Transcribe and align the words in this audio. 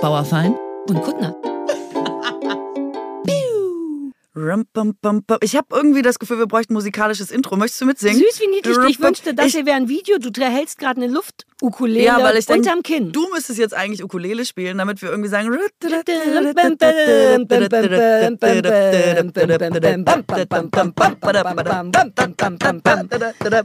Bauerfein 0.00 0.56
und 0.88 1.02
Kuttner. 1.02 1.36
Ich 5.42 5.56
habe 5.56 5.66
irgendwie 5.72 6.00
das 6.00 6.18
Gefühl, 6.18 6.38
wir 6.38 6.46
bräuchten 6.46 6.72
ein 6.72 6.74
musikalisches 6.74 7.30
Intro. 7.30 7.56
Möchtest 7.56 7.82
du 7.82 7.86
mitsingen? 7.86 8.16
Süß 8.16 8.40
wie 8.40 8.46
niedlich. 8.46 8.78
Ich 8.88 9.00
wünschte, 9.00 9.34
das 9.34 9.52
hier 9.52 9.66
wäre 9.66 9.76
ein 9.76 9.88
Video. 9.88 10.16
Du 10.18 10.30
hältst 10.40 10.78
gerade 10.78 11.02
eine 11.02 11.12
Luftukulele 11.60 12.04
ja, 12.04 12.22
weil 12.22 12.36
ich 12.36 12.46
denk, 12.46 12.64
unterm 12.64 12.82
Kinn. 12.82 13.12
Du 13.12 13.28
müsstest 13.32 13.58
jetzt 13.58 13.74
eigentlich 13.74 14.02
Ukulele 14.02 14.44
spielen, 14.44 14.78
damit 14.78 15.02
wir 15.02 15.10
irgendwie 15.10 15.28
sagen. 15.28 15.50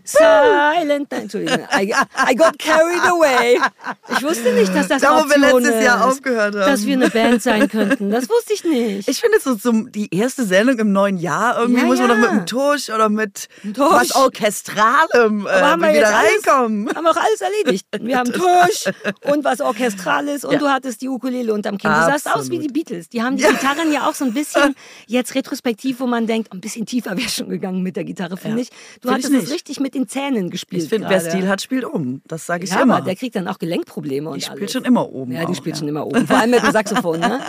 Silent. 0.05 1.11
Entschuldigung. 1.11 1.59
I, 1.73 1.93
I 2.31 2.35
got 2.35 2.57
carried 2.59 3.01
away. 3.05 3.59
Ich 4.09 4.23
wusste 4.23 4.53
nicht, 4.53 4.73
dass 4.75 4.87
das 4.87 5.01
Da, 5.01 5.23
wo 5.23 5.29
wir 5.29 5.37
letztes 5.37 5.75
ist, 5.75 5.83
Jahr 5.83 6.05
aufgehört 6.07 6.55
haben. 6.55 6.71
Dass 6.71 6.85
wir 6.85 6.93
eine 6.95 7.09
Band 7.09 7.41
sein 7.41 7.67
könnten. 7.69 8.11
Das 8.11 8.29
wusste 8.29 8.53
ich 8.53 8.63
nicht. 8.63 9.07
Ich 9.07 9.19
finde, 9.21 9.39
so 9.39 9.55
zum, 9.55 9.91
die 9.91 10.13
erste 10.15 10.43
Sendung 10.45 10.77
im 10.79 10.91
neuen 10.91 11.17
Jahr, 11.17 11.59
irgendwie 11.59 11.81
Ja, 11.81 11.85
muss 11.87 11.99
man 11.99 12.09
ja. 12.09 12.15
doch 12.15 12.21
mit 12.21 12.29
einem 12.29 12.45
Tusch 12.45 12.89
oder 12.89 13.09
mit 13.09 13.47
Tusch. 13.73 13.77
was 13.77 14.15
Orchestralem 14.15 15.45
äh, 15.45 15.49
Aber 15.49 15.71
haben 15.71 15.81
wir 15.81 15.89
wieder 15.89 15.99
jetzt 16.01 16.13
alles- 16.13 16.47
reinkommen. 16.47 16.89
Haben 16.95 17.03
wir 17.03 17.11
auch 17.11 17.15
alles 17.17 17.41
erledigt. 17.41 17.84
Wir 18.01 18.17
haben 18.17 18.31
Tusch 18.33 18.91
und 19.31 19.45
was 19.45 19.61
Orchestrales 19.61 20.43
und 20.43 20.53
Ja. 20.53 20.59
du 20.59 20.67
hattest 20.67 21.01
die 21.01 21.07
Ukulele 21.07 21.53
unterm 21.53 21.77
Kinn. 21.77 21.89
Du 21.91 21.95
sahst 21.95 22.29
aus 22.33 22.49
wie 22.49 22.59
die 22.59 22.67
Beatles. 22.67 23.07
Die 23.07 23.23
haben 23.23 23.37
die 23.37 23.43
Gitarren 23.43 23.91
ja 23.93 24.09
auch 24.09 24.13
so 24.13 24.25
ein 24.25 24.33
bisschen, 24.33 24.75
jetzt 25.07 25.33
retrospektiv, 25.33 25.99
wo 26.01 26.05
man 26.07 26.27
denkt, 26.27 26.51
ein 26.51 26.59
bisschen 26.59 26.85
tiefer 26.85 27.15
wäre 27.15 27.29
schon 27.29 27.47
gegangen 27.47 27.81
mit 27.83 27.95
der 27.95 28.03
Gitarre, 28.03 28.35
finde 28.35 28.57
Ja. 28.57 28.63
ich. 28.63 28.69
Du 28.69 28.75
Find 28.75 29.19
ich 29.19 29.25
hattest 29.25 29.33
es 29.33 29.41
nicht. 29.43 29.53
richtig 29.53 29.79
mit 29.79 29.95
den 29.95 30.09
Zähnen 30.09 30.49
gespielt. 30.49 30.83
Ich 30.83 30.89
finde, 30.89 31.07
wer. 31.09 31.21
Stil 31.21 31.47
hat, 31.47 31.61
spielt 31.61 31.85
um. 31.85 32.21
Das 32.27 32.45
sage 32.45 32.65
ich 32.65 32.69
ja, 32.71 32.81
immer. 32.81 32.97
aber 32.97 33.05
der 33.05 33.15
kriegt 33.15 33.35
dann 33.35 33.47
auch 33.47 33.59
Gelenkprobleme 33.59 34.29
und 34.29 34.37
ich 34.39 34.45
spiele 34.45 34.59
alles. 34.61 34.71
schon 34.73 34.83
immer 34.83 35.09
oben. 35.09 35.31
Ja, 35.31 35.45
die 35.45 35.53
auch, 35.53 35.55
spielt 35.55 35.75
ja. 35.75 35.79
schon 35.79 35.87
immer 35.87 36.05
oben. 36.05 36.27
Vor 36.27 36.37
allem 36.37 36.51
mit 36.51 36.63
dem 36.63 36.71
Saxophon, 36.71 37.19
ne? 37.19 37.39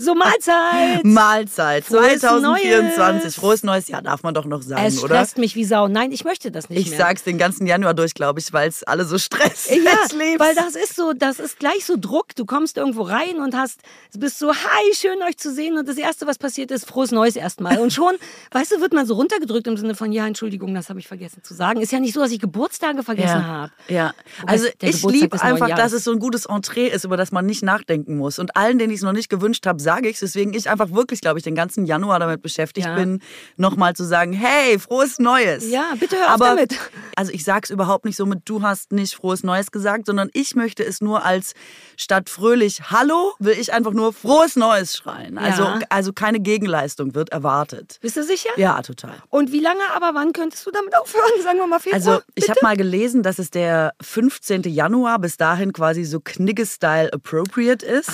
So, 0.00 0.14
Mahlzeit! 0.14 1.04
Mahlzeit 1.04 1.84
Frohes 1.84 2.20
2024. 2.20 3.22
Neues. 3.22 3.34
Frohes 3.34 3.62
neues 3.62 3.88
Jahr 3.88 4.02
darf 4.02 4.22
man 4.22 4.32
doch 4.34 4.46
noch 4.46 4.62
sagen, 4.62 4.82
Es 4.86 5.02
oder? 5.02 5.14
stresst 5.16 5.38
mich 5.38 5.54
wie 5.56 5.64
Sau. 5.64 5.88
Nein, 5.88 6.10
ich 6.12 6.24
möchte 6.24 6.50
das 6.50 6.70
nicht 6.70 6.80
Ich 6.80 6.90
mehr. 6.90 6.98
sag's 6.98 7.22
den 7.24 7.36
ganzen 7.38 7.66
Januar 7.66 7.92
durch, 7.94 8.14
glaube 8.14 8.40
ich, 8.40 8.52
weil 8.52 8.68
es 8.68 8.82
alle 8.82 9.04
so 9.04 9.18
stressen. 9.24 9.63
Ja, 9.68 9.76
lieb's. 10.12 10.40
weil 10.40 10.54
das 10.54 10.74
ist 10.74 10.96
so, 10.96 11.12
das 11.12 11.38
ist 11.38 11.58
gleich 11.58 11.84
so 11.84 11.96
Druck. 11.96 12.34
Du 12.34 12.44
kommst 12.44 12.76
irgendwo 12.76 13.02
rein 13.02 13.36
und 13.36 13.56
hast, 13.56 13.80
bist 14.16 14.38
so, 14.38 14.52
hi, 14.52 14.94
schön 14.94 15.22
euch 15.22 15.38
zu 15.38 15.52
sehen. 15.52 15.78
Und 15.78 15.88
das 15.88 15.96
Erste, 15.96 16.26
was 16.26 16.38
passiert 16.38 16.70
ist, 16.70 16.86
frohes 16.86 17.12
Neues 17.12 17.36
erstmal. 17.36 17.78
Und 17.78 17.92
schon, 17.92 18.14
weißt 18.50 18.72
du, 18.72 18.80
wird 18.80 18.92
man 18.92 19.06
so 19.06 19.14
runtergedrückt 19.14 19.66
im 19.66 19.76
Sinne 19.76 19.94
von, 19.94 20.12
ja, 20.12 20.26
Entschuldigung, 20.26 20.74
das 20.74 20.88
habe 20.88 20.98
ich 20.98 21.08
vergessen 21.08 21.42
zu 21.42 21.54
sagen. 21.54 21.80
Ist 21.80 21.92
ja 21.92 22.00
nicht 22.00 22.14
so, 22.14 22.20
dass 22.20 22.32
ich 22.32 22.40
Geburtstage 22.40 23.02
vergessen 23.02 23.40
ja, 23.40 23.44
habe. 23.44 23.72
ja. 23.88 24.14
Wobei 24.40 24.52
Also 24.52 24.66
ich 24.80 25.02
liebe 25.04 25.40
einfach, 25.40 25.68
dass 25.68 25.92
es 25.92 26.04
so 26.04 26.12
ein 26.12 26.18
gutes 26.18 26.46
Entree 26.46 26.88
ist, 26.88 27.04
über 27.04 27.16
das 27.16 27.32
man 27.32 27.46
nicht 27.46 27.62
nachdenken 27.62 28.16
muss. 28.16 28.38
Und 28.38 28.56
allen, 28.56 28.78
denen 28.78 28.92
ich 28.92 28.98
es 28.98 29.04
noch 29.04 29.12
nicht 29.12 29.28
gewünscht 29.30 29.66
habe, 29.66 29.80
sage 29.80 30.08
ich 30.08 30.18
Deswegen 30.24 30.54
ich 30.54 30.68
einfach 30.68 30.90
wirklich, 30.90 31.20
glaube 31.20 31.38
ich, 31.38 31.44
den 31.44 31.54
ganzen 31.54 31.86
Januar 31.86 32.18
damit 32.18 32.42
beschäftigt 32.42 32.86
Ja. 32.86 32.94
bin, 32.94 33.20
nochmal 33.56 33.94
zu 33.94 34.04
sagen, 34.04 34.32
hey, 34.32 34.78
frohes 34.78 35.18
Neues. 35.18 35.70
Ja, 35.70 35.92
bitte 36.00 36.16
hör 36.16 36.26
auf 36.26 36.32
Aber, 36.32 36.46
damit. 36.46 36.78
Also 37.14 37.30
ich 37.30 37.44
sage 37.44 37.60
es 37.64 37.70
überhaupt 37.70 38.04
nicht 38.04 38.16
so 38.16 38.26
mit, 38.26 38.40
du 38.44 38.62
hast 38.62 38.92
nicht 38.92 39.14
frohes 39.14 39.42
Neues 39.44 39.53
gesagt, 39.70 40.06
sondern 40.06 40.30
ich 40.32 40.54
möchte 40.54 40.84
es 40.84 41.00
nur 41.00 41.24
als 41.24 41.54
statt 41.96 42.28
fröhlich 42.30 42.90
Hallo, 42.90 43.32
will 43.38 43.56
ich 43.58 43.72
einfach 43.72 43.92
nur 43.92 44.12
frohes 44.12 44.56
Neues 44.56 44.96
schreien. 44.96 45.38
Also, 45.38 45.62
Ja. 45.62 45.78
also 45.88 46.12
keine 46.12 46.40
Gegenleistung 46.40 47.14
wird 47.14 47.30
erwartet. 47.30 47.98
Bist 48.00 48.16
du 48.16 48.22
sicher? 48.24 48.50
Ja, 48.56 48.82
total. 48.82 49.14
Und 49.30 49.52
wie 49.52 49.60
lange 49.60 49.82
aber, 49.94 50.10
wann 50.14 50.32
könntest 50.32 50.66
du 50.66 50.70
damit 50.70 50.96
aufhören? 50.96 51.42
Sagen 51.42 51.58
wir 51.58 51.66
mal 51.66 51.78
Februar. 51.78 52.14
Also 52.14 52.22
ich 52.34 52.48
habe 52.48 52.60
mal 52.62 52.76
gelesen, 52.76 53.22
dass 53.22 53.38
es 53.38 53.50
der 53.50 53.94
15. 54.00 54.62
Januar 54.62 55.18
bis 55.18 55.36
dahin 55.36 55.72
quasi 55.72 56.04
so 56.04 56.20
Knigge-Style 56.20 57.12
appropriate 57.12 57.84
ist. 57.86 58.10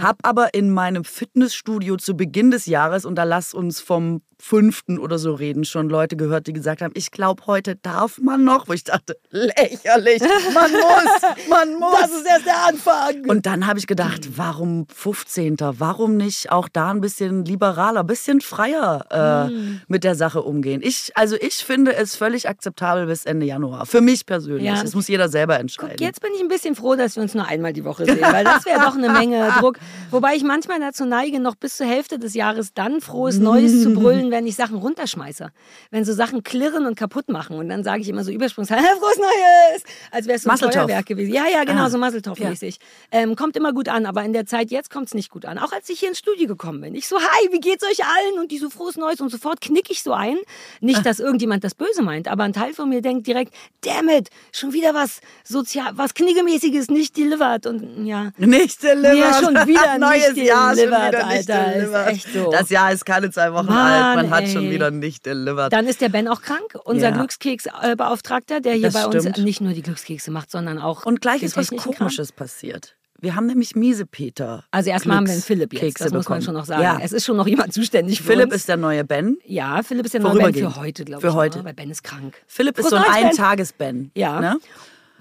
Hab 0.00 0.18
aber 0.26 0.54
in 0.54 0.70
meinem 0.72 1.04
Fitnessstudio 1.04 1.96
zu 1.96 2.16
Beginn 2.16 2.50
des 2.50 2.66
Jahres, 2.66 3.04
und 3.04 3.14
da 3.16 3.24
lass 3.24 3.54
uns 3.54 3.80
vom 3.80 4.22
5. 4.46 4.82
oder 5.00 5.18
so 5.20 5.34
reden, 5.34 5.64
schon 5.64 5.88
Leute 5.88 6.16
gehört, 6.16 6.48
die 6.48 6.52
gesagt 6.52 6.82
haben, 6.82 6.92
ich 6.96 7.12
glaube, 7.12 7.44
heute 7.46 7.76
darf 7.76 8.18
man 8.18 8.42
noch. 8.42 8.66
Wo 8.68 8.72
ich 8.72 8.82
dachte, 8.82 9.16
lächerlich, 9.30 10.20
man 10.52 10.70
muss, 10.72 11.48
man 11.48 11.74
muss. 11.78 12.00
Das 12.00 12.10
ist 12.10 12.26
erst 12.26 12.46
der 12.46 12.66
Anfang. 12.66 13.30
Und 13.30 13.46
dann 13.46 13.68
habe 13.68 13.78
ich 13.78 13.86
gedacht, 13.86 14.36
warum 14.36 14.86
15. 14.92 15.56
Warum 15.78 16.16
nicht 16.16 16.50
auch 16.50 16.68
da 16.68 16.90
ein 16.90 17.00
bisschen 17.00 17.44
liberaler, 17.44 18.00
ein 18.00 18.06
bisschen 18.08 18.40
freier 18.40 19.06
äh, 19.10 19.22
Hm. 19.52 19.80
mit 19.86 20.02
der 20.02 20.16
Sache 20.16 20.42
umgehen? 20.42 20.80
Ich, 20.82 21.12
also 21.14 21.36
ich 21.40 21.54
finde 21.64 21.94
es 21.94 22.16
völlig 22.16 22.48
akzeptabel 22.48 23.06
bis 23.06 23.24
Ende 23.24 23.46
Januar. 23.46 23.86
Für 23.86 24.00
mich 24.00 24.26
persönlich. 24.26 24.64
Ja. 24.66 24.82
Das 24.82 24.94
muss 24.94 25.06
jeder 25.06 25.28
selber 25.28 25.60
entscheiden. 25.60 25.96
Jetzt 26.00 26.20
bin 26.20 26.32
ich 26.34 26.40
ein 26.40 26.48
bisschen 26.48 26.74
froh, 26.74 26.96
dass 26.96 27.14
wir 27.14 27.22
uns 27.22 27.34
nur 27.34 27.46
einmal 27.46 27.72
die 27.72 27.84
Woche 27.84 28.04
sehen, 28.06 28.20
weil 28.20 28.42
das 28.44 28.66
wäre 28.66 28.80
doch 28.84 28.96
eine 28.96 29.08
Menge 29.10 29.48
Druck. 29.60 29.78
Wobei 30.10 30.34
ich 30.34 30.42
manchmal 30.42 30.80
dazu 30.80 31.04
neige, 31.04 31.38
noch 31.38 31.54
bis 31.54 31.76
zur 31.76 31.86
Hälfte 31.86 32.18
des 32.18 32.34
Jahres 32.34 32.74
dann 32.74 33.00
frohes 33.00 33.38
Neues 33.38 33.82
zu 33.84 33.94
brüllen, 33.94 34.31
wenn 34.32 34.44
ich 34.48 34.56
Sachen 34.56 34.78
runterschmeiße. 34.78 35.52
Wenn 35.92 36.04
so 36.04 36.12
Sachen 36.12 36.42
klirren 36.42 36.86
und 36.86 36.96
kaputt 36.96 37.28
machen. 37.28 37.56
Und 37.56 37.68
dann 37.68 37.84
sage 37.84 38.00
ich 38.02 38.08
immer 38.08 38.24
so 38.24 38.32
übersprungshalber, 38.32 38.82
frohes 39.00 39.18
Neues! 39.18 39.82
Als 40.10 40.26
wäre 40.26 40.36
es 40.36 40.42
so 40.42 40.48
ein 40.48 40.54
Masseltoff. 40.54 40.74
Feuerwerk 40.82 41.06
gewesen. 41.06 41.32
Ja, 41.32 41.44
ja, 41.46 41.62
genau, 41.64 41.84
Ah. 41.84 41.90
so 41.90 41.98
Masseltoff-mäßig. 41.98 42.78
Ähm, 43.12 43.36
kommt 43.36 43.56
immer 43.56 43.72
gut 43.72 43.88
an, 43.88 44.06
aber 44.06 44.24
in 44.24 44.32
der 44.32 44.46
Zeit 44.46 44.70
jetzt 44.72 44.90
kommt 44.90 45.06
es 45.06 45.14
nicht 45.14 45.30
gut 45.30 45.44
an. 45.44 45.58
Auch 45.58 45.72
als 45.72 45.88
ich 45.88 46.00
hier 46.00 46.08
ins 46.08 46.18
Studio 46.18 46.48
gekommen 46.48 46.80
bin. 46.80 46.94
Ich 46.94 47.06
so, 47.06 47.18
hi, 47.20 47.48
wie 47.52 47.60
geht's 47.60 47.84
euch 47.84 48.04
allen? 48.04 48.40
Und 48.40 48.50
die 48.50 48.58
so, 48.58 48.70
frohes 48.70 48.96
Neues. 48.96 49.20
Und 49.20 49.30
sofort 49.30 49.60
knick 49.60 49.90
ich 49.90 50.02
so 50.02 50.12
ein. 50.12 50.36
Nicht, 50.80 51.06
dass 51.06 51.20
irgendjemand 51.20 51.62
das 51.62 51.74
böse 51.74 52.02
meint, 52.02 52.26
aber 52.28 52.42
ein 52.44 52.52
Teil 52.52 52.72
von 52.72 52.88
mir 52.88 53.02
denkt 53.02 53.26
direkt, 53.26 53.54
damn 53.84 54.08
it, 54.08 54.30
schon 54.52 54.72
wieder 54.72 54.94
was 54.94 55.20
sozial, 55.44 55.90
was 55.94 56.14
Kniggemäßiges 56.14 56.88
nicht 56.88 57.16
delivered. 57.16 57.66
Und 57.66 58.06
ja, 58.06 58.30
Nicht 58.38 58.82
delivered. 58.82 59.18
Ja, 59.18 59.34
schon 59.34 59.54
wieder 59.66 59.98
Neues 59.98 60.32
nicht 60.34 60.46
Jahr, 60.46 60.68
schon 60.70 60.76
delivered, 60.78 61.08
wieder 61.12 61.26
nicht 61.26 61.50
Alter. 61.50 61.66
Ist 61.66 61.74
delivered. 61.82 62.06
echt 62.08 62.32
so. 62.32 62.50
Das 62.50 62.70
Jahr 62.70 62.92
ist 62.92 63.04
keine 63.04 63.30
zwei 63.30 63.52
Wochen 63.52 63.66
Mann, 63.66 64.18
alt. 64.18 64.21
Man 64.30 64.40
hat 64.40 64.48
schon 64.48 64.64
ey. 64.64 64.70
wieder 64.72 64.90
nicht 64.90 65.26
delivered. 65.26 65.72
Dann 65.72 65.86
ist 65.86 66.00
der 66.00 66.08
Ben 66.08 66.28
auch 66.28 66.42
krank, 66.42 66.74
unser 66.84 67.10
Ja. 67.10 67.16
Glückskeksbeauftragter, 67.16 68.60
der 68.60 68.74
hier 68.74 68.90
Das 68.90 68.94
bei 68.94 69.06
uns 69.06 69.22
stimmt. 69.22 69.38
nicht 69.38 69.60
nur 69.60 69.72
die 69.72 69.82
Glückskekse 69.82 70.30
macht, 70.30 70.50
sondern 70.50 70.78
auch 70.78 71.04
Und 71.06 71.20
gleich 71.20 71.42
ist 71.42 71.56
was. 71.56 71.68
Komisches 71.70 72.32
passiert. 72.32 72.96
Wir 73.20 73.36
haben 73.36 73.46
nämlich 73.46 73.76
Miesepeter. 73.76 74.64
Also 74.72 74.90
erstmal 74.90 75.16
haben 75.18 75.26
wir 75.26 75.32
einen 75.34 75.42
Philipp 75.42 75.72
jetzt, 75.72 75.80
Glückskekse 75.80 76.04
das 76.04 76.12
muss 76.12 76.28
man 76.28 76.40
bekommen. 76.40 76.42
schon 76.44 76.54
noch 76.54 76.64
sagen. 76.64 76.82
Ja. 76.82 76.98
Es 77.00 77.12
ist 77.12 77.24
schon 77.24 77.36
noch 77.36 77.46
jemand 77.46 77.72
zuständig 77.72 78.18
für 78.20 78.32
Philipp 78.32 78.46
uns. 78.46 78.54
ist 78.56 78.68
der 78.68 78.76
neue 78.76 79.04
Ben. 79.04 79.38
ja, 79.46 79.80
Philipp 79.84 80.04
ist 80.06 80.14
der 80.14 80.22
neue 80.22 80.38
Ben 80.38 80.54
für 80.54 80.74
heute, 80.74 81.04
glaube 81.04 81.20
Für 81.20 81.28
ich. 81.28 81.34
heute. 81.34 81.58
ne? 81.58 81.64
Weil 81.66 81.74
Ben 81.74 81.90
ist 81.90 82.02
krank. 82.02 82.34
Philipp 82.48 82.76
ist 82.78 82.88
Frohes 82.88 83.04
so 83.04 83.08
ein. 83.10 83.24
Eintages-Ben. 83.26 84.10
Ja. 84.16 84.40
Ne? 84.40 84.58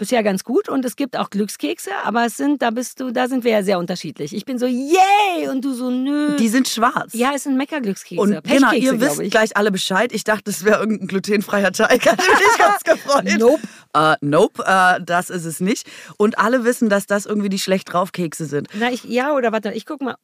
Bisher 0.02 0.24
ganz 0.24 0.44
gut 0.44 0.68
und 0.68 0.84
es 0.84 0.96
gibt 0.96 1.16
auch 1.16 1.30
Glückskekse, 1.30 1.92
aber 2.04 2.26
es 2.26 2.36
sind, 2.36 2.64
da 2.64 2.72
bist 2.72 3.00
du, 3.00 3.12
da 3.12 3.28
sind 3.28 3.44
wir 3.44 3.52
ja 3.52 3.62
sehr 3.62 3.78
unterschiedlich. 3.78 4.36
Ich 4.36 4.46
bin 4.46 4.58
so, 4.58 4.66
yay! 4.66 5.48
Und 5.48 5.64
du 5.64 5.74
so, 5.74 5.92
nö. 5.92 6.36
Die 6.38 6.48
sind 6.48 6.68
schwarz. 6.68 7.14
ja, 7.14 7.34
es 7.36 7.44
sind 7.44 7.56
Meckerglückskekse. 7.56 8.20
Und 8.20 8.44
genau, 8.44 8.72
ihr 8.72 9.00
wisst 9.00 9.20
ich. 9.20 9.30
gleich 9.30 9.56
alle 9.56 9.70
Bescheid. 9.72 10.12
Ich 10.12 10.24
dachte, 10.24 10.50
es 10.50 10.66
wäre 10.66 10.80
irgendein 10.80 11.08
glutenfreier 11.08 11.72
Teig. 11.72 12.04
Hatte 12.08 12.24
mich 12.24 12.58
ganz 12.58 12.84
gefreut. 12.84 13.26
Nope. 13.38 13.62
Äh, 13.94 14.16
nope, 14.22 14.64
äh, 14.66 15.00
das 15.06 15.30
ist 15.30 15.46
es 15.46 15.60
nicht. 15.60 15.86
Und 16.18 16.40
alle 16.40 16.64
wissen, 16.64 16.90
dass 16.90 17.06
das 17.06 17.28
irgendwie 17.28 17.50
die 17.50 17.60
schlecht 17.60 17.94
drauf 17.94 18.12
Kekse 18.12 18.46
sind. 18.48 18.70
Na, 18.74 18.90
ich, 18.92 19.04
ja, 19.04 19.36
oder 19.36 19.52
warte, 19.52 19.72
ich 19.72 19.86
guck 19.86 20.02
mal. 20.02 20.16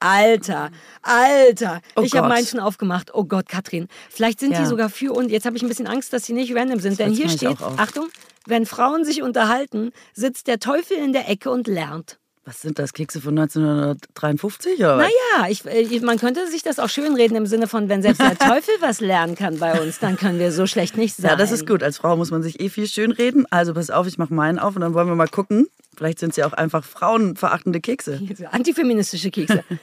Alter, 0.00 0.70
Alter. 1.02 1.82
Oh 1.96 2.00
ich 2.00 2.16
habe 2.16 2.28
meinen 2.28 2.46
schon 2.46 2.60
aufgemacht. 2.60 3.10
Oh 3.14 3.24
Gott, 3.24 3.46
Katrin. 3.50 3.88
Vielleicht 4.08 4.40
sind 4.40 4.52
Ja. 4.52 4.60
die 4.60 4.66
sogar 4.66 4.88
für 4.88 5.12
und 5.12 5.30
jetzt 5.30 5.44
habe 5.44 5.56
ich 5.58 5.62
ein 5.62 5.68
bisschen 5.68 5.86
Angst, 5.86 6.14
dass 6.14 6.24
sie 6.24 6.32
nicht 6.32 6.56
random 6.56 6.80
sind. 6.80 6.98
Denn 6.98 7.12
Jetzt 7.12 7.18
hier 7.38 7.50
steht. 7.50 7.62
Achtung, 7.76 8.08
wenn 8.46 8.66
Frauen 8.66 9.04
sich 9.04 9.22
unterhalten, 9.22 9.92
sitzt 10.14 10.46
der 10.46 10.58
Teufel 10.58 10.96
in 10.96 11.12
der 11.12 11.28
Ecke 11.28 11.50
und 11.50 11.66
lernt. 11.66 12.18
Was 12.44 12.60
sind 12.60 12.80
das, 12.80 12.92
Kekse 12.92 13.20
von 13.20 13.38
1953? 13.38 14.78
Oder? 14.80 14.96
Naja, 14.96 15.48
ich, 15.48 15.64
äh, 15.64 16.00
man 16.00 16.18
könnte 16.18 16.48
sich 16.48 16.64
das 16.64 16.80
auch 16.80 16.88
schönreden 16.88 17.36
im 17.36 17.46
Sinne 17.46 17.68
von, 17.68 17.88
wenn 17.88 18.02
selbst 18.02 18.20
der 18.20 18.36
Teufel 18.38 18.74
was 18.80 19.00
lernen 19.00 19.36
kann 19.36 19.60
bei 19.60 19.80
uns, 19.80 20.00
dann 20.00 20.16
können 20.16 20.40
wir 20.40 20.50
so 20.50 20.66
schlecht 20.66 20.96
nicht 20.96 21.14
sein. 21.14 21.30
Ja, 21.30 21.36
das 21.36 21.52
ist 21.52 21.68
gut. 21.68 21.84
Als 21.84 21.98
Frau 21.98 22.16
muss 22.16 22.32
man 22.32 22.42
sich 22.42 22.58
eh 22.58 22.68
viel 22.68 22.88
schön 22.88 23.12
reden. 23.12 23.46
Also 23.50 23.74
pass 23.74 23.90
auf, 23.90 24.08
ich 24.08 24.18
mache 24.18 24.34
meinen 24.34 24.58
auf 24.58 24.74
und 24.74 24.82
dann 24.82 24.92
wollen 24.92 25.06
wir 25.06 25.14
mal 25.14 25.28
gucken. 25.28 25.68
Vielleicht 25.96 26.18
sind 26.18 26.30
es 26.30 26.36
ja 26.36 26.46
auch 26.48 26.52
einfach 26.52 26.84
frauenverachtende 26.84 27.80
Kekse. 27.80 28.20
Antifeministische 28.50 29.30
Kekse. 29.30 29.62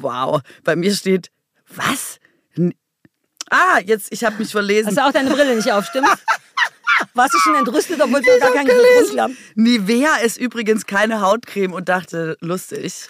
Wow. 0.00 0.40
Bei 0.64 0.74
mir 0.74 0.92
steht, 0.92 1.30
was? 1.72 2.18
Ah, 3.50 3.78
jetzt, 3.84 4.12
ich 4.12 4.24
habe 4.24 4.36
mich 4.38 4.50
verlesen. 4.50 4.88
Hast 4.88 4.96
du 4.96 5.04
auch 5.04 5.12
deine 5.12 5.30
Brille 5.30 5.54
nicht 5.54 5.70
auf, 5.70 5.86
stimmt's? 5.86 6.10
Warst 7.14 7.34
du 7.34 7.38
schon 7.38 7.54
entrüstet, 7.56 8.00
obwohl 8.00 8.22
wir 8.22 8.38
gar 8.40 8.52
keinen 8.52 8.68
Grund 8.68 9.20
haben? 9.20 9.36
Nivea 9.54 10.16
ist 10.24 10.38
übrigens 10.38 10.86
keine 10.86 11.20
Hautcreme 11.20 11.72
und 11.72 11.88
dachte, 11.88 12.36
lustig. 12.40 13.08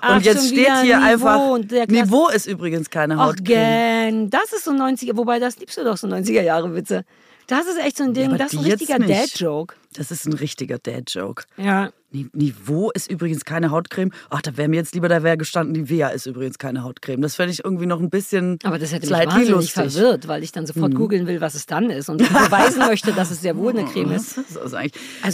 Ach, 0.00 0.16
und 0.16 0.24
jetzt 0.24 0.48
steht 0.48 0.80
hier 0.82 0.98
Niveau 0.98 1.54
einfach, 1.54 1.86
Niveau 1.88 2.28
ist 2.28 2.46
übrigens 2.46 2.90
keine 2.90 3.14
Ach, 3.14 3.26
Hautcreme. 3.26 3.46
gern. 3.46 4.30
Das 4.30 4.52
ist 4.52 4.64
so 4.64 4.72
90er, 4.72 5.16
wobei 5.16 5.38
das 5.38 5.58
liebst 5.58 5.76
du 5.78 5.84
doch 5.84 5.96
so 5.96 6.08
90er 6.08 6.42
Jahre 6.42 6.74
Witze. 6.74 7.04
Das 7.46 7.66
ist 7.66 7.78
echt 7.78 7.96
so 7.98 8.04
ein 8.04 8.14
Ding, 8.14 8.28
aber 8.28 8.38
das 8.38 8.52
ist 8.52 8.58
ein 8.58 8.64
richtiger. 8.64 8.98
Dad-Joke. 8.98 9.74
Das 9.94 10.10
ist 10.10 10.26
ein 10.26 10.32
richtiger 10.32 10.78
Dad-Joke. 10.78 11.44
Ja. 11.56 11.90
Niveau 12.32 12.90
ist 12.92 13.10
übrigens 13.10 13.44
keine 13.44 13.70
Hautcreme. 13.70 14.10
Ach, 14.30 14.42
da 14.42 14.56
wäre 14.56 14.68
mir 14.68 14.76
jetzt 14.76 14.94
lieber, 14.94 15.08
da 15.08 15.22
wäre 15.22 15.36
gestanden, 15.36 15.72
Nivea 15.72 16.08
ist 16.08 16.26
übrigens 16.26 16.58
keine 16.58 16.82
Hautcreme. 16.84 17.20
Das 17.22 17.36
fände 17.36 17.52
ich 17.52 17.64
irgendwie 17.64 17.86
noch 17.86 18.00
ein 18.00 18.10
bisschen 18.10 18.58
Aber 18.64 18.78
das 18.78 18.92
hätte 18.92 19.06
mich 19.08 19.26
wahnsinnig 19.26 19.48
lustig. 19.50 19.72
verwirrt, 19.74 20.28
weil 20.28 20.42
ich 20.42 20.52
dann 20.52 20.66
sofort 20.66 20.94
googeln 20.94 21.26
will, 21.26 21.40
was 21.40 21.54
es 21.54 21.66
dann 21.66 21.90
ist 21.90 22.08
und 22.08 22.18
beweisen 22.32 22.80
möchte, 22.80 23.12
dass 23.12 23.30
es 23.30 23.40
sehr 23.40 23.56
wohl 23.56 23.70
eine 23.70 23.84
Creme 23.84 24.12
ist. 24.12 24.38
Ist 24.38 24.56
Also 24.56 24.76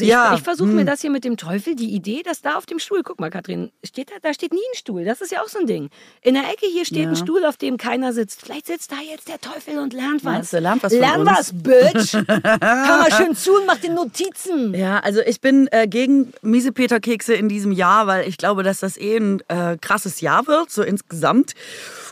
ich, 0.04 0.10
ja, 0.10 0.34
ich 0.34 0.42
versuche 0.42 0.68
mir 0.68 0.84
das 0.84 1.00
hier 1.00 1.10
mit 1.10 1.24
dem 1.24 1.36
Teufel, 1.36 1.74
die 1.74 1.90
Idee, 1.94 2.22
dass 2.24 2.40
da 2.42 2.54
auf 2.56 2.66
dem 2.66 2.78
Stuhl, 2.78 3.02
guck 3.02 3.20
mal, 3.20 3.30
Kathrin, 3.30 3.70
steht 3.84 4.10
da, 4.10 4.14
da 4.22 4.32
steht 4.32 4.52
nie 4.52 4.58
ein 4.58 4.76
Stuhl. 4.76 5.04
Das 5.04 5.20
ist 5.20 5.32
ja 5.32 5.42
auch 5.42 5.48
so 5.48 5.58
ein 5.58 5.66
Ding. 5.66 5.88
In 6.22 6.34
der 6.34 6.44
Ecke 6.44 6.66
hier 6.72 6.84
steht 6.84 7.04
Ja. 7.04 7.08
ein 7.10 7.16
Stuhl, 7.16 7.44
auf 7.44 7.56
dem 7.56 7.76
keiner 7.76 8.12
sitzt. 8.12 8.42
Vielleicht 8.42 8.66
sitzt 8.66 8.92
da 8.92 8.96
jetzt 9.10 9.28
der 9.28 9.40
Teufel 9.40 9.78
und 9.78 9.92
lernt 9.92 10.24
was. 10.24 10.50
der 10.50 10.60
lernt 10.60 10.82
was 10.82 10.92
von 10.92 11.00
Lern 11.00 11.20
uns. 11.20 11.30
was, 11.30 11.52
Bitch. 11.52 12.12
Hör 12.28 12.98
mal 12.98 13.12
schön 13.12 13.34
zu 13.34 13.52
und 13.56 13.66
mach 13.66 13.78
die 13.78 13.88
Notizen. 13.88 14.74
Ja, 14.74 15.00
also 15.00 15.20
ich 15.20 15.40
bin 15.40 15.68
äh, 15.70 15.86
gegen 15.88 16.32
Miesepeter-Kekse 16.68 17.34
in 17.34 17.48
diesem 17.48 17.72
Jahr, 17.72 18.06
weil 18.06 18.28
ich 18.28 18.36
glaube, 18.36 18.62
dass 18.62 18.80
das 18.80 18.96
eh 18.96 19.16
ein 19.16 19.42
äh, 19.48 19.76
krasses 19.80 20.20
Jahr 20.20 20.46
wird, 20.46 20.70
so 20.70 20.82
insgesamt. 20.82 21.54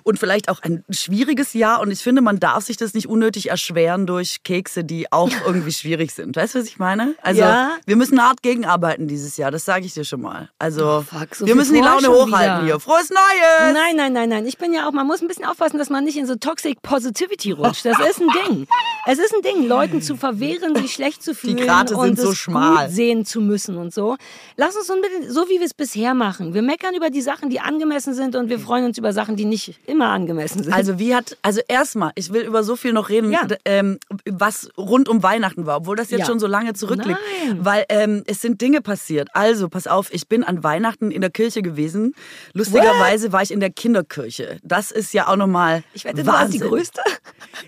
Und 0.03 0.19
vielleicht 0.19 0.49
auch 0.49 0.63
ein 0.63 0.85
schwieriges 0.91 1.53
Jahr. 1.53 1.81
Und 1.81 1.91
ich 1.91 2.01
finde, 2.01 2.23
man 2.23 2.39
darf 2.39 2.65
sich 2.65 2.77
das 2.77 2.95
nicht 2.95 3.09
unnötig 3.09 3.51
erschweren 3.51 4.07
durch 4.07 4.43
Kekse, 4.45 4.85
die 4.85 5.11
auch 5.13 5.31
irgendwie 5.47 5.73
schwierig 5.73 6.13
sind. 6.15 6.37
Weißt 6.37 6.55
du, 6.55 6.61
was 6.61 6.67
ich 6.67 6.79
meine? 6.79 7.15
Also 7.23 7.41
Ja. 7.41 7.77
wir 7.87 7.97
müssen 7.97 8.23
hart 8.23 8.43
gegenarbeiten 8.43 9.09
dieses 9.09 9.37
Jahr, 9.37 9.51
das 9.51 9.65
sage 9.65 9.85
ich 9.85 9.95
dir 9.95 10.05
schon 10.05 10.21
mal. 10.23 10.49
Also 10.59 10.87
Oh, 10.87 11.01
fuck, 11.03 11.35
so 11.35 11.47
wir 11.47 11.55
müssen 11.57 11.75
die 11.75 11.81
Laune 11.81 12.09
hochhalten 12.09 12.65
wieder. 12.65 12.65
hier. 12.77 12.81
Frohes 12.81 13.11
Neues! 13.11 13.75
Nein, 13.75 13.97
nein, 13.97 14.13
nein, 14.13 14.29
nein. 14.29 14.47
Ich 14.47 14.59
bin 14.59 14.73
ja 14.73 14.89
auch, 14.89 14.93
man 14.93 15.07
muss 15.07 15.21
ein 15.21 15.29
bisschen 15.29 15.45
aufpassen, 15.45 15.79
dass 15.79 15.91
man 15.91 16.05
nicht 16.05 16.17
in 16.17 16.27
so 16.27 16.37
Toxic 16.37 16.81
Positivity 16.83 17.51
rutscht. 17.53 17.85
Das 17.85 17.99
ist 17.99 18.21
ein 18.21 18.29
Ding. 18.47 18.67
Es 19.07 19.19
ist 19.19 19.35
ein 19.35 19.43
Ding, 19.43 19.67
Leuten 19.67 20.01
zu 20.03 20.17
verwehren, 20.17 20.77
sich 20.77 20.93
schlecht 20.93 21.23
zu 21.23 21.35
fühlen 21.35 21.69
und 21.97 22.19
so 22.19 22.31
es 22.31 22.39
schmal. 22.39 22.87
gut 22.87 22.95
sehen 22.95 23.25
zu 23.25 23.41
müssen 23.41 23.77
und 23.77 23.93
so. 23.93 24.17
Lass 24.57 24.77
uns 24.77 24.87
so, 24.87 24.95
ein 24.95 25.01
bisschen, 25.03 25.31
so 25.33 25.49
wie 25.49 25.59
wir 25.59 25.67
es 25.67 25.75
bisher 25.75 26.15
machen. 26.15 26.55
Wir 26.55 26.63
meckern 26.63 26.95
über 26.95 27.11
die 27.11 27.21
Sachen, 27.21 27.51
die 27.51 27.61
angemessen 27.61 28.15
sind 28.15 28.37
und 28.37 28.49
wir 28.49 28.59
freuen 28.59 28.85
uns 28.85 28.97
über 28.99 29.13
Sachen, 29.13 29.37
die 29.37 29.45
nicht 29.45 29.79
immer 29.87 30.09
angemessen 30.09 30.63
sind. 30.63 30.73
Also 30.73 30.99
wie 30.99 31.15
hat, 31.15 31.37
also 31.43 31.61
erstmal, 31.69 32.13
ich 32.15 32.33
will 32.33 32.43
über 32.43 32.63
so 32.65 32.77
viel 32.77 32.93
noch 32.93 33.09
reden, 33.09 33.31
Ja. 33.33 33.47
ähm, 33.65 33.99
was 34.25 34.69
rund 34.79 35.09
um 35.09 35.23
Weihnachten 35.23 35.67
war, 35.67 35.79
obwohl 35.79 35.97
das 35.97 36.11
jetzt 36.11 36.21
Ja. 36.21 36.27
schon 36.27 36.39
so 36.39 36.47
lange 36.47 36.75
zurückliegt. 36.75 37.19
Nein. 37.47 37.59
Weil 37.65 37.85
ähm, 37.89 38.23
es 38.27 38.41
sind 38.41 38.61
Dinge 38.61 38.81
passiert. 38.81 39.29
Also, 39.35 39.69
pass 39.69 39.87
auf, 39.87 40.13
ich 40.13 40.29
bin 40.29 40.45
an 40.45 40.63
Weihnachten 40.63 41.11
in 41.11 41.21
der 41.21 41.31
Kirche 41.31 41.63
gewesen. 41.63 42.15
Lustigerweise 42.53 43.33
war 43.33 43.43
ich 43.43 43.51
in 43.51 43.61
der 43.61 43.71
Kinderkirche. 43.71 44.59
Das 44.63 44.91
ist 44.91 45.13
ja 45.13 45.29
auch 45.29 45.37
nochmal 45.37 45.83
ich 45.93 46.05
wette, 46.05 46.23
du 46.23 46.27
warst 46.27 46.53
die. 46.55 46.59
Größte. 46.59 47.01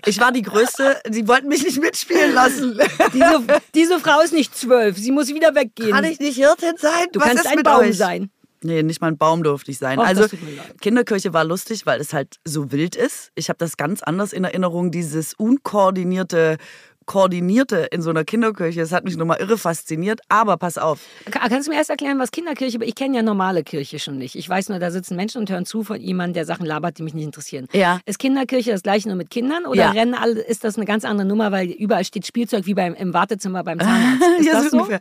Ich 0.05 0.19
war 0.19 0.31
die 0.31 0.41
Größte. 0.41 0.97
Sie 1.09 1.27
wollten 1.27 1.47
mich 1.47 1.63
nicht 1.63 1.79
mitspielen 1.79 2.33
lassen. 2.33 2.79
Diese, 3.13 3.41
diese 3.75 3.99
Frau 3.99 4.19
ist 4.21 4.33
nicht 4.33 4.55
zwölf. 4.57 4.97
Sie 4.97 5.11
muss 5.11 5.27
wieder 5.29 5.55
weggehen. 5.55 5.91
Kann 5.91 6.03
ich 6.03 6.19
nicht 6.19 6.37
Hirtin 6.69 6.81
sein? 6.81 7.07
du 7.11 7.19
Was 7.19 7.27
kannst 7.27 7.47
ein 7.47 7.63
Baum 7.63 7.79
euch? 7.81 7.97
sein. 7.97 8.29
Nee, 8.61 8.83
nicht 8.83 8.99
mal 8.99 9.07
ein 9.07 9.17
Baum 9.17 9.43
durfte 9.43 9.71
ich 9.71 9.77
sein. 9.77 9.99
Och, 9.99 10.05
also. 10.05 10.25
Kinderkirche 10.81 11.33
war 11.33 11.45
lustig, 11.45 11.85
weil 11.85 12.01
es 12.01 12.13
halt 12.13 12.39
so 12.43 12.71
wild 12.71 12.95
ist. 12.95 13.31
Ich 13.35 13.47
habe 13.47 13.57
das 13.57 13.77
ganz 13.77 14.03
anders 14.03 14.33
in 14.33 14.43
Erinnerung, 14.43 14.91
dieses 14.91 15.33
unkoordinierte, 15.33 16.57
koordinierte 17.09 17.87
in 17.91 18.01
so 18.03 18.11
einer 18.11 18.23
Kinderkirche. 18.23 18.79
Das 18.79 18.91
hat 18.91 19.03
mich 19.03 19.17
nochmal 19.17 19.37
irre 19.39 19.57
fasziniert. 19.57 20.21
Aber 20.29 20.57
pass 20.57 20.77
auf, 20.77 20.99
Ka- 21.31 21.49
Kannst 21.49 21.67
du 21.67 21.71
mir 21.71 21.77
erst 21.77 21.89
erklären, 21.89 22.19
was 22.19 22.29
Kinderkirche 22.31 22.77
Ich 22.83 22.93
kenne 22.93 23.17
ja 23.17 23.23
normale 23.23 23.63
Kirche 23.63 23.97
schon 23.97 24.17
nicht. 24.19 24.35
Ich 24.35 24.47
weiß 24.47 24.69
nur, 24.69 24.77
da 24.77 24.91
sitzen 24.91 25.15
Menschen 25.15 25.39
und 25.41 25.49
hören 25.49 25.65
zu 25.65 25.83
von 25.83 25.99
jemandem, 25.99 26.35
der 26.35 26.45
Sachen 26.45 26.65
labert, 26.67 26.99
die 26.99 27.03
mich 27.03 27.15
nicht 27.15 27.25
interessieren. 27.25 27.67
Ja. 27.73 27.99
Ist 28.05 28.19
Kinderkirche 28.19 28.71
das 28.71 28.83
gleiche 28.83 29.07
nur 29.07 29.17
mit 29.17 29.31
Kindern 29.31 29.65
oder 29.65 29.79
Ja. 29.81 29.89
rennen 29.91 30.13
alle, 30.13 30.39
ist 30.39 30.63
das 30.63 30.75
eine 30.77 30.85
ganz 30.85 31.03
andere 31.03 31.27
Nummer, 31.27 31.51
weil 31.51 31.69
überall 31.71 32.05
steht 32.05 32.27
Spielzeug 32.27 32.67
wie 32.67 32.75
beim, 32.75 32.93
im 32.93 33.11
Wartezimmer 33.13 33.63
beim 33.63 33.79
Zahnarzt? 33.79 34.21
Ist 34.39 34.45
Ja, 34.45 34.53
das 34.53 34.69
so 34.69 34.77
ungefähr. 34.77 34.99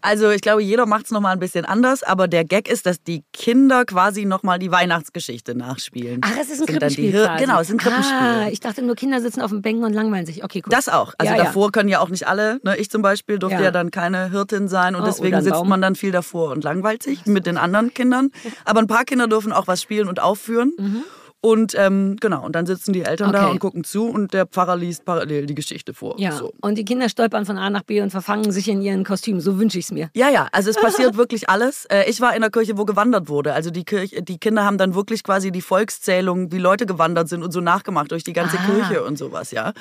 Also 0.00 0.30
ich 0.30 0.40
glaube, 0.40 0.62
jeder 0.62 0.86
macht 0.86 1.04
es 1.04 1.10
nochmal 1.10 1.34
ein 1.34 1.40
bisschen 1.40 1.66
anders, 1.66 2.02
aber 2.02 2.26
der 2.26 2.44
Gag 2.46 2.68
ist, 2.70 2.86
dass 2.86 3.02
die 3.02 3.22
Kinder 3.34 3.84
quasi 3.84 4.24
nochmal 4.24 4.58
die 4.58 4.70
Weihnachtsgeschichte 4.72 5.54
nachspielen. 5.54 6.22
Ach, 6.24 6.32
es 6.40 6.48
ist 6.50 6.60
ein 6.62 6.66
Krippenspiel. 6.66 7.28
Genau, 7.38 7.60
es 7.60 7.68
ist 7.68 7.74
ein 7.74 7.78
Krippenspiel. 7.78 8.16
Ah, 8.18 8.48
ich 8.50 8.60
dachte 8.60 8.80
nur, 8.82 8.94
Kinder 8.96 9.20
sitzen 9.20 9.42
auf 9.42 9.50
dem 9.50 9.60
Bänken 9.60 9.84
und 9.84 9.92
langweilen 9.92 10.24
sich. 10.24 10.42
Okay, 10.42 10.62
cool. 10.64 10.70
Das 10.70 10.88
auch. 10.88 11.12
Also 11.18 11.32
Ja, 11.34 11.38
ja. 11.44 11.49
Davor 11.50 11.72
können 11.72 11.88
ja 11.88 12.00
auch 12.00 12.08
nicht 12.08 12.26
alle. 12.26 12.60
Ne? 12.62 12.76
Ich 12.76 12.90
zum 12.90 13.02
Beispiel 13.02 13.38
durfte 13.38 13.58
ja. 13.58 13.64
Ja. 13.64 13.70
dann 13.70 13.90
keine 13.90 14.30
Hirtin 14.30 14.68
sein 14.68 14.94
und 14.94 15.02
Oh, 15.02 15.04
deswegen 15.04 15.40
sitzt 15.42 15.64
man 15.64 15.80
dann 15.82 15.94
viel 15.94 16.12
davor 16.12 16.50
und 16.52 16.64
langweilt 16.64 17.02
sich 17.02 17.26
mit 17.26 17.46
den 17.46 17.56
anderen 17.56 17.92
Kindern. 17.94 18.30
Aber 18.64 18.80
ein 18.80 18.86
paar 18.86 19.04
Kinder 19.04 19.26
dürfen 19.28 19.52
auch 19.52 19.66
was 19.66 19.82
spielen 19.82 20.08
und 20.08 20.20
aufführen. 20.20 21.04
Und 21.42 21.74
ähm, 21.78 22.16
genau, 22.20 22.44
und 22.44 22.54
dann 22.54 22.66
sitzen 22.66 22.92
die 22.92 23.02
Eltern 23.02 23.32
da 23.32 23.38
Mhm. 23.40 23.44
Okay. 23.44 23.52
und 23.54 23.58
gucken 23.60 23.84
zu 23.84 24.06
und 24.08 24.34
der 24.34 24.44
Pfarrer 24.46 24.76
liest 24.76 25.04
parallel 25.06 25.46
die 25.46 25.54
Geschichte 25.54 25.94
vor. 25.94 26.14
Ja, 26.18 26.32
So. 26.32 26.52
und 26.60 26.76
die 26.76 26.84
Kinder 26.84 27.08
stolpern 27.08 27.46
von 27.46 27.56
A 27.56 27.70
nach 27.70 27.82
B 27.82 28.02
und 28.02 28.10
verfangen 28.10 28.52
sich 28.52 28.68
in 28.68 28.82
ihren 28.82 29.04
Kostümen. 29.04 29.40
So 29.40 29.58
wünsche 29.58 29.78
ich 29.78 29.86
es 29.86 29.90
mir. 29.90 30.10
Ja, 30.14 30.28
ja, 30.28 30.48
also 30.52 30.68
es 30.68 30.76
passiert 30.80 31.16
wirklich 31.16 31.48
alles. 31.48 31.86
Äh, 31.86 32.04
Ich 32.10 32.20
war 32.20 32.34
in 32.34 32.42
der 32.42 32.50
Kirche, 32.50 32.76
wo 32.76 32.84
gewandert 32.84 33.28
wurde. 33.30 33.54
Also 33.54 33.70
die, 33.70 33.84
Kirche, 33.84 34.22
die 34.22 34.38
Kinder 34.38 34.64
haben 34.64 34.76
dann 34.76 34.94
wirklich 34.94 35.24
quasi 35.24 35.50
die 35.50 35.62
Volkszählung, 35.62 36.52
wie 36.52 36.58
Leute 36.58 36.84
gewandert 36.84 37.28
sind 37.30 37.42
und 37.42 37.52
so 37.52 37.60
nachgemacht 37.62 38.10
durch 38.10 38.22
die 38.24 38.32
ganze 38.34 38.58
Ah. 38.58 38.66
Kirche 38.66 39.02
und 39.04 39.16
sowas, 39.16 39.50
ja. 39.50 39.72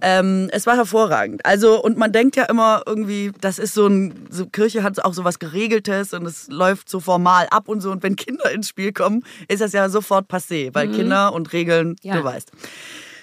Ähm, 0.00 0.48
es 0.52 0.66
war 0.66 0.76
hervorragend. 0.76 1.44
Also, 1.44 1.82
und 1.82 1.98
man 1.98 2.12
denkt 2.12 2.36
ja 2.36 2.44
immer 2.44 2.82
irgendwie, 2.86 3.32
das 3.40 3.58
ist 3.58 3.74
so 3.74 3.86
ein, 3.86 4.14
so 4.30 4.46
Kirche 4.46 4.82
hat 4.82 5.04
auch 5.04 5.12
so 5.12 5.24
was 5.24 5.38
Geregeltes 5.38 6.14
und 6.14 6.24
es 6.26 6.48
läuft 6.48 6.88
so 6.88 7.00
formal 7.00 7.46
ab 7.50 7.68
und 7.68 7.80
so. 7.82 7.90
Und 7.90 8.02
wenn 8.02 8.16
Kinder 8.16 8.50
ins 8.50 8.68
Spiel 8.68 8.92
kommen, 8.92 9.24
ist 9.48 9.60
das 9.60 9.72
ja 9.72 9.88
sofort 9.90 10.30
passé, 10.30 10.70
weil 10.72 10.88
Kinder 10.88 11.01
und 11.10 11.52
Regeln, 11.52 11.88
Mhm. 11.90 11.96
Ja. 12.02 12.16
du 12.16 12.24
weißt. 12.24 12.50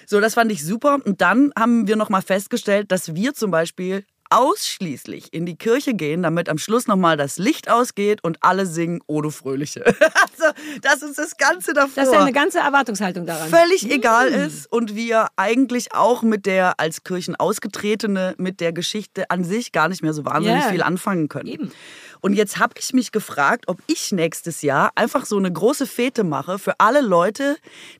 So, 0.06 0.20
das 0.20 0.34
fand 0.34 0.50
ich 0.50 0.64
super. 0.64 0.98
Und 1.04 1.20
dann 1.20 1.52
haben 1.58 1.86
wir 1.86 1.96
nochmal 1.96 2.22
festgestellt, 2.22 2.90
dass 2.90 3.14
wir 3.14 3.32
zum 3.34 3.50
Beispiel 3.50 4.04
ausschließlich 4.32 5.32
in 5.32 5.44
die 5.44 5.56
Kirche 5.56 5.94
gehen, 5.94 6.22
damit 6.22 6.48
am 6.48 6.58
Schluss 6.58 6.86
nochmal 6.86 7.16
das 7.16 7.36
Licht 7.36 7.68
ausgeht 7.68 8.22
und 8.22 8.38
alle 8.42 8.64
singen 8.66 9.00
O 9.08 9.20
du 9.22 9.30
Fröhliche. 9.30 9.84
Also, 10.40 10.54
das 10.80 11.02
ist 11.02 11.18
das 11.18 11.36
Ganze 11.36 11.74
davor. 11.74 11.90
Das 11.96 12.06
ist 12.08 12.14
ja 12.14 12.20
eine 12.22 12.32
ganze 12.32 12.60
Erwartungshaltung 12.60 13.26
daran. 13.26 13.50
Völlig 13.50 13.90
egal 13.90 14.28
ist 14.28 14.72
und 14.72 14.94
wir 14.94 15.26
eigentlich 15.36 15.94
auch 15.94 16.22
mit 16.22 16.46
der 16.46 16.80
als 16.80 17.04
Kirchen 17.04 17.36
ausgetretene, 17.36 18.34
mit 18.38 18.60
der 18.60 18.72
Geschichte 18.72 19.30
an 19.30 19.44
sich 19.44 19.70
gar 19.72 19.88
nicht 19.88 20.02
mehr 20.02 20.14
so 20.14 20.24
wahnsinnig 20.24 20.62
Ja. 20.64 20.70
viel 20.70 20.82
anfangen 20.82 21.28
können. 21.28 21.48
Eben. 21.48 21.72
Und 22.20 22.34
jetzt 22.34 22.58
habe 22.58 22.74
ich 22.78 22.92
mich 22.92 23.12
gefragt, 23.12 23.64
ob 23.66 23.78
ich 23.86 24.12
nächstes 24.12 24.62
Jahr 24.62 24.90
einfach 24.94 25.26
so 25.26 25.36
eine 25.36 25.52
große 25.52 25.86
Fete 25.86 26.24
mache 26.24 26.58
für 26.58 26.74
alle 26.78 27.00
Leute, 27.00 27.56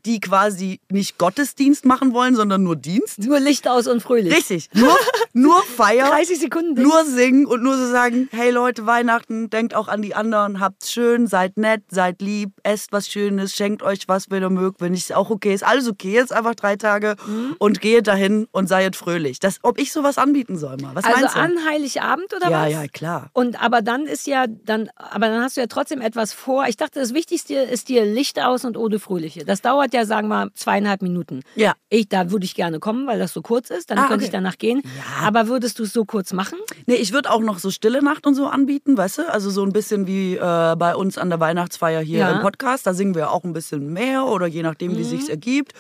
die 0.07 0.21
quasi 0.21 0.81
nicht 0.91 1.19
Gottesdienst 1.19 1.85
machen 1.85 2.13
wollen, 2.13 2.35
sondern 2.37 2.63
nur 2.63 2.77
Dienst. 2.77 3.19
Nur 3.21 3.41
Licht 3.41 3.69
aus 3.69 3.87
und 3.87 4.03
fröhlich. 4.03 4.35
Richtig. 4.35 4.69
Nur, 4.75 4.97
nur 5.33 5.63
Feier. 5.77 6.09
30 6.09 6.39
Sekunden. 6.41 6.83
Nur 6.83 7.05
singen 7.05 7.47
und 7.47 7.63
nur 7.63 7.77
so 7.77 7.91
sagen, 7.91 8.29
hey 8.33 8.51
Leute, 8.51 8.87
Weihnachten, 8.87 9.51
denkt 9.51 9.75
auch 9.75 9.89
an 9.89 10.03
die 10.03 10.15
anderen, 10.15 10.61
habt's 10.61 10.93
schön, 10.93 11.27
seid 11.27 11.57
nett, 11.57 11.83
seid 11.91 12.21
lieb, 12.23 12.51
esst 12.63 12.93
was 12.93 13.09
Schönes, 13.09 13.55
schenkt 13.55 13.83
euch 13.83 14.01
was, 14.07 14.31
wenn 14.31 14.43
ihr 14.43 14.51
mögt, 14.51 14.81
wenn 14.81 14.93
nicht 14.93 15.15
auch 15.15 15.31
okay 15.31 15.55
ist. 15.55 15.65
Alles 15.65 15.89
okay, 15.89 16.13
jetzt 16.13 16.33
einfach 16.33 16.55
drei 16.55 16.77
Tage 16.77 17.17
Mhm. 17.27 17.57
und 17.59 17.81
geht 17.81 18.07
dahin 18.07 18.47
und 18.53 18.69
seid 18.69 18.97
fröhlich. 18.97 19.39
Das, 19.41 19.59
ob 19.63 19.79
ich 19.79 19.93
sowas 19.93 20.19
anbieten 20.19 20.59
soll 20.59 20.77
mal. 20.79 20.95
Was 20.95 21.05
also 21.05 21.21
meinst 21.21 21.37
du? 21.37 21.41
an 21.41 21.53
Heiligabend 21.69 22.35
oder 22.35 22.51
ja, 22.51 22.63
was? 22.65 22.73
ja, 22.73 22.87
klar. 22.89 23.31
Und 23.33 23.63
aber 23.63 23.83
dann 23.83 24.07
ist 24.11 24.27
ja 24.27 24.47
dann, 24.47 24.89
aber 24.97 25.29
dann 25.29 25.43
hast 25.43 25.57
du 25.57 25.61
ja 25.61 25.67
trotzdem 25.67 26.01
etwas 26.01 26.33
vor. 26.33 26.67
Ich 26.67 26.77
dachte, 26.77 26.99
das 27.01 27.15
Wichtigste 27.15 27.55
ist 27.55 27.89
dir 27.89 28.05
Licht 28.05 28.41
aus 28.41 28.65
und 28.65 28.77
Ode 28.77 28.99
Fröhliche. 28.99 29.45
Das 29.45 29.63
dauert 29.63 29.95
ja, 29.95 30.05
sagen 30.05 30.29
wir, 30.29 30.51
zweieinhalb 30.55 31.03
Minuten. 31.03 31.43
Ja. 31.55 31.75
Ich, 31.89 32.09
da 32.09 32.31
würde 32.31 32.45
ich 32.45 32.55
gerne 32.55 32.79
kommen, 32.81 33.07
weil 33.07 33.19
das 33.19 33.33
so 33.33 33.43
kurz 33.43 33.71
ist. 33.71 33.91
Dann 33.91 33.99
Ah, 33.99 34.03
könnte 34.03 34.15
okay. 34.17 34.25
ich 34.25 34.31
danach 34.31 34.59
gehen. 34.59 34.83
Ja. 34.85 35.27
Aber 35.27 35.49
würdest 35.49 35.79
du 35.79 35.85
es 35.85 35.93
so 35.93 36.05
kurz 36.05 36.33
machen? 36.33 36.59
Nee, 36.87 36.97
ich 36.97 37.13
würde 37.13 37.31
auch 37.31 37.41
noch 37.41 37.59
so 37.59 37.71
Stille 37.71 38.03
Nacht 38.03 38.27
und 38.27 38.35
so 38.35 38.47
anbieten, 38.47 38.97
weißt 38.97 39.19
du? 39.19 39.31
Also 39.33 39.51
so 39.51 39.63
ein 39.65 39.73
bisschen 39.73 40.07
wie 40.07 40.37
äh, 40.37 40.77
bei 40.77 40.95
uns 40.97 41.17
an 41.19 41.31
der 41.31 41.41
Weihnachtsfeier 41.41 42.01
hier 42.01 42.19
Ja. 42.21 42.31
im 42.33 42.41
Podcast. 42.41 42.87
Da 42.87 42.95
singen 42.95 43.15
wir 43.15 43.31
auch 43.31 43.45
ein 43.45 43.53
bisschen 43.53 43.93
mehr 43.93 44.27
oder 44.27 44.47
je 44.47 44.63
nachdem, 44.63 44.93
wie 44.97 45.01
Mhm. 45.05 45.09
sich's 45.09 45.29
ergibt. 45.29 45.73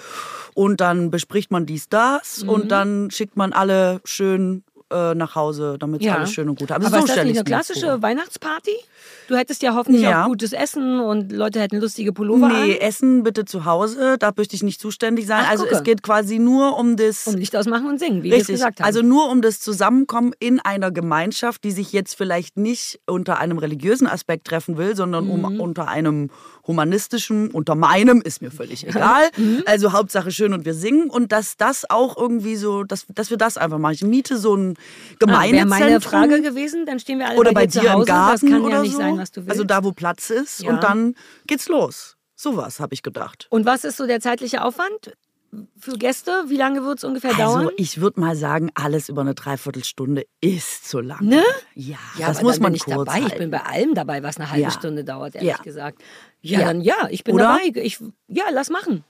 Und 0.55 0.81
dann 0.81 1.11
bespricht 1.11 1.51
man 1.51 1.65
dies, 1.67 1.89
das 1.89 2.43
Mhm. 2.43 2.49
und 2.49 2.69
dann 2.73 3.11
schickt 3.11 3.37
man 3.37 3.53
alle 3.53 4.01
schön 4.05 4.65
äh, 4.91 5.15
nach 5.15 5.35
Hause, 5.35 5.77
damit 5.79 6.03
Ja. 6.03 6.17
alles 6.17 6.33
schön 6.33 6.49
und 6.49 6.59
gut 6.59 6.71
haben. 6.71 6.85
Aber 6.85 6.99
so 6.99 7.05
ist 7.07 7.17
das 7.17 7.25
nicht 7.25 7.33
ich 7.33 7.39
eine 7.39 7.45
klassische 7.45 8.03
Weihnachtsparty? 8.03 8.73
Du 9.29 9.37
hättest 9.37 9.63
ja 9.63 9.75
hoffentlich 9.75 10.03
Ja. 10.03 10.25
auch 10.25 10.29
gutes 10.29 10.53
Essen 10.53 10.99
und 11.01 11.31
Leute 11.33 11.61
hätten 11.61 11.79
lustige 11.79 12.13
Pullover 12.13 12.49
Nee, 12.49 12.75
an. 12.75 12.81
Essen 12.81 13.23
bitte 13.23 13.45
zu 13.45 13.65
Hause, 13.65 14.17
da 14.19 14.33
möchte 14.37 14.57
ich 14.57 14.63
nicht 14.63 14.81
zuständig 14.81 15.27
sein. 15.27 15.43
Ach, 15.47 15.51
also 15.51 15.65
gucke. 15.65 15.77
es 15.77 15.83
geht 15.85 16.03
quasi 16.03 16.39
nur 16.39 16.77
um 16.79 16.97
das 16.97 17.27
Und 17.29 17.39
Licht 17.39 17.55
ausmachen 17.57 17.87
und 17.87 17.99
singen, 18.01 18.23
wie 18.23 18.31
wir 18.31 18.33
es 18.35 18.41
Richtig. 18.41 18.55
gesagt 18.57 18.81
haben. 18.81 18.87
Also 18.87 19.03
nur 19.03 19.31
um 19.31 19.41
das 19.43 19.61
Zusammenkommen 19.61 20.33
in 20.41 20.59
einer 20.61 20.91
Gemeinschaft, 20.91 21.63
die 21.65 21.71
sich 21.71 21.93
jetzt 21.93 22.15
vielleicht 22.15 22.57
nicht 22.57 22.99
unter 23.07 23.39
einem 23.39 23.59
religiösen 23.59 24.07
Aspekt 24.09 24.47
treffen 24.49 24.77
will, 24.77 24.97
sondern 24.97 25.25
Mhm. 25.27 25.31
um, 25.45 25.61
unter 25.61 25.87
einem 25.89 26.31
humanistischen, 26.67 27.51
unter 27.51 27.75
meinem, 27.75 28.21
ist 28.23 28.43
mir 28.43 28.51
völlig 28.51 28.87
egal. 28.89 29.29
Mhm. 29.37 29.63
Also 29.67 29.93
Hauptsache 29.93 30.31
schön 30.31 30.53
und 30.53 30.65
wir 30.65 30.75
singen 30.75 31.11
und 31.11 31.33
dass 31.33 31.57
das 31.57 31.89
auch 31.91 32.17
irgendwie 32.17 32.57
so, 32.57 32.85
dass, 32.85 33.07
dass 33.15 33.31
wir 33.31 33.37
das 33.37 33.57
einfach 33.59 33.79
machen. 33.79 33.95
Ich 33.95 34.05
miete 34.05 34.37
so 34.39 34.55
ein 34.57 34.75
ah, 34.81 35.15
Gemeinezentrum. 35.19 35.71
Wäre 35.71 35.89
meine 35.89 36.01
Frage 36.01 36.43
gewesen, 36.43 36.87
dann 36.87 36.99
stehen 36.99 37.19
wir 37.19 37.29
alle 37.29 37.39
oder 37.39 37.53
bei, 37.53 37.63
bei 37.63 37.67
dir, 37.67 37.81
dir 37.81 37.87
zu 37.87 37.93
Hause. 37.93 38.01
im 38.03 38.07
Garten 38.07 38.47
das 38.47 38.51
kann 38.53 38.63
oder 38.63 38.75
ja 38.77 38.83
nicht 38.83 38.93
so. 38.93 38.99
sein, 38.99 39.19
was 39.19 39.31
du 39.33 39.41
willst. 39.43 39.51
Also 39.51 39.65
da, 39.65 39.85
wo 39.85 39.93
Platz 39.93 40.31
ist 40.31 40.63
Ja. 40.63 40.71
und 40.71 40.83
dann 40.83 41.15
geht's 41.47 41.69
los. 41.69 42.17
Sowas 42.37 42.81
habe 42.81 42.95
ich 42.95 43.03
gedacht. 43.03 43.47
und 43.51 43.67
was 43.67 43.85
ist 43.85 43.97
so 43.97 44.07
der 44.07 44.21
zeitliche 44.21 44.63
Aufwand? 44.65 45.13
für 45.81 45.95
Gäste? 45.99 46.45
Wie 46.47 46.57
lange 46.57 46.85
wird 46.85 46.99
es 46.99 47.05
ungefähr 47.05 47.35
dauern? 47.35 47.63
Also 47.63 47.73
ich 47.77 48.01
würde 48.01 48.21
mal 48.21 48.37
sagen, 48.37 48.71
alles 48.75 49.09
über 49.09 49.23
eine 49.23 49.35
Dreiviertelstunde 49.35 50.25
ist 50.41 50.89
zu 50.89 51.01
lang. 51.01 51.25
Ne? 51.25 51.43
Ja, 51.75 51.97
Ja, 52.17 52.29
das 52.29 52.41
muss 52.41 52.61
man 52.61 52.73
ich 52.73 52.85
kurz 52.85 52.99
dabei. 52.99 53.19
Ich 53.19 53.25
halten. 53.25 53.39
bin 53.39 53.51
bei 53.51 53.63
allem 53.65 53.95
dabei, 53.97 54.23
was 54.23 54.37
eine 54.37 54.49
halbe 54.49 54.63
Ja. 54.63 54.71
Stunde 54.71 55.03
dauert, 55.03 55.35
ehrlich 55.35 55.51
Ja. 55.51 55.57
gesagt. 55.57 56.03
Ja, 56.41 56.61
Ja. 56.61 56.67
dann 56.67 56.81
ja, 56.83 56.95
ich 57.11 57.25
bin 57.25 57.35
Oder? 57.35 57.59
dabei. 57.59 57.73
Ich, 57.83 57.99
ja, 58.29 58.45
lass 58.53 58.71
machen. 58.71 59.03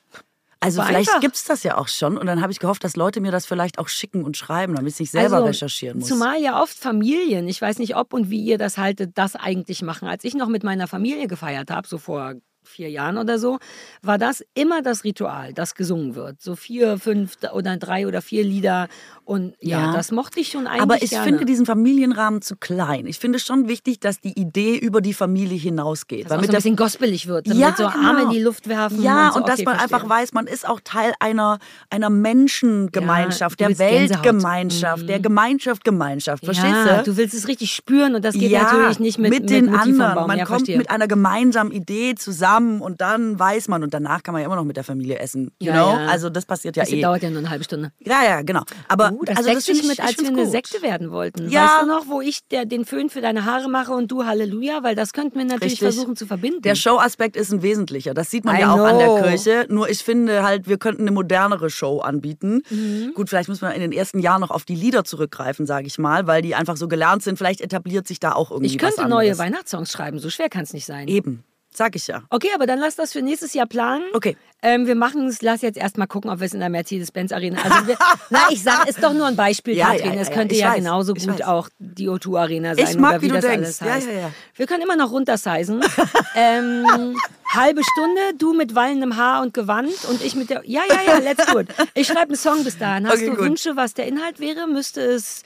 Also 0.62 0.78
War 0.78 0.86
vielleicht 0.88 1.20
gibt 1.22 1.36
es 1.36 1.44
das 1.44 1.62
ja 1.62 1.78
auch 1.78 1.88
schon 1.88 2.18
und 2.18 2.26
dann 2.26 2.42
habe 2.42 2.52
ich 2.52 2.58
gehofft, 2.58 2.84
dass 2.84 2.94
Leute 2.94 3.22
mir 3.22 3.32
das 3.32 3.46
vielleicht 3.46 3.78
auch 3.78 3.88
schicken 3.88 4.24
und 4.24 4.36
schreiben, 4.36 4.74
damit 4.74 4.92
ich 4.92 5.00
nicht 5.00 5.10
selber 5.10 5.36
Also, 5.36 5.46
recherchieren 5.48 5.98
muss. 6.00 6.08
Zumal 6.08 6.38
ja 6.38 6.62
oft 6.62 6.76
Familien, 6.78 7.48
ich 7.48 7.62
weiß 7.62 7.78
nicht, 7.78 7.96
ob 7.96 8.12
und 8.12 8.28
wie 8.28 8.42
ihr 8.44 8.58
das 8.58 8.76
haltet, 8.76 9.16
das 9.16 9.36
eigentlich 9.36 9.80
machen. 9.80 10.06
Als 10.06 10.22
ich 10.22 10.34
noch 10.34 10.48
mit 10.48 10.62
meiner 10.62 10.86
Familie 10.86 11.28
gefeiert 11.28 11.70
habe, 11.70 11.88
so 11.88 11.96
vor 11.96 12.34
vier 12.62 12.90
Jahren 12.90 13.18
oder 13.18 13.38
so, 13.38 13.58
war 14.02 14.18
das 14.18 14.44
immer 14.54 14.82
das 14.82 15.02
Ritual, 15.04 15.52
das 15.52 15.74
gesungen 15.74 16.14
wird. 16.14 16.40
So 16.40 16.54
vier, 16.56 16.98
fünf 16.98 17.36
oder 17.52 17.76
drei 17.76 18.06
oder 18.06 18.22
vier 18.22 18.44
Lieder. 18.44 18.88
Und 19.24 19.54
ja, 19.60 19.86
Ja. 19.86 19.92
das 19.92 20.12
mochte 20.12 20.40
ich 20.40 20.48
schon 20.50 20.66
eigentlich 20.66 20.82
Aber 20.82 21.02
ich 21.02 21.10
gerne. 21.10 21.24
finde 21.24 21.44
diesen 21.44 21.66
Familienrahmen 21.66 22.42
zu 22.42 22.56
klein. 22.56 23.06
Ich 23.06 23.18
finde 23.18 23.38
schon 23.38 23.68
wichtig, 23.68 24.00
dass 24.00 24.20
die 24.20 24.38
Idee 24.38 24.76
über 24.76 25.00
die 25.00 25.14
Familie 25.14 25.56
hinausgeht. 25.58 26.24
dass 26.24 26.30
Weil 26.30 26.38
auch 26.38 26.42
mit 26.42 26.50
so 26.50 26.56
ein 26.56 26.58
bisschen 26.58 26.76
gospelig 26.76 27.26
wird, 27.26 27.46
damit 27.46 27.58
Ja, 27.60 27.74
so 27.76 27.88
genau. 27.88 28.08
Arme 28.08 28.22
in 28.24 28.30
die 28.30 28.40
Luft 28.40 28.68
werfen. 28.68 29.02
Ja, 29.02 29.28
und, 29.28 29.32
so. 29.32 29.38
und 29.40 29.48
dass 29.48 29.54
okay, 29.60 29.64
man 29.64 29.76
verstehe. 29.78 29.96
einfach 29.96 30.08
weiß, 30.08 30.32
man 30.32 30.46
ist 30.46 30.68
auch 30.68 30.80
Teil 30.84 31.12
einer, 31.20 31.58
einer 31.90 32.10
Menschengemeinschaft, 32.10 33.60
Ja, 33.60 33.68
der. 33.68 33.78
Weltgemeinschaft, 33.78 35.08
der 35.08 35.20
Gemeinschaft, 35.20 35.84
Gemeinschaft. 35.84 36.44
Verstehst 36.44 36.72
ja, 36.86 36.98
du? 37.02 37.10
du 37.12 37.16
willst 37.16 37.34
es 37.34 37.48
richtig 37.48 37.72
spüren 37.74 38.14
und 38.14 38.24
das 38.24 38.34
geht 38.34 38.52
natürlich 38.52 38.98
nicht 39.00 39.18
mit, 39.18 39.30
mit 39.30 39.50
den 39.50 39.66
Mutti 39.66 39.78
anderen. 39.78 40.26
Man 40.26 40.38
kommt 40.38 40.48
verstehe. 40.48 40.78
mit 40.78 40.90
einer 40.90 41.08
gemeinsamen 41.08 41.72
Idee 41.72 42.14
zusammen 42.14 42.49
und 42.58 43.00
dann 43.00 43.38
weiß 43.38 43.68
man 43.68 43.82
und 43.82 43.94
danach 43.94 44.22
kann 44.22 44.32
man 44.32 44.40
ja 44.42 44.46
immer 44.46 44.56
noch 44.56 44.64
mit 44.64 44.76
der 44.76 44.84
Familie 44.84 45.18
essen. 45.18 45.50
You 45.60 45.68
Ja, 45.68 45.72
know? 45.72 45.98
ja. 46.00 46.06
Also 46.06 46.30
das 46.30 46.46
passiert 46.46 46.76
ja 46.76 46.82
das 46.82 46.92
eh. 46.92 47.00
dauert 47.00 47.22
ja 47.22 47.30
nur 47.30 47.38
eine 47.40 47.50
halbe 47.50 47.64
Stunde. 47.64 47.92
Ja, 48.00 48.22
ja, 48.24 48.42
genau. 48.42 48.62
Aber 48.88 49.12
Uh, 49.12 49.24
das 49.24 49.38
also 49.38 49.52
das 49.52 49.68
ich, 49.68 49.82
mit, 49.82 49.92
ich 49.92 50.02
als 50.02 50.18
wir 50.18 50.28
eine 50.28 50.42
gut. 50.42 50.50
Sekte 50.50 50.82
werden 50.82 51.10
wollten. 51.10 51.48
Ja. 51.50 51.64
Weißt 51.64 51.82
du 51.82 51.86
noch, 51.86 52.08
wo 52.08 52.20
ich 52.20 52.40
der, 52.48 52.64
den 52.64 52.84
Föhn 52.84 53.10
für 53.10 53.20
deine 53.20 53.44
Haare 53.44 53.68
mache 53.68 53.92
und 53.92 54.10
du 54.10 54.24
Halleluja? 54.24 54.82
Weil 54.82 54.94
das 54.94 55.12
könnten 55.12 55.38
wir 55.38 55.44
natürlich 55.44 55.72
Richtig. 55.74 55.94
versuchen 55.94 56.16
zu 56.16 56.26
verbinden. 56.26 56.62
Der 56.62 56.74
Show-Aspekt 56.74 57.36
ist 57.36 57.52
ein 57.52 57.62
wesentlicher. 57.62 58.14
Das 58.14 58.30
sieht 58.30 58.44
man 58.44 58.56
I 58.56 58.60
ja 58.60 58.72
auch 58.72 58.78
an 58.84 58.98
know. 58.98 59.16
der 59.18 59.28
Kirche. 59.30 59.66
Nur 59.68 59.88
ich 59.88 59.98
finde 60.04 60.42
halt, 60.42 60.68
wir 60.68 60.78
könnten 60.78 61.02
eine 61.02 61.10
modernere 61.12 61.70
Show 61.70 62.00
anbieten. 62.00 62.62
Mhm. 62.70 63.12
Gut, 63.14 63.28
vielleicht 63.28 63.48
müssen 63.48 63.62
wir 63.62 63.72
in 63.74 63.80
den 63.80 63.92
ersten 63.92 64.18
Jahren 64.20 64.40
noch 64.40 64.50
auf 64.50 64.64
die 64.64 64.74
Lieder 64.74 65.04
zurückgreifen, 65.04 65.66
sage 65.66 65.86
ich 65.86 65.98
mal, 65.98 66.26
weil 66.26 66.42
die 66.42 66.54
einfach 66.54 66.76
so 66.76 66.88
gelernt 66.88 67.22
sind. 67.22 67.36
Vielleicht 67.38 67.60
etabliert 67.60 68.06
sich 68.06 68.20
da 68.20 68.32
auch 68.32 68.50
irgendwie 68.50 68.72
ich 68.72 68.78
könnte 68.78 69.06
neue. 69.08 69.36
Weihnachtssongs 69.38 69.90
schreiben, 69.92 70.18
so 70.18 70.30
schwer 70.30 70.48
kann 70.48 70.62
es 70.62 70.72
nicht 70.72 70.86
sein. 70.86 71.08
Eben, 71.08 71.44
sag 71.72 71.94
ich 71.96 72.06
ja. 72.06 72.22
Okay, 72.30 72.48
aber 72.54 72.66
dann 72.66 72.78
lass 72.78 72.96
das 72.96 73.12
für 73.12 73.22
nächstes 73.22 73.54
Jahr 73.54 73.66
planen. 73.66 74.04
Okay. 74.12 74.36
Ähm, 74.62 74.86
wir 74.86 74.94
machen 74.94 75.26
es, 75.26 75.40
lass 75.40 75.62
jetzt 75.62 75.78
erstmal 75.78 76.06
gucken, 76.06 76.30
ob 76.30 76.40
wir 76.40 76.46
es 76.46 76.52
in 76.52 76.60
der 76.60 76.68
Mercedes-Benz 76.68 77.32
Arena. 77.32 77.62
Also 77.62 77.86
wir, 77.86 77.96
na, 78.30 78.40
ich 78.50 78.62
sage, 78.62 78.90
ist 78.90 79.02
doch 79.02 79.14
nur 79.14 79.26
ein 79.26 79.36
Beispiel, 79.36 79.74
Ja, 79.74 79.86
Katrin. 79.92 80.06
ja, 80.10 80.14
ja, 80.16 80.20
es 80.20 80.30
könnte 80.30 80.54
ich 80.54 80.60
ja 80.60 80.70
weiß, 80.70 80.76
genauso 80.76 81.14
ich 81.16 81.26
gut 81.26 81.38
weiß. 81.40 81.46
auch 81.46 81.68
die 81.78 82.08
O2 82.10 82.38
Arena 82.38 82.74
sein 82.74 82.86
Ich 82.86 82.98
mag, 82.98 83.12
oder 83.12 83.22
wie, 83.22 83.24
wie 83.24 83.28
du 83.28 83.34
das 83.36 83.44
denkst. 83.46 83.80
alles 83.80 83.80
heißt. 83.80 84.08
Wir 84.56 84.66
können 84.66 84.82
immer 84.82 84.96
noch 84.96 85.12
runtersizen. 85.12 85.80
ähm, 86.34 87.16
halbe 87.54 87.80
Stunde, 87.84 88.20
du 88.38 88.52
mit 88.52 88.74
wallendem 88.74 89.16
Haar 89.16 89.40
und 89.42 89.54
Gewand 89.54 89.92
und 90.10 90.22
ich 90.22 90.34
mit 90.34 90.50
der. 90.50 90.62
Ja, 90.66 90.82
ja, 90.88 90.96
ja, 91.06 91.18
let's 91.18 91.44
it. 91.54 91.68
Ich 91.94 92.06
schreibe 92.06 92.20
einen 92.28 92.36
Song 92.36 92.62
bis 92.64 92.76
dahin. 92.78 93.06
Hast 93.06 93.14
Okay, 93.16 93.26
du 93.26 93.36
gut. 93.36 93.44
Wünsche, 93.44 93.76
was 93.76 93.94
der 93.94 94.06
Inhalt 94.06 94.40
wäre? 94.40 94.66
Müsste 94.66 95.00
es. 95.00 95.42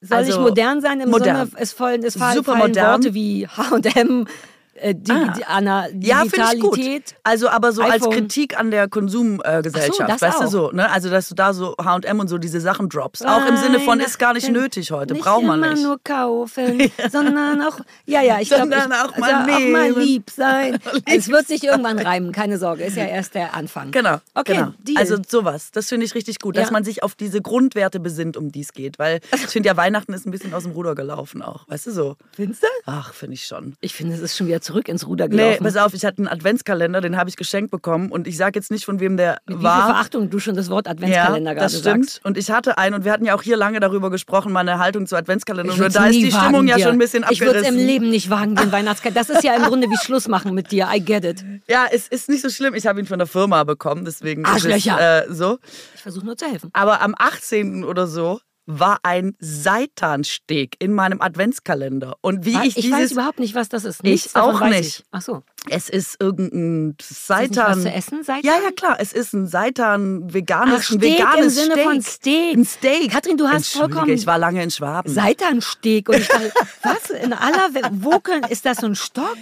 Soll 0.00 0.20
ich 0.22 0.26
Also, 0.28 0.40
modern 0.40 0.80
sein 0.80 1.00
im 1.00 1.08
modern. 1.10 1.46
Sinne, 1.50 1.62
es 1.62 1.72
fallen, 1.72 2.02
es 2.02 2.16
fallen, 2.18 2.34
Super 2.36 2.52
fallen 2.56 2.68
modern. 2.72 2.92
Worte 3.04 3.14
wie 3.14 3.46
H&M, 3.46 4.26
äh, 4.76 4.94
die, 4.96 5.12
Ah. 5.12 5.88
die, 5.90 6.06
Ja, 6.06 6.22
ich 6.24 6.32
gut. 6.60 6.76
Digitalität. 6.76 7.14
Also 7.22 7.48
aber 7.48 7.72
so 7.72 7.82
als 7.82 7.94
iPhone. 8.02 8.12
Kritik 8.12 8.58
an 8.58 8.70
der 8.70 8.88
Konsumgesellschaft, 8.88 10.00
Ach 10.12 10.18
so, 10.18 10.26
weißt 10.26 10.40
du 10.40 10.44
auch. 10.44 10.50
so, 10.50 10.70
ne? 10.72 10.90
Also 10.90 11.10
dass 11.10 11.28
du 11.28 11.34
da 11.34 11.52
so 11.52 11.74
H&M 11.82 12.18
und 12.20 12.28
so 12.28 12.38
diese 12.38 12.60
Sachen 12.60 12.88
droppst, 12.88 13.26
auch 13.26 13.46
im 13.46 13.56
Sinne 13.56 13.80
von 13.80 14.00
ist 14.00 14.18
gar 14.18 14.34
nicht 14.34 14.48
nötig 14.50 14.90
heute, 14.90 15.14
nicht 15.14 15.24
braucht 15.24 15.44
man 15.44 15.58
immer 15.62 15.72
nicht. 15.74 15.82
nur 15.82 15.98
kaufen, 16.02 16.90
sondern 17.12 17.62
auch, 17.62 17.78
ja, 18.06 18.22
ja, 18.22 18.40
ich 18.40 18.48
glaube, 18.48 18.76
auch 18.76 19.16
mal 19.18 19.44
auch 19.44 19.68
mal 19.70 19.90
lieb 19.92 20.30
sein. 20.30 20.78
es 21.06 21.28
wird 21.28 21.46
sich 21.48 21.64
irgendwann 21.64 21.98
reimen, 21.98 22.32
keine 22.32 22.58
Sorge, 22.58 22.84
ist 22.84 22.96
ja 22.96 23.04
erst 23.06 23.34
der 23.34 23.54
Anfang. 23.54 23.90
Genau. 23.90 24.18
Okay, 24.34 24.54
genau. 24.84 24.98
Also 24.98 25.16
sowas, 25.28 25.70
das 25.72 25.88
finde 25.88 26.06
ich 26.06 26.14
richtig 26.14 26.38
gut, 26.40 26.56
dass 26.56 26.66
Ja. 26.68 26.72
man 26.72 26.84
sich 26.84 27.02
auf 27.02 27.14
diese 27.14 27.40
Grundwerte 27.40 28.00
besinnt, 28.00 28.36
um 28.36 28.50
die 28.52 28.60
es 28.60 28.72
geht. 28.72 28.98
Weil 28.98 29.20
ich 29.34 29.40
finde 29.46 29.68
ja, 29.68 29.76
Weihnachten 29.76 30.12
ist 30.12 30.26
ein 30.26 30.30
bisschen 30.30 30.52
aus 30.54 30.64
dem 30.64 30.72
Ruder 30.72 30.94
gelaufen 30.94 31.42
auch. 31.42 31.68
Weißt 31.68 31.86
du 31.86 31.90
so? 31.92 32.16
Findest 32.32 32.62
du? 32.62 32.66
Ach, 32.86 33.12
finde 33.12 33.34
ich 33.34 33.44
schon. 33.44 33.74
Ich 33.80 33.94
finde, 33.94 34.14
es 34.14 34.20
ist 34.20 34.36
schon 34.36 34.46
wieder 34.46 34.60
zurück 34.64 34.88
ins 34.88 35.06
Ruder 35.06 35.28
Nee, 35.28 35.36
gelaufen. 35.36 35.64
pass 35.64 35.76
auf, 35.76 35.94
ich 35.94 36.04
hatte 36.04 36.18
einen 36.18 36.28
Adventskalender, 36.28 37.00
den 37.00 37.16
habe 37.16 37.28
ich 37.30 37.36
geschenkt 37.36 37.70
bekommen 37.70 38.10
und 38.10 38.26
ich 38.26 38.36
sage 38.36 38.58
jetzt 38.58 38.70
nicht, 38.70 38.84
von 38.84 38.98
wem 39.00 39.16
der 39.16 39.38
Mit 39.46 39.58
wie 39.58 39.60
viel 39.60 39.64
war. 39.64 39.86
Verachtung 39.86 40.30
du 40.30 40.38
schon 40.40 40.56
das 40.56 40.70
Wort 40.70 40.88
Adventskalender 40.88 41.50
ja, 41.50 41.54
gerade 41.54 41.72
das 41.72 41.78
stimmt. 41.80 42.06
sagst. 42.10 42.24
Und 42.24 42.36
ich 42.38 42.50
hatte 42.50 42.78
einen 42.78 42.94
und 42.96 43.04
wir 43.04 43.12
hatten 43.12 43.24
ja 43.24 43.34
auch 43.34 43.42
hier 43.42 43.56
lange 43.56 43.78
darüber 43.80 44.10
gesprochen, 44.10 44.52
meine 44.52 44.78
Haltung 44.78 45.06
zu 45.06 45.14
Adventskalender. 45.16 45.72
Ich 45.72 45.80
Und 45.80 45.94
da 45.94 46.06
ist 46.06 46.14
die 46.16 46.30
Stimmung 46.32 46.54
wagen, 46.54 46.68
ja 46.68 46.76
dir. 46.76 46.82
schon 46.84 46.92
ein 46.92 46.98
bisschen 46.98 47.24
Ich 47.30 47.40
würde 47.40 47.58
es 47.60 47.66
abgerissen. 47.66 47.80
im 47.80 47.86
Leben 47.86 48.10
nicht 48.10 48.30
wagen, 48.30 48.56
den 48.56 48.72
Weihnachtskalender. 48.72 49.20
Das 49.20 49.30
ist 49.30 49.44
ja 49.44 49.54
im 49.54 49.62
Grunde 49.62 49.88
wie 49.90 49.96
Schluss 49.98 50.26
machen 50.28 50.54
mit 50.54 50.72
dir. 50.72 50.88
I 50.92 51.00
get 51.00 51.24
it. 51.24 51.44
Ja, 51.68 51.86
es 51.92 52.08
ist 52.08 52.28
nicht 52.28 52.42
so 52.42 52.48
schlimm. 52.48 52.74
Ich 52.74 52.86
habe 52.86 52.98
ihn 53.00 53.06
von 53.06 53.18
der 53.18 53.26
Firma 53.28 53.64
bekommen, 53.64 54.04
deswegen 54.04 54.42
ist 54.44 54.48
es 54.48 54.54
Arschlöcher. 54.64 55.26
äh, 55.28 55.32
so. 55.32 55.58
Ich 55.94 56.02
versuche 56.02 56.24
nur 56.26 56.36
zu 56.36 56.46
helfen. 56.46 56.70
Aber 56.72 57.00
am 57.02 57.14
18. 57.18 57.84
oder 57.84 58.06
so 58.06 58.40
war 58.66 58.98
ein 59.02 59.34
Seitansteg 59.40 60.76
in 60.78 60.92
meinem 60.92 61.20
Adventskalender. 61.20 62.16
Und 62.22 62.44
wie 62.46 62.54
Was? 62.54 62.64
ich 62.64 62.76
ich 62.78 62.84
dieses... 62.86 62.98
weiß 62.98 63.12
überhaupt 63.12 63.38
nicht, 63.38 63.54
was 63.54 63.68
das 63.68 63.84
ist. 63.84 64.00
Ich 64.02 64.10
Nichts 64.10 64.32
davon 64.32 64.56
auch 64.56 64.68
nicht. 64.68 65.00
Ich. 65.00 65.04
Ach 65.10 65.20
so. 65.22 65.42
es 65.68 65.88
ist 65.88 66.16
irgendein 66.20 66.96
Ist 66.98 67.26
Seitan... 67.26 67.48
das 67.54 67.76
nicht 67.78 67.86
was 67.86 67.92
zu 67.92 67.98
essen, 68.14 68.24
Seitan? 68.24 68.42
Ja, 68.44 68.52
ja, 68.64 68.70
klar. 68.70 68.96
Es 68.98 69.12
ist 69.12 69.32
ein 69.34 69.46
Seitan 69.46 70.32
veganes, 70.32 70.80
Ach, 70.80 70.82
Steak 70.84 71.02
veganes 71.02 71.44
im 71.44 71.50
Sinne 71.50 71.72
Steak. 71.72 71.84
von 71.84 72.02
Steak. 72.02 72.56
Ein 72.56 72.64
Steak. 72.64 73.10
Katrin, 73.12 73.36
du 73.36 73.48
hast 73.48 73.72
vollkommen- 73.72 74.10
Ich 74.10 74.26
war 74.26 74.38
lange 74.38 74.62
in 74.62 74.70
Schwaben. 74.70 75.12
Seitansteg. 75.12 76.08
Und 76.08 76.16
ich 76.16 76.28
dachte, 76.28 76.52
was 76.82 77.10
in 77.10 77.32
aller 77.32 77.74
Welt, 77.74 77.88
wo 77.92 78.18
können, 78.20 78.44
ist 78.44 78.64
das 78.64 78.78
so 78.78 78.86
ein 78.86 78.94
Stock? 78.94 79.36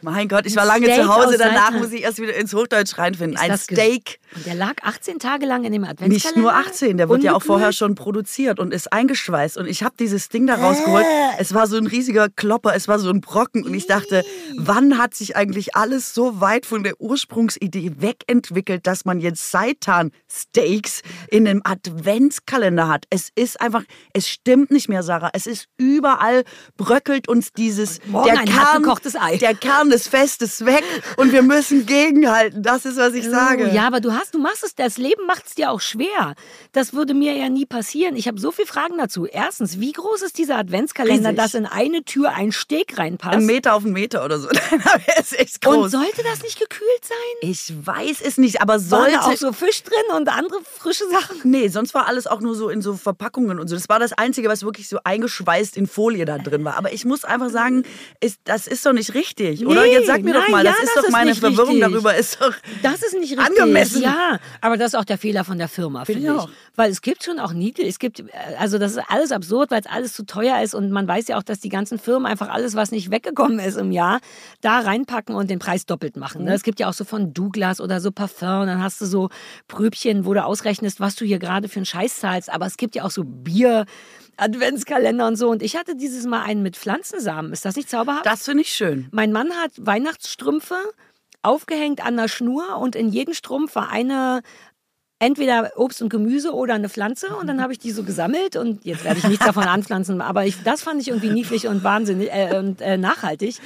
mein 0.00 0.28
Gott, 0.28 0.46
ich 0.46 0.54
war 0.54 0.64
lange 0.64 0.86
Steak 0.86 1.02
zu 1.02 1.08
Hause. 1.12 1.26
aus 1.30 1.36
Danach 1.38 1.64
Seitan. 1.66 1.80
muss 1.80 1.90
ich 1.92 2.02
erst 2.02 2.20
wieder 2.20 2.34
ins 2.36 2.54
Hochdeutsch 2.54 2.96
reinfinden. 2.98 3.34
Ist 3.34 3.42
ein 3.50 3.58
Steak. 3.58 4.20
Und 4.34 4.46
der 4.46 4.54
lag 4.54 4.74
18 4.82 5.18
Tage 5.18 5.46
lang 5.46 5.64
in 5.64 5.72
dem 5.72 5.84
Adventskalender? 5.84 6.14
Nicht 6.14 6.36
nur 6.36 6.54
18, 6.54 6.96
der 6.96 7.08
wird 7.08 7.22
ja 7.22 7.34
auch 7.34 7.42
vorher 7.42 7.72
schon 7.72 7.94
produziert 7.94 8.60
und 8.60 8.72
ist 8.74 8.92
eingeschweißt. 8.92 9.56
Und 9.56 9.66
ich 9.66 9.82
habe 9.82 9.94
dieses 9.98 10.28
Ding 10.28 10.46
da 10.46 10.56
rausgeholt. 10.56 11.06
Es 11.38 11.54
war 11.54 11.66
so 11.66 11.76
ein 11.76 11.86
riesiger 11.86 12.28
Klopper, 12.28 12.74
es 12.74 12.88
war 12.88 12.98
so 12.98 13.10
ein 13.10 13.20
Brocken. 13.20 13.64
Und 13.64 13.74
ich 13.74 13.86
dachte, 13.86 14.24
wann 14.56 14.98
hat 14.98 15.14
sich 15.14 15.36
eigentlich 15.36 15.76
alles 15.76 16.14
so 16.14 16.40
weit 16.40 16.66
von 16.66 16.82
der 16.82 17.00
Ursprungsidee 17.00 17.92
wegentwickelt, 17.98 18.86
dass 18.86 19.04
man 19.04 19.20
jetzt 19.20 19.50
Seitan-Steaks 19.50 21.02
in 21.30 21.48
einem 21.48 21.62
Adventskalender 21.64 22.88
hat? 22.88 23.04
Es 23.10 23.30
ist 23.34 23.60
einfach, 23.60 23.82
es 24.12 24.28
stimmt 24.28 24.70
nicht 24.70 24.88
mehr, 24.88 25.02
Sarah. 25.02 25.30
Es 25.32 25.46
ist 25.46 25.66
überall, 25.78 26.44
bröckelt 26.76 27.28
uns 27.28 27.52
dieses, 27.52 28.00
morgen 28.06 28.34
der 28.34 28.44
Kern, 28.44 28.84
Ei. 29.20 29.36
der 29.36 29.54
Kern 29.54 29.90
des 29.90 30.08
Festes 30.08 30.64
weg 30.64 30.84
und 31.16 31.32
wir 31.32 31.42
müssen 31.42 31.86
gegenhalten. 31.86 32.62
Das 32.62 32.84
ist, 32.84 32.96
was 32.96 33.14
ich 33.14 33.28
sage. 33.28 33.68
Oh, 33.70 33.74
ja, 33.74 33.86
aber 33.86 34.00
du 34.00 34.12
hast, 34.12 34.17
du 34.32 34.38
machst 34.38 34.64
es, 34.64 34.74
das 34.74 34.98
Leben 34.98 35.26
macht 35.26 35.46
es 35.46 35.54
dir 35.54 35.70
auch 35.70 35.80
schwer. 35.80 36.34
Das 36.72 36.92
würde 36.92 37.14
mir 37.14 37.34
ja 37.36 37.48
nie 37.48 37.66
passieren. 37.66 38.16
Ich 38.16 38.28
habe 38.28 38.40
so 38.40 38.50
viele 38.50 38.66
Fragen 38.66 38.98
dazu. 38.98 39.26
Erstens, 39.26 39.80
wie 39.80 39.92
groß 39.92 40.22
ist 40.22 40.38
dieser 40.38 40.56
Adventskalender, 40.56 41.30
Riesig. 41.30 41.36
dass 41.36 41.54
in 41.54 41.66
eine 41.66 42.04
Tür 42.04 42.32
ein 42.32 42.52
Steg 42.52 42.98
reinpasst? 42.98 43.34
Ein 43.34 43.46
Meter 43.46 43.74
auf 43.74 43.84
einen 43.84 43.92
Meter 43.92 44.24
oder 44.24 44.38
so. 44.38 44.48
er 45.06 45.20
ist 45.20 45.38
echt 45.38 45.60
groß. 45.60 45.76
Und 45.76 45.90
sollte 45.90 46.22
das 46.22 46.42
nicht 46.42 46.58
gekühlt 46.58 47.04
sein? 47.04 47.16
ich 47.40 47.72
weiß 47.86 48.20
es 48.22 48.38
nicht, 48.38 48.60
aber 48.60 48.74
Waren 48.74 48.80
sollte. 48.80 49.12
da 49.12 49.20
auch 49.22 49.36
so 49.36 49.52
Fisch 49.52 49.82
drin 49.82 50.16
und 50.16 50.28
andere 50.28 50.58
frische 50.62 51.08
Sachen? 51.10 51.36
Nee, 51.44 51.68
sonst 51.68 51.94
war 51.94 52.06
alles 52.06 52.26
auch 52.26 52.40
nur 52.40 52.54
so 52.54 52.68
in 52.68 52.82
so 52.82 52.94
Verpackungen 52.94 53.58
und 53.60 53.68
so. 53.68 53.74
Das 53.76 53.88
war 53.88 53.98
das 53.98 54.12
Einzige, 54.12 54.48
was 54.48 54.62
wirklich 54.64 54.88
so 54.88 54.98
eingeschweißt 55.04 55.76
in 55.76 55.86
Folie 55.86 56.24
da 56.24 56.38
drin 56.38 56.64
war. 56.64 56.76
Aber 56.76 56.92
ich 56.92 57.04
muss 57.04 57.24
einfach 57.24 57.50
sagen, 57.50 57.84
ist, 58.20 58.40
das 58.44 58.66
ist 58.66 58.84
doch 58.86 58.92
nicht 58.92 59.14
richtig, 59.14 59.66
oder? 59.66 59.82
Nee, 59.82 59.98
Jetzt 59.98 60.06
sag 60.06 60.22
mir 60.22 60.34
doch 60.34 60.42
nein, 60.42 60.50
mal, 60.50 60.64
ja, 60.64 60.72
das 60.72 60.80
ist 60.80 60.88
das 60.88 60.94
doch 61.02 61.08
ist 61.08 61.12
meine 61.12 61.34
Verwirrung 61.34 61.74
richtig. 61.76 61.92
darüber, 61.92 62.14
ist 62.16 62.40
doch. 62.40 62.54
Das 62.82 63.02
ist 63.02 63.14
nicht 63.14 63.36
richtig. 63.38 63.60
Angemessen. 63.60 64.02
Ja, 64.02 64.07
aber 64.60 64.76
das 64.76 64.88
ist 64.88 64.94
auch 64.98 65.04
der 65.04 65.18
Fehler 65.18 65.44
von 65.44 65.58
der 65.58 65.68
Firma, 65.68 66.04
Finde 66.04 66.22
ich 66.22 66.30
auch. 66.30 66.48
Weil 66.74 66.90
es 66.90 67.02
gibt 67.02 67.24
schon 67.24 67.38
auch 67.38 67.52
Niedel, 67.52 67.86
es 67.86 67.98
gibt, 67.98 68.20
äh, 68.20 68.24
also 68.58 68.78
das 68.78 68.92
ist 68.92 69.02
alles 69.08 69.32
absurd, 69.32 69.70
weil 69.70 69.80
es 69.80 69.86
alles 69.86 70.12
zu 70.12 70.24
teuer 70.24 70.60
ist 70.62 70.74
und 70.74 70.90
man 70.90 71.06
weiß 71.06 71.28
ja 71.28 71.38
auch, 71.38 71.42
dass 71.42 71.60
die 71.60 71.68
ganzen 71.68 71.98
Firmen 71.98 72.26
einfach 72.26 72.48
alles, 72.48 72.74
was 72.74 72.90
nicht 72.90 73.10
weggekommen 73.10 73.58
ist 73.58 73.76
im 73.76 73.92
Jahr, 73.92 74.20
da 74.60 74.80
reinpacken 74.80 75.34
und 75.34 75.50
den 75.50 75.58
Preis 75.58 75.86
doppelt 75.86 76.16
machen. 76.16 76.42
Mhm. 76.42 76.48
Ne? 76.48 76.54
Es 76.54 76.62
gibt 76.62 76.80
ja 76.80 76.88
auch 76.88 76.92
so 76.92 77.04
von 77.04 77.32
Douglas 77.34 77.80
oder 77.80 78.00
so 78.00 78.10
Parfum 78.10 78.38
dann 78.66 78.82
hast 78.82 79.00
du 79.00 79.06
so 79.06 79.30
Pröbchen, 79.66 80.24
wo 80.24 80.34
du 80.34 80.44
ausrechnest, 80.44 81.00
was 81.00 81.16
du 81.16 81.24
hier 81.24 81.38
gerade 81.38 81.68
für 81.68 81.76
einen 81.76 81.86
Scheiß 81.86 82.20
zahlst, 82.20 82.52
aber 82.52 82.66
es 82.66 82.76
gibt 82.76 82.94
ja 82.94 83.04
auch 83.04 83.10
so 83.10 83.24
Bier. 83.24 83.86
Adventskalender 84.40 85.26
und 85.26 85.34
so. 85.34 85.50
Und 85.50 85.64
ich 85.64 85.76
hatte 85.76 85.96
dieses 85.96 86.24
Mal 86.24 86.42
einen 86.42 86.62
mit 86.62 86.76
Pflanzensamen. 86.76 87.52
Ist 87.52 87.64
das 87.64 87.74
nicht 87.74 87.90
zauberhaft? 87.90 88.24
Das 88.24 88.44
finde 88.44 88.62
ich 88.62 88.70
schön. 88.70 89.08
Mein 89.10 89.32
Mann 89.32 89.50
hat 89.50 89.72
Weihnachtsstrümpfe 89.76 90.76
aufgehängt 91.42 92.04
an 92.04 92.16
der 92.16 92.28
Schnur 92.28 92.78
und 92.78 92.96
in 92.96 93.08
jedem 93.08 93.34
Strumpf 93.34 93.74
war 93.74 93.90
eine 93.90 94.42
entweder 95.18 95.72
Obst 95.76 96.00
und 96.00 96.10
Gemüse 96.10 96.52
oder 96.52 96.74
eine 96.74 96.88
Pflanze. 96.88 97.34
Und 97.36 97.48
dann 97.48 97.60
habe 97.60 97.72
ich 97.72 97.78
die 97.78 97.90
so 97.90 98.04
gesammelt. 98.04 98.56
Und 98.56 98.84
jetzt 98.84 99.04
werde 99.04 99.18
ich 99.18 99.26
nichts 99.26 99.44
davon 99.44 99.64
anpflanzen, 99.64 100.20
aber 100.20 100.46
ich, 100.46 100.62
das 100.62 100.82
fand 100.82 101.00
ich 101.00 101.08
irgendwie 101.08 101.30
niedlich 101.30 101.66
und 101.66 101.82
wahnsinnig 101.82 102.30
äh, 102.32 102.56
und 102.56 102.80
äh, 102.80 102.96
nachhaltig. 102.96 103.56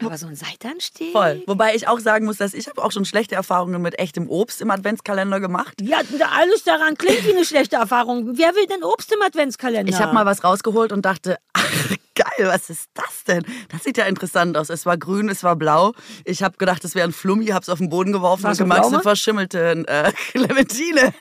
Aber 0.00 0.18
so 0.18 0.26
ein 0.26 0.34
Seitansteg? 0.34 1.12
Voll. 1.12 1.42
Wobei 1.46 1.74
ich 1.74 1.86
auch 1.86 2.00
sagen 2.00 2.26
muss, 2.26 2.38
dass 2.38 2.52
ich 2.52 2.68
habe 2.68 2.82
auch 2.82 2.90
schon 2.90 3.04
schlechte 3.04 3.36
Erfahrungen 3.36 3.80
mit 3.80 3.98
echtem 3.98 4.28
Obst 4.28 4.60
im 4.60 4.70
Adventskalender 4.70 5.38
gemacht. 5.38 5.80
Ja, 5.80 5.98
alles 6.36 6.64
daran 6.64 6.96
klingt 6.96 7.24
wie 7.24 7.32
eine 7.32 7.44
schlechte 7.44 7.76
Erfahrung. 7.76 8.36
Wer 8.36 8.54
will 8.54 8.66
denn 8.66 8.82
Obst 8.82 9.12
im 9.12 9.22
Adventskalender? 9.22 9.92
Ich 9.92 10.00
habe 10.00 10.12
mal 10.12 10.26
was 10.26 10.42
rausgeholt 10.42 10.90
und 10.90 11.04
dachte, 11.04 11.38
ach, 11.52 11.88
geil, 12.14 12.48
was 12.48 12.70
ist 12.70 12.90
das 12.94 13.24
denn? 13.26 13.44
Das 13.70 13.84
sieht 13.84 13.96
ja 13.96 14.06
interessant 14.06 14.56
aus. 14.56 14.68
Es 14.68 14.84
war 14.84 14.96
grün, 14.96 15.28
es 15.28 15.44
war 15.44 15.56
blau. 15.56 15.92
Ich 16.24 16.42
habe 16.42 16.56
gedacht, 16.56 16.84
es 16.84 16.94
wäre 16.94 17.08
ein 17.08 17.12
Flummi, 17.12 17.46
habe 17.46 17.62
es 17.62 17.68
auf 17.68 17.78
den 17.78 17.88
Boden 17.88 18.12
geworfen 18.12 18.46
und 18.46 18.56
Pflaume? 18.56 18.74
eine 18.74 19.00
verschimmelte 19.02 19.84
äh, 19.86 20.12
Clementine. 20.32 21.14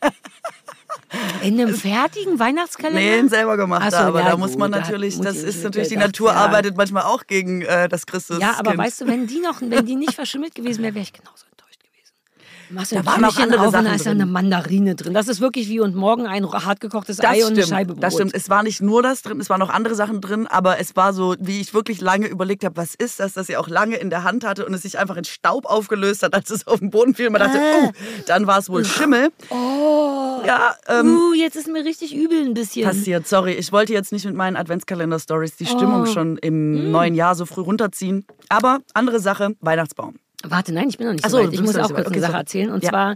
In 1.42 1.60
einem 1.60 1.76
fertigen 1.76 2.40
Weihnachtskalender? 2.40 3.00
Nee, 3.00 3.20
ein 3.20 3.30
selber 3.30 3.58
gemachter. 3.58 3.88
Ach 3.88 4.02
so, 4.02 4.08
aber 4.08 4.22
ja, 4.22 4.30
da 4.32 4.38
muss 4.38 4.52
gut, 4.52 4.60
man 4.60 4.74
hat 4.74 4.82
natürlich, 4.82 5.20
das 5.20 5.38
ist 5.38 5.64
natürlich, 5.64 5.90
die 5.90 5.98
Natur 5.98 6.30
ja. 6.30 6.38
arbeitet 6.38 6.76
manchmal 6.76 7.04
auch 7.04 7.28
gegen 7.28 7.62
äh, 7.62 7.88
das 7.88 8.06
Christus. 8.06 8.40
Ja, 8.40 8.56
aber 8.58 8.78
weißt 8.78 9.02
du, 9.02 9.08
wenn 9.08 9.28
die 9.28 9.40
noch, 9.40 9.62
wenn 9.62 9.86
die 9.86 9.96
nicht 9.96 10.14
verschimmelt 10.14 10.56
gewesen 10.56 10.84
wäre, 10.84 10.96
wäre 10.96 11.04
ich 11.04 11.14
genauso. 11.14 11.46
Machst 12.74 12.92
du 12.92 12.96
Da 12.96 13.06
waren 13.06 13.22
noch 13.22 13.30
Kügelchen 13.30 13.44
andere 13.54 13.68
auf 13.68 13.72
Sachen 13.72 13.86
da 13.86 13.94
ist 13.94 14.06
ja 14.06 14.12
eine 14.12 14.26
Mandarine 14.26 14.96
drin. 14.96 15.14
Das 15.14 15.28
ist 15.28 15.40
wirklich 15.42 15.70
wie 15.70 15.80
und 15.80 15.96
morgen 15.96 16.26
ein 16.28 16.46
hartgekochtes 16.52 17.18
Das 17.18 17.26
Ei 17.30 17.42
und 17.42 17.52
eine 17.52 17.62
stimmt, 17.62 17.68
Scheibe 17.68 17.94
Brot. 17.94 18.04
das 18.04 18.14
stimmt. 18.16 18.34
Es 18.34 18.50
war 18.50 18.64
nicht 18.64 18.82
nur 18.82 19.02
das 19.04 19.22
drin, 19.22 19.40
es 19.40 19.50
waren 19.50 19.60
noch 19.60 19.70
andere 19.70 19.96
Sachen 19.96 20.22
drin, 20.22 20.48
aber 20.48 20.80
es 20.80 20.96
war 20.96 21.14
so, 21.14 21.36
wie 21.40 21.62
ich 21.62 21.74
wirklich 21.74 22.02
lange 22.02 22.28
überlegt 22.28 22.64
habe, 22.64 22.76
was 22.78 22.96
ist 22.96 23.20
das, 23.20 23.34
dass 23.34 23.48
sie 23.48 23.58
auch 23.58 23.68
lange 23.68 23.96
in 23.98 24.10
der 24.10 24.24
Hand 24.24 24.44
hatte 24.46 24.66
und 24.66 24.74
es 24.74 24.82
sich 24.82 24.98
einfach 24.98 25.18
in 25.18 25.24
Staub 25.24 25.66
aufgelöst 25.66 26.24
hat, 26.24 26.34
als 26.34 26.50
es 26.50 26.66
auf 26.68 26.80
den 26.80 26.90
Boden 26.90 27.14
fiel. 27.16 27.30
Man 27.30 27.42
dachte, 27.42 27.60
oh, 27.60 27.92
dann 28.28 28.48
war 28.48 28.58
es 28.60 28.70
wohl 28.70 28.84
Schimmel. 28.86 29.30
Oh, 29.50 30.42
Ja, 30.46 30.76
ähm, 30.88 31.16
uh, 31.18 31.34
jetzt 31.34 31.56
ist 31.56 31.68
mir 31.68 31.86
richtig 31.86 32.16
übel 32.16 32.44
ein 32.44 32.54
bisschen. 32.54 32.86
passiert. 32.86 33.28
Sorry, 33.28 33.54
ich 33.54 33.72
wollte 33.72 33.94
jetzt 33.94 34.12
nicht 34.12 34.26
mit 34.26 34.36
meinen 34.36 34.56
Adventskalender-Stories 34.58 35.56
die 35.58 35.66
Stimmung 35.66 36.04
Oh. 36.04 36.06
schon 36.06 36.38
im 36.38 36.90
Mm. 36.90 36.92
neuen 36.92 37.16
Jahr 37.16 37.36
so 37.36 37.46
früh 37.46 37.62
runterziehen. 37.62 38.26
Aber 38.50 38.80
andere 38.94 39.20
Sache, 39.20 39.52
Weihnachtsbaum. 39.62 40.16
Warte, 40.46 40.74
nein, 40.74 40.90
ich 40.90 40.98
bin 40.98 41.08
noch 41.08 41.14
nicht 41.14 41.26
Ach 41.26 41.30
so 41.30 41.38
so, 41.38 41.44
weit. 41.44 41.54
Ich 41.54 41.62
muss 41.62 41.76
auch 41.78 41.88
kurz 41.94 42.00
eine 42.00 42.08
Okay, 42.08 42.20
Sache 42.20 42.32
sorry. 42.32 42.42
erzählen. 42.42 42.72
Und 42.72 42.84
Ja. 42.84 42.90
zwar 42.90 43.16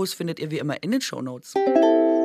findet 0.05 0.39
ihr 0.39 0.51
wie 0.51 0.59
immer 0.59 0.81
in 0.83 0.91
den 0.91 1.01
Shownotes. 1.01 1.53
Keine 1.53 2.20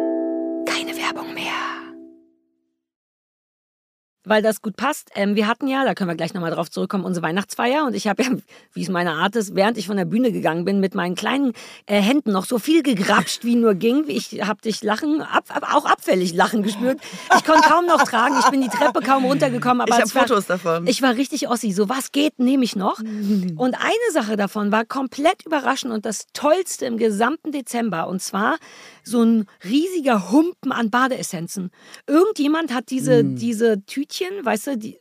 Weil 4.29 4.43
das 4.43 4.61
gut 4.61 4.77
passt. 4.77 5.11
Ähm, 5.15 5.37
wir 5.37 5.47
hatten 5.47 5.69
ja, 5.69 5.85
da 5.85 5.95
können 5.95 6.11
wir 6.11 6.17
gleich 6.17 6.35
nochmal 6.35 6.51
drauf 6.51 6.69
zurückkommen, 6.71 7.05
unsere 7.05 7.25
Weihnachtsfeier. 7.25 7.85
Und 7.87 7.95
ich 7.95 8.09
habe 8.09 8.23
ja, 8.25 8.29
wie 8.75 8.83
es 8.83 8.89
meine 8.89 9.13
Art 9.13 9.37
ist, 9.37 9.55
während 9.55 9.79
ich 9.79 9.87
von 9.87 9.97
der 9.97 10.05
Bühne 10.05 10.33
gegangen 10.33 10.65
bin, 10.65 10.81
mit 10.81 10.95
meinen 10.97 11.15
kleinen 11.15 11.53
äh, 11.87 12.01
Händen 12.01 12.33
noch 12.33 12.45
so 12.45 12.59
viel 12.59 12.83
gegrapscht, 12.83 13.45
wie 13.45 13.55
nur 13.55 13.75
ging. 13.75 14.05
Ich 14.09 14.43
habe 14.45 14.61
dich 14.61 14.83
lachen, 14.83 15.23
ab, 15.23 15.45
ab, 15.49 15.67
auch 15.73 15.85
abfällig 15.87 16.35
lachen 16.35 16.63
gespürt. 16.65 16.99
Ich 17.39 17.45
konnte 17.45 17.69
kaum 17.69 17.87
noch 17.87 18.03
tragen. 18.03 18.35
Ich 18.41 18.51
bin 18.51 18.61
die 18.63 18.69
Treppe 18.69 19.01
kaum 19.01 19.25
runtergekommen. 19.25 19.81
Aber 19.83 19.91
Ich 19.91 19.95
habe 19.95 20.05
es 20.09 20.15
war- 20.15 20.27
Fotos 20.27 20.47
davon. 20.47 20.87
ich 20.89 21.01
war 21.03 21.15
richtig 21.15 21.49
Ossi. 21.49 21.71
So, 21.71 21.89
was 21.89 22.11
geht, 22.11 22.39
nehme 22.41 22.65
ich 22.65 22.75
noch. 22.75 22.99
Und 22.99 23.75
eine 23.77 24.13
Sache 24.13 24.37
davon 24.37 24.73
war 24.73 24.85
komplett 24.85 25.47
überraschend 25.47 25.93
und 25.93 26.05
das 26.05 26.27
Tollste 26.33 26.85
im 26.87 26.97
gesamten 26.99 27.53
Dezember. 27.53 28.09
Und 28.09 28.21
zwar 28.21 28.57
so 29.05 29.23
ein 29.23 29.47
riesiger 29.63 30.33
Humpen 30.33 30.73
an 30.73 30.91
Badeessenzen. 30.91 31.71
Irgendjemand 32.09 32.75
hat 32.75 32.91
diese, 32.91 33.23
diese 33.23 33.87
Tütchen, 34.17 34.45
weißt 34.45 34.67
du, 34.69 34.79
die, 34.79 34.99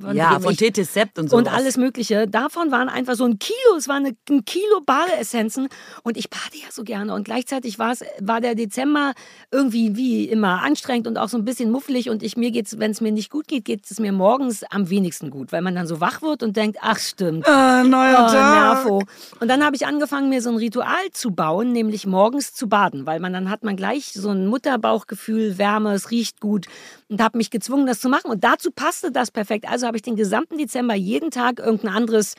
von 0.00 0.16
ja, 0.16 0.38
von 0.40 0.56
TT 0.56 0.84
Sept 0.84 1.18
und 1.18 1.30
so. 1.30 1.36
und 1.36 1.52
alles 1.52 1.76
Mögliche. 1.76 2.26
Davon 2.26 2.70
waren 2.70 2.88
einfach 2.88 3.14
so 3.14 3.24
ein 3.24 3.38
Kilo, 3.38 3.76
es 3.76 3.88
waren 3.88 4.06
ein 4.06 4.44
Kilo 4.44 4.80
Badeessenzen. 4.84 5.68
Und 6.02 6.16
ich 6.16 6.30
bade 6.30 6.54
ja 6.54 6.66
so 6.70 6.84
gerne. 6.84 7.14
Und 7.14 7.24
gleichzeitig 7.24 7.78
war 7.78 7.92
es, 7.92 8.04
war 8.20 8.40
der 8.40 8.54
Dezember 8.54 9.12
irgendwie 9.50 9.96
wie 9.96 10.24
immer 10.24 10.62
anstrengend 10.62 11.06
und 11.06 11.18
auch 11.18 11.28
so 11.28 11.38
ein 11.38 11.44
bisschen 11.44 11.70
muffelig. 11.70 12.10
Und 12.10 12.22
ich, 12.22 12.36
mir 12.36 12.50
geht's, 12.50 12.78
wenn 12.78 12.90
es 12.90 13.00
mir 13.00 13.12
nicht 13.12 13.30
gut 13.30 13.48
geht, 13.48 13.64
geht 13.64 13.90
es 13.90 14.00
mir 14.00 14.12
morgens 14.12 14.64
am 14.70 14.90
wenigsten 14.90 15.30
gut, 15.30 15.52
weil 15.52 15.62
man 15.62 15.74
dann 15.74 15.86
so 15.86 16.00
wach 16.00 16.22
wird 16.22 16.42
und 16.42 16.56
denkt, 16.56 16.78
ach 16.80 16.98
stimmt. 16.98 17.46
Ah, 17.48 17.82
neuer 17.84 18.26
Oh, 18.28 18.32
Tag. 18.32 18.84
Nervo. 18.84 19.02
Und 19.40 19.48
dann 19.48 19.64
habe 19.64 19.76
ich 19.76 19.86
angefangen, 19.86 20.28
mir 20.28 20.42
so 20.42 20.50
ein 20.50 20.56
Ritual 20.56 21.10
zu 21.12 21.30
bauen, 21.30 21.72
nämlich 21.72 22.06
morgens 22.06 22.54
zu 22.54 22.68
baden, 22.68 23.06
weil 23.06 23.20
man 23.20 23.32
dann 23.32 23.50
hat 23.50 23.62
man 23.62 23.76
gleich 23.76 24.12
so 24.12 24.30
ein 24.30 24.46
Mutterbauchgefühl, 24.46 25.58
Wärme, 25.58 25.92
es 25.94 26.10
riecht 26.10 26.40
gut 26.40 26.66
und 27.08 27.22
habe 27.22 27.38
mich 27.38 27.50
gezwungen, 27.50 27.86
das 27.86 28.00
zu 28.00 28.08
machen. 28.08 28.30
Und 28.30 28.44
dazu 28.44 28.70
passte 28.70 29.12
das 29.12 29.30
perfekt. 29.30 29.68
Also 29.68 29.86
habe 29.86 29.96
ich 29.96 30.02
den 30.02 30.16
gesamten 30.16 30.58
Dezember 30.58 30.94
jeden 30.94 31.30
Tag 31.30 31.58
irgendein 31.58 31.94
anderes 31.94 32.34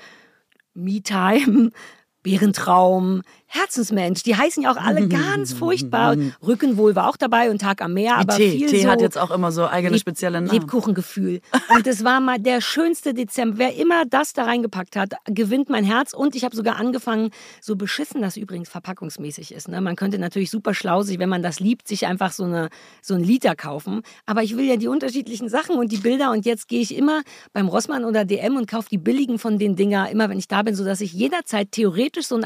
Me-Time. 0.73 1.71
Bärentraum, 2.23 3.21
Herzensmensch. 3.47 4.23
Die 4.23 4.35
heißen 4.35 4.61
ja 4.61 4.71
auch 4.71 4.77
alle 4.77 5.07
ganz 5.07 5.53
furchtbar. 5.53 6.15
Rückenwohl 6.45 6.95
war 6.95 7.09
auch 7.09 7.17
dabei 7.17 7.49
und 7.49 7.59
Tag 7.59 7.81
am 7.81 7.93
Meer, 7.93 8.17
aber 8.17 8.35
Tee. 8.35 8.51
viel 8.51 8.69
Tee 8.69 8.83
so 8.83 8.89
hat 8.89 9.01
jetzt 9.01 9.17
auch 9.17 9.31
immer 9.31 9.51
so 9.51 9.65
eigene 9.67 9.97
spezielle 9.97 10.41
Namen. 10.41 10.51
Lebkuchengefühl. 10.51 11.39
Und 11.69 11.87
es 11.87 12.03
war 12.03 12.19
mal 12.19 12.39
der 12.39 12.59
schönste 12.61 13.13
Dezember. 13.13 13.57
Wer 13.57 13.75
immer 13.75 14.05
das 14.05 14.33
da 14.33 14.43
reingepackt 14.43 14.95
hat, 14.97 15.13
gewinnt 15.25 15.69
mein 15.69 15.85
Herz. 15.85 16.13
Und 16.13 16.35
ich 16.35 16.43
habe 16.43 16.55
sogar 16.55 16.75
angefangen, 16.75 17.31
so 17.61 17.75
beschissen 17.75 18.21
das 18.21 18.35
übrigens 18.35 18.69
verpackungsmäßig 18.69 19.53
ist. 19.53 19.69
Ne? 19.69 19.79
Man 19.79 19.95
könnte 19.95 20.19
natürlich 20.19 20.51
super 20.51 20.73
schlau 20.73 21.01
sich, 21.01 21.17
wenn 21.17 21.29
man 21.29 21.41
das 21.41 21.59
liebt, 21.59 21.87
sich 21.87 22.05
einfach 22.05 22.33
so, 22.33 22.43
eine, 22.43 22.69
so 23.01 23.15
einen 23.15 23.23
Liter 23.23 23.55
kaufen. 23.55 24.01
Aber 24.25 24.43
ich 24.43 24.57
will 24.57 24.65
ja 24.65 24.75
die 24.75 24.87
unterschiedlichen 24.87 25.47
Sachen 25.47 25.77
und 25.77 25.91
die 25.91 25.97
Bilder. 25.97 26.31
Und 26.31 26.45
jetzt 26.45 26.67
gehe 26.67 26.81
ich 26.81 26.95
immer 26.95 27.21
beim 27.53 27.69
Rossmann 27.69 28.03
oder 28.03 28.25
DM 28.25 28.57
und 28.57 28.67
kaufe 28.67 28.89
die 28.91 28.97
billigen 28.97 29.39
von 29.39 29.57
den 29.57 29.77
Dinger, 29.77 30.09
immer 30.09 30.29
wenn 30.29 30.37
ich 30.37 30.49
da 30.49 30.63
bin, 30.63 30.75
sodass 30.75 30.99
ich 30.99 31.13
jederzeit 31.13 31.71
theoretisch 31.71 32.27
so 32.27 32.35
ein 32.35 32.43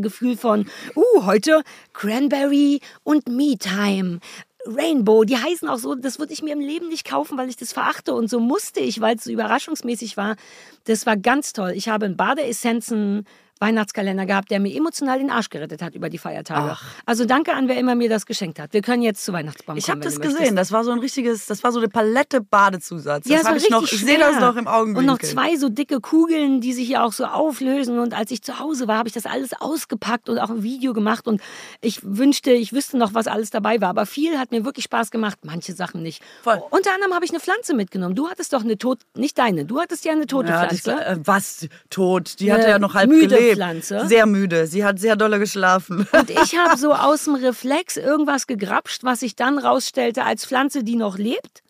Adventskalender-Gefühl 0.00 0.36
von, 0.36 0.66
uh, 0.96 1.26
heute 1.26 1.62
Cranberry 1.92 2.80
und 3.04 3.28
Me 3.28 3.56
Time. 3.58 4.20
Rainbow, 4.66 5.24
die 5.24 5.38
heißen 5.38 5.68
auch 5.68 5.78
so, 5.78 5.94
das 5.94 6.18
würde 6.18 6.34
ich 6.34 6.42
mir 6.42 6.52
im 6.52 6.60
Leben 6.60 6.88
nicht 6.88 7.06
kaufen, 7.06 7.38
weil 7.38 7.48
ich 7.48 7.56
das 7.56 7.72
verachte. 7.72 8.14
Und 8.14 8.28
so 8.28 8.40
musste 8.40 8.80
ich, 8.80 9.00
weil 9.00 9.16
es 9.16 9.24
so 9.24 9.30
überraschungsmäßig 9.30 10.18
war. 10.18 10.36
Das 10.84 11.06
war 11.06 11.16
ganz 11.16 11.54
toll. 11.54 11.72
Ich 11.74 11.88
habe 11.88 12.04
in 12.04 12.16
Badeessenzen 12.16 13.26
Weihnachtskalender 13.60 14.26
gehabt, 14.26 14.50
der 14.50 14.58
mir 14.58 14.74
emotional 14.74 15.18
den 15.18 15.30
Arsch 15.30 15.50
gerettet 15.50 15.82
hat 15.82 15.94
über 15.94 16.08
die 16.08 16.18
Feiertage. 16.18 16.70
Ach. 16.72 16.82
Also 17.06 17.24
danke 17.26 17.52
an 17.52 17.68
wer 17.68 17.76
immer 17.78 17.94
mir 17.94 18.08
das 18.08 18.26
geschenkt 18.26 18.58
hat. 18.58 18.72
Wir 18.72 18.82
können 18.82 19.02
jetzt 19.02 19.24
zu 19.24 19.32
Weihnachtsbaum 19.32 19.76
Ich 19.76 19.84
kommen. 19.86 20.00
habe 20.02 20.04
das 20.04 20.18
gesehen. 20.20 20.56
Das 20.56 20.72
war 20.72 20.82
so 20.82 20.90
ein 20.90 20.98
richtiges, 20.98 21.46
das 21.46 21.62
war 21.62 21.70
so 21.72 21.78
eine 21.78 21.88
Palette 21.88 22.40
Badezusatz. 22.40 23.28
Ja, 23.28 23.38
das 23.38 23.46
war 23.46 23.56
ich 23.56 23.68
noch, 23.70 23.82
richtig 23.82 24.00
ich 24.00 24.06
sehe 24.06 24.18
das 24.18 24.40
noch 24.40 24.56
im 24.56 24.66
Augenwinkel. 24.66 24.98
Und 25.00 25.06
noch 25.06 25.18
zwei 25.18 25.56
so 25.56 25.68
dicke 25.68 26.00
Kugeln, 26.00 26.60
die 26.60 26.72
sich 26.72 26.88
ja 26.88 27.04
auch 27.04 27.12
so 27.12 27.24
auflösen. 27.26 27.98
Und 27.98 28.14
als 28.14 28.30
ich 28.30 28.42
zu 28.42 28.58
Hause 28.58 28.88
war, 28.88 28.96
habe 28.98 29.08
ich 29.08 29.14
das 29.14 29.26
alles 29.26 29.50
ausgepackt 29.60 30.28
und 30.28 30.38
auch 30.38 30.50
ein 30.50 30.62
Video 30.62 30.92
gemacht. 30.92 31.26
Und 31.28 31.42
ich 31.82 32.00
wünschte, 32.02 32.52
ich 32.52 32.72
wüsste 32.72 32.96
noch, 32.96 33.12
was 33.14 33.26
alles 33.26 33.50
dabei 33.50 33.80
war. 33.80 33.90
Aber 33.90 34.06
viel 34.06 34.38
hat 34.38 34.50
mir 34.52 34.64
wirklich 34.64 34.84
Spaß 34.86 35.10
gemacht, 35.10 35.38
manche 35.44 35.74
Sachen 35.74 36.02
nicht. 36.02 36.22
Voll. 36.42 36.60
Unter 36.70 36.94
anderem 36.94 37.12
habe 37.14 37.24
ich 37.24 37.30
eine 37.30 37.40
Pflanze 37.40 37.74
mitgenommen. 37.74 38.14
Du 38.14 38.28
hattest 38.30 38.52
doch 38.52 38.62
eine 38.64 38.78
tot, 38.78 39.00
nicht 39.16 39.36
deine, 39.38 39.64
du 39.66 39.80
hattest 39.80 40.04
ja 40.04 40.12
eine 40.12 40.26
tote 40.26 40.48
Ja, 40.48 40.66
Pflanze. 40.66 41.04
äh, 41.04 41.16
was? 41.24 41.68
Tot. 41.90 42.40
Die 42.40 42.52
hatte 42.52 42.68
ja 42.68 42.78
noch 42.78 42.94
halb 42.94 43.10
müde 43.10 43.28
gelebt. 43.36 43.49
Pflanze. 43.54 44.06
Sehr 44.06 44.26
müde. 44.26 44.66
Sie 44.66 44.84
hat 44.84 44.98
sehr 44.98 45.16
dolle 45.16 45.38
geschlafen. 45.38 46.06
Und 46.12 46.30
ich 46.30 46.56
habe 46.56 46.76
so 46.76 46.92
aus 46.94 47.24
dem 47.24 47.34
Reflex 47.34 47.96
irgendwas 47.96 48.46
gegrapscht, 48.46 49.04
was 49.04 49.20
sich 49.20 49.36
dann 49.36 49.58
rausstellte 49.58 50.24
als 50.24 50.46
Pflanze, 50.46 50.84
die 50.84 50.96
noch 50.96 51.18
lebt. 51.18 51.62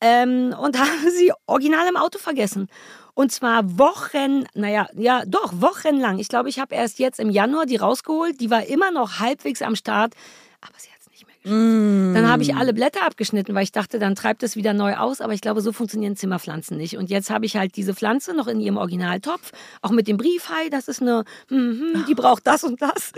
Ähm, 0.00 0.54
und 0.58 0.78
habe 0.80 1.10
sie 1.10 1.32
original 1.46 1.86
im 1.88 1.96
Auto 1.96 2.18
vergessen. 2.18 2.68
Und 3.14 3.30
zwar 3.30 3.78
Wochen, 3.78 4.44
naja, 4.54 4.88
ja, 4.94 5.24
doch, 5.24 5.52
wochenlang. 5.60 6.18
Ich 6.18 6.28
glaube, 6.28 6.48
ich 6.48 6.58
habe 6.58 6.74
erst 6.74 6.98
jetzt 6.98 7.20
im 7.20 7.30
Januar 7.30 7.64
die 7.64 7.76
rausgeholt. 7.76 8.40
Die 8.40 8.50
war 8.50 8.66
immer 8.66 8.90
noch 8.90 9.20
halbwegs 9.20 9.62
am 9.62 9.76
Start, 9.76 10.14
aber 10.60 10.74
sie 10.78 10.90
Dann 11.44 12.26
habe 12.26 12.42
ich 12.42 12.54
alle 12.54 12.72
Blätter 12.72 13.04
abgeschnitten, 13.04 13.54
weil 13.54 13.64
ich 13.64 13.72
dachte, 13.72 13.98
dann 13.98 14.14
treibt 14.14 14.42
es 14.42 14.56
wieder 14.56 14.72
neu 14.72 14.94
aus. 14.96 15.20
Aber 15.20 15.34
ich 15.34 15.42
glaube, 15.42 15.60
so 15.60 15.72
funktionieren 15.72 16.16
Zimmerpflanzen 16.16 16.76
nicht. 16.76 16.96
Und 16.96 17.10
jetzt 17.10 17.28
habe 17.28 17.44
ich 17.44 17.56
halt 17.56 17.76
diese 17.76 17.94
Pflanze 17.94 18.34
noch 18.34 18.46
in 18.46 18.60
ihrem 18.60 18.78
Originaltopf, 18.78 19.52
auch 19.82 19.90
mit 19.90 20.08
dem 20.08 20.16
Brief, 20.16 20.48
hi, 20.48 20.70
das 20.70 20.88
ist 20.88 21.02
eine, 21.02 21.24
hm, 21.48 21.92
hm, 21.94 22.04
die 22.08 22.14
braucht 22.14 22.46
das 22.46 22.64
und 22.64 22.80
das. 22.80 23.12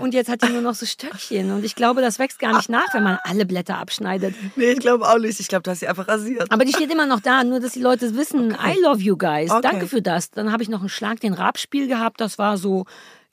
Und 0.00 0.12
jetzt 0.12 0.28
hat 0.28 0.42
die 0.42 0.52
nur 0.52 0.60
noch 0.60 0.74
so 0.74 0.84
Stöckchen. 0.84 1.50
Und 1.52 1.64
ich 1.64 1.74
glaube, 1.74 2.02
das 2.02 2.18
wächst 2.18 2.38
gar 2.38 2.56
nicht 2.56 2.68
nach, 2.68 2.92
wenn 2.92 3.02
man 3.02 3.18
alle 3.22 3.46
Blätter 3.46 3.78
abschneidet. 3.78 4.34
nee, 4.56 4.72
ich 4.72 4.80
glaube 4.80 5.08
auch 5.08 5.18
nicht. 5.18 5.40
Ich 5.40 5.48
glaube, 5.48 5.62
du 5.62 5.70
hast 5.70 5.80
sie 5.80 5.88
einfach 5.88 6.06
rasiert. 6.08 6.52
Aber 6.52 6.66
die 6.66 6.72
steht 6.72 6.92
immer 6.92 7.06
noch 7.06 7.20
da, 7.20 7.42
nur 7.44 7.60
dass 7.60 7.72
die 7.72 7.80
Leute 7.80 8.14
wissen, 8.16 8.50
I 8.50 8.78
love 8.82 9.00
you 9.00 9.16
guys. 9.16 9.50
Okay. 9.50 9.62
Danke 9.62 9.86
für 9.86 10.02
das. 10.02 10.30
Dann 10.30 10.52
habe 10.52 10.62
ich 10.62 10.68
noch 10.68 10.80
einen 10.80 10.90
Schlag 10.90 11.20
den 11.20 11.32
Rabspiel 11.32 11.88
gehabt. 11.88 12.20
Das 12.20 12.36
war 12.36 12.58
so, 12.58 12.84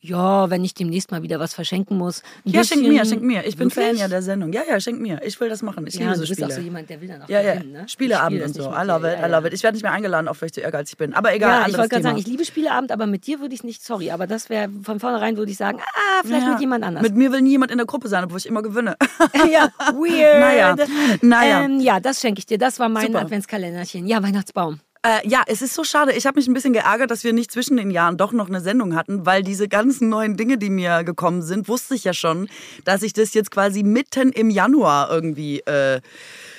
ja, 0.04 0.50
wenn 0.50 0.66
ich 0.66 0.74
demnächst 0.74 1.12
mal 1.12 1.24
wieder 1.24 1.39
was 1.39 1.54
verschenken 1.54 1.98
muss. 1.98 2.24
Ja, 2.44 2.63
schenk 2.66 2.82
mir, 2.86 3.06
schenk 3.06 3.22
mir. 3.24 3.46
Ich 3.48 3.56
bin 3.56 3.70
Fan 3.72 3.84
Wirklich? 3.86 4.02
ja 4.02 4.08
der 4.10 4.22
Sendung. 4.22 4.52
Ja, 4.52 4.62
ja, 4.70 4.78
schenk 4.82 5.00
mir. 5.00 5.22
Ich 5.24 5.39
will 5.39 5.48
das 5.48 5.62
machen. 5.62 5.88
Ich 5.88 5.94
Ja, 5.96 6.02
liebe 6.02 6.12
du 6.12 6.16
so 6.18 6.22
bist 6.24 6.34
Spiele. 6.34 6.48
auch 6.48 6.52
so 6.52 6.62
jemand, 6.62 6.89
der 6.89 7.00
will 7.02 7.08
dann 7.08 7.22
auch 7.22 7.30
ja, 7.30 7.42
ja. 7.42 7.54
gewinnen, 7.56 7.72
ne? 7.72 7.86
Spieleabend 7.88 8.42
spiele 8.42 8.46
und 8.46 8.54
so. 8.76 8.78
I 8.78 8.86
love 8.86 9.08
it, 9.10 9.18
Ja, 9.20 9.28
I 9.28 9.32
love 9.32 9.48
it. 9.48 9.54
Ich 9.54 9.63
werde 9.63 9.76
nicht 9.76 9.84
mehr 9.84 9.94
eingeladen, 9.94 10.28
auch 10.28 10.36
weil 10.42 10.48
ich 10.48 10.54
zu 10.54 10.60
ehrgeizig 10.60 10.98
bin. 10.98 11.13
Aber 11.13 11.34
egal, 11.34 11.62
Ja, 11.62 11.68
ich 11.70 11.78
wollte 11.78 11.89
gerade 11.89 12.04
sagen, 12.04 12.18
ich 12.18 12.28
liebe 12.28 12.44
Spieleabend, 12.44 12.92
aber 12.92 13.08
mit 13.08 13.26
dir 13.28 13.39
würde 13.39 13.56
ich 13.56 13.63
nicht, 13.63 13.82
sorry, 13.84 14.12
aber 14.12 14.28
das 14.28 14.50
wäre 14.50 14.70
von 14.84 15.00
vornherein 15.00 15.38
würde 15.38 15.52
ich 15.52 15.58
sagen, 15.58 15.80
ah, 15.80 16.22
vielleicht 16.26 16.46
Ja. 16.46 16.52
mit 16.52 16.60
jemand 16.60 16.84
anders. 16.84 17.02
Mit 17.02 17.16
mir 17.16 17.32
will 17.32 17.42
nie 17.42 17.52
jemand 17.52 17.72
in 17.72 17.78
der 17.78 17.88
Gruppe 17.88 18.10
sein, 18.10 18.26
obwohl 18.26 18.39
ich 18.39 18.46
immer 18.46 18.62
gewinne. 18.62 18.98
ja, 19.52 19.70
weird. 19.94 20.39
Naja, 20.39 20.76
naja. 21.22 21.63
Ähm, 21.63 21.80
ja, 21.80 22.00
das 22.02 22.20
schenke 22.20 22.39
ich 22.39 22.46
dir. 22.46 22.58
Das 22.58 22.78
war 22.80 22.89
mein 22.89 23.08
Super. 23.08 23.22
Adventskalenderchen. 23.22 24.06
Ja, 24.06 24.22
Weihnachtsbaum. 24.22 24.80
Äh, 25.06 25.28
ja, 25.28 25.44
es 25.48 25.62
ist 25.62 25.74
so 25.74 25.84
schade. 25.84 26.13
Ich 26.13 26.26
habe 26.26 26.39
mich 26.39 26.48
ein 26.48 26.54
bisschen 26.54 26.72
geärgert, 26.72 27.12
dass 27.12 27.26
wir 27.26 27.34
nicht 27.34 27.52
zwischen 27.52 27.76
den 27.76 27.92
Jahren 27.92 28.16
doch 28.16 28.32
noch 28.32 28.48
eine 28.48 28.62
Sendung 28.62 28.96
hatten, 28.96 29.26
weil 29.26 29.44
diese 29.44 29.68
ganzen 29.68 30.08
neuen 30.08 30.38
Dinge, 30.38 30.58
die 30.58 30.70
mir 30.70 31.04
gekommen 31.04 31.42
sind, 31.42 31.68
wusste 31.68 31.94
ich 31.96 32.06
ja 32.06 32.13
schon, 32.13 32.48
dass 32.86 33.04
ich 33.04 33.12
das 33.12 33.34
jetzt 33.34 33.52
quasi 33.52 33.84
mitten 33.84 34.32
im 34.32 34.50
Januar 34.50 35.12
irgendwie 35.12 35.60
äh, 35.62 36.00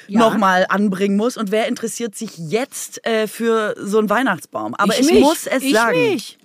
Ja. 0.08 0.20
nochmal 0.20 0.66
anbringen 0.68 1.16
muss. 1.16 1.38
Und 1.38 1.50
wer 1.52 1.68
interessiert 1.68 2.14
sich 2.14 2.36
jetzt 2.36 3.04
äh, 3.06 3.26
für 3.28 3.74
so 3.78 3.98
einen 3.98 4.10
Weihnachtsbaum? 4.10 4.74
Aber 4.74 4.98
ich, 4.98 5.10
mich. 5.10 5.20
muss 5.20 5.46
es 5.46 5.62
ich 5.62 5.72
sagen. 5.72 5.96
Mich. 5.98 6.36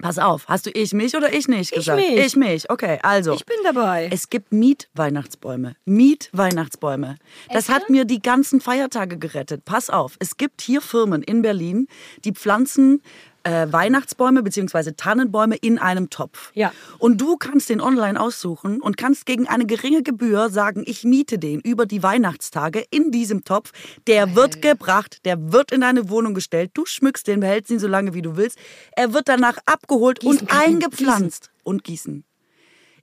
Pass 0.00 0.18
auf, 0.18 0.48
hast 0.48 0.66
du 0.66 0.70
ich 0.70 0.92
mich 0.92 1.16
oder 1.16 1.32
ich 1.32 1.46
nicht 1.46 1.70
Ich 1.70 1.78
gesagt? 1.78 2.00
mich. 2.00 2.18
Ich 2.18 2.36
mich. 2.36 2.68
Okay, 2.68 2.98
also. 3.02 3.32
Ich 3.32 3.46
bin 3.46 3.56
dabei. 3.62 4.10
Es 4.12 4.28
gibt 4.28 4.52
Mietweihnachtsbäume. 4.52 5.76
Mietweihnachtsbäume. 5.84 7.16
Das 7.52 7.68
hat 7.68 7.88
mir 7.90 8.04
die 8.04 8.20
ganzen 8.20 8.60
Feiertage 8.60 9.18
gerettet. 9.18 9.64
Pass 9.64 9.90
auf, 9.90 10.16
es 10.18 10.36
gibt 10.36 10.62
hier 10.62 10.80
Firmen 10.80 11.22
in 11.22 11.42
Berlin, 11.42 11.86
die 12.24 12.32
pflanzen 12.32 13.02
äh, 13.44 13.66
Weihnachtsbäume 13.70 14.42
bzw. 14.42 14.92
Tannenbäume 14.96 15.56
in 15.56 15.78
einem 15.78 16.10
Topf. 16.10 16.50
Ja. 16.54 16.72
Und 16.98 17.20
du 17.20 17.36
kannst 17.36 17.68
den 17.68 17.80
online 17.80 18.20
aussuchen 18.20 18.80
und 18.80 18.96
kannst 18.96 19.26
gegen 19.26 19.46
eine 19.46 19.66
geringe 19.66 20.02
Gebühr 20.02 20.50
sagen, 20.50 20.82
ich 20.86 21.04
miete 21.04 21.38
den 21.38 21.60
über 21.60 21.86
die 21.86 22.02
Weihnachtstage 22.02 22.84
in 22.90 23.10
diesem 23.10 23.44
Topf. 23.44 23.72
Der 24.06 24.34
wird 24.34 24.62
gebracht, 24.62 25.24
der 25.24 25.52
wird 25.52 25.72
in 25.72 25.82
deine 25.82 26.08
Wohnung 26.08 26.34
gestellt. 26.34 26.72
Du 26.74 26.86
schmückst 26.86 27.26
den, 27.26 27.40
behältst 27.40 27.70
ihn 27.70 27.78
so 27.78 27.86
lange 27.88 28.14
wie 28.14 28.22
du 28.22 28.36
willst. 28.36 28.58
Er 28.92 29.12
wird 29.12 29.28
danach 29.28 29.58
abgeholt 29.66 30.20
Gießen 30.20 30.40
und 30.40 30.52
eingepflanzt 30.52 31.50
und 31.62 31.84
gießen. 31.84 32.24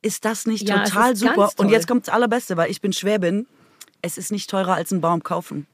Ist 0.01 0.25
das 0.25 0.47
nicht 0.47 0.67
Ja, 0.67 0.84
total 0.84 1.15
super? 1.15 1.51
Und 1.58 1.69
jetzt 1.69 1.88
kommt 1.88 2.08
das 2.08 2.13
Allerbeste, 2.13 2.58
weil 2.58 2.71
ich 2.71 2.82
bin 2.82 2.91
Schwäbin. 2.91 3.45
Es 4.01 4.17
ist 4.17 4.32
nicht 4.32 4.49
teurer 4.49 4.73
als 4.73 4.91
ein 4.91 4.99
Baum 4.99 5.21
kaufen. 5.21 5.67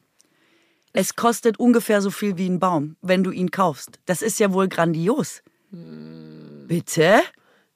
Es 1.00 1.16
kostet 1.16 1.60
ungefähr 1.60 2.02
so 2.02 2.10
viel 2.10 2.38
wie 2.38 2.48
ein 2.50 2.60
Baum, 2.60 2.96
wenn 3.04 3.24
du 3.24 3.30
ihn 3.30 3.52
kaufst. 3.52 4.00
Das 4.08 4.24
ist 4.24 4.40
ja 4.40 4.52
wohl 4.52 4.68
grandios. 4.68 5.44
Bitte? 6.68 7.20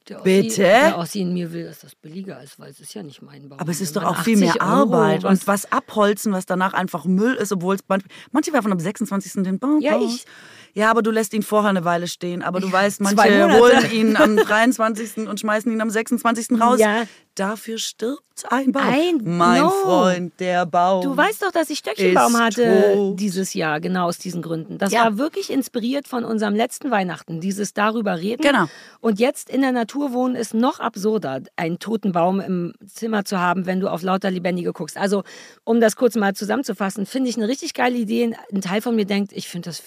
Der 0.09 0.17
Ossi, 0.19 0.23
Bitte? 0.41 0.61
Der 0.63 0.97
Ossi 0.97 1.21
in 1.21 1.33
mir 1.33 1.53
will, 1.53 1.65
dass 1.65 1.79
das 1.81 1.93
billiger 1.93 2.41
ist, 2.41 2.59
weil 2.59 2.71
es 2.71 2.79
ist 2.79 2.95
ja 2.95 3.03
nicht 3.03 3.21
mein 3.21 3.47
Baum. 3.47 3.59
Aber 3.59 3.69
es 3.71 3.79
ist 3.79 3.95
doch 3.95 4.03
auch 4.03 4.23
viel 4.23 4.37
mehr 4.37 4.49
80 4.59 4.61
Euro, 4.63 4.71
Arbeit 4.95 5.23
was- 5.23 5.29
und 5.41 5.47
was 5.47 5.71
abholzen, 5.71 6.33
was 6.33 6.47
danach 6.47 6.73
einfach 6.73 7.05
Müll 7.05 7.35
ist, 7.35 7.51
obwohl 7.51 7.75
es 7.75 7.81
man- 7.87 8.01
manche 8.31 8.51
werfen 8.53 8.71
am 8.71 8.79
26. 8.79 9.43
den 9.43 9.59
Baum 9.59 9.79
Ja, 9.81 9.93
raus. 9.93 10.15
ich. 10.15 10.25
Ja, 10.73 10.89
aber 10.89 11.01
du 11.01 11.11
lässt 11.11 11.33
ihn 11.33 11.43
vorher 11.43 11.69
eine 11.69 11.85
Weile 11.85 12.07
stehen. 12.07 12.41
Aber 12.41 12.59
du 12.59 12.71
weißt, 12.71 12.97
zwei 12.97 13.13
manche 13.13 13.59
holen 13.59 13.91
ihn 13.91 14.15
am 14.15 14.37
23. 14.37 15.27
und 15.27 15.39
schmeißen 15.39 15.71
ihn 15.71 15.81
am 15.81 15.89
26. 15.89 16.59
raus. 16.61 16.79
Ja. 16.79 17.03
Dafür 17.35 17.77
stirbt 17.77 18.21
ein 18.49 18.71
Baum. 18.73 18.83
Ein- 18.83 19.21
mein 19.23 19.61
no. 19.61 19.69
Freund, 19.69 20.33
der 20.39 20.65
Baum. 20.65 21.03
Du 21.03 21.15
weißt 21.15 21.43
doch, 21.43 21.51
dass 21.51 21.69
ich 21.69 21.77
Stöckchenbaum 21.79 22.37
hatte 22.37 22.91
tot. 22.93 23.19
dieses 23.19 23.53
Jahr, 23.53 23.79
genau 23.79 24.07
aus 24.07 24.17
diesen 24.17 24.41
Gründen. 24.41 24.77
Das 24.77 24.91
Ja. 24.91 25.05
war 25.05 25.17
wirklich 25.17 25.49
inspiriert 25.49 26.07
von 26.09 26.25
unserem 26.25 26.55
letzten 26.55 26.91
Weihnachten, 26.91 27.39
dieses 27.39 27.73
darüber 27.73 28.19
reden. 28.19 28.41
Genau. 28.41 28.65
Und 28.99 29.19
jetzt 29.19 29.49
in 29.49 29.61
der 29.61 29.71
Natur 29.71 30.11
wohnen 30.11 30.35
ist 30.35 30.53
noch 30.53 30.79
absurder, 30.81 31.39
einen 31.55 31.79
toten 31.79 32.11
Baum 32.11 32.41
im 32.41 32.73
Zimmer 32.85 33.23
zu 33.23 33.39
haben, 33.39 33.65
wenn 33.65 33.79
du 33.79 33.87
auf 33.89 34.01
lauter 34.01 34.29
Lebendige 34.29 34.73
guckst. 34.73 34.97
Also, 34.97 35.23
um 35.63 35.79
das 35.79 35.95
kurz 35.95 36.15
mal 36.15 36.33
zusammenzufassen, 36.35 37.05
finde 37.05 37.29
ich 37.29 37.37
eine 37.37 37.47
richtig 37.47 37.73
geile 37.73 37.95
Idee. 37.97 38.35
Ein 38.53 38.61
Teil 38.61 38.81
von 38.81 38.95
mir 38.95 39.05
denkt, 39.05 39.31
ich 39.33 39.47
finde 39.47 39.69
das 39.69 39.81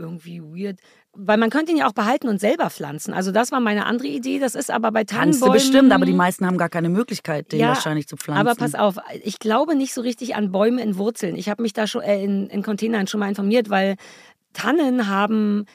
irgendwie 0.00 0.42
weird. 0.42 0.80
Weil 1.12 1.38
man 1.38 1.50
könnte 1.50 1.72
ihn 1.72 1.78
ja 1.78 1.86
auch 1.88 1.92
behalten 1.92 2.28
und 2.28 2.40
selber 2.40 2.70
pflanzen. 2.70 3.12
Also 3.14 3.30
das 3.30 3.52
war 3.52 3.60
meine 3.60 3.86
andere 3.86 4.08
Idee. 4.08 4.38
Das 4.38 4.54
ist 4.54 4.70
aber 4.70 4.90
bei 4.90 5.04
Kannst 5.04 5.12
Tannenbäumen... 5.40 5.52
du 5.52 5.52
bestimmt, 5.52 5.92
aber 5.92 6.06
die 6.06 6.12
meisten 6.12 6.46
haben 6.46 6.58
gar 6.58 6.68
keine 6.68 6.88
Möglichkeit, 6.88 7.52
den 7.52 7.60
Ja, 7.60 7.68
wahrscheinlich 7.68 8.08
zu 8.08 8.16
pflanzen. 8.16 8.40
Aber 8.40 8.54
pass 8.56 8.74
auf, 8.74 8.96
ich 9.22 9.38
glaube 9.38 9.76
nicht 9.76 9.94
so 9.94 10.00
richtig 10.00 10.34
an 10.34 10.50
Bäume 10.50 10.82
in 10.82 10.96
Wurzeln. 10.96 11.36
Ich 11.36 11.48
habe 11.48 11.62
mich 11.62 11.72
da 11.72 11.86
schon 11.86 12.02
äh, 12.02 12.22
in, 12.24 12.48
in 12.48 12.62
Containern 12.62 13.06
schon 13.06 13.20
mal 13.20 13.28
informiert, 13.28 13.70
weil 13.70 13.96
Tannen 14.52 15.08
haben 15.08 15.66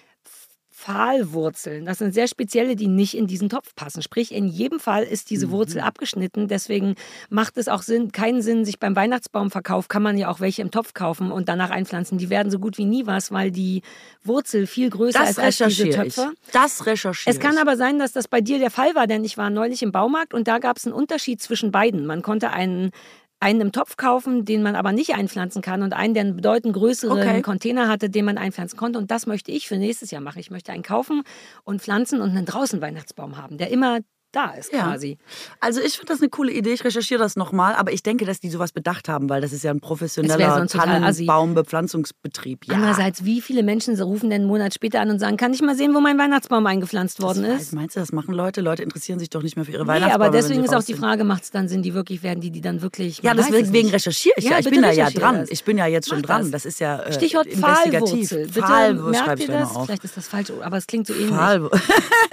Pfahlwurzeln. 0.85 1.85
Das 1.85 1.97
sind 1.97 2.13
sehr 2.13 2.27
spezielle, 2.27 2.75
die 2.75 2.87
nicht 2.87 3.17
in 3.17 3.25
diesen 3.27 3.49
Topf 3.49 3.73
passen. 3.75 4.01
Sprich, 4.03 4.31
in 4.33 4.47
jedem 4.47 4.79
Fall 4.79 5.03
ist 5.03 5.29
diese 5.29 5.49
Wurzel 5.49 5.81
Mhm. 5.81 5.87
abgeschnitten. 5.87 6.47
Deswegen 6.47 6.95
macht 7.29 7.57
es 7.57 7.67
auch 7.67 7.81
Sinn, 7.81 8.11
keinen 8.11 8.41
Sinn, 8.41 8.65
sich 8.65 8.79
beim 8.79 8.95
Weihnachtsbaumverkauf 8.95 9.87
kann 9.87 10.03
man 10.03 10.17
ja 10.17 10.29
auch 10.29 10.39
welche 10.39 10.61
im 10.61 10.71
Topf 10.71 10.93
kaufen 10.93 11.31
und 11.31 11.49
danach 11.49 11.71
einpflanzen. 11.71 12.17
Die 12.17 12.29
werden 12.29 12.51
so 12.51 12.59
gut 12.59 12.77
wie 12.77 12.85
nie 12.85 13.05
was, 13.07 13.31
weil 13.31 13.51
die 13.51 13.81
Wurzel 14.23 14.67
viel 14.67 14.89
größer 14.89 15.17
das 15.19 15.31
ist 15.31 15.39
als 15.39 15.57
diese 15.57 15.65
recherchiere 15.85 16.05
ich. 16.07 16.15
Töpfe. 16.15 16.33
Das 16.51 16.85
recherchiere 16.85 17.33
Es 17.35 17.39
kann 17.41 17.57
aber 17.57 17.77
sein, 17.77 17.97
dass 17.99 18.13
das 18.13 18.27
bei 18.27 18.41
dir 18.41 18.59
der 18.59 18.71
Fall 18.71 18.93
war, 18.95 19.07
denn 19.07 19.23
ich 19.23 19.37
war 19.37 19.49
neulich 19.49 19.81
im 19.81 19.91
Baumarkt 19.91 20.33
und 20.33 20.47
da 20.47 20.59
gab 20.59 20.77
es 20.77 20.85
einen 20.85 20.93
Unterschied 20.93 21.41
zwischen 21.41 21.71
beiden. 21.71 22.05
Man 22.05 22.21
konnte 22.21 22.51
einen 22.51 22.91
einen 23.39 23.61
im 23.61 23.71
Topf 23.71 23.97
kaufen, 23.97 24.45
den 24.45 24.63
man 24.63 24.75
aber 24.75 24.91
nicht 24.91 25.13
einpflanzen 25.15 25.61
kann 25.61 25.83
und 25.83 25.93
einen, 25.93 26.13
der 26.13 26.21
einen 26.21 26.35
bedeutend 26.35 26.73
größeren 26.73 27.19
Okay. 27.19 27.41
Container 27.41 27.87
hatte, 27.87 28.09
den 28.09 28.25
man 28.25 28.37
einpflanzen 28.37 28.77
konnte. 28.77 28.97
Und 28.99 29.11
das 29.11 29.27
möchte 29.27 29.51
ich 29.51 29.67
für 29.67 29.77
nächstes 29.77 30.11
Jahr 30.11 30.21
machen. 30.21 30.39
Ich 30.39 30.51
möchte 30.51 30.71
einen 30.71 30.83
kaufen 30.83 31.23
und 31.63 31.81
pflanzen 31.81 32.21
und 32.21 32.31
einen 32.31 32.45
draußen 32.45 32.81
Weihnachtsbaum 32.81 33.37
haben, 33.37 33.57
der 33.57 33.69
immer 33.69 33.99
da 34.35 34.51
ist 34.51 34.71
Ja. 34.73 34.83
quasi. 34.83 35.17
Also 35.59 35.81
ich 35.81 35.93
finde 35.93 36.13
das 36.13 36.19
eine 36.21 36.29
coole 36.29 36.51
Idee. 36.51 36.73
Ich 36.73 36.83
recherchiere 36.83 37.19
das 37.19 37.35
nochmal, 37.35 37.73
aber 37.75 37.91
ich 37.93 38.03
denke, 38.03 38.25
dass 38.25 38.39
die 38.39 38.49
sowas 38.49 38.71
bedacht 38.71 39.07
haben, 39.09 39.29
weil 39.29 39.41
das 39.41 39.53
ist 39.53 39.63
ja 39.63 39.71
ein 39.71 39.79
professioneller. 39.79 40.65
Tannenbaumbepflanzungsbetrieb. 40.67 42.65
Ja. 42.65 42.75
Andererseits, 42.75 43.23
wie 43.25 43.41
viele 43.41 43.63
Menschen 43.63 43.99
rufen 44.01 44.29
denn 44.29 44.41
einen 44.41 44.47
Monat 44.49 44.73
später 44.73 44.99
an 44.99 45.09
und 45.09 45.19
sagen, 45.19 45.37
kann 45.37 45.53
ich 45.53 45.61
mal 45.61 45.75
sehen, 45.75 45.93
wo 45.95 45.99
mein 46.01 46.17
Weihnachtsbaum 46.17 46.65
eingepflanzt 46.65 47.21
worden 47.21 47.45
ist? 47.45 47.73
meinst 47.73 47.95
du, 47.95 47.99
das 47.99 48.11
machen 48.11 48.33
Leute? 48.33 48.61
Leute 48.61 48.83
interessieren 48.83 49.19
sich 49.19 49.29
doch 49.29 49.41
nicht 49.41 49.55
mehr 49.55 49.65
für 49.65 49.71
ihre 49.71 49.83
Nee, 49.83 49.89
Weihnachtsbäume. 49.89 50.25
aber 50.25 50.35
deswegen 50.37 50.63
ist 50.63 50.73
auch 50.75 50.83
die. 50.83 50.95
Frage, 50.95 51.23
macht 51.25 51.43
es 51.43 51.51
dann 51.51 51.67
Sinn, 51.67 51.81
die 51.83 51.93
wirklich 51.93 52.23
werden, 52.23 52.39
die 52.39 52.51
die 52.51 52.61
dann 52.61 52.81
wirklich. 52.81 53.21
Ja, 53.21 53.33
deswegen 53.33 53.89
recherchiere 53.89 54.35
ich 54.37 54.45
ja. 54.45 54.51
Ja, 54.51 54.59
ich 54.59 54.69
bin 54.69 54.81
da 54.81 54.91
ja 54.91 55.09
dran. 55.09 55.39
das. 55.41 55.49
Ich 55.51 55.63
bin 55.65 55.77
ja 55.77 55.87
jetzt 55.87 56.07
schon 56.07 56.19
Mach 56.21 56.27
dran. 56.27 56.41
das. 56.43 56.63
Das 56.63 56.65
ist 56.65 56.79
ja 56.79 57.01
äh, 57.01 57.11
Stichwort 57.13 57.47
investigativ. 57.47 58.29
Pfahlwurzel. 58.29 58.47
Bitte 58.47 58.61
Pfahlwurzel 58.61 59.11
merkt 59.25 59.39
ihr 59.41 59.47
das? 59.47 59.71
Vielleicht 59.85 60.03
ist 60.05 60.15
das 60.17 60.27
falsch, 60.27 60.51
aber 60.61 60.77
es 60.77 60.87
klingt 60.87 61.07
so 61.07 61.13
ähnlich. 61.13 61.35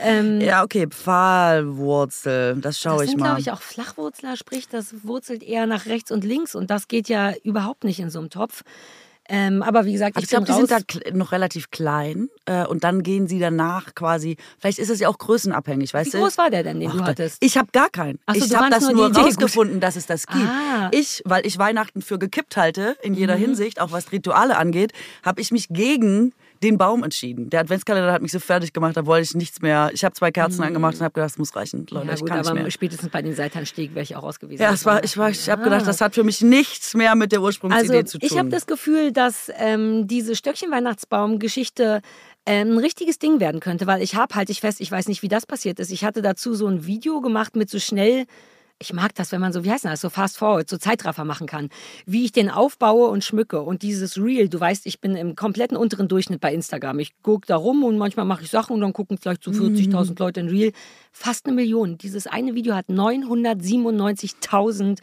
Ähm, 0.05 0.41
ja, 0.41 0.65
okay, 0.65 0.87
Pfahlwurzel. 0.89 1.92
Das 2.01 2.79
schaue 2.81 2.95
das 2.97 3.05
ich 3.05 3.11
sind, 3.11 3.21
mal. 3.21 3.27
glaube 3.27 3.41
ich, 3.41 3.51
auch 3.53 3.63
Flachwurzler, 3.63 4.37
sprich, 4.37 4.69
das 4.69 4.95
wurzelt 5.05 5.43
eher 5.43 5.67
nach 5.67 5.87
rechts 5.87 6.11
und 6.11 6.25
links 6.25 6.55
und 6.55 6.71
das 6.71 6.89
geht 6.89 7.09
ja 7.09 7.33
überhaupt 7.45 7.85
nicht 7.85 8.01
in 8.01 8.11
so 8.11 8.19
einem 8.19 8.31
Topf. 8.31 8.63
Ähm, 9.29 9.63
aber 9.63 9.85
wie 9.85 9.93
gesagt, 9.93 10.17
Aber 10.17 10.19
ich, 10.19 10.25
ich 10.25 10.31
glaube, 10.31 10.47
die 10.47 10.53
sind 10.53 10.71
da 10.71 11.17
noch 11.17 11.31
relativ 11.31 11.71
klein 11.71 12.29
äh, 12.45 12.67
und 12.67 12.83
dann 12.83 13.05
gehen 13.05 13.29
sie 13.29 13.39
danach 13.39 13.95
quasi. 13.95 14.37
Vielleicht 14.59 14.81
ist 14.81 14.91
es 14.91 14.99
ja 14.99 15.09
auch 15.09 15.17
größenabhängig, 15.17 15.91
Wie 15.91 15.99
weißt 15.99 16.15
du? 16.15 16.19
groß 16.19 16.39
war 16.39 16.51
der 16.51 16.65
denn, 16.65 16.81
den 16.81 16.91
Ach, 16.91 16.97
du 16.97 17.05
hattest? 17.05 17.37
Ich 17.41 17.57
habe 17.57 17.69
gar 17.73 17.89
keinen. 17.89 18.19
Ach 18.27 18.35
so, 18.35 18.45
ich 18.45 18.55
habe 18.57 18.69
das 18.69 18.89
nur 18.91 19.15
rausgefunden, 19.17 19.79
dass 19.79 19.95
es 19.95 20.07
das 20.07 20.27
gibt. 20.27 20.45
Ah. 20.49 20.89
Ich, 20.93 21.23
weil 21.25 21.47
ich 21.47 21.57
Weihnachten 21.57 22.03
für 22.03 22.19
gekippt 22.19 22.57
halte, 22.57 22.97
in 23.03 23.15
jeder 23.15 23.37
Mhm. 23.37 23.41
Hinsicht, 23.43 23.81
auch 23.81 23.93
was 23.93 24.11
Rituale 24.11 24.57
angeht, 24.57 24.93
habe 25.25 25.41
ich 25.41 25.53
mich 25.53 25.69
gegen 25.69 26.35
den 26.63 26.79
Baum 26.79 27.03
entschieden. 27.05 27.51
Der 27.51 27.61
Adventskalender 27.61 28.13
hat 28.13 28.23
mich 28.23 28.33
so 28.33 28.39
fertig 28.41 28.73
gemacht, 28.73 28.97
da 28.97 29.05
wollte 29.07 29.25
ich 29.25 29.35
nichts 29.35 29.61
mehr. 29.61 29.91
Ich 29.93 30.05
habe 30.05 30.15
zwei 30.15 30.31
Kerzen 30.31 30.63
angemacht 30.63 30.95
und 30.95 31.01
habe 31.03 31.13
gedacht, 31.13 31.31
das 31.33 31.39
muss 31.39 31.55
reichen, 31.57 31.87
Leute, 31.91 32.05
Mhm. 32.05 32.09
ja, 32.09 32.15
ich 32.15 32.21
gut, 32.21 32.29
kann 32.29 32.39
nicht 32.39 32.49
aber 32.51 32.61
mehr. 32.61 32.71
spätestens 32.71 33.09
bei 33.11 33.21
den 33.23 33.35
Seitanstieg 33.35 33.95
wäre 33.95 34.03
ich 34.05 34.17
auch 34.17 34.23
ausgewiesen. 34.23 34.63
Ja, 34.63 34.73
es 34.73 34.85
war, 34.87 35.03
ich, 35.05 35.17
war, 35.17 35.31
ich 35.31 35.49
habe 35.51 35.63
gedacht, 35.63 35.87
das 35.87 36.01
hat 36.01 36.15
für 36.15 36.25
mich 36.25 36.41
nichts 36.41 36.95
mehr 36.95 37.15
mit 37.15 37.33
der 37.33 37.43
Ursprungsidee 37.43 37.97
Also 37.99 38.03
zu 38.13 38.19
tun. 38.19 38.29
ich 38.31 38.39
habe 38.39 38.49
das 38.49 38.67
Gefühl, 38.67 39.13
dass 39.13 39.51
ähm, 39.59 40.07
diese 40.07 40.35
Stöckchen-Weihnachtsbaum-Geschichte 41.07 42.01
ähm, 42.47 42.73
ein 42.73 42.79
richtiges 42.79 43.19
Ding 43.19 43.41
werden 43.41 43.61
könnte, 43.61 43.87
weil 43.87 44.03
ich 44.03 44.15
habe, 44.17 44.35
halte 44.35 44.53
ich 44.53 44.61
fest, 44.61 44.81
ich 44.81 44.91
weiß 44.91 45.09
nicht, 45.09 45.23
wie 45.23 45.29
das 45.29 45.47
passiert 45.47 45.79
ist. 45.79 45.91
Ich 45.93 46.05
hatte 46.05 46.23
dazu 46.23 46.55
so 46.55 46.67
ein 46.67 46.87
Video 46.87 47.21
gemacht 47.21 47.57
mit 47.57 47.71
so 47.71 47.79
schnell. 47.79 48.25
Ich 48.79 48.93
mag 48.93 49.15
das, 49.15 49.31
wenn 49.31 49.41
man 49.41 49.53
so, 49.53 49.65
wie 49.65 49.71
heißt 49.71 49.85
das, 49.85 50.01
so 50.01 50.11
fast 50.11 50.39
forward, 50.39 50.69
so 50.69 50.77
Zeitraffer 50.77 51.25
machen 51.25 51.47
kann. 51.47 51.69
Wie 52.05 52.25
ich 52.25 52.33
den 52.33 52.51
aufbaue 52.51 53.09
und 53.09 53.25
schmücke. 53.25 53.63
Und 53.63 53.83
dieses 53.83 54.19
Reel, 54.19 54.49
du 54.49 54.59
weißt, 54.59 54.87
ich 54.87 55.01
bin 55.01 55.15
im 55.15 55.37
kompletten 55.37 55.77
unteren 55.77 56.09
Durchschnitt 56.09 56.41
bei 56.41 56.53
Instagram. 56.53 56.99
Ich 56.99 57.13
gucke 57.23 57.47
da 57.47 57.55
rum 57.57 57.85
und 57.85 57.97
manchmal 57.97 58.27
mache 58.27 58.43
ich 58.43 58.51
Sachen 58.51 58.75
und 58.75 58.81
dann 58.81 58.93
gucken 58.93 59.19
vielleicht 59.19 59.45
so 59.45 59.53
40.000 59.53 60.19
Leute 60.19 60.41
in 60.41 60.49
Reel. 60.49 60.73
Fast 61.13 61.47
eine 61.47 61.55
Million. 61.55 61.97
Dieses 61.99 62.27
eine 62.27 62.55
Video 62.55 62.75
hat 62.75 62.89
997.000 62.89 64.99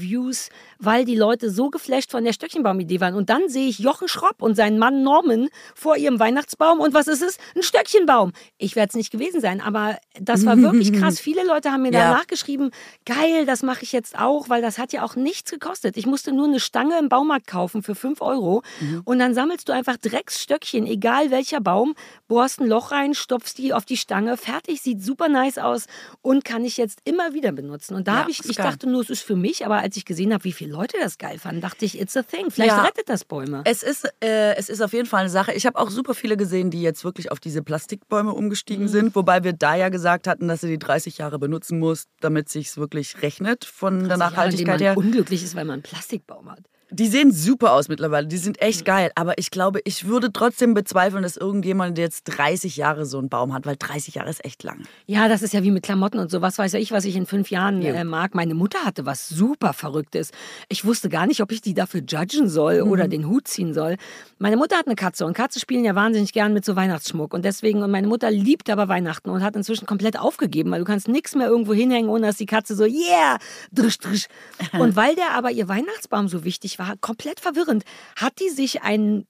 Views, 0.00 0.48
weil 0.78 1.04
die 1.04 1.16
Leute 1.16 1.50
so 1.50 1.70
geflasht 1.70 2.10
von 2.10 2.24
der 2.24 2.32
Stöckchenbaum-Idee 2.32 3.00
waren. 3.00 3.14
Und 3.14 3.30
dann 3.30 3.48
sehe 3.48 3.68
ich 3.68 3.78
Jochen 3.78 4.08
Schropp 4.08 4.42
und 4.42 4.54
seinen 4.54 4.78
Mann 4.78 5.02
Norman 5.02 5.48
vor 5.74 5.96
ihrem 5.96 6.18
Weihnachtsbaum. 6.18 6.80
Und 6.80 6.94
was 6.94 7.06
ist 7.08 7.22
es? 7.22 7.38
Ein 7.54 7.62
Stöckchenbaum. 7.62 8.32
Ich 8.58 8.76
werde 8.76 8.90
es 8.90 8.94
nicht 8.94 9.10
gewesen 9.10 9.40
sein, 9.40 9.60
aber 9.60 9.98
das 10.20 10.44
war 10.46 10.60
wirklich 10.60 10.92
krass. 10.92 11.18
Viele 11.20 11.44
Leute 11.46 11.72
haben 11.72 11.82
mir 11.82 11.92
Ja. 11.92 12.10
danach 12.10 12.26
geschrieben, 12.26 12.70
geil, 13.06 13.46
das 13.46 13.62
mache 13.62 13.82
ich 13.82 13.92
jetzt 13.92 14.18
auch, 14.18 14.48
weil 14.48 14.62
das 14.62 14.78
hat 14.78 14.92
ja 14.92 15.02
auch 15.02 15.16
nichts 15.16 15.50
gekostet. 15.50 15.96
Ich 15.96 16.06
musste 16.06 16.32
nur 16.32 16.46
eine 16.46 16.60
Stange 16.60 16.98
im 16.98 17.08
Baumarkt 17.08 17.46
kaufen 17.46 17.82
für 17.82 17.94
5 17.94 18.20
Euro. 18.22 18.62
Und 19.04 19.18
dann 19.18 19.34
sammelst 19.34 19.68
du 19.68 19.72
einfach 19.72 19.96
Drecksstöckchen, 20.24 20.86
egal 20.86 21.30
welcher 21.30 21.60
Baum, 21.60 21.94
bohrst 22.28 22.60
ein 22.60 22.66
Loch 22.68 22.92
rein, 22.92 23.14
stopfst 23.14 23.54
die 23.58 23.72
auf 23.72 23.84
die 23.84 23.96
Stange, 23.96 24.36
fertig, 24.36 24.80
sieht 24.82 25.02
super 25.02 25.28
nice 25.28 25.58
aus 25.58 25.86
und 26.22 26.44
kann 26.44 26.64
ich 26.64 26.76
jetzt 26.76 27.00
immer 27.04 27.34
wieder 27.34 27.52
benutzen. 27.52 27.94
Und 27.94 28.06
da 28.08 28.12
Ja, 28.12 28.18
habe 28.20 28.30
ich, 28.30 28.44
ich 28.44 28.56
geil. 28.56 28.66
dachte 28.66 28.88
nur, 28.88 29.02
es 29.02 29.10
ist 29.10 29.22
für 29.22 29.36
mich, 29.36 29.66
aber 29.66 29.76
als 29.90 29.96
ich 29.96 30.04
gesehen 30.04 30.32
habe, 30.32 30.44
wie 30.44 30.52
viele 30.52 30.70
Leute 30.72 30.96
das 31.02 31.18
geil 31.18 31.38
fanden, 31.40 31.60
dachte 31.60 31.84
ich, 31.84 32.00
it's 32.00 32.16
a 32.16 32.22
thing. 32.22 32.48
Vielleicht 32.50 32.70
Ja. 32.76 32.82
rettet 32.82 33.08
das 33.08 33.24
Bäume. 33.24 33.62
Es 33.64 33.82
ist, 33.82 34.04
äh, 34.22 34.54
es 34.54 34.68
ist 34.68 34.80
auf 34.80 34.92
jeden 34.92 35.06
Fall 35.06 35.22
eine 35.22 35.30
Sache. 35.30 35.52
Ich 35.52 35.66
habe 35.66 35.76
auch 35.80 35.90
super 35.90 36.14
viele 36.14 36.36
gesehen, 36.36 36.70
die 36.70 36.80
jetzt 36.80 37.02
wirklich 37.02 37.32
auf 37.32 37.40
diese 37.40 37.60
Plastikbäume 37.62 38.32
umgestiegen 38.32 38.84
Mhm. 38.84 38.88
sind. 38.88 39.14
Wobei 39.16 39.42
wir 39.42 39.52
da 39.52 39.74
ja 39.74 39.88
gesagt 39.88 40.28
hatten, 40.28 40.46
dass 40.46 40.60
sie 40.60 40.68
die 40.68 40.78
30 40.78 41.18
Jahre 41.18 41.40
benutzen 41.40 41.80
muss, 41.80 42.04
damit 42.20 42.48
sich 42.48 42.76
wirklich 42.76 43.20
rechnet 43.22 43.64
von 43.64 44.08
der 44.08 44.16
Nachhaltigkeit 44.16 44.66
man 44.74 44.78
her. 44.78 44.96
unglücklich 44.96 45.42
ist, 45.42 45.56
weil 45.56 45.64
man 45.64 45.74
einen 45.74 45.82
Plastikbaum 45.82 46.48
hat. 46.52 46.60
Die 46.90 47.06
sehen 47.06 47.32
super 47.32 47.72
aus 47.72 47.88
mittlerweile. 47.88 48.26
Die 48.26 48.36
sind 48.36 48.60
Mhm. 48.60 48.66
echt 48.66 48.84
geil. 48.84 49.10
Aber 49.14 49.38
ich 49.38 49.50
glaube, 49.50 49.80
ich 49.84 50.06
würde 50.06 50.32
trotzdem 50.32 50.74
bezweifeln, 50.74 51.22
dass 51.22 51.36
irgendjemand 51.36 51.98
jetzt 51.98 52.24
30 52.24 52.76
Jahre 52.76 53.06
so 53.06 53.18
einen 53.18 53.28
Baum 53.28 53.52
hat, 53.54 53.66
weil 53.66 53.76
30 53.78 54.14
Jahre 54.16 54.30
ist 54.30 54.44
echt 54.44 54.62
lang. 54.62 54.82
Ja, 55.06 55.28
das 55.28 55.42
ist 55.42 55.54
ja 55.54 55.62
wie 55.62 55.70
mit 55.70 55.82
Klamotten 55.84 56.18
und 56.18 56.30
so. 56.30 56.40
Was 56.42 56.58
weiß 56.58 56.72
ja 56.72 56.78
ich, 56.80 56.92
was 56.92 57.04
ich 57.04 57.16
in 57.16 57.26
fünf 57.26 57.50
Jahren 57.50 57.80
Ja. 57.82 57.94
äh, 57.94 58.04
mag. 58.04 58.34
Meine 58.34 58.54
Mutter 58.54 58.80
hatte 58.84 59.06
was 59.06 59.28
super 59.28 59.72
Verrücktes. 59.72 60.30
Ich 60.68 60.84
wusste 60.84 61.08
gar 61.08 61.26
nicht, 61.26 61.40
ob 61.42 61.52
ich 61.52 61.60
die 61.60 61.74
dafür 61.74 62.00
judgen 62.00 62.48
soll 62.48 62.82
oder 62.82 63.06
Mhm. 63.06 63.10
den 63.10 63.28
Hut 63.28 63.46
ziehen 63.48 63.72
soll. 63.74 63.96
Meine 64.38 64.56
Mutter 64.56 64.76
hat 64.76 64.86
eine 64.86 64.96
Katze 64.96 65.26
und 65.26 65.34
Katzen 65.34 65.60
spielen 65.60 65.84
ja 65.84 65.94
wahnsinnig 65.94 66.32
gern 66.32 66.52
mit 66.52 66.64
so 66.64 66.76
Weihnachtsschmuck. 66.76 67.34
Und 67.34 67.44
deswegen, 67.44 67.82
und 67.82 67.90
meine 67.90 68.06
Mutter 68.08 68.30
liebt 68.30 68.68
aber 68.70 68.88
Weihnachten 68.88 69.30
und 69.30 69.42
hat 69.44 69.54
inzwischen 69.54 69.86
komplett 69.86 70.18
aufgegeben, 70.18 70.70
weil 70.70 70.80
du 70.80 70.84
kannst 70.86 71.08
nichts 71.08 71.34
mehr 71.34 71.46
irgendwo 71.48 71.74
hinhängen, 71.74 72.10
ohne 72.10 72.26
dass 72.26 72.36
die 72.36 72.46
Katze 72.46 72.74
so, 72.74 72.84
yeah, 72.84 73.38
drisch, 73.72 73.98
drisch. 73.98 74.26
Und 74.72 74.96
weil 74.96 75.14
der 75.14 75.32
aber 75.32 75.50
ihr 75.50 75.68
Weihnachtsbaum 75.68 76.28
so 76.28 76.44
wichtig 76.44 76.78
war, 76.78 76.79
komplett 77.00 77.40
verwirrend, 77.40 77.84
hat 78.16 78.40
die 78.40 78.50
sich 78.50 78.82
einen 78.82 79.26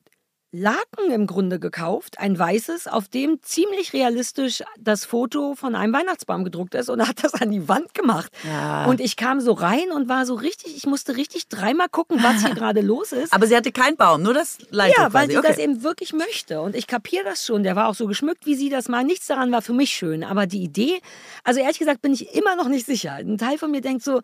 Laken 0.53 1.13
im 1.13 1.29
Grunde 1.29 1.61
gekauft, 1.61 2.19
ein 2.19 2.37
weißes, 2.37 2.89
auf 2.89 3.07
dem 3.07 3.41
ziemlich 3.41 3.93
realistisch 3.93 4.65
das 4.81 5.05
Foto 5.05 5.55
von 5.55 5.77
einem 5.77 5.93
Weihnachtsbaum 5.93 6.43
gedruckt 6.43 6.75
ist 6.75 6.91
und 6.91 7.07
hat 7.07 7.23
das 7.23 7.35
an 7.35 7.53
die 7.53 7.69
Wand 7.69 7.95
gemacht. 7.95 8.33
Ja. 8.43 8.87
Und 8.87 9.01
ich 9.01 9.15
kam 9.15 9.41
so 9.41 9.53
rein 9.53 9.93
und 9.93 10.09
war 10.09 10.27
so 10.27 10.35
richtig, 10.35 10.77
ich 10.77 10.87
musste 10.87 11.17
richtig 11.17 11.47
dreimal 11.47 11.89
gucken, 11.89 12.21
was 12.21 12.45
hier 12.45 12.55
gerade 12.57 12.81
los 12.81 13.13
ist. 13.13 13.33
Aber 13.33 13.47
sie 13.47 13.55
hatte 13.55 13.71
keinen 13.71 13.97
Baum, 13.97 14.23
nur 14.23 14.35
das 14.35 14.59
Leiter 14.71 15.03
Ja, 15.03 15.13
weil 15.13 15.29
quasi. 15.29 15.33
sie 15.33 15.39
okay. 15.39 15.49
das 15.49 15.59
eben 15.59 15.83
wirklich 15.85 16.13
möchte. 16.13 16.61
Und 16.63 16.75
ich 16.75 16.89
kapiere 16.89 17.23
das 17.23 17.47
schon. 17.47 17.63
Der 17.63 17.77
war 17.77 17.87
auch 17.87 17.95
so 17.95 18.09
geschmückt, 18.09 18.45
wie 18.45 18.57
sie 18.57 18.71
das 18.71 18.89
mal. 18.89 19.05
Nichts 19.05 19.29
daran 19.29 19.53
war 19.53 19.63
für 19.63 19.73
mich 19.73 19.91
schön. 19.91 20.25
Aber 20.25 20.49
die 20.49 20.65
Idee, 20.65 21.01
also 21.45 21.61
ehrlich 21.61 21.79
gesagt, 21.79 22.03
bin 22.03 22.13
ich 22.13 22.35
immer 22.35 22.57
noch 22.57 22.67
nicht 22.67 22.87
sicher. 22.87 23.13
Ein 23.13 23.39
Teil 23.39 23.57
von 23.57 23.71
mir 23.71 23.83
denkt 23.83 24.03
so, 24.03 24.21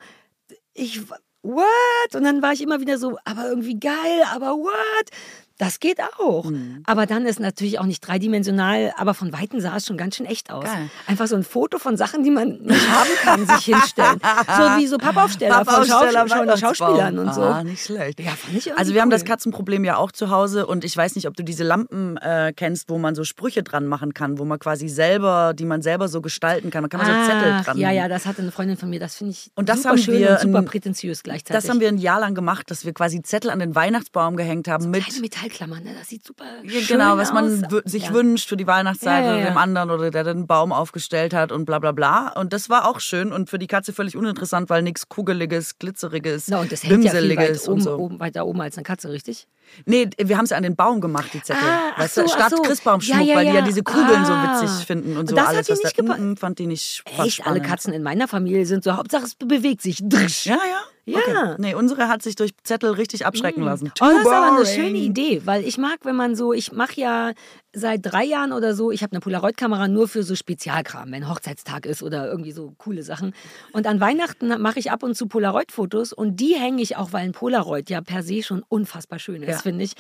ich, 0.75 1.03
what? 1.47 2.15
Und 2.15 2.25
dann 2.25 2.43
war 2.43 2.53
ich 2.53 2.63
immer 2.63 2.81
wieder 2.81 2.99
so, 2.99 3.19
aber 3.25 3.49
irgendwie 3.49 3.79
geil, 3.79 4.23
aber 4.33 4.57
what? 4.57 5.11
Das 5.59 5.81
geht 5.81 5.99
auch. 6.19 6.45
Mhm. 6.45 6.83
Aber 6.87 7.07
dann 7.07 7.25
ist 7.25 7.41
natürlich 7.41 7.79
auch 7.79 7.87
nicht 7.87 8.01
dreidimensional, 8.07 8.93
aber 8.97 9.15
von 9.15 9.33
Weitem 9.33 9.61
sah 9.61 9.77
es 9.77 9.87
schon 9.87 9.97
ganz 9.97 10.17
schön 10.17 10.27
echt 10.27 10.51
aus. 10.53 10.65
Geil. 10.65 10.91
Einfach 11.07 11.27
so 11.27 11.37
ein 11.37 11.45
Foto 11.45 11.79
von 11.79 11.97
Sachen, 11.97 12.23
die 12.23 12.31
man 12.31 12.59
nicht 12.61 12.89
haben 12.91 13.09
kann, 13.23 13.47
sich 13.47 13.65
hinstellen. 13.75 14.21
So 14.21 14.63
wie 14.79 14.87
so 14.87 14.99
Pappaufsteller, 14.99 15.55
Pappaufsteller, 15.65 16.21
von 16.21 16.29
Schau 16.29 16.39
Weihnachtsbaum. 16.41 16.75
Schauspielern 16.75 17.19
und 17.19 17.35
so. 17.35 17.43
Ah, 17.43 17.65
nicht 17.65 17.83
schlecht. 17.83 18.21
Ja, 18.21 18.33
fand 18.33 18.57
ich 18.59 18.77
Also 18.77 18.93
wir 18.93 19.01
haben 19.01 19.09
cool. 19.09 19.13
das 19.15 19.25
Katzenproblem 19.25 19.85
ja 19.85 19.97
auch 19.97 20.13
zu 20.13 20.31
Hause 20.31 20.67
und 20.67 20.85
ich 20.85 20.95
weiß 20.97 21.15
nicht, 21.15 21.27
ob 21.27 21.35
du 21.37 21.43
diese 21.43 21.65
Lampen 21.65 22.17
äh, 22.19 22.53
kennst, 22.55 22.91
wo 22.91 22.99
man 22.99 23.15
so 23.15 23.25
Sprüche 23.25 23.63
dran 23.63 23.87
machen 23.87 24.13
kann, 24.13 24.39
wo 24.39 24.45
man 24.45 24.59
quasi 24.59 24.89
selber, 24.89 25.55
die 25.55 25.65
man 25.65 25.81
selber 25.81 26.09
so 26.09 26.21
gestalten 26.21 26.71
kann. 26.71 26.83
Da 26.83 26.89
kann 26.89 27.01
man 27.01 27.09
so 27.27 27.33
Zettel 27.33 27.63
dran. 27.65 27.79
Ja, 27.79 27.91
ja, 27.91 28.09
das 28.09 28.27
hatte 28.27 28.43
eine 28.43 28.53
Freundin 28.53 28.77
von 28.77 28.91
mir. 28.91 29.01
Das 29.01 29.17
finde 29.17 29.31
ich 29.33 29.51
Und 29.55 29.69
das 29.71 29.79
super 29.79 29.89
haben 29.91 29.99
schön 29.99 30.19
wir 30.19 30.31
und 30.33 30.41
super 30.41 30.59
ein- 30.59 30.65
prätentiös 30.67 31.23
gleichzeitig. 31.23 31.63
Das 31.63 31.71
haben 31.71 31.81
wir 31.81 31.89
ein 31.89 31.99
Jahr 31.99 32.21
lang 32.21 32.35
gemacht, 32.35 32.71
dass 32.71 32.85
wir 32.85 32.93
quasi 32.93 33.23
Zettel 33.23 33.51
an 33.51 33.59
den 33.59 33.75
Weihnachtsbaum 33.75 34.37
gehängt 34.37 34.69
haben 34.69 34.91
mit 34.91 35.05
Kleine 35.07 35.23
Metallklammern, 35.47 35.83
ne? 35.85 35.95
das 35.99 36.09
sieht 36.09 36.25
super 36.25 36.45
Ja, 36.63 36.71
schön 36.81 36.99
genau, 36.99 37.17
was 37.17 37.33
man 37.33 37.65
aus. 37.65 37.83
sich 37.85 38.05
ja. 38.05 38.13
wünscht 38.13 38.49
für 38.49 38.57
die 38.57 38.67
Weihnachtszeit 38.67 39.25
Ja, 39.25 39.31
ja, 39.31 39.35
oder 39.37 39.41
ja. 39.45 39.51
dem 39.51 39.59
anderen 39.59 39.91
oder 39.91 40.11
der 40.11 40.25
den 40.25 40.47
Baum 40.47 40.73
aufgestellt 40.73 41.35
hat 41.35 41.53
und 41.53 41.65
bla 41.65 41.79
bla 41.79 41.93
bla. 41.93 42.29
Und 42.35 42.53
das 42.53 42.69
war 42.69 42.89
auch 42.89 43.01
schön 43.01 43.33
und 43.33 43.49
für 43.51 43.59
die 43.59 43.67
Katze 43.67 43.93
völlig 43.93 44.17
uninteressant, 44.17 44.69
weil 44.71 44.83
nichts 44.83 45.09
Kugeliges, 45.09 45.79
Glitzeriges, 45.79 46.49
Na, 46.49 46.61
und 46.61 46.73
das 46.73 46.83
hängt 46.83 47.05
ja 47.05 47.11
viel 47.13 47.21
weit 47.21 47.37
Bimseliges 47.37 47.69
und 47.69 47.75
oben, 47.75 47.81
so. 47.83 47.97
oben, 47.97 48.21
weiter 48.21 48.47
oben 48.47 48.61
als 48.61 48.77
eine 48.77 48.85
Katze, 48.85 49.11
richtig? 49.11 49.47
Nee, 49.85 50.09
wir 50.19 50.39
haben 50.39 50.47
sie 50.47 50.55
an 50.57 50.63
den 50.63 50.77
Baum 50.77 51.01
gemacht, 51.01 51.31
die 51.33 51.43
Zettel. 51.43 51.63
Ah, 51.69 51.93
weißt 52.01 52.15
so, 52.17 52.23
du, 52.23 52.29
statt 52.29 52.51
so. 52.51 52.63
Christbaumschmuck, 52.63 53.19
Ja, 53.21 53.25
ja, 53.27 53.37
weil 53.37 53.45
die 53.47 53.51
ja 53.53 53.59
ja. 53.59 53.63
diese 53.63 53.83
Kugeln 53.83 54.25
so 54.25 54.33
Ah. 54.33 54.61
witzig 54.63 54.87
finden 54.87 55.13
und 55.13 55.19
Und 55.19 55.29
so 55.31 55.37
das 55.37 55.47
hat 55.47 55.55
alles. 55.55 55.67
die 55.67 55.73
was 55.73 55.83
nicht 55.83 55.99
da, 56.09 56.37
fand 56.37 56.59
die 56.59 56.67
nicht 56.67 57.03
Echt, 57.19 57.47
alle. 57.47 57.61
Katzen 57.61 57.93
in 57.93 58.03
meiner 58.03 58.29
Familie 58.29 58.65
sind 58.67 58.85
so, 58.85 58.93
Hauptsache 58.97 59.25
es 59.25 59.35
bewegt 59.35 59.83
sich. 59.83 59.99
Drisch. 60.03 60.47
Ja, 60.47 60.55
ja. 60.55 60.81
Ja. 61.09 61.19
Okay. 61.19 61.55
Nee, 61.59 61.75
unsere 61.75 62.09
hat 62.09 62.21
sich 62.23 62.35
durch 62.35 62.51
Zettel 62.65 62.91
richtig 62.91 63.25
abschrecken 63.27 63.63
lassen. 63.63 63.93
Oh, 64.01 64.05
das 64.05 64.21
ist 64.23 64.27
aber 64.27 64.47
eine 64.47 64.57
boring. 64.57 64.75
schöne 64.75 64.99
Idee, 64.99 65.43
weil 65.45 65.65
ich 65.65 65.79
mag, 65.79 65.99
wenn 66.03 66.17
man 66.17 66.35
so, 66.35 66.53
ich 66.53 66.73
mache 66.73 67.01
ja 67.01 67.33
seit 67.73 68.01
drei 68.05 68.25
Jahren 68.25 68.53
oder 68.53 68.75
so, 68.75 68.91
ich 68.91 69.03
habe 69.05 69.13
eine 69.13 69.21
Polaroid-Kamera 69.21 69.87
nur 69.87 70.09
für 70.09 70.25
so 70.25 70.35
Spezialkram, 70.35 71.13
wenn 71.13 71.29
Hochzeitstag 71.29 71.87
ist 71.87 72.03
oder 72.03 72.27
irgendwie 72.27 72.51
so 72.51 72.73
coole 72.79 73.05
Sachen. 73.05 73.35
Und 73.73 73.87
an 73.87 74.01
Weihnachten 74.01 74.49
mache 74.61 74.81
ich 74.81 74.91
ab 74.91 75.05
und 75.05 75.15
zu 75.15 75.29
Polaroid-Fotos 75.29 76.13
und 76.13 76.41
die 76.41 76.55
hänge 76.55 76.83
ich 76.83 76.97
auch, 76.97 77.13
weil 77.13 77.25
ein 77.25 77.33
Polaroid 77.33 77.89
ja 77.89 78.01
per 78.01 78.25
se 78.25 78.43
schon 78.43 78.65
unfassbar 78.69 79.21
schön 79.21 79.43
ist, 79.43 79.49
Ja. 79.51 79.59
finde 79.59 79.85
ich, 79.85 79.93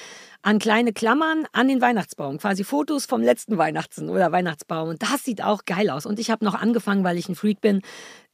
an 0.42 0.58
kleine 0.58 0.92
Klammern 0.92 1.44
an 1.52 1.68
den 1.68 1.80
Weihnachtsbaum. 1.80 2.38
Quasi 2.38 2.64
Fotos 2.64 3.06
vom 3.06 3.22
letzten 3.22 3.58
Weihnachten 3.58 4.08
oder 4.08 4.32
Weihnachtsbaum. 4.32 4.88
Und 4.88 5.02
das 5.02 5.22
sieht 5.24 5.40
auch 5.44 5.64
geil 5.66 5.88
aus. 5.90 6.04
Und 6.06 6.18
ich 6.18 6.30
habe 6.30 6.44
noch 6.44 6.54
angefangen, 6.54 7.04
weil 7.04 7.16
ich 7.18 7.28
ein 7.28 7.34
Freak 7.36 7.60
bin, 7.60 7.82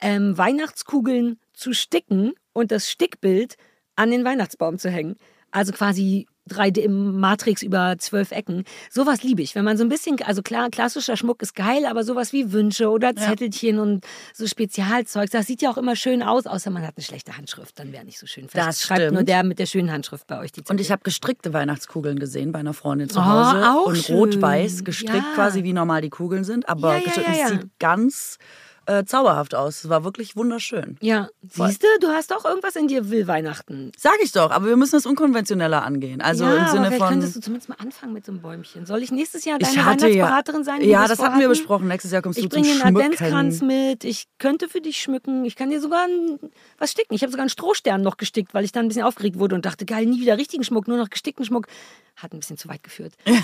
ähm, 0.01 0.35
Weihnachtskugeln 0.37 1.37
zu 1.53 1.73
sticken 1.73 2.33
und 2.53 2.71
das 2.71 2.89
Stickbild 2.89 3.55
an 3.95 4.11
den 4.11 4.23
Weihnachtsbaum 4.25 4.77
zu 4.77 4.89
hängen. 4.89 5.15
Also 5.51 5.71
quasi 5.71 6.25
3D-Matrix 6.49 7.63
über 7.63 7.95
zwölf 7.99 8.31
Ecken. 8.31 8.65
Sowas 8.89 9.23
liebe 9.23 9.41
ich. 9.41 9.55
Wenn 9.55 9.63
man 9.63 9.77
so 9.77 9.83
ein 9.83 9.89
bisschen, 9.89 10.21
also 10.23 10.41
klar, 10.41 10.69
klassischer 10.69 11.15
Schmuck 11.15 11.41
ist 11.41 11.55
geil, 11.55 11.85
aber 11.85 12.03
sowas 12.03 12.33
wie 12.33 12.51
Wünsche 12.51 12.89
oder 12.89 13.15
Zettelchen 13.15 13.77
ja. 13.77 13.81
und 13.81 14.05
so 14.33 14.45
Spezialzeug, 14.45 15.29
das 15.29 15.47
sieht 15.47 15.61
ja 15.61 15.71
auch 15.71 15.77
immer 15.77 15.95
schön 15.95 16.21
aus, 16.21 16.45
außer 16.45 16.69
man 16.69 16.85
hat 16.85 16.97
eine 16.97 17.03
schlechte 17.03 17.37
Handschrift, 17.37 17.79
dann 17.79 17.93
wäre 17.93 18.03
nicht 18.03 18.19
so 18.19 18.27
schön. 18.27 18.49
Vielleicht 18.49 18.67
das 18.67 18.81
schreibt 18.81 19.01
stimmt. 19.01 19.13
nur 19.13 19.23
der 19.23 19.43
mit 19.43 19.59
der 19.59 19.67
schönen 19.67 19.91
Handschrift 19.91 20.27
bei 20.27 20.39
euch 20.39 20.51
die 20.51 20.61
Zettel. 20.61 20.73
Und 20.73 20.81
ich 20.81 20.91
habe 20.91 21.01
gestrickte 21.03 21.53
Weihnachtskugeln 21.53 22.19
gesehen 22.19 22.51
bei 22.51 22.59
einer 22.59 22.73
Freundin 22.73 23.09
zu 23.09 23.23
Hause. 23.25 23.61
Oh, 23.61 23.65
auch 23.65 23.85
und 23.87 24.09
rot-weiß 24.09 24.83
gestrickt 24.83 25.15
ja. 25.15 25.35
quasi, 25.35 25.63
wie 25.63 25.73
normal 25.73 26.01
die 26.01 26.09
Kugeln 26.09 26.43
sind, 26.43 26.67
aber 26.67 26.97
ja, 26.97 27.21
ja, 27.31 27.47
sieht 27.47 27.69
ganz 27.79 28.37
äh, 28.85 29.05
zauberhaft 29.05 29.55
aus. 29.55 29.83
Es 29.83 29.89
war 29.89 30.03
wirklich 30.03 30.35
wunderschön. 30.35 30.97
Ja, 31.01 31.29
siehst 31.41 31.83
du, 31.83 31.87
du 32.01 32.07
hast 32.07 32.31
doch 32.31 32.45
irgendwas 32.45 32.75
in 32.75 32.87
dir, 32.87 33.09
will 33.09 33.27
Weihnachten. 33.27 33.91
Sag 33.97 34.15
ich 34.21 34.31
doch, 34.31 34.51
aber 34.51 34.67
wir 34.67 34.77
müssen 34.77 34.95
es 34.95 35.05
unkonventioneller 35.05 35.83
angehen. 35.83 36.21
Also 36.21 36.45
ja, 36.45 36.65
im 36.65 36.67
Sinne 36.67 36.87
aber 36.87 36.97
von. 36.97 37.09
könntest 37.09 37.35
du 37.35 37.41
zumindest 37.41 37.69
mal 37.69 37.77
anfangen 37.79 38.13
mit 38.13 38.25
so 38.25 38.31
einem 38.31 38.41
Bäumchen. 38.41 38.85
Soll 38.85 39.03
ich 39.03 39.11
nächstes 39.11 39.45
Jahr 39.45 39.59
deine 39.59 39.75
Weihnachtsberaterin 39.77 40.61
ja, 40.61 40.65
sein? 40.65 40.81
Ja, 40.81 41.07
das 41.07 41.19
hatten 41.19 41.39
wir 41.39 41.47
besprochen. 41.47 41.87
Nächstes 41.87 42.11
Jahr 42.11 42.21
kommst 42.21 42.39
ich 42.39 42.49
du 42.49 42.49
zum 42.49 42.63
Schmücken. 42.63 42.77
Ich 42.77 42.83
bringe 42.83 42.95
den 42.95 43.03
Adventskranz 43.03 43.61
mit. 43.61 44.03
Ich 44.03 44.27
könnte 44.37 44.67
für 44.67 44.81
dich 44.81 45.01
schmücken. 45.01 45.45
Ich 45.45 45.55
kann 45.55 45.69
dir 45.69 45.79
sogar 45.79 46.05
ein, 46.05 46.39
was 46.77 46.91
sticken. 46.91 47.13
Ich 47.13 47.21
habe 47.21 47.31
sogar 47.31 47.43
einen 47.43 47.49
Strohstern 47.49 48.01
noch 48.01 48.17
gestickt, 48.17 48.53
weil 48.53 48.65
ich 48.65 48.71
dann 48.71 48.85
ein 48.85 48.87
bisschen 48.89 49.03
aufgeregt 49.03 49.39
wurde 49.39 49.55
und 49.55 49.65
dachte, 49.65 49.85
geil, 49.85 50.05
nie 50.05 50.19
wieder 50.19 50.37
richtigen 50.37 50.63
Schmuck, 50.63 50.87
nur 50.87 50.97
noch 50.97 51.09
gestickten 51.09 51.45
Schmuck 51.45 51.67
hat 52.15 52.31
ein 52.33 52.39
bisschen 52.39 52.57
zu 52.57 52.69
weit 52.69 52.83
geführt. 52.83 53.13
ähm, 53.25 53.39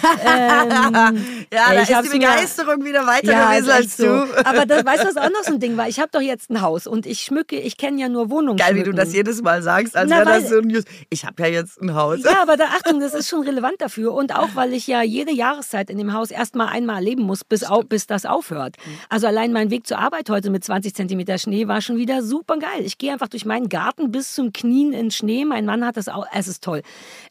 ja, 1.51 1.73
da 1.73 1.81
ist 1.81 1.89
die 1.89 2.17
Begeisterung 2.17 2.83
wieder 2.85 3.05
weiter 3.05 3.31
ja, 3.31 3.51
gewesen 3.51 3.71
als 3.71 3.97
du. 3.97 4.03
So. 4.03 4.35
Aber 4.45 4.65
das, 4.65 4.85
weißt 4.85 5.03
du, 5.03 5.07
was 5.07 5.17
auch 5.29 5.39
noch 5.39 5.45
so 5.45 5.53
ein 5.53 5.59
Ding 5.59 5.77
war? 5.77 5.87
Ich 5.87 5.99
habe 5.99 6.09
doch 6.11 6.21
jetzt 6.21 6.49
ein 6.49 6.61
Haus 6.61 6.87
und 6.87 7.05
ich 7.05 7.21
schmücke, 7.21 7.57
ich 7.57 7.77
kenne 7.77 8.01
ja 8.01 8.09
nur 8.09 8.29
Wohnungen. 8.29 8.57
Geil, 8.57 8.75
wie 8.75 8.83
du 8.83 8.93
das 8.93 9.13
jedes 9.13 9.41
Mal 9.41 9.61
sagst, 9.61 9.95
als 9.95 10.09
wäre 10.09 10.25
das 10.25 10.49
so 10.49 10.57
ein 10.57 10.67
News. 10.67 10.83
Ich 11.09 11.25
habe 11.25 11.43
ja 11.43 11.49
jetzt 11.49 11.81
ein 11.81 11.93
Haus. 11.93 12.23
Ja, 12.23 12.41
aber 12.41 12.57
da, 12.57 12.65
Achtung, 12.75 12.99
das 12.99 13.13
ist 13.13 13.29
schon 13.29 13.43
relevant 13.43 13.75
dafür. 13.79 14.13
Und 14.13 14.35
auch, 14.35 14.49
weil 14.55 14.73
ich 14.73 14.87
ja 14.87 15.01
jede 15.01 15.31
Jahreszeit 15.31 15.89
in 15.89 15.97
dem 15.97 16.13
Haus 16.13 16.31
erstmal 16.31 16.67
einmal 16.67 16.97
erleben 16.97 17.23
muss, 17.23 17.43
bis, 17.43 17.63
au, 17.63 17.81
bis 17.83 18.07
das 18.07 18.25
aufhört. 18.25 18.75
Also 19.09 19.27
allein 19.27 19.53
mein 19.53 19.69
Weg 19.69 19.87
zur 19.87 19.99
Arbeit 19.99 20.29
heute 20.29 20.49
mit 20.49 20.63
20 20.63 20.93
Zentimeter 20.93 21.37
Schnee 21.37 21.67
war 21.67 21.81
schon 21.81 21.97
wieder 21.97 22.23
super 22.23 22.57
geil. 22.57 22.81
Ich 22.83 22.97
gehe 22.97 23.11
einfach 23.11 23.27
durch 23.27 23.45
meinen 23.45 23.69
Garten 23.69 24.11
bis 24.11 24.33
zum 24.33 24.53
Knien 24.53 24.93
in 24.93 25.11
Schnee. 25.11 25.45
Mein 25.45 25.65
Mann 25.65 25.85
hat 25.85 25.97
das 25.97 26.07
auch, 26.09 26.25
es 26.33 26.47
ist 26.47 26.63
toll. 26.63 26.81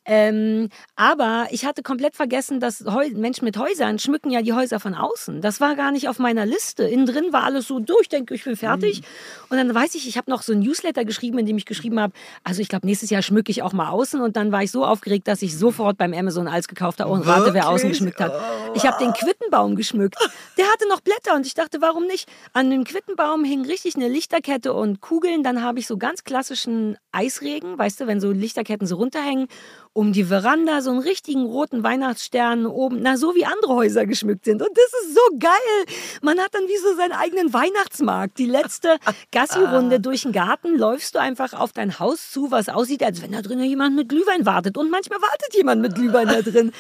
Ähm, 0.05 0.69
aber 0.97 1.49
ich 1.51 1.65
hatte 1.65 1.83
komplett 1.83 2.17
vergessen, 2.17 2.61
dass 2.61 2.85
Menschen 3.15 3.45
mit 3.45 3.59
Häusern 3.59 3.99
schmücken 3.99 4.31
ja 4.31 4.43
die 4.43 4.53
Häuser 4.53 4.81
von 4.81 4.95
außen. 4.95 5.41
Das 5.41 5.61
war 5.61 5.77
gar 5.77 5.93
nicht 5.93 6.09
auf 6.09 6.19
meiner 6.19 6.47
Liste. 6.47 6.85
Innen 6.85 7.07
drin 7.07 7.33
war 7.33 7.45
alles 7.45 7.67
so 7.67 7.79
durch, 7.88 8.09
denke 8.09 8.35
ich, 8.35 8.44
bin 8.44 8.57
fertig. 8.57 9.01
Mhm. 9.01 9.05
Und 9.51 9.57
dann 9.57 9.74
weiß 9.74 9.94
ich, 9.94 10.09
ich 10.09 10.16
habe 10.16 10.31
noch 10.31 10.42
so 10.42 10.53
ein 10.53 10.61
Newsletter 10.61 11.05
geschrieben, 11.05 11.38
in 11.38 11.46
dem 11.46 11.57
ich 11.57 11.64
geschrieben 11.64 12.01
habe, 12.01 12.12
also 12.44 12.61
ich 12.61 12.68
glaube, 12.68 12.87
nächstes 12.87 13.11
Jahr 13.11 13.22
schmücke 13.22 13.51
ich 13.51 13.62
auch 13.62 13.72
mal 13.72 13.90
außen. 13.90 14.20
Und 14.20 14.37
dann 14.37 14.53
war 14.53 14.62
ich 14.62 14.70
so 14.70 14.85
aufgeregt, 14.85 15.29
dass 15.29 15.42
ich 15.42 15.57
sofort 15.57 15.96
beim 15.98 16.12
Amazon 16.12 16.48
alles 16.48 16.68
gekauft 16.68 17.01
habe 17.01 17.11
und 17.11 17.27
rate, 17.27 17.55
wer 17.55 17.68
außen 17.68 17.88
geschmückt 17.88 18.20
hat. 18.20 18.33
Ich 18.74 18.85
habe 18.85 19.03
den 19.03 19.12
Quittenbaum 19.12 19.77
geschmückt. 19.77 20.16
Der 20.57 20.66
hatte 20.66 20.88
noch 20.88 21.01
Blätter 21.01 21.35
und 21.35 21.46
ich 21.46 21.55
dachte, 21.55 21.81
warum 21.81 22.07
nicht? 22.07 22.29
An 22.53 22.70
dem 22.70 22.85
Quittenbaum 22.85 23.44
hing 23.44 23.64
richtig 23.64 23.96
eine 23.96 24.09
Lichterkette 24.09 24.72
und 24.72 25.01
Kugeln. 25.01 25.42
Dann 25.42 25.62
habe 25.62 25.79
ich 25.79 25.87
so 25.87 25.96
ganz 25.96 26.24
klassischen 26.24 26.96
Eisregen, 27.12 27.79
weißt 27.79 28.01
du, 28.01 28.07
wenn 28.07 28.20
so 28.20 28.31
Lichterketten 28.31 28.87
so 28.87 28.96
runterhängen 28.96 29.48
um 29.92 30.12
die 30.12 30.24
Veranda 30.24 30.81
so 30.81 30.90
einen 30.90 31.01
richtigen 31.01 31.44
roten 31.44 31.83
Weihnachtsstern 31.83 32.66
oben, 32.66 32.98
na 33.03 33.16
so 33.16 33.35
wie 33.35 33.44
andere 33.44 33.74
Häuser 33.74 34.07
geschmückt 34.07 34.44
sind. 34.44 34.62
Und 34.62 34.70
das 34.77 35.03
ist 35.03 35.14
so 35.14 35.38
geil. 35.38 35.96
Man 36.22 36.38
hat 36.38 36.55
dann 36.55 36.62
wie 36.64 36.77
so 36.77 36.94
seinen 36.96 37.12
eigenen 37.12 37.53
Weihnachtsmarkt. 37.53 38.38
Die 38.38 38.46
letzte 38.46 38.98
Gassi-Runde 39.33 40.01
durch 40.01 40.22
den 40.22 40.33
Garten 40.33 40.77
läufst 40.77 41.14
du 41.14 41.20
einfach 41.20 41.53
auf 41.53 41.72
dein 41.72 41.98
Haus 41.98 42.31
zu, 42.31 42.51
was 42.51 42.68
aussieht, 42.68 43.03
als 43.03 43.22
wenn 43.22 43.33
da 43.33 43.42
drinnen 43.42 43.64
jemand 43.64 43.96
mit 43.96 44.09
Glühwein 44.09 44.46
wartet. 44.46 44.77
Und 44.77 44.90
manchmal 44.90 45.20
wartet 45.20 45.55
jemand 45.55 45.83
mit 45.83 45.94
Glühwein 45.94 46.29
da 46.29 46.42
drin. 46.42 46.72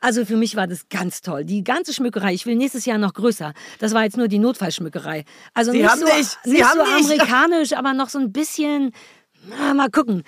Also 0.00 0.24
für 0.24 0.36
mich 0.36 0.56
war 0.56 0.66
das 0.66 0.88
ganz 0.88 1.20
toll. 1.20 1.44
Die 1.44 1.62
ganze 1.62 1.92
Schmückerei, 1.92 2.32
ich 2.32 2.46
will 2.46 2.56
nächstes 2.56 2.86
Jahr 2.86 2.96
noch 2.96 3.12
größer. 3.12 3.52
Das 3.80 3.92
war 3.92 4.04
jetzt 4.04 4.16
nur 4.16 4.28
die 4.28 4.38
Notfallschmückerei. 4.38 5.24
Also 5.52 5.72
Sie 5.72 5.82
nicht 5.82 5.96
so, 5.96 6.04
nicht, 6.06 6.46
nicht 6.46 6.64
so 6.64 6.80
amerikanisch, 6.80 7.74
aber 7.74 7.92
noch 7.92 8.08
so 8.08 8.18
ein 8.18 8.32
bisschen 8.32 8.92
na, 9.48 9.72
mal 9.72 9.90
gucken. 9.90 10.22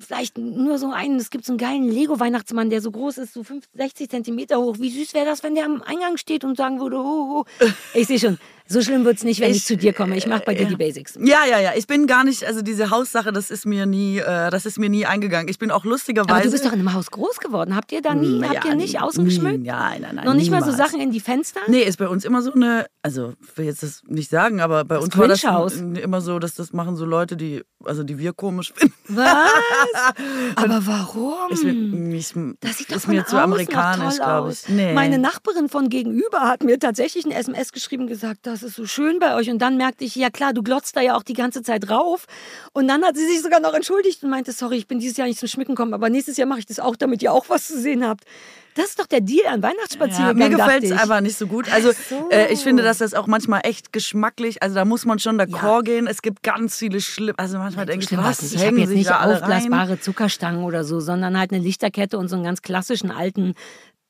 Vielleicht 0.00 0.38
nur 0.38 0.78
so 0.78 0.90
einen. 0.90 1.16
Es 1.16 1.30
gibt 1.30 1.44
so 1.44 1.52
einen 1.52 1.58
geilen 1.58 1.88
Lego-Weihnachtsmann, 1.88 2.70
der 2.70 2.80
so 2.80 2.90
groß 2.90 3.18
ist, 3.18 3.32
so 3.32 3.42
50, 3.42 3.70
60 3.74 4.10
Zentimeter 4.10 4.58
hoch. 4.58 4.76
Wie 4.78 4.90
süß 4.90 5.14
wäre 5.14 5.26
das, 5.26 5.42
wenn 5.42 5.54
der 5.54 5.64
am 5.64 5.82
Eingang 5.82 6.16
steht 6.16 6.44
und 6.44 6.56
sagen 6.56 6.80
würde, 6.80 6.98
ho, 6.98 7.02
ho. 7.02 7.66
Ich 7.94 8.06
sehe 8.06 8.18
schon, 8.18 8.38
so 8.68 8.82
schlimm 8.82 9.04
wird 9.04 9.18
es 9.18 9.24
nicht, 9.24 9.40
wenn 9.40 9.50
ich, 9.50 9.58
ich, 9.58 9.64
zu 9.64 9.76
dir 9.76 9.92
komme. 9.92 10.16
Ich 10.16 10.26
mache 10.26 10.42
bei 10.44 10.54
dir 10.54 10.64
ja. 10.64 10.68
die 10.68 10.76
Basics. 10.76 11.18
Ja, 11.20 11.44
ja, 11.48 11.60
ja. 11.60 11.72
Ich 11.76 11.86
bin 11.86 12.06
gar 12.06 12.24
nicht, 12.24 12.44
also 12.44 12.62
diese 12.62 12.90
Haussache, 12.90 13.32
das 13.32 13.50
ist 13.50 13.64
mir 13.64 13.86
nie, 13.86 14.18
äh, 14.18 14.50
das 14.50 14.66
ist 14.66 14.78
mir 14.78 14.88
nie 14.88 15.06
eingegangen. 15.06 15.48
Ich 15.48 15.58
bin 15.58 15.70
auch 15.70 15.84
lustigerweise. 15.84 16.34
Aber 16.34 16.44
du 16.44 16.50
bist 16.50 16.64
doch 16.64 16.72
in 16.72 16.80
einem 16.80 16.92
Haus 16.92 17.10
groß 17.10 17.38
geworden. 17.38 17.76
Habt 17.76 17.92
ihr 17.92 18.02
da 18.02 18.14
nie, 18.14 18.38
Na, 18.40 18.48
habt 18.48 18.64
ihr 18.64 18.74
nicht 18.74 19.00
außen 19.00 19.24
geschmückt? 19.24 19.64
Ja, 19.64 19.90
nein, 19.90 20.14
nein. 20.14 20.24
Noch 20.24 20.34
nicht 20.34 20.44
niemals. 20.44 20.66
mal 20.66 20.72
so 20.72 20.76
Sachen 20.76 21.00
in 21.00 21.10
die 21.10 21.20
Fenster? 21.20 21.60
Nee, 21.68 21.82
ist 21.82 21.98
bei 21.98 22.08
uns 22.08 22.24
immer 22.24 22.42
so 22.42 22.52
eine, 22.52 22.86
also 23.02 23.34
ich 23.40 23.56
will 23.56 23.66
jetzt 23.66 23.82
das 23.82 24.02
nicht 24.06 24.30
sagen, 24.30 24.60
aber 24.60 24.84
bei 24.84 24.96
das 24.96 25.04
uns 25.04 25.16
war 25.16 25.28
das 25.28 25.44
immer 25.76 26.20
so, 26.20 26.38
dass 26.38 26.54
das 26.54 26.72
machen 26.72 26.96
so 26.96 27.04
Leute, 27.04 27.36
die, 27.36 27.62
also 27.84 28.02
die 28.02 28.18
wir 28.18 28.32
komisch 28.32 28.72
finden. 28.76 28.94
Was? 29.08 30.14
aber 30.56 30.86
warum? 30.86 31.50
Ist 31.50 31.64
mir, 31.64 32.16
ich, 32.16 32.34
das 32.60 32.78
sieht 32.78 32.90
doch 32.90 32.96
ist 32.96 33.08
mir 33.08 33.24
zu 33.24 33.40
amerikanisch, 33.40 34.16
glaube 34.16 34.52
ich. 34.52 34.68
Nee. 34.68 34.92
Meine 34.92 35.18
Nachbarin 35.18 35.68
von 35.68 35.88
gegenüber 35.88 36.40
hat 36.40 36.64
mir 36.64 36.78
tatsächlich 36.78 37.24
ein 37.24 37.30
SMS 37.30 37.72
geschrieben 37.72 38.04
und 38.04 38.08
gesagt, 38.08 38.46
das 38.56 38.70
ist 38.70 38.76
so 38.76 38.86
schön 38.86 39.18
bei 39.18 39.34
euch. 39.34 39.50
Und 39.50 39.60
dann 39.60 39.76
merkte 39.76 40.04
ich, 40.04 40.14
ja 40.16 40.30
klar, 40.30 40.52
du 40.54 40.62
glotzt 40.62 40.96
da 40.96 41.00
ja 41.02 41.16
auch 41.16 41.22
die 41.22 41.34
ganze 41.34 41.62
Zeit 41.62 41.90
rauf. 41.90 42.26
Und 42.72 42.88
dann 42.88 43.04
hat 43.04 43.16
sie 43.16 43.26
sich 43.26 43.42
sogar 43.42 43.60
noch 43.60 43.74
entschuldigt 43.74 44.22
und 44.22 44.30
meinte, 44.30 44.52
sorry, 44.52 44.76
ich 44.76 44.86
bin 44.86 44.98
dieses 44.98 45.16
Jahr 45.16 45.28
nicht 45.28 45.38
zum 45.38 45.48
Schmücken 45.48 45.74
gekommen, 45.74 45.94
aber 45.94 46.08
nächstes 46.08 46.36
Jahr 46.36 46.48
mache 46.48 46.60
ich 46.60 46.66
das 46.66 46.80
auch, 46.80 46.96
damit 46.96 47.22
ihr 47.22 47.32
auch 47.32 47.48
was 47.48 47.66
zu 47.66 47.78
sehen 47.78 48.06
habt. 48.06 48.24
Das 48.74 48.90
ist 48.90 48.98
doch 48.98 49.06
der 49.06 49.22
Deal 49.22 49.46
an 49.46 49.62
Weihnachtsspaziergang. 49.62 50.38
Ja, 50.38 50.48
mir 50.48 50.54
gefällt 50.54 50.84
es 50.84 50.92
einfach 50.92 51.20
nicht 51.22 51.38
so 51.38 51.46
gut. 51.46 51.72
Also 51.72 51.92
so. 51.92 52.28
äh, 52.30 52.52
ich 52.52 52.60
finde, 52.60 52.82
dass 52.82 52.98
das 52.98 53.14
auch 53.14 53.26
manchmal 53.26 53.62
echt 53.64 53.92
geschmacklich, 53.92 54.62
also 54.62 54.74
da 54.74 54.84
muss 54.84 55.06
man 55.06 55.18
schon 55.18 55.40
d'accord 55.40 55.76
ja. 55.76 55.80
gehen. 55.80 56.06
Es 56.06 56.20
gibt 56.20 56.42
ganz 56.42 56.76
viele 56.76 57.00
schlimm, 57.00 57.34
also 57.38 57.56
manchmal 57.56 57.86
denke 57.86 58.04
ich, 58.04 58.16
was 58.18 58.42
ich 58.52 58.66
habe 58.66 58.78
jetzt 58.78 58.90
nicht 58.90 59.10
aufblasbare 59.10 59.98
Zuckerstangen 59.98 60.62
oder 60.62 60.84
so, 60.84 61.00
sondern 61.00 61.38
halt 61.38 61.52
eine 61.52 61.62
Lichterkette 61.62 62.18
und 62.18 62.28
so 62.28 62.36
einen 62.36 62.44
ganz 62.44 62.60
klassischen 62.60 63.10
alten 63.10 63.54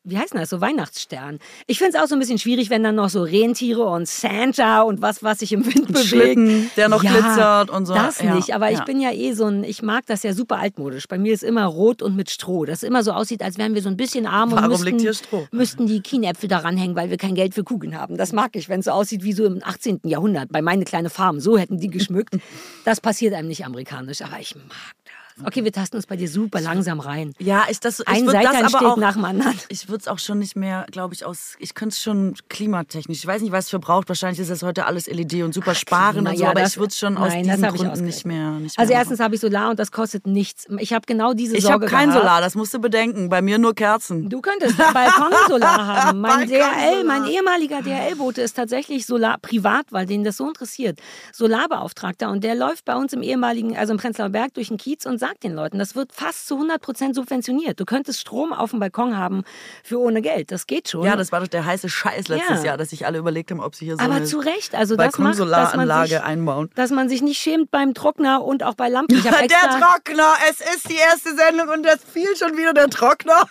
wie 0.07 0.17
heißt 0.17 0.35
das, 0.35 0.51
so 0.51 0.61
Weihnachtsstern. 0.61 1.41
Ich 1.67 1.79
finde 1.79 1.99
es 1.99 2.03
auch 2.03 2.07
so 2.07 2.15
ein 2.15 2.21
bisschen 2.21 2.39
schwierig, 2.39 2.71
wenn 2.71 2.85
dann 2.85 2.95
noch 2.95 3.09
so 3.09 3.23
Rentiere 3.23 3.85
und 3.85 4.09
Santa 4.09 4.83
und 4.83 5.03
was, 5.03 5.23
was 5.23 5.41
sich 5.41 5.53
im 5.53 5.67
Wind 5.67 5.89
bewegt. 5.89 6.07
Schlitten, 6.07 6.71
der 6.77 6.89
noch 6.89 7.03
ja, 7.03 7.11
glitzert 7.11 7.71
und 7.71 7.87
so. 7.87 7.95
Das 7.95 8.23
ja, 8.23 8.35
nicht, 8.35 8.55
aber 8.55 8.71
ja. 8.71 8.79
ich 8.79 8.85
bin 8.85 9.01
ja 9.01 9.11
eh 9.11 9.33
so 9.33 9.47
ein, 9.47 9.65
ich 9.65 9.83
mag 9.83 10.07
das 10.07 10.23
ja 10.23 10.33
super 10.33 10.59
altmodisch. 10.59 11.09
Bei 11.09 11.19
mir 11.19 11.35
ist 11.35 11.43
immer 11.43 11.65
rot 11.65 12.03
und 12.03 12.15
mit 12.15 12.31
Stroh. 12.31 12.65
Das 12.65 12.85
immer 12.85 13.03
so 13.03 13.13
aussieht, 13.13 13.43
als 13.43 13.59
wären 13.59 13.75
wir 13.75 13.83
so 13.83 13.89
ein 13.89 13.97
bisschen 13.97 14.27
arm 14.27 14.53
Warum 14.53 14.73
und 14.73 15.03
müssten, 15.03 15.49
müssten 15.51 15.87
die 15.89 16.01
Kienäpfel 16.01 16.49
daran 16.49 16.77
hängen, 16.77 16.95
weil 16.95 17.11
wir 17.11 17.17
kein 17.17 17.35
Geld 17.35 17.55
für 17.55 17.65
Kugeln 17.65 17.99
haben. 17.99 18.17
Das 18.17 18.33
mag 18.33 18.55
ich, 18.55 18.69
wenn 18.69 18.81
es 18.81 18.87
so 18.87 18.93
aussieht 18.93 19.25
wie 19.25 19.33
so 19.33 19.45
im 19.45 19.61
18. 19.65 20.03
Jahrhundert, 20.05 20.53
bei 20.53 20.63
meine 20.63 20.85
kleine 20.85 21.11
Farm. 21.11 21.41
So 21.41 21.59
hätten 21.59 21.79
die 21.79 21.91
geschmückt. 21.91 22.37
Das 22.85 23.01
passiert 23.01 23.35
einem 23.35 23.49
nicht 23.49 23.65
amerikanisch, 23.65 24.23
aber 24.23 24.39
ich 24.39 24.55
mag 24.55 24.95
das. 25.05 25.16
Okay, 25.45 25.65
wir 25.65 25.73
tasten 25.73 25.97
uns 25.97 26.07
bei 26.07 26.17
dir 26.17 26.29
super 26.29 26.61
langsam 26.61 26.99
rein. 26.99 27.35
Ja, 27.39 27.65
ist 27.65 27.85
das 27.85 28.01
ich 28.01 28.09
Ein 28.09 28.27
Seitern 28.27 28.69
steht 28.69 28.83
auch, 28.83 28.97
nach 28.97 29.15
dem 29.15 29.25
anderen. 29.25 29.59
Ich 29.69 29.89
würde 29.89 30.01
es 30.01 30.09
auch 30.09 30.19
schon 30.19 30.39
nicht 30.39 30.57
mehr, 30.57 30.87
glaube 30.91 31.13
ich, 31.13 31.27
aus. 31.27 31.57
Ich 31.59 31.75
könnte 31.75 31.93
es 31.93 32.03
schon 32.03 32.35
klimatechnisch. 32.49 33.19
Ich 33.19 33.27
weiß 33.27 33.43
nicht, 33.43 33.53
was 33.53 33.65
es 33.65 33.71
verbraucht. 33.71 34.09
Wahrscheinlich 34.09 34.41
ist 34.41 34.51
das 34.51 34.63
heute 34.63 34.87
alles 34.87 35.07
LED 35.09 35.43
und 35.43 35.53
super 35.53 35.75
sparend 35.75 36.27
und 36.27 36.37
so, 36.37 36.43
ja, 36.43 36.51
aber 36.51 36.61
das, 36.61 36.73
ich 36.73 36.79
würde 36.79 36.89
es 36.89 36.99
schon 36.99 37.15
nein, 37.15 37.23
aus 37.23 37.33
diesen 37.35 37.63
Gründen 37.75 38.05
nicht 38.05 38.25
mehr, 38.25 38.51
nicht 38.53 38.79
Also 38.79 38.91
mehr 38.91 38.99
erstens 38.99 39.21
habe 39.21 39.35
ich 39.35 39.41
Solar 39.43 39.71
und 39.71 39.79
das 39.79 39.93
kostet 39.93 40.27
nichts. 40.27 40.67
Ich 40.79 40.95
habe 40.95 41.05
genau 41.07 41.35
diese 41.35 41.57
ich 41.57 41.65
Sorge 41.65 41.85
Ich 41.85 41.93
habe 41.93 41.97
kein 41.97 42.09
gehabt. 42.09 42.23
Solar, 42.23 42.41
das 42.41 42.55
musst 42.55 42.73
du 42.73 42.79
bedenken. 42.79 43.29
Bei 43.29 43.43
mir 43.43 43.59
nur 43.59 43.75
Kerzen. 43.75 44.31
Du 44.31 44.41
könntest 44.41 44.79
Balkonsolar 44.79 45.87
haben. 46.05 46.21
Mein 46.21 46.49
DRL, 46.49 47.05
mein 47.05 47.27
ehemaliger 47.27 47.83
DRL-Bote 47.83 48.41
ist 48.41 48.57
tatsächlich 48.57 49.05
Solar 49.05 49.37
privat, 49.39 49.87
weil 49.91 50.07
den 50.07 50.25
das 50.25 50.39
so 50.39 50.49
interessiert. 50.49 50.99
Solarbeauftragter 51.33 52.31
und 52.31 52.43
der 52.43 52.55
läuft 52.55 52.87
bei 52.87 52.97
uns 52.97 53.13
im 53.13 53.23
ehemaligen, 53.23 53.77
also 53.77 53.93
im 53.93 53.99
Prenzlauer 53.99 54.31
Berg 54.31 54.55
durch 54.55 54.69
den 54.69 54.79
Kiez 54.79 55.05
und 55.05 55.19
sagt 55.19 55.26
den 55.35 55.55
Leuten, 55.55 55.79
das 55.79 55.95
wird 55.95 56.13
fast 56.13 56.47
zu 56.47 56.55
100 56.55 56.81
Prozent 56.81 57.15
subventioniert. 57.15 57.79
Du 57.79 57.85
könntest 57.85 58.21
Strom 58.21 58.53
auf 58.53 58.71
dem 58.71 58.81
Balkon 58.81 59.17
haben 59.17 59.45
für 59.83 60.01
ohne 60.01 60.23
Geld. 60.23 60.53
Das 60.53 60.67
geht 60.67 60.89
schon. 60.89 61.05
Ja, 61.05 61.17
das 61.17 61.33
war 61.33 61.41
doch 61.41 61.49
der 61.49 61.65
heiße 61.65 61.89
Scheiß 61.89 62.29
letztes 62.29 62.59
ja. 62.59 62.67
Jahr, 62.67 62.77
dass 62.77 62.91
sich 62.91 63.07
alle 63.07 63.19
überlegt 63.19 63.51
haben, 63.51 63.61
ob 63.61 63.75
sie 63.75 63.87
hier 63.87 63.97
so 63.97 64.05
Aber 64.05 64.15
eine 64.15 64.25
zu 64.25 64.39
Recht. 64.39 64.75
Also 64.75 64.97
das 64.97 65.19
macht, 65.19 65.39
dass 65.39 65.75
man 65.75 66.07
sich, 66.07 66.21
einbauen. 66.21 66.71
Dass 66.75 66.91
man 66.91 67.09
sich 67.09 67.23
nicht 67.23 67.39
schämt 67.39 67.71
beim 67.71 67.95
Trockner 67.95 68.45
und 68.45 68.63
auch 68.63 68.75
bei 68.75 68.89
Lampen. 68.89 69.23
der 69.23 69.33
Trockner, 69.33 70.35
es 70.51 70.61
ist 70.61 70.91
die 70.91 70.97
erste 70.97 71.35
Sendung 71.35 71.69
und 71.69 71.83
das 71.85 71.99
fiel 72.05 72.37
schon 72.37 72.57
wieder 72.57 72.73
der 72.73 72.89
Trockner. 72.89 73.47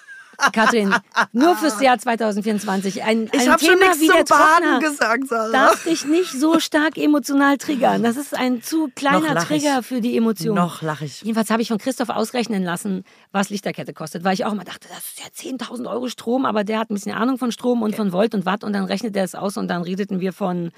Katrin, 0.54 0.94
nur 1.32 1.56
fürs 1.56 1.82
Jahr 1.82 1.98
2024. 1.98 3.04
Ein, 3.04 3.30
ich 3.32 3.48
habe 3.48 3.64
schon 3.64 3.80
nichts 3.80 4.00
wie 4.00 4.08
zum 4.08 4.24
Baden 4.26 4.80
gesagt, 4.80 5.28
Sarah. 5.28 5.52
Darf 5.52 5.84
dich 5.84 6.06
nicht 6.06 6.32
so 6.32 6.60
stark 6.60 6.98
emotional 6.98 7.58
triggern. 7.58 8.04
Das 8.04 8.18
ist 8.18 8.36
ein 8.36 8.62
zu 8.62 8.90
kleiner 8.96 9.36
Trigger 9.36 9.80
ich. 9.80 9.86
für 9.86 10.02
die 10.02 10.18
Emotionen. 10.18 10.56
Noch 10.56 10.82
lache 10.82 11.06
ich. 11.06 11.22
Jedenfalls 11.22 11.50
habe 11.50 11.62
ich 11.62 11.68
von 11.68 11.78
Christoph 11.78 12.10
ausrechnen 12.10 12.64
lassen, 12.64 13.04
was 13.32 13.50
Lichterkette 13.50 13.94
kostet, 13.94 14.24
weil 14.24 14.34
ich 14.34 14.46
auch 14.46 14.52
immer 14.52 14.64
dachte, 14.64 14.88
das 14.90 15.00
ist 15.00 15.20
ja 15.20 15.52
10.000 15.52 15.90
Euro 15.90 16.10
Strom, 16.10 16.46
aber 16.46 16.64
der 16.64 16.80
hat 16.80 16.90
ein 16.90 16.96
bisschen 16.96 17.14
Ahnung 17.14 17.38
von 17.38 17.52
Strom 17.52 17.82
und 17.82 17.96
von 17.96 18.12
Volt 18.12 18.34
und 18.34 18.46
Watt 18.46 18.64
und 18.64 18.74
dann 18.74 18.86
rechnet 18.86 19.16
er 19.16 19.24
es 19.24 19.36
aus 19.36 19.58
und 19.58 19.68
dann 19.68 19.82
redeten 19.82 20.20
wir 20.20 20.34
von 20.34 20.72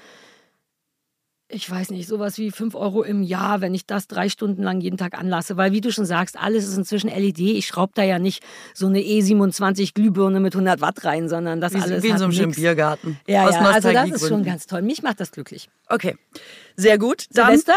ich 1.50 1.70
weiß 1.70 1.90
nicht, 1.90 2.06
sowas 2.06 2.36
wie 2.36 2.50
5 2.50 2.74
Euro 2.74 3.02
im 3.02 3.22
Jahr, 3.22 3.62
wenn 3.62 3.72
ich 3.74 3.86
das 3.86 4.06
drei 4.06 4.28
Stunden 4.28 4.62
lang 4.62 4.80
jeden 4.82 4.98
Tag 4.98 5.18
anlasse. 5.18 5.56
Weil, 5.56 5.72
wie 5.72 5.80
du 5.80 5.90
schon 5.90 6.04
sagst, 6.04 6.38
alles 6.38 6.68
ist 6.68 6.76
inzwischen 6.76 7.08
LED. 7.08 7.38
Ich 7.40 7.66
schraube 7.66 7.92
da 7.94 8.02
ja 8.02 8.18
nicht 8.18 8.42
so 8.74 8.86
eine 8.86 8.98
E27 8.98 9.94
Glühbirne 9.94 10.40
mit 10.40 10.54
100 10.54 10.82
Watt 10.82 11.04
rein, 11.04 11.28
sondern 11.28 11.60
das 11.60 11.72
Wie, 11.72 11.80
alles 11.80 12.02
wie 12.02 12.08
in 12.08 12.18
so 12.18 12.24
einem 12.24 12.32
schönen. 12.34 12.52
Biergarten. 12.52 13.18
Ja, 13.26 13.50
ja, 13.50 13.60
also 13.60 13.90
das 13.92 14.10
ist 14.10 14.28
schon 14.28 14.44
ganz 14.44 14.66
toll. 14.66 14.82
Mich 14.82 15.02
macht 15.02 15.20
das 15.20 15.32
glücklich. 15.32 15.70
Okay, 15.88 16.16
sehr 16.76 16.98
gut. 16.98 17.26
Dann, 17.32 17.46
Silvester? 17.46 17.74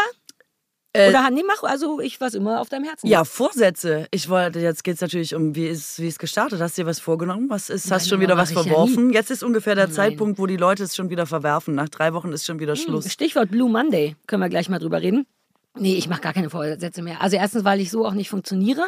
Äh, 0.94 1.08
Oder 1.08 1.30
nee, 1.30 1.42
mach 1.46 1.62
also 1.62 2.00
ich 2.00 2.20
was 2.20 2.34
immer 2.34 2.60
auf 2.60 2.68
deinem 2.68 2.84
Herzen. 2.84 3.06
ja, 3.06 3.24
Vorsätze. 3.24 4.06
Ich 4.10 4.28
wollte, 4.28 4.60
jetzt 4.60 4.84
geht 4.84 4.96
es 4.96 5.00
natürlich 5.00 5.34
um, 5.34 5.54
wie 5.54 5.66
ist 5.66 5.98
wie 6.00 6.08
ist 6.08 6.18
gestartet? 6.18 6.60
Hast 6.60 6.76
du 6.76 6.82
dir 6.82 6.86
was 6.86 7.00
vorgenommen? 7.00 7.48
Was 7.48 7.70
ist, 7.70 7.86
Nein, 7.86 7.94
hast 7.94 8.08
schon 8.10 8.20
wieder 8.20 8.36
was 8.36 8.50
ich 8.50 8.56
ja 8.56 8.62
verworfen? 8.62 9.10
Jetzt 9.10 9.30
ist 9.30 9.42
ungefähr 9.42 9.74
der 9.74 9.86
Nein. 9.86 9.94
Zeitpunkt, 9.94 10.38
wo 10.38 10.46
die 10.46 10.58
Leute 10.58 10.82
es 10.82 10.94
schon 10.94 11.08
wieder 11.08 11.24
verwerfen. 11.24 11.74
Nach 11.74 11.88
drei 11.88 12.12
Wochen 12.12 12.32
ist 12.32 12.44
schon 12.44 12.60
wieder 12.60 12.76
Schluss. 12.76 13.10
Stichwort 13.10 13.50
Blue 13.50 13.70
Monday. 13.70 14.16
Können 14.26 14.42
wir 14.42 14.50
gleich 14.50 14.68
mal 14.68 14.78
drüber 14.78 15.00
reden. 15.00 15.26
Nee, 15.74 15.94
ich 15.94 16.06
mache 16.06 16.20
gar 16.20 16.34
keine 16.34 16.50
Vorsätze 16.50 17.00
mehr. 17.00 17.22
Also 17.22 17.36
erstens, 17.38 17.64
weil 17.64 17.80
ich 17.80 17.90
so 17.90 18.04
auch 18.04 18.12
nicht 18.12 18.28
funktioniere. 18.28 18.82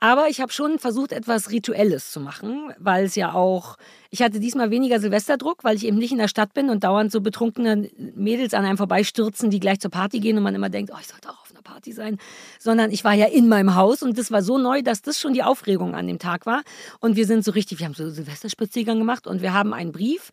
Aber 0.00 0.28
ich 0.28 0.40
habe 0.40 0.50
schon 0.50 0.80
versucht, 0.80 1.12
etwas 1.12 1.52
Rituelles 1.52 2.10
zu 2.10 2.18
machen, 2.18 2.72
weil 2.78 3.04
es 3.04 3.14
ja 3.14 3.34
auch, 3.34 3.76
ich 4.10 4.20
hatte 4.20 4.40
diesmal 4.40 4.72
weniger 4.72 4.98
Silvesterdruck, 4.98 5.62
weil 5.62 5.76
ich 5.76 5.86
eben 5.86 5.96
nicht 5.96 6.10
in 6.10 6.18
der 6.18 6.26
Stadt 6.26 6.52
bin 6.52 6.70
und 6.70 6.82
dauernd 6.82 7.12
so 7.12 7.20
betrunkene 7.20 7.88
Mädels 8.16 8.52
an 8.52 8.64
einem 8.64 8.78
vorbeistürzen, 8.78 9.50
die 9.50 9.60
gleich 9.60 9.78
zur 9.78 9.92
Party 9.92 10.18
gehen 10.18 10.36
und 10.36 10.42
man 10.42 10.56
immer 10.56 10.70
denkt, 10.70 10.90
oh, 10.92 10.98
ich 11.00 11.06
sollte 11.06 11.30
auch 11.30 11.43
Party 11.64 11.92
sein. 11.92 12.18
Sondern 12.60 12.90
ich 12.90 13.02
war 13.02 13.14
ja 13.14 13.26
in 13.26 13.48
meinem 13.48 13.74
Haus 13.74 14.02
und 14.02 14.16
das 14.18 14.30
war 14.30 14.42
so 14.42 14.58
neu, 14.58 14.82
dass 14.82 15.02
das 15.02 15.18
schon 15.18 15.34
die 15.34 15.42
Aufregung 15.42 15.94
an 15.94 16.06
dem 16.06 16.18
Tag 16.18 16.46
war. 16.46 16.62
Und 17.00 17.16
wir 17.16 17.26
sind 17.26 17.44
so 17.44 17.50
richtig, 17.50 17.80
wir 17.80 17.86
haben 17.86 17.94
so 17.94 18.08
Silvesterspaziergang 18.08 18.98
gemacht 18.98 19.26
und 19.26 19.42
wir 19.42 19.52
haben 19.52 19.72
einen 19.72 19.92
Brief 19.92 20.30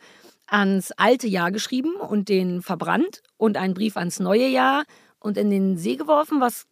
ans 0.47 0.91
alte 0.91 1.27
Jahr 1.27 1.51
geschrieben 1.51 1.95
und 1.95 2.29
den 2.29 2.61
verbrannt 2.61 3.23
und 3.37 3.57
einen 3.57 3.73
Brief 3.73 3.97
ans 3.97 4.19
neue 4.19 4.47
Jahr 4.47 4.83
und 5.19 5.37
in 5.37 5.49
den 5.49 5.77
See 5.77 5.95
geworfen, 5.95 6.41
was 6.41 6.65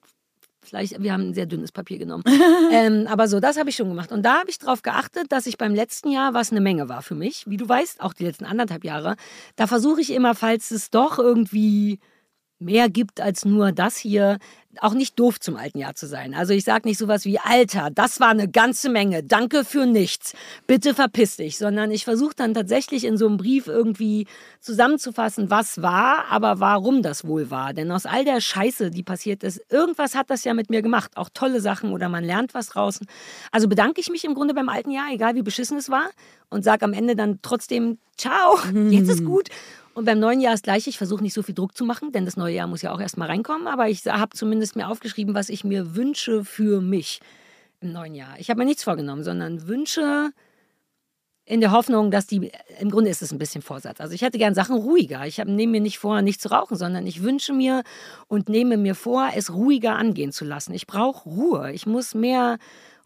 vielleicht, 0.62 1.02
wir 1.02 1.14
haben 1.14 1.30
ein 1.30 1.34
sehr 1.34 1.46
dünnes 1.46 1.72
Papier 1.72 1.98
genommen. 1.98 2.24
ähm, 2.72 3.08
aber 3.08 3.28
so, 3.28 3.40
das 3.40 3.58
habe 3.58 3.70
ich 3.70 3.76
schon 3.76 3.88
gemacht. 3.88 4.12
Und 4.12 4.24
da 4.24 4.40
habe 4.40 4.50
ich 4.50 4.60
darauf 4.60 4.82
geachtet, 4.82 5.32
dass 5.32 5.48
ich 5.48 5.58
beim 5.58 5.74
letzten 5.74 6.12
Jahr, 6.12 6.34
was 6.34 6.52
eine 6.52 6.62
Menge 6.62 6.90
war 6.90 7.02
für 7.02 7.16
mich, 7.16 7.46
wie 7.48 7.58
du 7.58 7.68
weißt, 7.68 8.02
auch 8.02 8.14
die 8.14 8.26
letzten 8.26 8.46
anderthalb 8.46 8.84
Jahre, 8.84 9.16
da 9.56 9.68
versuche 9.68 10.02
ich 10.02 10.12
immer, 10.12 10.36
falls 10.36 10.72
es 10.72 10.90
doch 10.90 11.18
irgendwie 11.18 12.00
mehr 12.60 12.90
gibt 12.90 13.22
als 13.22 13.46
nur 13.46 13.72
das 13.72 13.98
hier, 13.98 14.38
auch 14.82 14.94
nicht 14.94 15.20
doof 15.20 15.40
zum 15.40 15.56
alten 15.56 15.80
Jahr 15.80 15.96
zu 15.96 16.08
sein. 16.08 16.34
Also 16.34 16.54
ich 16.54 16.64
sage 16.64 16.88
nicht 16.88 17.00
sowas 17.00 17.26
wie, 17.26 17.40
Alter, 17.40 17.90
das 17.94 18.20
war 18.20 18.30
eine 18.30 18.48
ganze 18.48 18.90
Menge, 18.90 19.24
danke 19.24 19.66
für 19.66 19.86
nichts, 19.86 20.34
bitte 20.68 20.94
verpiss 20.94 21.38
dich, 21.38 21.58
sondern 21.58 21.92
ich 21.92 22.06
versuche 22.06 22.36
dann 22.36 22.54
tatsächlich 22.54 23.04
in 23.04 23.18
so 23.18 23.28
einem 23.28 23.38
Brief 23.38 23.68
irgendwie 23.68 24.28
zusammenzufassen, 24.60 25.50
was 25.50 25.82
war, 25.82 26.26
aber 26.30 26.60
warum 26.60 27.02
das 27.02 27.26
wohl 27.26 27.50
war. 27.50 27.74
Denn 27.74 27.92
aus 27.92 28.06
all 28.06 28.24
der 28.24 28.42
Scheiße, 28.42 28.92
die 28.92 29.04
passiert 29.04 29.44
ist, 29.44 29.62
irgendwas 29.70 30.16
hat 30.16 30.30
das 30.30 30.44
ja 30.44 30.54
mit 30.54 30.70
mir 30.70 30.82
gemacht, 30.82 31.12
auch 31.16 31.30
tolle 31.34 31.62
Sachen 31.62 31.92
oder 31.92 32.08
man 32.08 32.24
lernt 32.24 32.54
was 32.54 32.68
draußen. 32.68 33.08
Also 33.52 33.68
bedanke 33.68 34.00
ich 34.00 34.10
mich 34.10 34.24
im 34.24 34.36
Grunde 34.36 34.54
beim 34.54 34.70
alten 34.70 34.92
Jahr, 34.92 35.08
egal 35.12 35.36
wie 35.36 35.42
beschissen 35.42 35.78
es 35.78 35.90
war 35.90 36.10
und 36.50 36.64
sage 36.64 36.86
am 36.86 36.94
Ende 36.94 37.16
dann 37.16 37.40
trotzdem, 37.42 37.98
ciao, 38.18 38.60
jetzt 38.90 39.10
ist 39.10 39.26
gut. 39.26 39.50
Und 40.00 40.06
beim 40.06 40.20
neuen 40.20 40.40
Jahr 40.40 40.54
ist 40.54 40.64
gleich, 40.64 40.88
ich 40.88 40.98
versuche 40.98 41.22
nicht 41.22 41.34
so 41.34 41.44
viel 41.44 41.54
Druck 41.54 41.76
zu 41.76 41.84
machen, 41.84 42.14
denn 42.14 42.24
das 42.24 42.38
neue 42.38 42.56
Jahr 42.56 42.68
muss 42.68 42.82
ja 42.82 42.94
auch 42.94 43.02
erstmal 43.02 43.28
reinkommen. 43.28 43.68
Aber 43.68 43.90
ich 43.90 44.06
habe 44.06 44.34
zumindest 44.34 44.78
mir 44.78 44.88
aufgeschrieben, 44.88 45.36
was 45.36 45.50
ich 45.50 45.66
mir 45.66 45.94
wünsche 45.94 46.46
für 46.46 46.80
mich 46.80 47.20
im 47.82 47.92
neuen 47.92 48.16
Jahr. 48.16 48.40
Ich 48.40 48.50
habe 48.50 48.60
mir 48.60 48.66
nichts 48.66 48.86
vorgenommen, 48.86 49.26
sondern 49.26 49.68
Wünsche 49.68 50.32
in 51.44 51.60
der 51.60 51.74
Hoffnung, 51.74 52.12
dass 52.12 52.28
die, 52.28 52.50
im 52.80 52.92
Grunde 52.92 53.10
ist 53.10 53.22
es 53.22 53.34
ein 53.34 53.40
bisschen 53.40 53.62
Vorsatz. 53.62 54.00
Also 54.00 54.14
ich 54.14 54.22
hätte 54.22 54.38
gern 54.38 54.56
Sachen 54.56 54.78
ruhiger. 54.78 55.28
Ich 55.28 55.38
nehme 55.40 55.74
mir 55.74 55.82
nicht 55.82 56.00
vor, 56.00 56.22
nicht 56.22 56.40
zu 56.40 56.48
rauchen, 56.48 56.78
sondern 56.78 57.06
ich 57.06 57.22
wünsche 57.22 57.52
mir 57.52 57.84
und 58.30 58.48
nehme 58.48 58.78
mir 58.78 58.96
vor, 58.96 59.32
es 59.36 59.54
ruhiger 59.54 59.98
angehen 59.98 60.32
zu 60.32 60.46
lassen. 60.46 60.74
Ich 60.74 60.88
brauche 60.88 61.28
Ruhe. 61.28 61.74
Ich 61.74 61.86
muss 61.86 62.16
mehr 62.16 62.58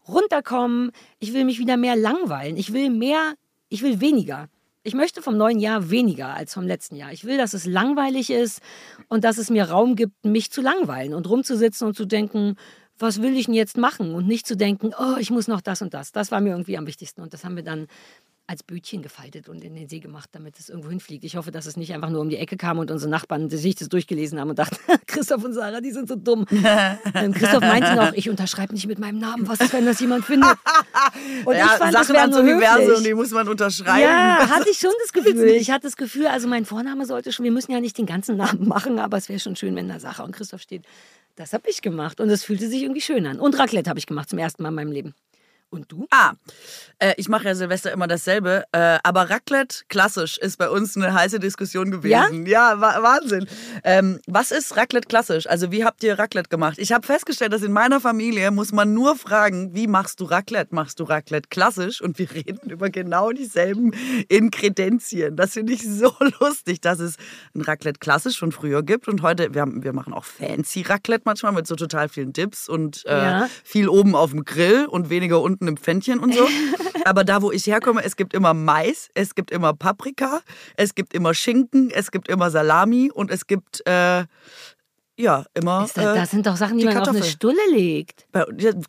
runterkommen. 0.06 0.92
Ich 1.18 1.34
will 1.34 1.44
mich 1.44 1.58
wieder 1.58 1.76
mehr 1.76 1.96
langweilen. 1.96 2.56
Ich 2.56 2.72
will 2.72 2.90
mehr, 2.90 3.34
ich 3.68 3.82
will 3.82 4.00
weniger. 4.00 4.48
Ich 4.86 4.92
möchte 4.92 5.22
vom 5.22 5.38
neuen 5.38 5.60
Jahr 5.60 5.88
weniger 5.88 6.34
als 6.34 6.52
vom 6.52 6.66
letzten 6.66 6.94
Jahr. 6.96 7.10
Ich 7.10 7.24
will, 7.24 7.38
dass 7.38 7.54
es 7.54 7.64
langweilig 7.64 8.28
ist 8.28 8.60
und 9.08 9.24
dass 9.24 9.38
es 9.38 9.48
mir 9.48 9.70
Raum 9.70 9.96
gibt, 9.96 10.26
mich 10.26 10.50
zu 10.50 10.60
langweilen 10.60 11.14
und 11.14 11.26
rumzusitzen 11.26 11.86
und 11.86 11.96
zu 11.96 12.04
denken, 12.04 12.56
was 12.98 13.22
will 13.22 13.34
ich 13.34 13.46
denn 13.46 13.54
jetzt 13.54 13.78
machen? 13.78 14.14
Und 14.14 14.26
nicht 14.26 14.46
zu 14.46 14.58
denken, 14.58 14.92
oh, 14.98 15.16
ich 15.18 15.30
muss 15.30 15.48
noch 15.48 15.62
das 15.62 15.80
und 15.80 15.94
das. 15.94 16.12
Das 16.12 16.30
war 16.30 16.42
mir 16.42 16.50
irgendwie 16.50 16.76
am 16.76 16.86
wichtigsten. 16.86 17.22
Und 17.22 17.32
das 17.32 17.46
haben 17.46 17.56
wir 17.56 17.64
dann 17.64 17.88
als 18.46 18.62
Bötchen 18.62 19.02
gefaltet 19.02 19.48
und 19.48 19.64
in 19.64 19.74
den 19.74 19.88
See 19.88 20.00
gemacht, 20.00 20.28
damit 20.32 20.58
es 20.58 20.68
irgendwo 20.68 20.90
hinfliegt. 20.90 21.24
Ich 21.24 21.36
hoffe, 21.36 21.50
dass 21.50 21.64
es 21.64 21.78
nicht 21.78 21.94
einfach 21.94 22.10
nur 22.10 22.20
um 22.20 22.28
die 22.28 22.36
Ecke 22.36 22.58
kam 22.58 22.78
und 22.78 22.90
unsere 22.90 23.10
Nachbarn 23.10 23.48
sich 23.48 23.74
das 23.74 23.88
durchgelesen 23.88 24.38
haben 24.38 24.50
und 24.50 24.58
dachten, 24.58 24.76
Christoph 25.06 25.44
und 25.44 25.54
Sarah, 25.54 25.80
die 25.80 25.92
sind 25.92 26.08
so 26.08 26.16
dumm. 26.16 26.46
Ähm, 27.14 27.32
Christoph 27.32 27.60
meinte 27.60 27.94
noch, 27.94 28.12
ich 28.14 28.28
unterschreibe 28.28 28.72
nicht 28.72 28.86
mit 28.86 28.98
meinem 28.98 29.18
Namen. 29.18 29.46
Was 29.46 29.60
ist, 29.60 29.72
wenn 29.72 29.84
das 29.84 30.00
jemand 30.00 30.24
findet? 30.24 30.50
Und 31.44 31.54
ja, 31.54 31.66
ich 31.66 31.70
fand, 31.72 31.94
das 31.94 32.06
Sachen 32.06 32.14
wäre 32.14 32.22
ans 32.22 32.36
Universum, 32.36 32.86
höflich. 32.86 33.04
die 33.04 33.14
muss 33.14 33.30
man 33.30 33.48
unterschreiben. 33.48 34.00
Ja, 34.00 34.48
hatte 34.48 34.70
ich 34.70 34.78
schon 34.78 34.92
das 35.00 35.12
Gefühl. 35.12 35.50
Ich 35.50 35.70
hatte 35.70 35.82
das 35.82 35.96
Gefühl, 35.96 36.26
also 36.26 36.48
mein 36.48 36.64
Vorname 36.64 37.06
sollte 37.06 37.32
schon, 37.32 37.44
wir 37.44 37.52
müssen 37.52 37.72
ja 37.72 37.80
nicht 37.80 37.96
den 37.98 38.06
ganzen 38.06 38.36
Namen 38.36 38.66
machen, 38.66 38.98
aber 38.98 39.16
es 39.16 39.28
wäre 39.28 39.38
schon 39.38 39.54
schön, 39.54 39.76
wenn 39.76 39.88
da 39.88 40.00
Sache 40.00 40.22
und 40.22 40.32
Christoph 40.32 40.60
steht. 40.60 40.84
Das 41.36 41.52
habe 41.52 41.68
ich 41.68 41.82
gemacht 41.82 42.20
und 42.20 42.30
es 42.30 42.44
fühlte 42.44 42.68
sich 42.68 42.82
irgendwie 42.82 43.00
schön 43.00 43.26
an. 43.26 43.38
Und 43.38 43.58
Raclette 43.58 43.88
habe 43.90 43.98
ich 43.98 44.06
gemacht 44.06 44.30
zum 44.30 44.38
ersten 44.38 44.62
Mal 44.62 44.70
in 44.70 44.74
meinem 44.74 44.92
Leben. 44.92 45.14
Und 45.74 45.90
du? 45.90 46.06
Ah, 46.10 46.34
äh, 47.00 47.14
ich 47.16 47.28
mache 47.28 47.46
ja 47.46 47.54
Silvester 47.56 47.90
immer 47.90 48.06
dasselbe, 48.06 48.64
äh, 48.70 48.98
aber 49.02 49.28
Raclette, 49.28 49.78
klassisch, 49.88 50.38
ist 50.38 50.56
bei 50.56 50.68
uns 50.70 50.96
eine 50.96 51.12
heiße 51.12 51.40
Diskussion 51.40 51.90
gewesen. 51.90 52.46
Ja, 52.46 52.80
wa 52.80 53.02
Wahnsinn. 53.02 53.48
Ähm, 53.82 54.20
was 54.28 54.52
ist 54.52 54.76
Raclette 54.76 55.08
klassisch? 55.08 55.48
Also 55.48 55.72
wie 55.72 55.84
habt 55.84 56.04
ihr 56.04 56.16
Raclette 56.16 56.48
gemacht? 56.48 56.78
Ich 56.78 56.92
habe 56.92 57.04
festgestellt, 57.04 57.52
dass 57.52 57.62
in 57.62 57.72
meiner 57.72 58.00
Familie 58.00 58.52
muss 58.52 58.70
man 58.70 58.94
nur 58.94 59.16
fragen, 59.16 59.74
wie 59.74 59.88
machst 59.88 60.20
du 60.20 60.24
Raclette? 60.26 60.72
Machst 60.74 61.00
du 61.00 61.04
Raclette 61.04 61.48
klassisch? 61.48 62.00
Und 62.00 62.18
wir 62.20 62.30
reden 62.34 62.70
über 62.70 62.88
genau 62.88 63.32
dieselben 63.32 63.92
Inkredenzien. 64.28 65.34
Das 65.36 65.54
finde 65.54 65.72
ich 65.72 65.82
so 65.82 66.12
lustig, 66.40 66.80
dass 66.80 67.00
es 67.00 67.16
ein 67.54 67.62
Raclette 67.62 67.98
klassisch 67.98 68.38
von 68.38 68.52
früher 68.52 68.82
gibt 68.84 69.08
und 69.08 69.22
heute, 69.22 69.54
wir, 69.54 69.62
haben, 69.62 69.82
wir 69.82 69.92
machen 69.92 70.12
auch 70.12 70.24
fancy 70.24 70.82
Raclette 70.82 71.22
manchmal 71.24 71.52
mit 71.52 71.66
so 71.66 71.74
total 71.74 72.08
vielen 72.08 72.32
Dips 72.32 72.68
und 72.68 73.04
äh, 73.06 73.14
Ja. 73.24 73.48
viel 73.64 73.88
oben 73.88 74.14
auf 74.14 74.30
dem 74.30 74.44
Grill 74.44 74.86
und 74.86 75.10
weniger 75.10 75.40
unten 75.40 75.63
im 75.68 75.76
Pfännchen 75.76 76.18
und 76.18 76.34
so. 76.34 76.46
Aber 77.04 77.24
da, 77.24 77.42
wo 77.42 77.52
ich 77.52 77.66
herkomme, 77.66 78.02
es 78.04 78.16
gibt 78.16 78.34
immer 78.34 78.54
Mais, 78.54 79.10
es 79.14 79.34
gibt 79.34 79.50
immer 79.50 79.74
Paprika, 79.74 80.40
es 80.76 80.94
gibt 80.94 81.14
immer 81.14 81.34
Schinken, 81.34 81.90
es 81.90 82.10
gibt 82.10 82.28
immer 82.28 82.50
Salami 82.50 83.10
und 83.12 83.30
es 83.30 83.46
gibt, 83.46 83.86
äh, 83.86 84.24
ja, 85.16 85.44
immer. 85.54 85.82
Das, 85.82 85.96
äh, 85.96 86.14
das 86.14 86.30
sind 86.30 86.46
doch 86.46 86.56
Sachen, 86.56 86.78
die, 86.78 86.86
die 86.86 86.86
man 86.86 86.96
auf 86.96 87.08
eine 87.08 87.18
Kartoffel. 87.18 87.30
Stulle 87.30 87.60
legt. 87.70 88.26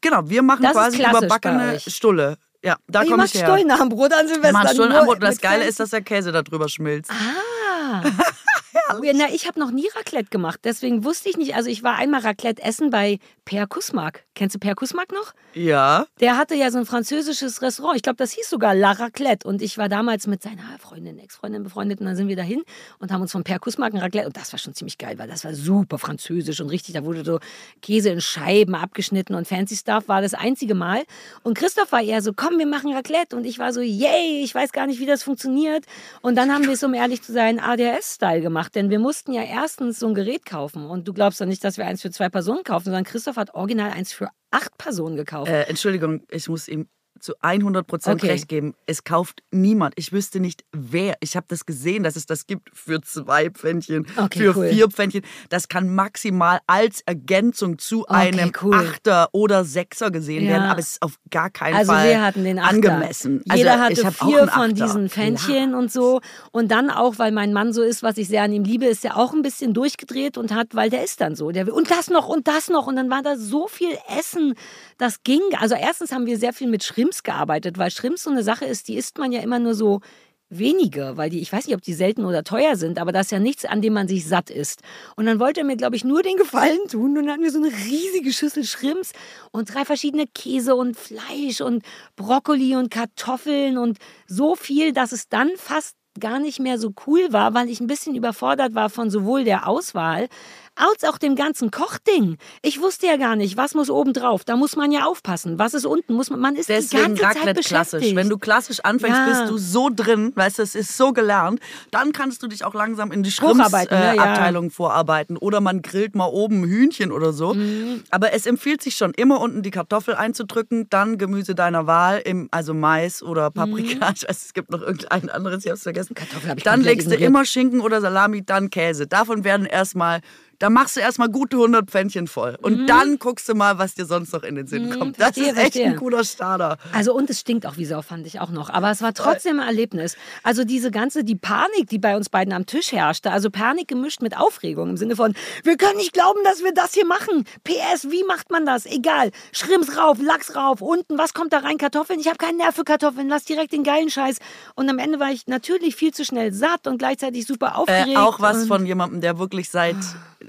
genau, 0.02 0.30
wir 0.30 0.42
machen 0.42 0.64
Das 0.64 0.74
quasi 0.74 1.04
überbackene. 1.04 1.80
Stulle. 1.80 2.38
Ja, 2.64 2.78
da 2.88 3.04
Ihr 3.04 3.12
komme 3.12 3.26
ich 3.26 3.34
her. 3.36 3.46
Stullen 3.46 3.70
am 3.70 3.90
Brot 3.90 4.12
an 4.12 4.28
Silvester. 4.28 4.52
Machen 4.52 4.70
Stullen 4.74 4.92
am 4.94 5.06
Brot. 5.06 5.16
Und 5.16 5.24
das 5.24 5.40
Geile 5.40 5.66
ist, 5.66 5.80
dass 5.80 5.92
der 5.92 6.02
Käse 6.02 6.32
da 6.32 6.42
drüber 6.42 6.68
schmilzt. 6.68 7.12
Ah. 7.12 8.02
Ja, 8.76 9.14
Na, 9.14 9.26
ich 9.34 9.48
habe 9.48 9.60
noch 9.60 9.72
nie 9.72 9.88
Raclette 9.96 10.30
gemacht, 10.30 10.60
deswegen 10.64 11.04
wusste 11.04 11.30
ich 11.30 11.38
nicht. 11.38 11.56
Also 11.56 11.70
ich 11.70 11.82
war 11.84 11.96
einmal 11.96 12.22
Raclette 12.22 12.62
essen 12.62 12.90
bei 12.90 13.20
Per 13.46 13.68
Kusmark. 13.68 14.24
Kennst 14.34 14.56
du 14.56 14.60
Per 14.60 14.76
Kusmark 14.76 15.12
noch? 15.14 15.34
Ja. 15.54 16.08
Der 16.20 16.36
hatte 16.36 16.56
ja 16.56 16.72
so 16.72 16.80
ein 16.80 16.86
französisches 16.86 17.62
Restaurant. 17.62 17.96
Ich 17.96 18.02
glaube, 18.02 18.18
das 18.18 18.32
hieß 18.32 18.50
sogar 18.50 18.76
La 18.76 18.92
Raclette. 18.92 19.48
Und 19.48 19.62
ich 19.62 19.78
war 19.78 19.88
damals 19.88 20.28
mit 20.28 20.42
seiner 20.42 20.64
Freundin, 20.80 21.20
Ex-Freundin 21.20 21.64
befreundet. 21.64 22.00
Und 22.02 22.08
dann 22.08 22.16
sind 22.16 22.28
wir 22.28 22.36
dahin 22.36 22.64
und 23.00 23.12
haben 23.12 23.22
uns 23.22 23.32
von 23.32 23.44
Per 23.44 23.60
Kusmark 23.60 23.94
ein 23.94 24.00
Raclette. 24.00 24.28
Und 24.28 24.36
das 24.36 24.52
war 24.52 24.60
schon 24.60 24.74
ziemlich 24.74 24.98
geil, 24.98 25.18
weil 25.18 25.28
das 25.28 25.46
war 25.46 25.54
super 25.54 26.00
französisch 26.00 26.60
und 26.60 26.70
richtig. 26.70 26.96
Da 26.96 27.06
wurde 27.06 27.24
so 27.24 27.40
Käse 27.82 28.10
in 28.10 28.20
Scheiben 28.20 28.76
abgeschnitten 28.76 29.36
und 29.36 29.48
fancy 29.48 29.76
stuff. 29.76 30.08
War 30.08 30.22
das 30.22 30.34
einzige 30.34 30.76
Mal. 30.76 31.04
Und 31.44 31.56
Christoph 31.56 31.92
war 31.92 32.02
eher 32.02 32.22
so, 32.22 32.34
komm, 32.36 32.58
wir 32.58 32.68
machen 32.68 32.92
Raclette. 32.94 33.36
Und 33.36 33.46
ich 33.46 33.60
war 33.60 33.72
so, 33.72 33.82
yay, 33.82 34.44
ich 34.44 34.54
weiß 34.54 34.72
gar 34.72 34.88
nicht, 34.88 35.00
wie 35.00 35.06
das 35.06 35.24
funktioniert. 35.24 35.86
Und 36.22 36.36
dann 36.36 36.52
haben 36.52 36.66
wir 36.66 36.74
es, 36.74 36.84
um 36.84 36.94
ehrlich 36.96 37.22
zu 37.22 37.32
sein, 37.32 37.60
ADS-Style 37.60 38.42
gemacht. 38.42 38.65
Denn 38.70 38.90
wir 38.90 39.00
mussten 39.00 39.34
ja 39.34 39.44
erstens 39.44 40.00
so 40.00 40.08
ein 40.08 40.16
Gerät 40.16 40.46
kaufen. 40.46 40.86
Und 40.86 41.08
du 41.08 41.14
glaubst 41.14 41.42
doch 41.42 41.46
nicht, 41.46 41.64
dass 41.64 41.78
wir 41.78 41.86
eins 41.86 42.02
für 42.02 42.12
zwei 42.12 42.30
Personen 42.30 42.64
kaufen, 42.64 42.86
sondern 42.86 43.04
Christoph 43.04 43.38
hat 43.38 43.54
original 43.54 43.92
eins 43.92 44.14
für 44.14 44.30
acht 44.52 44.78
Personen 44.78 45.16
gekauft. 45.16 45.52
Äh, 45.52 45.64
Entschuldigung, 45.64 46.24
ich 46.30 46.48
muss 46.50 46.68
ihm 46.68 46.88
zu 47.26 47.34
100 47.42 47.86
Prozent 47.88 48.22
Okay. 48.22 48.32
recht 48.32 48.48
geben. 48.48 48.76
Es 48.86 49.04
kauft 49.04 49.42
niemand. 49.52 49.96
Ich 49.98 50.14
wüsste 50.14 50.40
nicht, 50.40 50.64
wer. 50.72 51.16
Ich 51.20 51.36
habe 51.36 51.48
das 51.50 51.66
gesehen, 51.66 52.04
dass 52.04 52.16
es 52.16 52.26
das 52.26 52.46
gibt 52.48 52.70
für 52.74 53.02
zwei 53.02 53.50
Pfännchen, 53.50 54.06
Okay, 54.16 54.40
für 54.40 54.56
cool. 54.58 54.70
vier 54.70 54.88
Pfännchen. 54.90 55.24
Das 55.50 55.68
kann 55.68 55.94
maximal 55.94 56.60
als 56.68 57.02
Ergänzung 57.06 57.80
zu 57.80 58.06
einem 58.08 58.52
cool. 58.62 58.76
Achter 58.76 59.30
oder 59.32 59.66
Sechser 59.66 60.12
gesehen 60.12 60.44
Ja. 60.46 60.52
werden, 60.52 60.64
aber 60.70 60.80
es 60.80 60.92
ist 60.92 61.02
auf 61.02 61.16
gar 61.32 61.50
keinen 61.50 61.76
Also 61.76 61.92
Fall 61.92 62.08
wir 62.10 62.22
hatten 62.22 62.44
den 62.44 62.60
Achter. 62.60 62.76
angemessen. 62.76 63.42
Jeder 63.52 63.82
also, 63.82 64.04
hatte 64.06 64.12
vier 64.12 64.48
von 64.48 64.74
diesen 64.76 65.10
Fännchen 65.10 65.74
und 65.74 65.92
so. 65.92 66.22
Und 66.52 66.70
dann 66.72 66.90
auch, 66.92 67.18
weil 67.18 67.32
mein 67.32 67.52
Mann 67.54 67.74
so 67.74 67.82
ist, 67.82 68.04
was 68.04 68.18
ich 68.18 68.28
sehr 68.28 68.44
an 68.44 68.54
ihm 68.54 68.64
liebe, 68.64 68.86
ist 68.86 69.04
er 69.04 69.18
auch 69.18 69.34
ein 69.34 69.42
bisschen 69.42 69.74
durchgedreht 69.74 70.38
und 70.38 70.54
hat, 70.54 70.76
weil 70.76 70.90
der 70.92 71.04
ist 71.04 71.22
dann 71.22 71.36
so. 71.36 71.50
Der 71.52 71.66
will, 71.66 71.74
und 71.74 71.90
das 71.90 72.10
noch 72.10 72.28
und 72.28 72.48
das 72.48 72.70
noch. 72.70 72.86
Und 72.86 72.96
dann 72.98 73.10
war 73.10 73.24
da 73.24 73.36
so 73.36 73.68
viel 73.68 73.98
Essen, 74.20 74.54
das 75.00 75.24
ging. 75.24 75.42
Also 75.60 75.74
erstens 75.76 76.12
haben 76.12 76.28
wir 76.28 76.38
sehr 76.38 76.54
viel 76.54 76.68
mit 76.68 76.84
Shrimps 77.16 77.24
gearbeitet, 77.24 77.78
weil 77.78 77.92
Shrimps 77.92 78.24
so 78.24 78.30
eine 78.30 78.44
Sache 78.44 78.66
ist, 78.66 78.88
die 78.88 78.96
isst 78.96 79.18
man 79.18 79.32
ja 79.32 79.42
immer 79.42 79.60
nur 79.60 79.76
so 79.76 80.02
wenige, 80.50 81.14
weil 81.16 81.30
die, 81.30 81.40
ich 81.40 81.52
weiß 81.52 81.66
nicht, 81.66 81.76
ob 81.76 81.82
die 81.82 81.94
selten 81.94 82.24
oder 82.24 82.44
teuer 82.44 82.76
sind, 82.76 83.00
aber 83.00 83.12
das 83.12 83.28
ist 83.28 83.32
ja 83.32 83.40
nichts, 83.40 83.66
an 83.66 83.82
dem 83.82 83.94
man 83.94 84.08
sich 84.08 84.28
satt 84.28 84.50
isst. 84.50 84.82
Und 85.16 85.26
dann 85.26 85.40
wollte 85.40 85.62
er 85.62 85.66
mir, 85.66 85.76
glaube 85.76 85.96
ich, 85.96 86.04
nur 86.04 86.22
den 86.22 86.38
Gefallen 86.38 86.88
tun 86.90 87.18
und 87.18 87.26
dann 87.26 87.32
hatten 87.32 87.44
wir 87.44 87.52
so 87.52 87.58
eine 87.58 87.72
riesige 87.72 88.32
Schüssel 88.32 88.64
Schrimps 88.64 89.14
und 89.52 89.74
drei 89.74 89.86
verschiedene 89.86 90.28
Käse 90.28 90.76
und 90.76 90.98
Fleisch 90.98 91.62
und 91.62 91.84
Brokkoli 92.16 92.76
und 92.76 92.92
Kartoffeln 92.92 93.78
und 93.78 93.98
so 94.28 94.56
viel, 94.56 94.94
dass 94.94 95.12
es 95.14 95.30
dann 95.30 95.50
fast 95.58 95.96
gar 96.20 96.40
nicht 96.40 96.60
mehr 96.60 96.78
so 96.78 96.94
cool 97.08 97.28
war, 97.32 97.54
weil 97.54 97.70
ich 97.70 97.82
ein 97.82 97.88
bisschen 97.88 98.16
überfordert 98.16 98.74
war 98.76 98.90
von 98.90 99.10
sowohl 99.10 99.44
der 99.44 99.68
Auswahl 99.68 100.28
als 100.76 101.04
auch 101.06 101.18
dem 101.18 101.36
ganzen 101.36 101.72
Kochding. 101.72 102.38
Ich 102.62 102.82
wusste 102.82 103.08
ja 103.08 103.16
gar 103.18 103.36
nicht, 103.36 103.56
was 103.58 103.74
muss 103.76 103.90
oben 103.90 104.14
drauf. 104.14 104.44
Da 104.44 104.56
muss 104.58 104.76
man 104.76 104.92
ja 104.92 105.06
aufpassen. 105.06 105.58
Was 105.58 105.74
ist 105.74 105.86
unten? 105.86 106.14
Muss 106.14 106.30
man, 106.30 106.40
man 106.40 106.56
ist 106.56 106.70
Deswegen 106.70 107.16
die 107.16 107.22
ganze 107.22 107.40
Raclette 107.40 107.62
Zeit 107.62 107.66
klassisch. 107.66 108.16
Wenn 108.16 108.30
du 108.30 108.38
klassisch 108.38 108.80
anfängst, 108.82 109.18
Ja. 109.18 109.26
bist 109.30 109.50
du 109.52 109.58
so 109.58 109.90
drin, 109.94 110.34
weißt 110.36 110.60
du, 110.60 110.64
es 110.64 110.76
ist 110.76 110.98
so 110.98 111.14
gelernt. 111.14 111.60
Dann 111.92 112.12
kannst 112.12 112.44
du 112.44 112.48
dich 112.48 112.66
auch 112.66 112.74
langsam 112.74 113.12
in 113.12 113.24
die 113.24 113.30
ne? 113.30 113.36
Ja. 113.36 113.54
Schrimpsabteilung 113.54 114.70
vorarbeiten. 114.70 115.38
Oder 115.38 115.62
man 115.62 115.82
grillt 115.82 116.16
mal 116.16 116.26
oben 116.28 116.64
Hühnchen 116.66 117.12
oder 117.12 117.32
so. 117.32 117.54
Mhm. 117.54 118.04
Aber 118.12 118.34
es 118.34 118.46
empfiehlt 118.46 118.82
sich 118.82 118.96
schon, 118.98 119.14
immer 119.14 119.40
unten 119.40 119.62
die 119.64 119.72
Kartoffel 119.72 120.16
einzudrücken, 120.16 120.88
dann 120.90 121.18
Gemüse 121.18 121.56
deiner 121.56 121.88
Wahl, 121.88 122.22
im, 122.26 122.50
also 122.52 122.74
Mais 122.74 123.24
oder 123.24 123.52
Paprika. 123.52 123.86
Ich 124.16 124.24
weiß, 124.28 124.46
es 124.46 124.54
gibt 124.54 124.72
noch 124.72 124.82
irgendein 124.82 125.30
anderes, 125.30 125.66
ich 125.66 125.72
hab's 125.72 125.84
vergessen. 125.84 126.14
Mhm. 126.14 126.16
Kartoffel 126.16 126.50
hab 126.50 126.58
ich 126.58 126.64
dann 126.64 126.82
legst 126.82 127.10
du 127.10 127.16
immer 127.16 127.46
Schinken 127.46 127.82
oder 127.82 128.02
Salami, 128.02 128.44
dann 128.46 128.70
Käse. 128.70 129.08
Davon 129.08 129.44
werden 129.44 129.66
erstmal... 129.66 130.22
Da 130.60 130.70
machst 130.70 130.96
du 130.96 131.02
erstmal 131.02 131.30
gute 131.30 131.58
100 131.58 131.90
Pfännchen 131.90 132.28
voll. 132.28 132.58
Und 132.62 132.88
dann 132.88 133.20
guckst 133.20 133.48
du 133.50 133.56
mal, 133.56 133.78
was 133.78 133.94
dir 133.96 134.06
sonst 134.06 134.32
noch 134.34 134.44
in 134.44 134.56
den 134.56 134.68
Sinn 134.68 134.90
kommt. 134.98 135.20
Das 135.20 135.36
Mhm. 135.36 135.42
verstehe, 135.42 135.44
ist 135.52 135.58
echt 135.58 135.66
ein 135.76 135.82
verstehe. 135.82 135.96
cooler 135.96 136.24
Starter. 136.24 136.78
Also 136.94 137.14
und 137.14 137.30
es 137.30 137.42
stinkt 137.42 137.66
auch 137.66 137.78
wie 137.78 137.86
Sau, 137.86 138.02
fand 138.02 138.26
ich 138.28 138.40
auch 138.40 138.50
noch. 138.52 138.70
Aber 138.70 138.90
es 138.92 139.02
war 139.02 139.14
trotzdem 139.14 139.60
ein 139.60 139.68
Erlebnis. 139.68 140.16
Also 140.44 140.64
diese 140.64 140.92
ganze, 140.92 141.24
die 141.24 141.36
Panik, 141.36 141.90
die 141.90 142.00
bei 142.00 142.16
uns 142.16 142.30
beiden 142.30 142.54
am 142.54 142.66
Tisch 142.66 142.92
herrschte, 142.92 143.32
also 143.32 143.50
Panik 143.50 143.88
gemischt 143.88 144.22
mit 144.22 144.38
Aufregung 144.38 144.92
im 144.92 144.98
Sinne 144.98 145.16
von, 145.16 145.34
wir 145.64 145.78
können 145.78 145.98
nicht 145.98 146.14
glauben, 146.14 146.40
dass 146.46 146.64
wir 146.64 146.74
das 146.74 146.94
hier 146.94 147.06
machen. 147.06 147.46
PS, 147.64 148.10
wie 148.10 148.24
macht 148.24 148.50
man 148.52 148.66
das? 148.66 148.86
Egal. 148.86 149.32
Schrimps 149.52 149.98
rauf, 149.98 150.18
Lachs 150.22 150.56
rauf, 150.56 150.82
unten, 150.82 151.18
was 151.18 151.34
kommt 151.34 151.52
da 151.54 151.60
rein? 151.60 151.78
Kartoffeln? 151.78 152.20
Ich 152.20 152.28
habe 152.28 152.38
keinen 152.38 152.58
Nerv 152.58 152.76
für 152.76 152.84
Kartoffeln, 152.84 153.28
lass 153.30 153.44
direkt 153.44 153.74
den 153.74 153.84
geilen 153.84 154.10
Scheiß. 154.10 154.38
Und 154.76 154.90
am 154.90 155.00
Ende 155.00 155.20
war 155.20 155.32
ich 155.32 155.48
natürlich 155.48 155.96
viel 155.96 156.14
zu 156.14 156.24
schnell 156.24 156.54
satt 156.54 156.88
und 156.88 156.98
gleichzeitig 156.98 157.46
super 157.46 157.78
aufgeregt. 157.78 158.10
Äh, 158.10 158.18
auch 158.18 158.40
was 158.40 158.68
von 158.68 158.86
jemandem, 158.86 159.22
der 159.22 159.38
wirklich 159.40 159.70
seit 159.70 159.98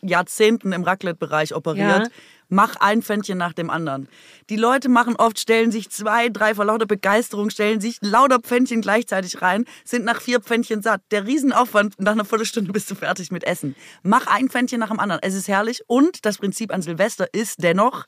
Jahrzehnten 0.03 0.73
im 0.73 0.83
Raclette-Bereich 0.83 1.55
operiert. 1.55 2.07
Ja. 2.07 2.13
Mach 2.49 2.77
ein 2.77 3.03
Pfännchen 3.03 3.39
nach 3.39 3.53
dem 3.53 3.71
anderen. 3.71 4.09
Die 4.51 4.57
Leute 4.57 4.89
machen 4.89 5.17
oft, 5.17 5.39
stellen 5.39 5.73
sich 5.73 5.91
zwei, 5.91 6.29
drei 6.29 6.55
vor 6.55 6.65
lauter 6.65 6.87
Begeisterung, 6.87 7.51
stellen 7.51 7.81
sich 7.81 7.99
lauter 8.03 8.39
Pfännchen 8.39 8.83
gleichzeitig 8.83 9.43
rein, 9.43 9.65
sind 9.85 10.05
nach 10.05 10.21
vier 10.21 10.41
Pfännchen 10.41 10.81
satt. 10.81 11.03
Der 11.11 11.27
Riesenaufwand, 11.27 12.01
nach 12.01 12.13
einer 12.13 12.25
Viertelstunde 12.25 12.73
bist 12.73 12.89
du 12.91 12.95
fertig 12.95 13.33
mit 13.33 13.43
Essen. 13.43 13.75
Mach 14.03 14.29
ein 14.29 14.49
Pfännchen 14.49 14.79
nach 14.79 14.91
dem 14.91 15.01
anderen. 15.01 15.21
Es 15.23 15.35
ist 15.35 15.49
herrlich 15.49 15.83
und 15.89 16.25
das 16.25 16.39
Prinzip 16.39 16.73
an 16.73 16.83
Silvester 16.83 17.27
ist 17.33 17.65
dennoch, 17.65 18.07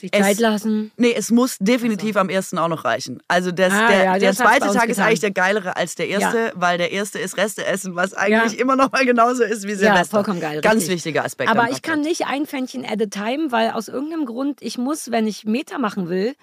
sich 0.00 0.10
es- 0.12 0.20
Zeit 0.20 0.38
lassen. 0.38 0.90
Nee, 0.96 1.14
es 1.16 1.30
muss 1.30 1.56
definitiv 1.58 2.16
am 2.16 2.28
ersten 2.28 2.58
auch 2.58 2.68
noch 2.68 2.84
reichen. 2.84 3.22
Also 3.28 3.50
das, 3.52 3.72
Ah, 3.72 3.88
der, 3.88 4.04
ja, 4.04 4.18
der 4.18 4.34
zweite 4.34 4.66
Tag 4.72 4.88
ist 4.88 4.98
eigentlich 4.98 5.20
der 5.20 5.30
geilere 5.30 5.76
als 5.76 5.94
der 5.94 6.08
erste, 6.08 6.52
weil 6.54 6.78
der 6.78 6.92
erste 6.92 7.18
ist 7.18 7.36
Reste 7.36 7.64
essen, 7.66 7.94
was 7.96 8.14
eigentlich 8.14 8.54
Ja. 8.54 8.60
immer 8.60 8.76
noch 8.76 8.92
mal 8.92 9.04
genauso 9.04 9.42
ist 9.44 9.64
wie 9.66 9.72
Ja, 9.72 9.78
Silvester. 9.78 10.16
vollkommen 10.16 10.40
geil. 10.40 10.60
Ganz 10.60 10.82
richtig. 10.82 10.94
wichtiger 10.96 11.24
Aspekt. 11.24 11.50
Aber 11.50 11.70
ich 11.70 11.82
kann 11.82 12.00
nicht 12.00 12.26
ein 12.26 12.46
Pfännchen 12.46 12.84
at 12.84 13.00
a 13.02 13.06
time, 13.06 13.50
weil 13.52 13.70
aus 13.70 13.88
irgendeinem 13.88 14.26
Grund, 14.26 14.62
ich 14.62 14.78
muss, 14.78 15.10
wenn 15.10 15.26
ich 15.26 15.44
Meter 15.44 15.78
machen 15.78 16.08
will, 16.08 16.34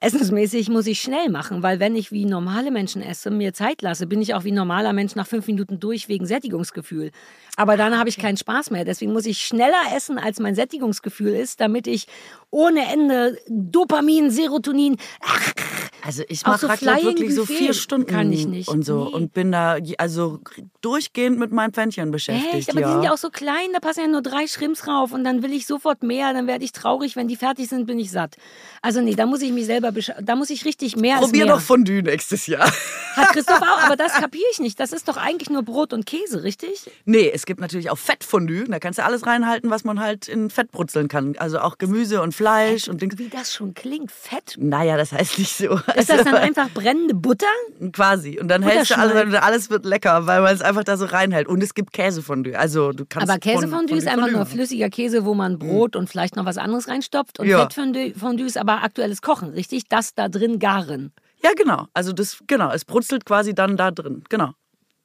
essensmäßig 0.00 0.68
muss 0.68 0.86
ich 0.86 1.00
schnell 1.00 1.30
machen, 1.30 1.62
weil 1.62 1.80
wenn 1.80 1.96
ich 1.96 2.12
wie 2.12 2.26
normale 2.26 2.70
Menschen 2.70 3.02
esse, 3.02 3.30
mir 3.30 3.54
Zeit 3.54 3.80
lasse, 3.82 4.06
bin 4.06 4.20
ich 4.20 4.34
auch 4.34 4.44
wie 4.44 4.52
normaler 4.52 4.92
Mensch 4.92 5.14
nach 5.14 5.26
fünf 5.26 5.46
Minuten 5.46 5.80
durch 5.80 6.08
wegen 6.08 6.26
Sättigungsgefühl. 6.26 7.10
Aber 7.56 7.76
dann 7.78 7.98
habe 7.98 8.08
ich 8.08 8.18
keinen 8.18 8.36
Spaß 8.36 8.70
mehr. 8.70 8.84
Deswegen 8.84 9.12
muss 9.12 9.24
ich 9.24 9.38
schneller 9.38 9.80
essen, 9.94 10.18
als 10.18 10.38
mein 10.38 10.54
Sättigungsgefühl 10.54 11.34
ist, 11.34 11.60
damit 11.60 11.86
ich 11.86 12.06
ohne 12.50 12.92
Ende 12.92 13.38
Dopamin, 13.48 14.30
Serotonin, 14.30 14.96
ach, 15.22 15.52
Also 16.06 16.22
ich 16.28 16.46
mache 16.46 16.60
so 16.60 16.66
Raclette 16.68 17.04
wirklich 17.04 17.34
so 17.34 17.40
Buffet 17.42 17.56
vier 17.56 17.74
Stunden 17.74 18.06
kann 18.06 18.32
ich 18.32 18.46
nicht. 18.46 18.68
und 18.68 18.84
so 18.84 19.06
Nee. 19.06 19.12
und 19.14 19.32
bin 19.32 19.50
da 19.50 19.76
also 19.98 20.38
durchgehend 20.80 21.38
mit 21.38 21.50
meinem 21.52 21.72
Pfännchen 21.72 22.10
beschäftigt. 22.12 22.54
Echt? 22.54 22.70
Aber 22.70 22.80
ja. 22.80 22.86
die 22.86 22.92
sind 22.92 23.02
ja 23.02 23.12
auch 23.12 23.18
so 23.18 23.30
klein, 23.30 23.72
da 23.72 23.80
passen 23.80 24.00
ja 24.00 24.06
nur 24.06 24.22
drei 24.22 24.46
Schrimps 24.46 24.82
drauf 24.82 25.12
und 25.12 25.24
dann 25.24 25.42
will 25.42 25.52
ich 25.52 25.66
sofort 25.66 26.02
mehr, 26.04 26.32
dann 26.32 26.46
werde 26.46 26.64
ich 26.64 26.72
traurig, 26.72 27.16
wenn 27.16 27.26
die 27.26 27.36
fertig 27.36 27.68
sind, 27.68 27.86
bin 27.86 27.98
ich 27.98 28.10
satt. 28.12 28.36
Also 28.82 29.00
nee, 29.00 29.14
da 29.16 29.26
muss 29.26 29.42
ich 29.42 29.50
mich 29.52 29.66
selber, 29.66 29.90
da 29.92 30.36
muss 30.36 30.50
ich 30.50 30.64
richtig 30.64 30.96
mehr 30.96 31.16
Probier 31.16 31.46
mehr. 31.46 31.54
doch 31.54 31.60
Fondue 31.60 32.02
nächstes 32.02 32.46
Jahr. 32.46 32.70
Hat 33.16 33.30
Christoph 33.30 33.62
auch, 33.62 33.82
aber 33.84 33.96
das 33.96 34.12
kapiere 34.20 34.44
ich 34.52 34.60
nicht. 34.60 34.78
Das 34.78 34.92
ist 34.92 35.08
doch 35.08 35.16
eigentlich 35.16 35.50
nur 35.50 35.62
Brot 35.62 35.92
und 35.92 36.06
Käse, 36.06 36.42
richtig? 36.44 36.88
Nee, 37.04 37.30
es 37.34 37.46
gibt 37.46 37.60
natürlich 37.60 37.90
auch 37.90 37.98
Fettfondue. 37.98 38.64
Da 38.68 38.78
kannst 38.78 38.98
du 38.98 39.04
alles 39.04 39.26
reinhalten, 39.26 39.70
was 39.70 39.84
man 39.84 40.00
halt 40.00 40.28
in 40.28 40.50
Fett 40.50 40.70
brutzeln 40.70 41.08
kann. 41.08 41.34
Also 41.38 41.58
auch 41.60 41.78
Gemüse 41.78 42.20
und 42.22 42.34
Fleisch 42.34 42.88
und 42.88 43.00
Dings. 43.00 43.18
Wie 43.18 43.28
das 43.28 43.52
schon 43.52 43.74
klingt, 43.74 44.12
Fett. 44.12 44.56
Naja, 44.58 44.96
das 44.96 45.12
heißt 45.12 45.38
nicht 45.38 45.56
so. 45.56 45.80
Ist 45.96 46.10
das 46.10 46.24
dann 46.24 46.34
einfach 46.34 46.70
brennende 46.70 47.14
Butter? 47.14 47.46
Quasi. 47.92 48.38
Und 48.40 48.48
dann 48.48 48.62
hältst 48.62 48.90
du 48.90 48.98
alles, 48.98 49.14
Butterschneid. 49.14 49.42
alles 49.42 49.70
wird 49.70 49.84
lecker, 49.84 50.26
weil 50.26 50.40
man 50.42 50.54
es 50.54 50.62
einfach 50.62 50.84
da 50.84 50.96
so 50.96 51.06
reinhält. 51.06 51.48
Und 51.48 51.62
es 51.62 51.74
gibt 51.74 51.92
Käsefondue. 51.92 52.58
Also 52.58 52.92
du 52.92 53.04
kannst 53.06 53.28
Aber 53.30 53.38
Käsefondue 53.38 53.96
ist 53.96 54.06
einfach 54.06 54.30
nur 54.30 54.46
flüssiger 54.46 54.90
Käse, 54.90 55.24
wo 55.24 55.34
man 55.34 55.58
Brot 55.58 55.96
und 55.96 56.08
vielleicht 56.08 56.36
noch 56.36 56.44
was 56.44 56.58
anderes 56.58 56.88
reinstopft. 56.88 57.40
Und 57.40 57.46
Ja. 57.46 57.60
Fettfondue 57.60 58.14
Fondue 58.14 58.46
ist 58.46 58.58
aber 58.58 58.82
aktuelles 58.82 59.22
Kochen, 59.22 59.50
richtig? 59.50 59.88
Das 59.88 60.14
da 60.14 60.28
drin 60.28 60.58
garen. 60.58 61.12
Ja, 61.42 61.50
genau. 61.56 61.86
Also 61.94 62.12
das, 62.12 62.38
genau, 62.46 62.70
es 62.72 62.84
brutzelt 62.84 63.24
quasi 63.24 63.54
dann 63.54 63.76
da 63.76 63.90
drin. 63.90 64.24
Genau. 64.28 64.52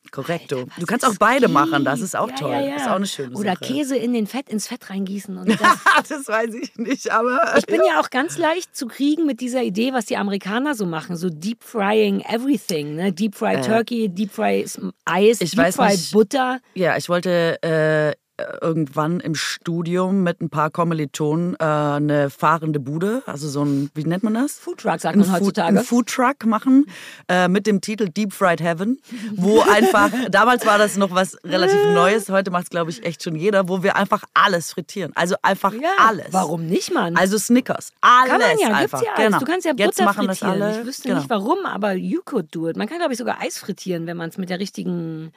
Korrekto. 0.10 0.66
Was 0.68 0.76
du 0.80 0.86
kannst 0.86 1.06
auch 1.06 1.16
beide 1.20 1.42
gibt. 1.42 1.54
machen, 1.54 1.86
das 1.86 2.02
ist 2.02 2.16
auch 2.18 2.30
Ja, 2.30 2.36
toll. 2.36 2.52
ja, 2.52 2.60
ja. 2.62 2.74
Das 2.74 2.82
ist 2.84 2.88
auch 2.90 2.96
eine 2.96 3.06
schöne 3.08 3.36
Oder 3.38 3.54
Sache. 3.54 3.66
Käse 3.74 3.96
in 3.96 4.14
den 4.14 4.28
Fett, 4.28 4.50
ins 4.50 4.68
Fett 4.68 4.90
reingießen. 4.90 5.38
Und 5.38 5.48
das, 5.62 6.08
das 6.10 6.28
weiß 6.28 6.54
ich 6.56 6.76
nicht, 6.78 7.12
aber. 7.12 7.54
ich 7.58 7.66
bin 7.66 7.82
ja 7.88 8.00
auch 8.02 8.10
ganz 8.10 8.38
leicht 8.38 8.76
zu 8.76 8.88
kriegen 8.88 9.26
mit 9.26 9.40
dieser 9.40 9.62
Idee, 9.64 9.94
was 9.94 10.06
die 10.06 10.18
Amerikaner 10.18 10.76
so 10.76 10.86
machen. 10.86 11.16
So 11.16 11.30
Deep 11.30 11.64
Frying 11.64 12.22
Everything. 12.22 12.96
Ne? 12.96 13.14
Deep 13.14 13.36
Fry 13.36 13.62
Turkey, 13.62 14.10
Deep 14.10 14.32
Fry 14.32 14.66
Eis, 15.06 15.40
Ich 15.42 15.52
Deep 15.52 15.74
Fry. 15.74 15.98
Butter. 16.12 16.60
Ja, 16.74 16.98
ich 16.98 17.08
wollte 17.08 17.62
äh, 17.64 18.21
irgendwann 18.62 19.20
im 19.20 19.36
Studium 19.36 20.24
mit 20.24 20.42
ein 20.42 20.50
paar 20.50 20.70
Kommilitonen 20.70 21.56
äh, 21.60 21.64
eine 21.64 22.30
fahrende 22.30 22.80
Bude, 22.80 23.24
also 23.26 23.50
so 23.50 23.64
ein, 23.64 23.90
wie 23.94 24.04
nennt 24.04 24.24
man 24.24 24.34
das? 24.34 24.54
Foodtruck 24.60 25.00
sagt 25.00 25.16
man 25.16 25.32
heutzutage. 25.32 25.80
Ein 25.80 25.84
Foodtruck 25.84 26.46
machen 26.46 26.86
äh, 27.28 27.48
mit 27.48 27.68
dem 27.68 27.82
Titel 27.82 28.10
Deep 28.10 28.34
Fried 28.34 28.62
Heaven, 28.62 29.00
wo 29.36 29.62
einfach, 29.62 30.10
damals 30.32 30.66
war 30.66 30.78
das 30.78 30.98
noch 30.98 31.12
was 31.12 31.38
relativ 31.44 31.80
Neues, 31.94 32.30
heute 32.30 32.52
macht 32.52 32.64
es 32.64 32.70
glaube 32.70 32.92
ich 32.92 33.04
echt 33.04 33.24
schon 33.24 33.36
jeder, 33.36 33.68
wo 33.70 33.84
wir 33.84 33.96
einfach 33.96 34.24
alles 34.34 34.72
frittieren. 34.74 35.12
Also 35.16 35.36
einfach 35.42 35.74
Ja, 35.74 35.90
alles. 36.00 36.28
Warum 36.32 36.66
nicht, 36.66 36.94
Mann? 36.94 37.16
Also 37.18 37.38
Snickers, 37.38 37.92
alles 38.02 38.30
kann 38.30 38.40
man 38.42 38.60
ja, 38.60 38.68
einfach. 38.76 39.00
gibt's 39.00 39.02
ja 39.06 39.14
alles. 39.16 39.26
Genau. 39.26 39.40
Du 39.40 39.46
kannst 39.46 39.66
ja 39.66 39.74
Jetzt 39.76 39.96
Butter 39.96 40.06
machen 40.06 40.28
das 40.28 40.40
frittieren. 40.40 40.62
alle. 40.62 40.80
Ich 40.82 40.88
wüsste 40.88 41.04
genau. 41.08 41.18
nicht 41.20 41.30
warum, 41.30 41.66
aber 41.66 41.94
you 41.94 42.22
could 42.24 42.54
do 42.54 42.68
it. 42.70 42.78
Man 42.78 42.88
kann, 42.88 42.98
glaube 42.98 43.14
ich, 43.14 43.20
sogar 43.20 43.42
Eis 43.42 43.58
frittieren, 43.58 44.08
wenn 44.08 44.18
man 44.18 44.30
es 44.30 44.38
mit 44.38 44.50
der 44.50 44.60
richtigen. 44.60 45.32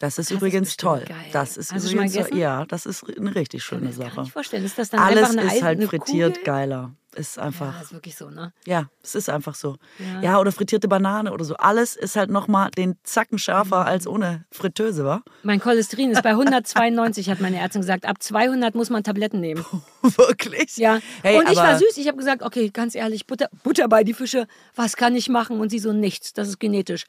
Das 0.00 0.18
ist 0.18 0.18
Das 0.18 0.30
ist 0.30 0.30
übrigens 0.32 0.68
bestimmt 0.68 0.80
toll. 0.92 1.04
geil. 1.08 1.16
Das 1.32 1.56
ist 1.56 1.72
Hast 1.72 1.90
übrigens 1.92 2.12
gegessen? 2.12 2.36
ja, 2.36 2.64
das 2.66 2.84
ist 2.86 3.04
eine 3.16 3.34
richtig 3.34 3.62
schöne 3.64 3.82
Kann 3.82 3.90
ich 3.90 3.96
Sache. 3.96 4.24
vorstellen. 4.26 4.64
Ist 4.64 4.78
das 4.78 4.90
dann 4.90 5.00
Alles 5.00 5.30
einfach 5.30 5.42
eine 5.42 5.54
ist 5.54 5.62
halt 5.62 5.84
frittiert 5.84 6.34
Kugel? 6.38 6.44
geiler. 6.44 6.92
Ist 7.14 7.38
einfach. 7.38 7.72
Ja, 7.76 7.80
ist 7.80 7.92
wirklich 7.92 8.16
so, 8.16 8.28
ne? 8.28 8.52
Ja, 8.66 8.88
es 9.00 9.14
ist 9.14 9.30
einfach 9.30 9.54
so. 9.54 9.76
Ja. 10.00 10.20
Ja, 10.20 10.38
oder 10.40 10.50
frittierte 10.50 10.88
Banane 10.88 11.32
oder 11.32 11.44
so. 11.44 11.54
Alles 11.54 11.94
ist 11.94 12.16
halt 12.16 12.28
nochmal 12.28 12.72
den 12.72 12.96
Zacken 13.04 13.38
schärfer 13.38 13.82
Mhm. 13.82 13.86
als 13.86 14.06
ohne 14.08 14.44
Fritteuse, 14.50 15.04
wa? 15.04 15.22
Mein 15.44 15.60
Cholesterin 15.60 16.10
ist 16.10 16.24
bei 16.24 16.30
192, 16.34 17.30
hat 17.30 17.40
meine 17.40 17.60
Ärztin 17.60 17.82
gesagt. 17.82 18.04
Ab 18.04 18.20
200 18.20 18.74
muss 18.74 18.90
man 18.90 19.04
Tabletten 19.04 19.38
nehmen. 19.38 19.64
Wirklich? 20.02 20.76
Ja. 20.76 20.98
Hey, 21.22 21.38
und 21.38 21.48
ich 21.48 21.56
war 21.56 21.78
süß. 21.78 21.96
Ich 21.98 22.08
habe 22.08 22.18
gesagt, 22.18 22.42
okay, 22.42 22.70
ganz 22.70 22.96
ehrlich, 22.96 23.28
Butter, 23.28 23.48
Butter 23.62 23.86
bei 23.88 24.02
die 24.02 24.14
Fische. 24.14 24.48
Was 24.74 24.96
kann 24.96 25.14
ich 25.14 25.28
machen? 25.28 25.60
Und 25.60 25.68
sie 25.70 25.78
so, 25.78 25.92
nichts. 25.92 26.32
Das 26.32 26.48
ist 26.48 26.58
genetisch. 26.58 27.04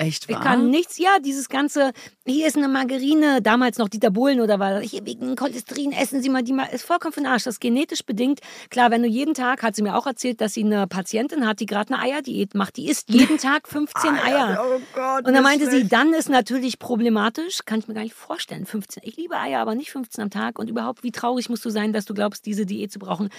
Echt 0.00 0.26
Ich 0.28 0.34
wahr? 0.36 0.42
kann 0.44 0.70
nichts. 0.70 0.96
Ja, 0.98 1.18
dieses 1.18 1.48
ganze, 1.48 1.90
hier 2.24 2.46
ist 2.46 2.56
eine 2.56 2.68
Margarine, 2.68 3.42
damals 3.42 3.78
noch 3.78 3.88
Dieter 3.88 4.10
Bohlen 4.12 4.40
oder 4.40 4.60
war 4.60 4.80
hier 4.80 5.04
wegen 5.04 5.34
Cholesterin, 5.34 5.90
essen 5.90 6.22
Sie 6.22 6.28
mal 6.28 6.44
die 6.44 6.52
mal. 6.52 6.66
Ist 6.66 6.84
vollkommen 6.84 7.12
für 7.12 7.20
den 7.20 7.26
Arsch. 7.26 7.42
Das 7.44 7.56
ist 7.56 7.60
genetisch 7.60 8.04
bedingt. 8.04 8.38
Klar, 8.70 8.92
wenn 8.92 9.02
du 9.02 9.08
jeden 9.08 9.34
Tag, 9.34 9.64
hat 9.64 9.74
sie 9.74 9.82
mir 9.82 9.96
auch 9.96 10.06
erzählt, 10.06 10.40
dass 10.40 10.54
sie 10.54 10.62
eine 10.62 10.86
Patientin 10.86 11.44
hat, 11.46 11.58
die 11.58 11.66
gerade 11.66 11.92
eine 11.92 12.02
Eierdiät 12.02 12.54
macht. 12.54 12.76
Die 12.76 12.88
isst 12.88 13.08
jeden 13.10 13.38
Tag 13.38 13.66
15 13.66 14.16
Eier. 14.18 14.64
Oh 14.64 14.80
Gott. 14.94 15.26
Und 15.26 15.34
dann 15.34 15.42
meinte 15.42 15.64
sie, 15.68 15.78
schlecht. 15.78 15.92
dann 15.92 16.14
ist 16.14 16.28
natürlich 16.28 16.78
problematisch, 16.78 17.58
kann 17.66 17.80
ich 17.80 17.88
mir 17.88 17.94
gar 17.94 18.02
nicht 18.02 18.14
vorstellen, 18.14 18.66
15. 18.66 19.02
Ich 19.04 19.16
liebe 19.16 19.36
Eier, 19.36 19.58
aber 19.58 19.74
nicht 19.74 19.90
15 19.90 20.22
am 20.22 20.30
Tag. 20.30 20.60
Und 20.60 20.70
überhaupt, 20.70 21.02
wie 21.02 21.10
traurig 21.10 21.48
musst 21.48 21.64
du 21.64 21.70
sein, 21.70 21.92
dass 21.92 22.04
du 22.04 22.14
glaubst, 22.14 22.46
diese 22.46 22.66
Diät 22.66 22.92
zu 22.92 23.00
brauchen. 23.00 23.30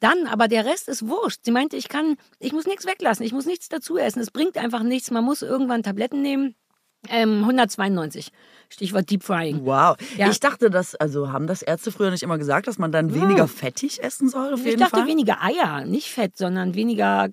Dann, 0.00 0.26
aber 0.26 0.48
der 0.48 0.64
Rest 0.64 0.88
ist 0.88 1.06
wurscht. 1.06 1.40
Sie 1.44 1.50
meinte, 1.50 1.76
ich 1.76 1.88
kann, 1.88 2.16
ich 2.38 2.52
muss 2.52 2.66
nichts 2.66 2.86
weglassen, 2.86 3.24
ich 3.24 3.32
muss 3.32 3.46
nichts 3.46 3.68
dazu 3.68 3.98
essen. 3.98 4.20
Es 4.20 4.30
bringt 4.30 4.56
einfach 4.56 4.82
nichts. 4.82 5.10
Man 5.10 5.24
muss 5.24 5.42
irgendwann 5.42 5.82
Tabletten 5.82 6.22
nehmen. 6.22 6.54
Ähm, 7.08 7.40
192. 7.40 8.30
Stichwort 8.68 9.10
Deep 9.10 9.22
Frying. 9.22 9.64
Wow. 9.64 9.96
Ja. 10.16 10.30
Ich 10.30 10.38
dachte, 10.38 10.70
dass, 10.70 10.94
also 10.94 11.32
haben 11.32 11.46
das 11.46 11.62
Ärzte 11.62 11.92
früher 11.92 12.10
nicht 12.10 12.22
immer 12.22 12.36
gesagt, 12.36 12.66
dass 12.66 12.78
man 12.78 12.92
dann 12.92 13.14
weniger 13.14 13.48
fettig 13.48 14.02
essen 14.02 14.28
soll? 14.28 14.54
Ich 14.64 14.76
dachte 14.76 14.98
Fall? 14.98 15.06
weniger 15.06 15.42
Eier, 15.42 15.84
nicht 15.86 16.10
Fett, 16.10 16.36
sondern 16.36 16.74
weniger 16.74 17.28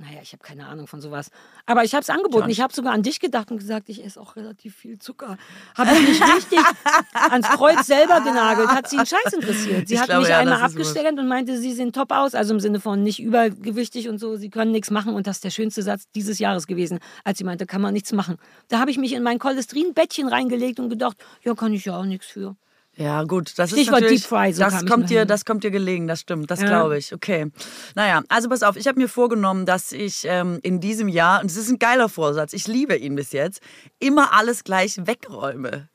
naja, 0.00 0.20
ich 0.22 0.32
habe 0.32 0.44
keine 0.44 0.66
Ahnung 0.66 0.86
von 0.86 1.00
sowas. 1.00 1.30
Aber 1.66 1.82
ich 1.82 1.92
habe 1.92 2.02
es 2.02 2.10
angeboten. 2.10 2.48
Ich 2.50 2.60
habe 2.60 2.72
sogar 2.72 2.92
an 2.92 3.02
dich 3.02 3.18
gedacht 3.18 3.50
und 3.50 3.58
gesagt, 3.58 3.88
ich 3.88 4.04
esse 4.04 4.20
auch 4.20 4.36
relativ 4.36 4.76
viel 4.76 5.00
Zucker. 5.00 5.36
Habe 5.76 5.90
ich 5.90 6.08
mich 6.08 6.22
richtig 6.22 6.60
ans 7.30 7.48
Kreuz 7.48 7.84
selber 7.84 8.20
genagelt. 8.20 8.68
Hat 8.68 8.88
sie 8.88 8.96
einen 8.96 9.06
Scheiß 9.06 9.32
interessiert. 9.32 9.88
Sie 9.88 9.94
Ich 9.94 10.00
hat 10.00 10.06
glaube, 10.06 10.20
mich 10.20 10.30
ja, 10.30 10.38
einmal 10.38 10.62
abgestellt 10.62 11.18
und 11.18 11.26
meinte, 11.26 11.58
sie 11.58 11.72
sehen 11.72 11.92
top 11.92 12.12
aus. 12.12 12.36
Also 12.36 12.54
im 12.54 12.60
Sinne 12.60 12.78
von 12.78 13.02
nicht 13.02 13.20
übergewichtig 13.20 14.08
und 14.08 14.18
so. 14.18 14.36
Sie 14.36 14.50
können 14.50 14.70
nichts 14.70 14.92
machen. 14.92 15.14
Und 15.14 15.26
das 15.26 15.38
ist 15.38 15.44
der 15.44 15.50
schönste 15.50 15.82
Satz 15.82 16.08
dieses 16.14 16.38
Jahres 16.38 16.68
gewesen, 16.68 17.00
als 17.24 17.38
sie 17.38 17.44
meinte, 17.44 17.66
kann 17.66 17.80
man 17.80 17.92
nichts 17.92 18.12
machen. 18.12 18.36
Da 18.68 18.78
habe 18.78 18.92
ich 18.92 18.98
mich 18.98 19.14
in 19.14 19.24
mein 19.24 19.40
Cholesterinbettchen 19.40 20.28
reingelegt 20.28 20.78
und 20.78 20.90
gedacht, 20.90 21.16
ja, 21.42 21.54
kann 21.54 21.72
ich 21.72 21.84
ja 21.84 21.98
auch 21.98 22.04
nichts 22.04 22.26
für. 22.26 22.54
Ja, 22.98 23.22
gut, 23.22 23.56
das 23.58 23.70
Stichwort 23.70 23.98
ist 23.98 24.02
natürlich, 24.02 24.20
Deep 24.22 24.28
Fry, 24.28 24.52
so 24.52 24.60
das 24.60 24.84
kommt 24.84 25.08
dir, 25.08 25.24
das 25.24 25.44
kommt 25.44 25.62
dir 25.62 25.70
gelegen, 25.70 26.08
das 26.08 26.18
stimmt, 26.20 26.50
das 26.50 26.60
Ja. 26.60 26.66
glaube 26.66 26.98
ich. 26.98 27.14
Okay, 27.14 27.46
naja, 27.94 28.22
also 28.28 28.48
pass 28.48 28.64
auf, 28.64 28.76
ich 28.76 28.88
habe 28.88 28.98
mir 28.98 29.08
vorgenommen, 29.08 29.66
dass 29.66 29.92
ich 29.92 30.24
ähm, 30.24 30.58
in 30.64 30.80
diesem 30.80 31.06
Jahr, 31.06 31.40
und 31.40 31.46
es 31.48 31.56
ist 31.56 31.68
ein 31.68 31.78
geiler 31.78 32.08
Vorsatz, 32.08 32.52
ich 32.52 32.66
liebe 32.66 32.96
ihn 32.96 33.14
bis 33.14 33.30
jetzt, 33.30 33.60
immer 34.00 34.32
alles 34.32 34.64
gleich 34.64 34.96
wegräume. 35.06 35.88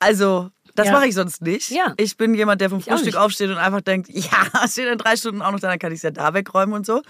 Also, 0.00 0.50
das 0.74 0.86
Ja. 0.86 0.92
mache 0.92 1.06
ich 1.06 1.14
sonst 1.14 1.42
nicht. 1.42 1.70
Ja. 1.70 1.94
Ich 1.96 2.16
bin 2.16 2.34
jemand, 2.34 2.60
der 2.60 2.70
vom 2.70 2.78
auch 2.80 2.82
Frühstück 2.84 3.16
aufsteht 3.16 3.50
und 3.50 3.58
einfach 3.58 3.80
denkt, 3.82 4.08
ja, 4.12 4.46
es 4.64 4.72
steht 4.72 4.88
in 4.88 4.98
drei 4.98 5.16
Stunden 5.16 5.42
auch 5.42 5.52
noch, 5.52 5.60
da, 5.60 5.68
dann 5.68 5.78
kann 5.78 5.92
ich 5.92 5.98
es 5.98 6.02
ja 6.02 6.10
da 6.10 6.34
wegräumen 6.34 6.74
und 6.74 6.86
so. 6.86 7.02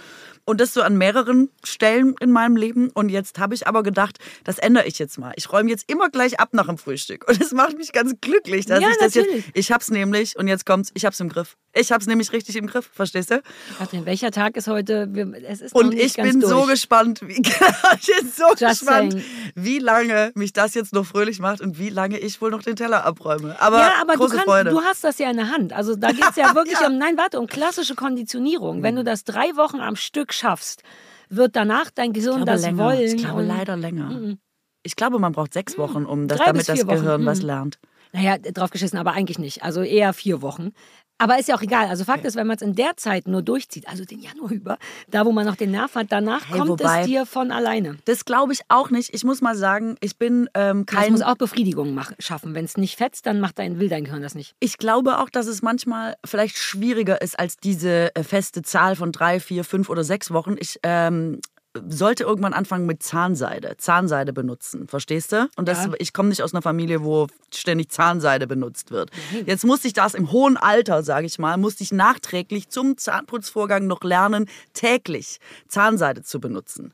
Und 0.44 0.60
das 0.60 0.74
so 0.74 0.82
an 0.82 0.96
mehreren 0.98 1.50
Stellen 1.62 2.16
in 2.18 2.32
meinem 2.32 2.56
Leben. 2.56 2.90
Und 2.90 3.10
jetzt 3.10 3.38
habe 3.38 3.54
ich 3.54 3.68
aber 3.68 3.84
gedacht, 3.84 4.18
das 4.42 4.58
ändere 4.58 4.86
ich 4.86 4.98
jetzt 4.98 5.16
mal. 5.16 5.32
Ich 5.36 5.52
räume 5.52 5.70
jetzt 5.70 5.88
immer 5.88 6.10
gleich 6.10 6.40
ab 6.40 6.48
nach 6.52 6.66
dem 6.66 6.78
Frühstück. 6.78 7.28
Und 7.28 7.40
das 7.40 7.52
macht 7.52 7.78
mich 7.78 7.92
ganz 7.92 8.14
glücklich, 8.20 8.66
dass 8.66 8.80
Ja, 8.82 8.90
ich 8.90 8.96
das 8.98 9.14
jetzt. 9.14 9.28
Ich 9.54 9.70
hab's 9.70 9.90
nämlich, 9.90 10.36
und 10.36 10.48
jetzt 10.48 10.66
kommt's, 10.66 10.90
ich 10.94 11.04
hab's 11.04 11.20
im 11.20 11.28
Griff. 11.28 11.56
Ich 11.74 11.90
hab's 11.92 12.06
nämlich 12.06 12.32
richtig 12.32 12.56
im 12.56 12.66
Griff, 12.66 12.90
verstehst 12.92 13.30
du? 13.30 13.40
Katrin, 13.78 14.04
welcher 14.04 14.30
Tag 14.32 14.56
ist 14.56 14.66
heute? 14.66 15.08
Es 15.48 15.60
ist 15.62 15.74
Und 15.74 15.94
ich 15.94 16.14
bin 16.14 16.40
durch. 16.40 16.50
so 16.52 16.62
gespannt, 16.66 17.20
wie, 17.22 17.32
ich 18.00 18.06
bin 18.18 18.30
so 18.36 18.48
Just 18.48 18.80
gespannt, 18.80 19.12
saying. 19.12 19.24
wie 19.54 19.78
lange 19.78 20.32
mich 20.34 20.52
das 20.52 20.74
jetzt 20.74 20.92
noch 20.92 21.06
fröhlich 21.06 21.38
macht 21.38 21.60
und 21.60 21.78
wie 21.78 21.88
lange 21.88 22.18
ich 22.18 22.40
wohl 22.42 22.50
noch 22.50 22.62
den 22.62 22.76
Teller 22.76 23.04
abräume. 23.06 23.51
Aber, 23.58 23.78
ja, 23.78 23.92
aber 24.00 24.12
du, 24.14 24.18
große 24.20 24.30
kannst, 24.36 24.44
Freude. 24.46 24.70
du 24.70 24.80
hast 24.82 25.04
das 25.04 25.18
ja 25.18 25.30
in 25.30 25.36
der 25.36 25.50
Hand. 25.50 25.72
Also 25.72 25.96
da 25.96 26.12
geht 26.12 26.24
es 26.30 26.36
ja 26.36 26.54
wirklich 26.54 26.78
Ja. 26.80 26.86
um, 26.88 26.98
nein, 26.98 27.16
warte, 27.16 27.38
um 27.40 27.46
klassische 27.46 27.94
Konditionierung. 27.94 28.82
Wenn 28.82 28.96
du 28.96 29.04
das 29.04 29.24
drei 29.24 29.56
Wochen 29.56 29.80
am 29.80 29.96
Stück 29.96 30.32
schaffst, 30.32 30.82
wird 31.28 31.56
danach 31.56 31.90
dein 31.90 32.12
Gehirn 32.12 32.44
das 32.44 32.62
länger. 32.62 32.84
wollen. 32.84 33.00
Ich 33.00 33.16
glaube 33.16 33.42
leider 33.42 33.76
länger. 33.76 34.36
Ich 34.82 34.96
glaube, 34.96 35.18
man 35.18 35.32
braucht 35.32 35.52
sechs 35.54 35.78
Wochen, 35.78 36.04
um 36.04 36.28
das, 36.28 36.38
damit 36.44 36.68
das 36.68 36.78
vier 36.78 36.86
Wochen. 36.88 36.96
Gehirn 36.96 37.26
was 37.26 37.40
Mhm. 37.40 37.46
lernt. 37.46 37.78
Naja, 38.14 38.36
draufgeschissen, 38.36 38.98
aber 38.98 39.12
eigentlich 39.12 39.38
nicht. 39.38 39.62
Also 39.62 39.80
eher 39.82 40.12
vier 40.12 40.42
Wochen. 40.42 40.72
Aber 41.18 41.38
ist 41.38 41.48
ja 41.48 41.54
auch 41.54 41.62
egal. 41.62 41.86
Also 41.86 42.04
Fakt 42.04 42.24
ist, 42.24 42.34
wenn 42.34 42.48
man 42.48 42.56
es 42.56 42.62
in 42.62 42.74
der 42.74 42.96
Zeit 42.96 43.28
nur 43.28 43.42
durchzieht, 43.42 43.86
also 43.86 44.04
den 44.04 44.18
Januar 44.20 44.50
über, 44.50 44.78
da 45.08 45.24
wo 45.24 45.30
man 45.30 45.46
noch 45.46 45.54
den 45.54 45.70
Nerv 45.70 45.94
hat, 45.94 46.08
danach 46.10 46.48
Hey, 46.48 46.58
kommt 46.58 46.70
wobei- 46.70 47.02
es 47.02 47.06
dir 47.06 47.26
von 47.26 47.52
alleine. 47.52 47.96
Das 48.06 48.24
glaube 48.24 48.52
ich 48.52 48.60
auch 48.68 48.90
nicht. 48.90 49.14
Ich 49.14 49.22
muss 49.22 49.40
mal 49.40 49.54
sagen, 49.56 49.94
ich 50.00 50.16
bin 50.18 50.48
ähm, 50.54 50.84
Das 50.84 50.96
kein 50.96 51.12
muss 51.12 51.22
auch 51.22 51.36
Befriedigung 51.36 51.94
mach, 51.94 52.12
schaffen. 52.18 52.54
Wenn 52.56 52.64
es 52.64 52.76
nicht 52.76 52.96
fetzt, 52.96 53.26
dann 53.26 53.38
macht 53.40 53.58
dein, 53.60 53.78
will 53.78 53.88
dein 53.88 54.02
Gehirn 54.04 54.22
das 54.22 54.34
nicht. 54.34 54.56
Ich 54.58 54.78
glaube 54.78 55.18
auch, 55.20 55.30
dass 55.30 55.46
es 55.46 55.62
manchmal 55.62 56.16
vielleicht 56.24 56.56
schwieriger 56.56 57.22
ist 57.22 57.38
als 57.38 57.56
diese 57.56 58.14
äh, 58.16 58.24
feste 58.24 58.62
Zahl 58.62 58.96
von 58.96 59.12
drei, 59.12 59.38
vier, 59.38 59.62
fünf 59.62 59.90
oder 59.90 60.02
sechs 60.02 60.32
Wochen. 60.32 60.56
Ich 60.58 60.80
ähm, 60.82 61.40
sollte 61.88 62.24
irgendwann 62.24 62.52
anfangen 62.52 62.86
mit 62.86 63.02
Zahnseide, 63.02 63.76
Zahnseide 63.78 64.32
benutzen, 64.32 64.88
verstehst 64.88 65.32
du? 65.32 65.48
Und 65.56 65.68
das, 65.68 65.86
Ja. 65.86 65.92
ich 65.98 66.12
komme 66.12 66.28
nicht 66.28 66.42
aus 66.42 66.52
einer 66.52 66.62
Familie, 66.62 67.02
wo 67.02 67.28
ständig 67.52 67.90
Zahnseide 67.90 68.46
benutzt 68.46 68.90
wird. 68.90 69.10
Jetzt 69.46 69.64
musste 69.64 69.86
ich 69.88 69.94
das 69.94 70.14
im 70.14 70.32
hohen 70.32 70.56
Alter, 70.56 71.02
sage 71.02 71.26
ich 71.26 71.38
mal, 71.38 71.56
musste 71.56 71.82
ich 71.82 71.92
nachträglich 71.92 72.68
zum 72.68 72.98
Zahnputzvorgang 72.98 73.86
noch 73.86 74.02
lernen, 74.02 74.48
täglich 74.74 75.38
Zahnseide 75.68 76.22
zu 76.22 76.40
benutzen. 76.40 76.92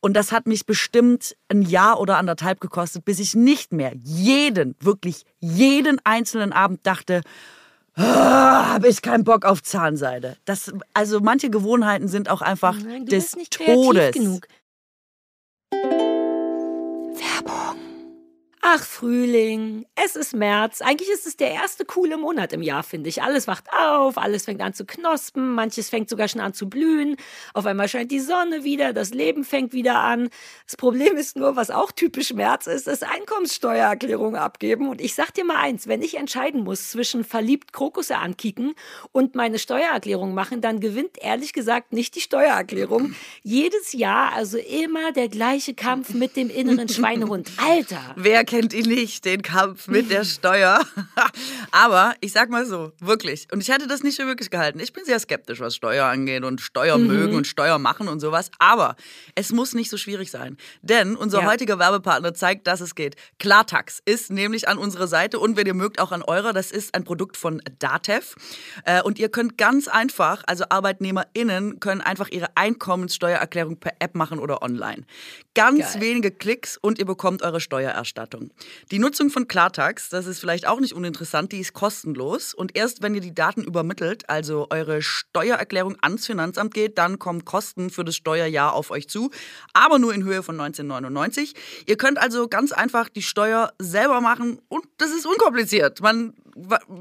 Und 0.00 0.14
das 0.14 0.30
hat 0.32 0.46
mich 0.46 0.66
bestimmt 0.66 1.36
ein 1.48 1.62
Jahr 1.62 1.98
oder 2.00 2.16
anderthalb 2.16 2.60
gekostet, 2.60 3.04
bis 3.04 3.18
ich 3.18 3.34
nicht 3.34 3.72
mehr 3.72 3.92
jeden, 4.02 4.76
wirklich 4.80 5.24
jeden 5.40 5.98
einzelnen 6.04 6.52
Abend 6.52 6.86
dachte, 6.86 7.22
ah, 7.96 8.72
habe 8.74 8.88
ich 8.88 9.02
keinen 9.02 9.24
Bock 9.24 9.44
auf 9.44 9.62
Zahnseide. 9.62 10.36
Das, 10.44 10.72
also 10.94 11.20
manche 11.20 11.50
Gewohnheiten 11.50 12.08
sind 12.08 12.28
auch 12.30 12.42
einfach 12.42 12.78
Nein, 12.80 13.06
du 13.06 13.10
des 13.10 13.24
bist 13.24 13.36
nicht 13.36 13.52
kreativ 13.58 13.74
Todes. 13.74 14.12
genug. 14.12 14.46
Werbung. 15.72 17.65
Ach, 18.68 18.82
Frühling, 18.82 19.86
es 19.94 20.16
ist 20.16 20.34
März. 20.34 20.82
Eigentlich 20.82 21.08
ist 21.08 21.24
es 21.24 21.36
der 21.36 21.52
erste 21.52 21.84
coole 21.84 22.16
Monat 22.16 22.52
im 22.52 22.62
Jahr, 22.62 22.82
finde 22.82 23.08
ich. 23.08 23.22
Alles 23.22 23.46
wacht 23.46 23.66
auf, 23.72 24.18
alles 24.18 24.46
fängt 24.46 24.60
an 24.60 24.74
zu 24.74 24.84
knospen, 24.84 25.54
manches 25.54 25.88
fängt 25.88 26.08
sogar 26.08 26.26
schon 26.26 26.40
an 26.40 26.52
zu 26.52 26.68
blühen. 26.68 27.14
Auf 27.54 27.64
einmal 27.64 27.88
scheint 27.88 28.10
die 28.10 28.18
Sonne 28.18 28.64
wieder, 28.64 28.92
das 28.92 29.14
Leben 29.14 29.44
fängt 29.44 29.72
wieder 29.72 30.00
an. 30.00 30.30
Das 30.64 30.74
Problem 30.74 31.16
ist 31.16 31.36
nur, 31.36 31.54
was 31.54 31.70
auch 31.70 31.92
typisch 31.92 32.34
März 32.34 32.66
ist, 32.66 32.88
ist 32.88 33.04
Einkommenssteuererklärung 33.04 34.34
abgeben. 34.34 34.88
Und 34.88 35.00
ich 35.00 35.14
sag 35.14 35.32
dir 35.32 35.44
mal 35.44 35.58
eins, 35.58 35.86
wenn 35.86 36.02
ich 36.02 36.16
entscheiden 36.16 36.64
muss 36.64 36.90
zwischen 36.90 37.22
verliebt 37.22 37.72
Krokusse 37.72 38.16
ankicken 38.16 38.74
und 39.12 39.36
meine 39.36 39.60
Steuererklärung 39.60 40.34
machen, 40.34 40.60
dann 40.60 40.80
gewinnt 40.80 41.18
ehrlich 41.22 41.52
gesagt 41.52 41.92
nicht 41.92 42.16
die 42.16 42.20
Steuererklärung. 42.20 43.14
Jedes 43.44 43.92
Jahr 43.92 44.32
also 44.32 44.58
immer 44.58 45.12
der 45.12 45.28
gleiche 45.28 45.74
Kampf 45.74 46.14
mit 46.14 46.34
dem 46.34 46.50
inneren 46.50 46.88
Schweinehund. 46.88 47.52
Alter! 47.64 48.00
Wer 48.16 48.44
kennt 48.44 48.55
ihn 48.64 48.88
nicht, 48.88 49.24
den 49.24 49.42
Kampf 49.42 49.88
mit 49.88 50.10
der 50.10 50.24
Steuer? 50.24 50.80
Aber 51.70 52.14
ich 52.20 52.32
sag 52.32 52.50
mal 52.50 52.64
so, 52.66 52.92
wirklich. 53.00 53.46
Und 53.52 53.60
ich 53.60 53.68
hätte 53.68 53.86
das 53.86 54.02
nicht 54.02 54.16
für 54.16 54.24
möglich 54.24 54.50
gehalten. 54.50 54.80
Ich 54.80 54.92
bin 54.92 55.04
sehr 55.04 55.18
skeptisch, 55.18 55.60
was 55.60 55.74
Steuer 55.76 56.06
angeht 56.06 56.44
und 56.44 56.60
Steuer 56.60 56.98
Mhm. 56.98 57.06
mögen 57.06 57.36
und 57.36 57.46
Steuer 57.46 57.78
machen 57.78 58.08
und 58.08 58.20
sowas. 58.20 58.50
Aber 58.58 58.96
es 59.34 59.52
muss 59.52 59.74
nicht 59.74 59.90
so 59.90 59.96
schwierig 59.96 60.30
sein. 60.30 60.56
Denn 60.82 61.16
unser 61.16 61.40
Ja. 61.42 61.46
heutiger 61.50 61.78
Werbepartner 61.78 62.34
zeigt, 62.34 62.66
dass 62.66 62.80
es 62.80 62.94
geht. 62.94 63.16
Klartax 63.38 64.00
ist 64.04 64.30
nämlich 64.30 64.68
an 64.68 64.78
unserer 64.78 65.06
Seite 65.06 65.38
und 65.38 65.56
wenn 65.56 65.66
ihr 65.66 65.74
mögt, 65.74 66.00
auch 66.00 66.12
an 66.12 66.22
eurer. 66.22 66.52
Das 66.52 66.70
ist 66.70 66.94
ein 66.94 67.04
Produkt 67.04 67.36
von 67.36 67.62
Datev. 67.78 68.34
Äh, 68.84 69.02
Und 69.02 69.18
ihr 69.18 69.28
könnt 69.28 69.56
ganz 69.58 69.88
einfach, 69.88 70.42
also 70.46 70.64
ArbeitnehmerInnen 70.68 71.80
können 71.80 72.00
einfach 72.00 72.28
ihre 72.30 72.48
Einkommenssteuererklärung 72.56 73.78
per 73.78 73.92
App 74.00 74.14
machen 74.14 74.38
oder 74.38 74.62
online. 74.62 75.04
Ganz 75.54 75.92
Geil. 75.94 76.00
wenige 76.02 76.30
Klicks 76.30 76.76
und 76.76 76.98
ihr 76.98 77.04
bekommt 77.06 77.42
eure 77.42 77.60
Steuererstattung. 77.60 78.35
Die 78.90 78.98
Nutzung 78.98 79.30
von 79.30 79.48
Klartax, 79.48 80.08
das 80.08 80.26
ist 80.26 80.38
vielleicht 80.38 80.66
auch 80.66 80.80
nicht 80.80 80.94
uninteressant, 80.94 81.52
die 81.52 81.60
ist 81.60 81.72
kostenlos 81.72 82.54
und 82.54 82.76
erst 82.76 83.02
wenn 83.02 83.14
ihr 83.14 83.20
die 83.20 83.34
Daten 83.34 83.62
übermittelt, 83.62 84.28
also 84.28 84.66
eure 84.70 85.02
Steuererklärung 85.02 85.96
ans 86.00 86.26
Finanzamt 86.26 86.74
geht, 86.74 86.98
dann 86.98 87.18
kommen 87.18 87.44
Kosten 87.44 87.90
für 87.90 88.04
das 88.04 88.16
Steuerjahr 88.16 88.72
auf 88.74 88.90
euch 88.90 89.08
zu, 89.08 89.30
aber 89.72 89.98
nur 89.98 90.14
in 90.14 90.24
Höhe 90.24 90.42
von 90.42 90.60
1999. 90.60 91.54
Ihr 91.86 91.96
könnt 91.96 92.18
also 92.18 92.48
ganz 92.48 92.72
einfach 92.72 93.08
die 93.08 93.22
Steuer 93.22 93.72
selber 93.78 94.20
machen 94.20 94.60
und 94.68 94.84
das 94.98 95.10
ist 95.10 95.26
unkompliziert. 95.26 96.00
Man, 96.00 96.34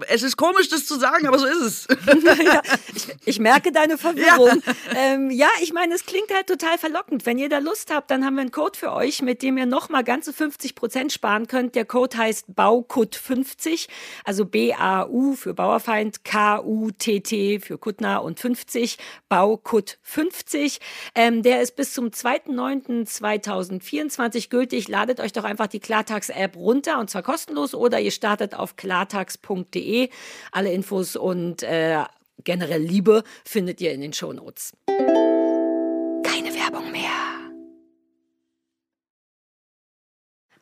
es 0.08 0.24
ist 0.24 0.38
komisch, 0.38 0.68
das 0.70 0.86
zu 0.86 1.00
sagen, 1.00 1.28
aber 1.28 1.40
so 1.40 1.46
ist 1.46 1.62
es. 1.62 1.88
ja, 2.44 2.62
ich, 2.94 3.08
ich 3.26 3.40
merke 3.40 3.72
deine 3.72 3.98
Verwirrung. 3.98 4.62
Ja. 4.66 4.74
Ähm, 4.96 5.32
ja, 5.32 5.48
ich 5.62 5.72
meine, 5.74 5.94
es 5.94 6.06
klingt 6.06 6.34
halt 6.34 6.48
total 6.48 6.78
verlockend. 6.78 7.26
Wenn 7.26 7.38
ihr 7.38 7.50
da 7.50 7.60
Lust 7.60 7.92
habt, 7.92 8.12
dann 8.12 8.26
haben 8.26 8.36
wir 8.36 8.42
einen 8.42 8.52
Code 8.52 8.78
für 8.78 8.92
euch, 8.92 9.22
mit 9.22 9.42
dem 9.42 9.58
ihr 9.58 9.66
nochmal 9.66 10.04
ganze 10.04 10.34
50 10.34 10.76
Prozent 10.76 11.14
sparen 11.26 11.48
könnt. 11.48 11.74
Der 11.74 11.86
Code 11.86 12.16
heißt 12.16 12.50
BAUKUT50, 12.56 13.88
also 14.26 14.46
B-A-U 14.46 15.34
für 15.34 15.56
Bauerfeind, 15.56 16.24
K-U-T-T 16.24 17.62
für 17.62 17.80
Kuttner 17.80 18.24
und 18.24 18.40
50, 18.40 19.00
BAUKUT50. 19.32 20.80
Ähm, 21.16 21.42
der 21.42 21.64
ist 21.64 21.76
bis 21.76 21.96
zum 21.96 22.10
2.9.2024 22.10 24.50
gültig. 24.50 24.88
Ladet 24.88 25.20
euch 25.20 25.34
doch 25.34 25.46
einfach 25.46 25.66
die 25.66 25.80
Klartax-App 25.80 26.56
runter 26.56 27.00
und 27.00 27.10
zwar 27.10 27.24
kostenlos 27.24 27.74
oder 27.74 28.00
ihr 28.00 28.12
startet 28.12 28.54
auf 28.54 28.76
klartax.de. 28.76 30.10
Alle 30.52 30.72
Infos 30.72 31.16
und 31.16 31.64
äh, 31.64 32.04
generell 32.44 32.84
Liebe 32.84 33.24
findet 33.44 33.82
ihr 33.82 33.94
in 33.94 34.02
den 34.02 34.14
Shownotes. 34.14 34.74
Keine 34.86 35.35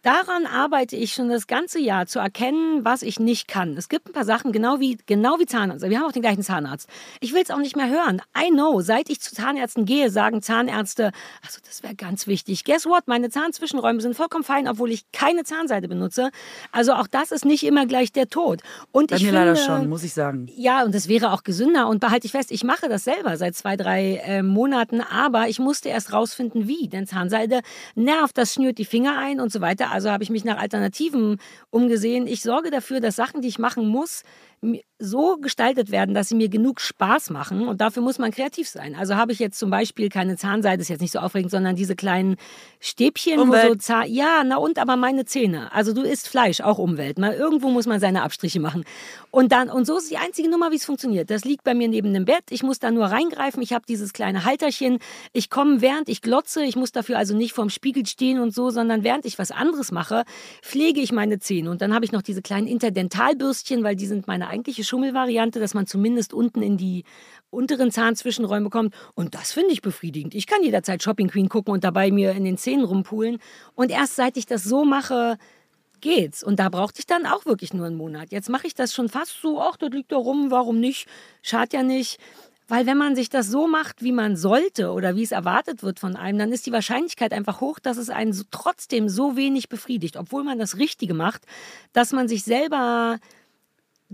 Daran 0.03 0.45
arbeite 0.45 0.97
ich 0.97 1.13
schon 1.13 1.29
das 1.29 1.47
ganze 1.47 1.79
Jahr, 1.79 2.07
zu 2.07 2.19
erkennen, 2.19 2.83
was 2.83 3.03
ich 3.03 3.21
nicht 3.21 3.47
kann. 3.47 3.77
Es 3.77 3.87
gibt 3.87 4.09
ein 4.09 4.11
paar 4.11 4.25
Sachen, 4.25 4.51
genau 4.51 4.81
wie, 4.81 4.97
genau 5.05 5.39
wie 5.39 5.45
Zahnarzt. 5.45 5.89
Wir 5.89 5.97
haben 5.97 6.05
auch 6.05 6.11
den 6.11 6.21
gleichen 6.21 6.43
Zahnarzt. 6.43 6.89
Ich 7.21 7.33
will 7.33 7.41
es 7.41 7.49
auch 7.51 7.59
nicht 7.59 7.77
mehr 7.77 7.87
hören. 7.89 8.21
I 8.37 8.49
know, 8.49 8.81
seit 8.81 9.09
ich 9.09 9.21
zu 9.21 9.33
Zahnärzten 9.33 9.85
gehe, 9.85 10.09
sagen 10.09 10.41
Zahnärzte, 10.41 11.13
also 11.41 11.61
das 11.65 11.83
wäre 11.83 11.95
ganz 11.95 12.27
wichtig. 12.27 12.65
Guess 12.65 12.85
what? 12.85 13.07
Meine 13.07 13.29
Zahnzwischenräume 13.29 14.01
sind 14.01 14.13
vollkommen 14.13 14.43
fein, 14.43 14.67
obwohl 14.67 14.91
ich 14.91 15.09
keine 15.13 15.45
Zahnseide 15.45 15.87
benutze. 15.87 16.31
Also 16.73 16.91
auch 16.95 17.07
das 17.07 17.31
ist 17.31 17.45
nicht 17.45 17.63
immer 17.63 17.85
gleich 17.85 18.11
der 18.11 18.27
Tod. 18.27 18.59
Und 18.91 19.09
Bei 19.09 19.15
ich 19.15 19.21
mir 19.21 19.29
finde, 19.29 19.45
leider 19.45 19.55
schon, 19.55 19.87
muss 19.87 20.03
ich 20.03 20.13
sagen. 20.13 20.49
ja, 20.53 20.83
und 20.83 20.93
das 20.93 21.07
wäre 21.07 21.31
auch 21.31 21.43
gesünder. 21.43 21.87
Und 21.87 22.01
behalte 22.01 22.25
ich 22.25 22.33
fest, 22.33 22.51
ich 22.51 22.65
mache 22.65 22.89
das 22.89 23.05
selber 23.05 23.37
seit 23.37 23.55
zwei, 23.55 23.77
drei 23.77 24.21
äh, 24.25 24.43
Monaten, 24.43 24.99
aber 24.99 25.47
ich 25.47 25.59
musste 25.59 25.87
erst 25.87 26.11
rausfinden, 26.11 26.67
wie. 26.67 26.89
Denn 26.89 27.07
Zahnseide 27.07 27.61
nervt, 27.95 28.37
das 28.37 28.53
schnürt 28.53 28.77
die 28.79 28.85
Finger 28.85 29.17
ein 29.17 29.39
und 29.39 29.49
so 29.49 29.61
weiter. 29.61 29.92
Also 29.93 30.09
habe 30.09 30.23
ich 30.23 30.31
mich 30.31 30.43
nach 30.43 30.57
Alternativen 30.57 31.37
umgesehen. 31.69 32.25
Ich 32.25 32.41
sorge 32.41 32.71
dafür, 32.71 32.99
dass 32.99 33.15
Sachen, 33.15 33.41
die 33.41 33.47
ich 33.47 33.59
machen 33.59 33.87
muss, 33.87 34.23
so 34.99 35.37
gestaltet 35.37 35.91
werden, 35.91 36.15
dass 36.15 36.29
sie 36.29 36.35
mir 36.35 36.49
genug 36.49 36.79
Spaß 36.79 37.29
machen. 37.29 37.67
Und 37.67 37.81
dafür 37.81 38.01
muss 38.01 38.19
man 38.19 38.31
kreativ 38.31 38.69
sein. 38.69 38.95
Also 38.95 39.15
habe 39.15 39.33
ich 39.33 39.39
jetzt 39.39 39.59
zum 39.59 39.69
Beispiel 39.69 40.09
keine 40.09 40.37
Zahnseide, 40.37 40.81
ist 40.81 40.87
jetzt 40.87 41.01
nicht 41.01 41.11
so 41.11 41.19
aufregend, 41.19 41.51
sondern 41.51 41.75
diese 41.75 41.95
kleinen 41.95 42.37
Stäbchen, 42.79 43.39
Umwelt. 43.39 43.65
wo 43.65 43.69
so 43.69 43.75
Zahn. 43.75 44.11
Ja, 44.11 44.43
na 44.45 44.57
und 44.57 44.79
aber 44.79 44.95
meine 44.95 45.25
Zähne. 45.25 45.73
Also 45.73 45.93
du 45.93 46.01
isst 46.01 46.29
Fleisch, 46.29 46.61
auch 46.61 46.77
Umwelt. 46.77 47.19
Mal 47.19 47.33
irgendwo 47.33 47.69
muss 47.69 47.85
man 47.85 47.99
seine 47.99 48.23
Abstriche 48.23 48.61
machen. 48.61 48.85
Und 49.29 49.51
dann, 49.51 49.69
und 49.69 49.85
so 49.85 49.97
ist 49.97 50.09
die 50.09 50.17
einzige 50.17 50.49
Nummer, 50.49 50.71
wie 50.71 50.75
es 50.75 50.85
funktioniert. 50.85 51.29
Das 51.29 51.43
liegt 51.43 51.63
bei 51.63 51.73
mir 51.73 51.89
neben 51.89 52.13
dem 52.13 52.25
Bett. 52.25 52.45
Ich 52.49 52.63
muss 52.63 52.79
da 52.79 52.89
nur 52.89 53.05
reingreifen. 53.05 53.61
Ich 53.61 53.73
habe 53.73 53.85
dieses 53.87 54.13
kleine 54.13 54.45
Halterchen. 54.45 54.99
Ich 55.33 55.49
komme, 55.49 55.81
während 55.81 56.07
ich 56.07 56.21
glotze. 56.21 56.63
Ich 56.63 56.77
muss 56.77 56.93
dafür 56.93 57.17
also 57.17 57.35
nicht 57.35 57.53
vorm 57.53 57.69
Spiegel 57.69 58.05
stehen 58.05 58.39
und 58.39 58.53
so, 58.53 58.69
sondern 58.69 59.03
während 59.03 59.25
ich 59.25 59.37
was 59.37 59.51
anderes 59.51 59.91
mache, 59.91 60.23
pflege 60.61 61.01
ich 61.01 61.11
meine 61.11 61.39
Zähne. 61.39 61.69
Und 61.69 61.81
dann 61.81 61.93
habe 61.93 62.05
ich 62.05 62.13
noch 62.13 62.21
diese 62.21 62.41
kleinen 62.41 62.67
Interdentalbürstchen, 62.67 63.83
weil 63.83 63.95
die 63.97 64.05
sind 64.05 64.27
meine 64.27 64.52
eigentliche 64.53 64.83
Schummelvariante, 64.83 65.59
dass 65.59 65.73
man 65.73 65.87
zumindest 65.87 66.33
unten 66.33 66.61
in 66.61 66.77
die 66.77 67.03
unteren 67.49 67.91
Zahnzwischenräume 67.91 68.69
kommt. 68.69 68.93
Und 69.15 69.35
das 69.35 69.51
finde 69.51 69.73
ich 69.73 69.81
befriedigend. 69.81 70.35
Ich 70.35 70.47
kann 70.47 70.63
jederzeit 70.63 71.03
Shopping 71.03 71.27
Queen 71.27 71.49
gucken 71.49 71.73
und 71.73 71.83
dabei 71.83 72.11
mir 72.11 72.31
in 72.31 72.45
den 72.45 72.57
Zähnen 72.57 72.85
rumpulen. 72.85 73.39
Und 73.75 73.91
erst 73.91 74.15
seit 74.15 74.37
ich 74.37 74.45
das 74.45 74.63
so 74.63 74.85
mache, 74.85 75.37
geht's. 76.01 76.43
Und 76.43 76.59
da 76.59 76.69
brauchte 76.69 76.99
ich 76.99 77.07
dann 77.07 77.25
auch 77.25 77.45
wirklich 77.45 77.73
nur 77.73 77.87
einen 77.87 77.97
Monat. 77.97 78.31
Jetzt 78.31 78.49
mache 78.49 78.67
ich 78.67 78.75
das 78.75 78.93
schon 78.93 79.09
fast 79.09 79.41
so, 79.41 79.61
ach, 79.61 79.77
das 79.77 79.89
liegt 79.89 80.11
da 80.11 80.17
rum, 80.17 80.51
warum 80.51 80.79
nicht? 80.79 81.07
Schadet 81.41 81.73
ja 81.73 81.83
nicht. 81.83 82.19
Weil 82.67 82.85
wenn 82.85 82.97
man 82.97 83.15
sich 83.15 83.29
das 83.29 83.47
so 83.47 83.67
macht, 83.67 84.03
wie 84.03 84.11
man 84.11 84.37
sollte 84.37 84.91
oder 84.91 85.15
wie 85.15 85.23
es 85.23 85.31
erwartet 85.31 85.83
wird 85.83 85.99
von 85.99 86.15
einem, 86.15 86.39
dann 86.39 86.51
ist 86.51 86.65
die 86.65 86.71
Wahrscheinlichkeit 86.71 87.33
einfach 87.33 87.61
hoch, 87.61 87.79
dass 87.79 87.97
es 87.97 88.09
einen 88.09 88.39
trotzdem 88.51 89.09
so 89.09 89.35
wenig 89.35 89.69
befriedigt, 89.69 90.15
obwohl 90.17 90.43
man 90.43 90.59
das 90.59 90.77
Richtige 90.77 91.13
macht, 91.13 91.43
dass 91.91 92.13
man 92.13 92.27
sich 92.27 92.43
selber 92.43 93.19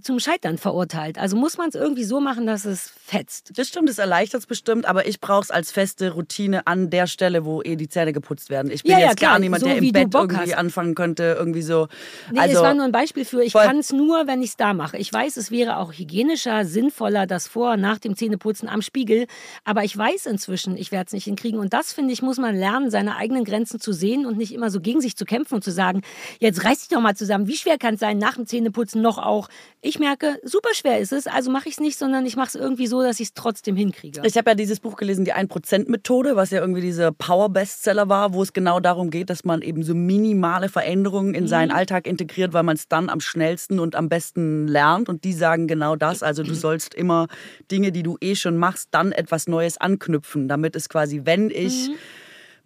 zum 0.01 0.19
Scheitern 0.19 0.57
verurteilt. 0.57 1.17
Also 1.17 1.35
muss 1.35 1.57
man 1.57 1.69
es 1.69 1.75
irgendwie 1.75 2.03
so 2.03 2.19
machen, 2.19 2.45
dass 2.45 2.65
es 2.65 2.91
fetzt. 3.05 3.57
Das 3.57 3.67
stimmt, 3.67 3.89
das 3.89 3.97
erleichtert 3.97 4.41
es 4.41 4.47
bestimmt, 4.47 4.85
aber 4.85 5.07
ich 5.07 5.19
brauche 5.19 5.43
es 5.43 5.51
als 5.51 5.71
feste 5.71 6.11
Routine 6.11 6.67
an 6.67 6.89
der 6.89 7.07
Stelle, 7.07 7.45
wo 7.45 7.61
eh 7.61 7.75
die 7.75 7.89
Zähne 7.89 8.13
geputzt 8.13 8.49
werden. 8.49 8.71
Ich 8.71 8.83
bin 8.83 8.91
Ja, 8.91 8.99
ja, 8.99 9.07
jetzt 9.07 9.17
klar, 9.17 9.31
gar 9.31 9.39
niemand, 9.39 9.61
so 9.61 9.67
der 9.67 9.77
im 9.77 9.91
Bett 9.91 10.13
irgendwie 10.13 10.51
hast. 10.51 10.53
anfangen 10.53 10.95
könnte, 10.95 11.35
irgendwie 11.37 11.61
so. 11.61 11.87
Nee, 12.31 12.39
also, 12.39 12.57
es 12.57 12.61
war 12.61 12.73
nur 12.73 12.85
ein 12.85 12.91
Beispiel 12.91 13.25
für, 13.25 13.43
ich 13.43 13.53
kann 13.53 13.79
es 13.79 13.91
nur, 13.91 14.27
wenn 14.27 14.41
ich 14.41 14.51
es 14.51 14.57
da 14.57 14.73
mache. 14.73 14.97
Ich 14.97 15.11
weiß, 15.11 15.37
es 15.37 15.51
wäre 15.51 15.77
auch 15.77 15.93
hygienischer, 15.93 16.65
sinnvoller, 16.65 17.27
das 17.27 17.47
vor, 17.47 17.77
nach 17.77 17.99
dem 17.99 18.15
Zähneputzen 18.15 18.69
am 18.69 18.81
Spiegel. 18.81 19.27
Aber 19.63 19.83
ich 19.83 19.97
weiß 19.97 20.25
inzwischen, 20.25 20.77
ich 20.77 20.91
werde 20.91 21.07
es 21.07 21.13
nicht 21.13 21.25
hinkriegen. 21.25 21.59
Und 21.59 21.73
das, 21.73 21.93
finde 21.93 22.13
ich, 22.13 22.21
muss 22.21 22.37
man 22.37 22.55
lernen, 22.55 22.91
seine 22.91 23.15
eigenen 23.15 23.43
Grenzen 23.43 23.79
zu 23.79 23.93
sehen 23.93 24.25
und 24.25 24.37
nicht 24.37 24.53
immer 24.53 24.69
so 24.69 24.79
gegen 24.79 25.01
sich 25.01 25.15
zu 25.15 25.25
kämpfen 25.25 25.55
und 25.55 25.63
zu 25.63 25.71
sagen, 25.71 26.01
jetzt 26.39 26.63
reiß 26.63 26.79
dich 26.79 26.89
doch 26.89 27.01
mal 27.01 27.15
zusammen. 27.15 27.47
Wie 27.47 27.57
schwer 27.57 27.77
kann 27.77 27.95
es 27.95 27.99
sein, 27.99 28.17
nach 28.17 28.35
dem 28.35 28.45
Zähneputzen 28.45 29.01
noch 29.01 29.17
auch? 29.17 29.49
Ich 29.89 29.97
merke, 29.97 30.39
super 30.43 30.69
schwer 30.75 30.99
ist 30.99 31.11
es, 31.11 31.25
also 31.25 31.49
mache 31.49 31.67
ich 31.67 31.73
es 31.73 31.79
nicht, 31.79 31.97
sondern 31.97 32.23
ich 32.23 32.35
mache 32.35 32.49
es 32.49 32.53
irgendwie 32.53 32.85
so, 32.85 33.01
dass 33.01 33.19
ich 33.19 33.29
es 33.29 33.33
trotzdem 33.33 33.75
hinkriege. 33.75 34.21
Ich 34.23 34.37
habe 34.37 34.51
ja 34.51 34.53
dieses 34.55 34.79
Buch 34.79 34.95
gelesen, 34.97 35.25
die 35.25 35.33
1%-Methode, 35.33 36.35
was 36.35 36.51
ja 36.51 36.59
irgendwie 36.61 36.81
dieser 36.81 37.11
Power-Bestseller 37.11 38.07
war, 38.07 38.31
wo 38.35 38.43
es 38.43 38.53
genau 38.53 38.79
darum 38.79 39.09
geht, 39.09 39.31
dass 39.31 39.45
man 39.45 39.63
eben 39.63 39.81
so 39.81 39.95
minimale 39.95 40.69
Veränderungen 40.69 41.33
in 41.33 41.45
Mhm. 41.45 41.47
seinen 41.47 41.71
Alltag 41.71 42.05
integriert, 42.05 42.53
weil 42.53 42.61
man 42.61 42.75
es 42.75 42.87
dann 42.87 43.09
am 43.09 43.19
schnellsten 43.19 43.79
und 43.79 43.95
am 43.95 44.09
besten 44.09 44.67
lernt. 44.67 45.09
Und 45.09 45.23
die 45.23 45.33
sagen 45.33 45.65
genau 45.65 45.95
das. 45.95 46.21
Also 46.21 46.43
du 46.43 46.53
sollst 46.53 46.93
immer 46.93 47.25
Dinge, 47.71 47.91
die 47.91 48.03
du 48.03 48.15
eh 48.21 48.35
schon 48.35 48.57
machst, 48.57 48.89
dann 48.91 49.11
etwas 49.11 49.47
Neues 49.47 49.77
anknüpfen, 49.79 50.47
damit 50.47 50.75
es 50.75 50.87
quasi, 50.87 51.21
wenn 51.23 51.49
ich 51.49 51.89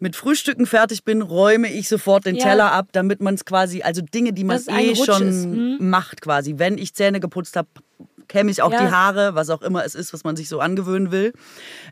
mit 0.03 0.17
Frühstücken 0.17 0.65
fertig 0.65 1.05
bin, 1.05 1.21
räume 1.21 1.71
ich 1.71 1.87
sofort 1.87 2.25
den. 2.25 2.35
Ja. 2.35 2.43
Teller 2.43 2.71
ab, 2.73 2.89
damit 2.91 3.21
man 3.21 3.35
es 3.35 3.45
quasi, 3.45 3.83
also 3.83 4.01
Dinge, 4.01 4.33
die 4.33 4.43
man 4.43 4.61
eh 4.67 4.95
schon. 4.95 5.77
Mhm. 5.77 5.89
macht 5.89 6.19
quasi. 6.21 6.55
Wenn 6.57 6.77
ich 6.77 6.93
Zähne 6.93 7.21
geputzt 7.21 7.55
habe, 7.55 7.69
kämme 8.27 8.51
ich 8.51 8.61
auch 8.61 8.71
Ja. 8.71 8.81
die 8.85 8.91
Haare, 8.91 9.35
was 9.35 9.49
auch 9.49 9.61
immer 9.61 9.83
es 9.85 9.95
ist, 9.95 10.13
was 10.13 10.23
man 10.23 10.35
sich 10.35 10.49
so 10.49 10.59
angewöhnen 10.59 11.11
will. 11.11 11.33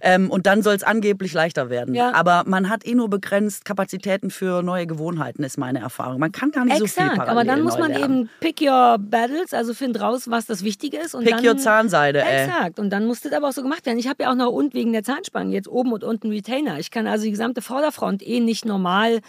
Ähm, 0.01 0.29
und 0.29 0.45
dann 0.45 0.61
soll 0.61 0.75
es 0.75 0.83
angeblich 0.83 1.33
leichter 1.33 1.69
werden. 1.69 1.93
Ja. 1.95 2.13
Aber 2.13 2.43
man 2.45 2.69
hat 2.69 2.85
eh 2.85 2.95
nur 2.95 3.09
begrenzt 3.09 3.65
Kapazitäten 3.65 4.29
für 4.31 4.61
neue 4.63 4.87
Gewohnheiten, 4.87 5.43
ist 5.43 5.57
meine 5.57 5.79
Erfahrung. 5.79 6.19
Man 6.19 6.31
kann 6.31 6.51
gar 6.51 6.65
nicht 6.65 6.77
so 6.77 6.85
viel 6.85 7.03
Exakt, 7.03 7.17
parallel 7.17 7.31
aber 7.31 7.43
dann 7.45 7.61
muss 7.61 7.77
man 7.77 7.91
lernen. 7.91 8.19
eben 8.21 8.29
pick 8.39 8.61
your 8.61 8.97
battles, 8.99 9.53
also 9.53 9.73
find 9.73 9.99
raus, 10.01 10.29
was 10.29 10.45
das 10.45 10.63
Wichtige 10.63 10.97
ist. 10.97 11.15
Und 11.15 11.23
Pick 11.25 11.37
dann, 11.37 11.45
your 11.47 11.57
Zahnseide, 11.57 12.21
ey. 12.23 12.45
Exakt, 12.45 12.79
und 12.79 12.89
dann 12.89 13.05
muss 13.05 13.21
das 13.21 13.33
aber 13.33 13.49
auch 13.49 13.53
so 13.53 13.61
gemacht 13.61 13.85
werden. 13.85 13.99
Ich 13.99 14.07
habe 14.07 14.23
ja 14.23 14.31
auch 14.31 14.35
noch 14.35 14.49
unten 14.51 14.73
wegen 14.73 14.93
der 14.93 15.03
Zahnspangen 15.03 15.51
jetzt 15.51 15.67
oben 15.67 15.91
und 15.93 16.03
unten 16.03 16.29
Retainer. 16.29 16.79
Ich 16.79 16.91
kann 16.91 17.07
also 17.07 17.23
die 17.25 17.31
gesamte 17.31 17.61
Vorderfront 17.61 18.25
eh 18.25 18.39
nicht 18.39 18.65
normal 18.65 19.19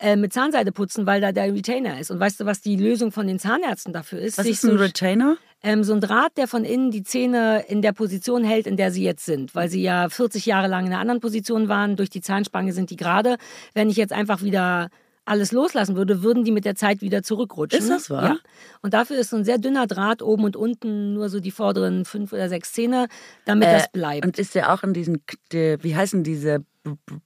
äh, 0.00 0.14
mit 0.14 0.32
Zahnseide 0.32 0.70
putzen, 0.70 1.06
weil 1.06 1.20
da 1.20 1.32
der 1.32 1.52
Retainer 1.52 1.98
ist. 1.98 2.10
Und 2.10 2.20
weißt 2.20 2.38
du, 2.40 2.46
was 2.46 2.60
die 2.60 2.76
Lösung 2.76 3.10
von 3.10 3.26
den 3.26 3.38
Zahnärzten 3.38 3.92
dafür 3.92 4.20
ist? 4.20 4.38
Was 4.38 4.46
ist 4.46 4.64
ein 4.64 4.76
Retainer? 4.76 5.36
Ähm, 5.62 5.84
so 5.84 5.92
ein 5.92 6.00
Draht, 6.00 6.36
der 6.36 6.46
von 6.48 6.64
innen 6.64 6.90
die 6.90 7.02
Zähne 7.02 7.64
in 7.68 7.82
der 7.82 7.92
Position 7.92 8.44
hält, 8.44 8.66
in 8.66 8.76
der 8.76 8.90
sie 8.92 9.02
jetzt 9.02 9.24
sind. 9.24 9.54
Weil 9.54 9.68
sie 9.68 9.82
ja 9.82 10.08
40 10.08 10.46
Jahre 10.46 10.68
lang 10.68 10.86
in 10.86 10.92
einer 10.92 11.00
anderen 11.00 11.20
Position 11.20 11.68
waren. 11.68 11.96
Durch 11.96 12.10
die 12.10 12.20
Zahnspange 12.20 12.72
sind 12.72 12.90
die 12.90 12.96
gerade. 12.96 13.36
Wenn 13.74 13.90
ich 13.90 13.96
jetzt 13.96 14.12
einfach 14.12 14.42
wieder 14.42 14.88
alles 15.28 15.52
loslassen 15.52 15.96
würde, 15.96 16.22
würden 16.22 16.44
die 16.44 16.50
mit 16.52 16.64
der 16.64 16.74
Zeit 16.74 17.00
wieder 17.00 17.22
zurückrutschen. 17.22 17.80
Ist 17.80 17.90
das 17.90 18.10
wahr? 18.10 18.22
Ja. 18.24 18.36
Und 18.82 18.94
dafür 18.94 19.16
ist 19.18 19.30
so 19.30 19.36
ein 19.36 19.44
sehr 19.44 19.58
dünner 19.58 19.86
Draht 19.86 20.22
oben 20.22 20.44
und 20.44 20.56
unten 20.56 21.14
nur 21.14 21.28
so 21.28 21.38
die 21.40 21.50
vorderen 21.50 22.04
fünf 22.04 22.32
oder 22.32 22.48
sechs 22.48 22.72
Zähne, 22.72 23.08
damit 23.44 23.68
Äh, 23.68 23.72
das 23.74 23.92
bleibt. 23.92 24.26
Und 24.26 24.38
ist 24.38 24.54
der 24.54 24.72
auch 24.72 24.82
in 24.82 24.92
diesen, 24.94 25.22
die, 25.52 25.76
wie 25.82 25.94
heißen 25.94 26.24
diese 26.24 26.64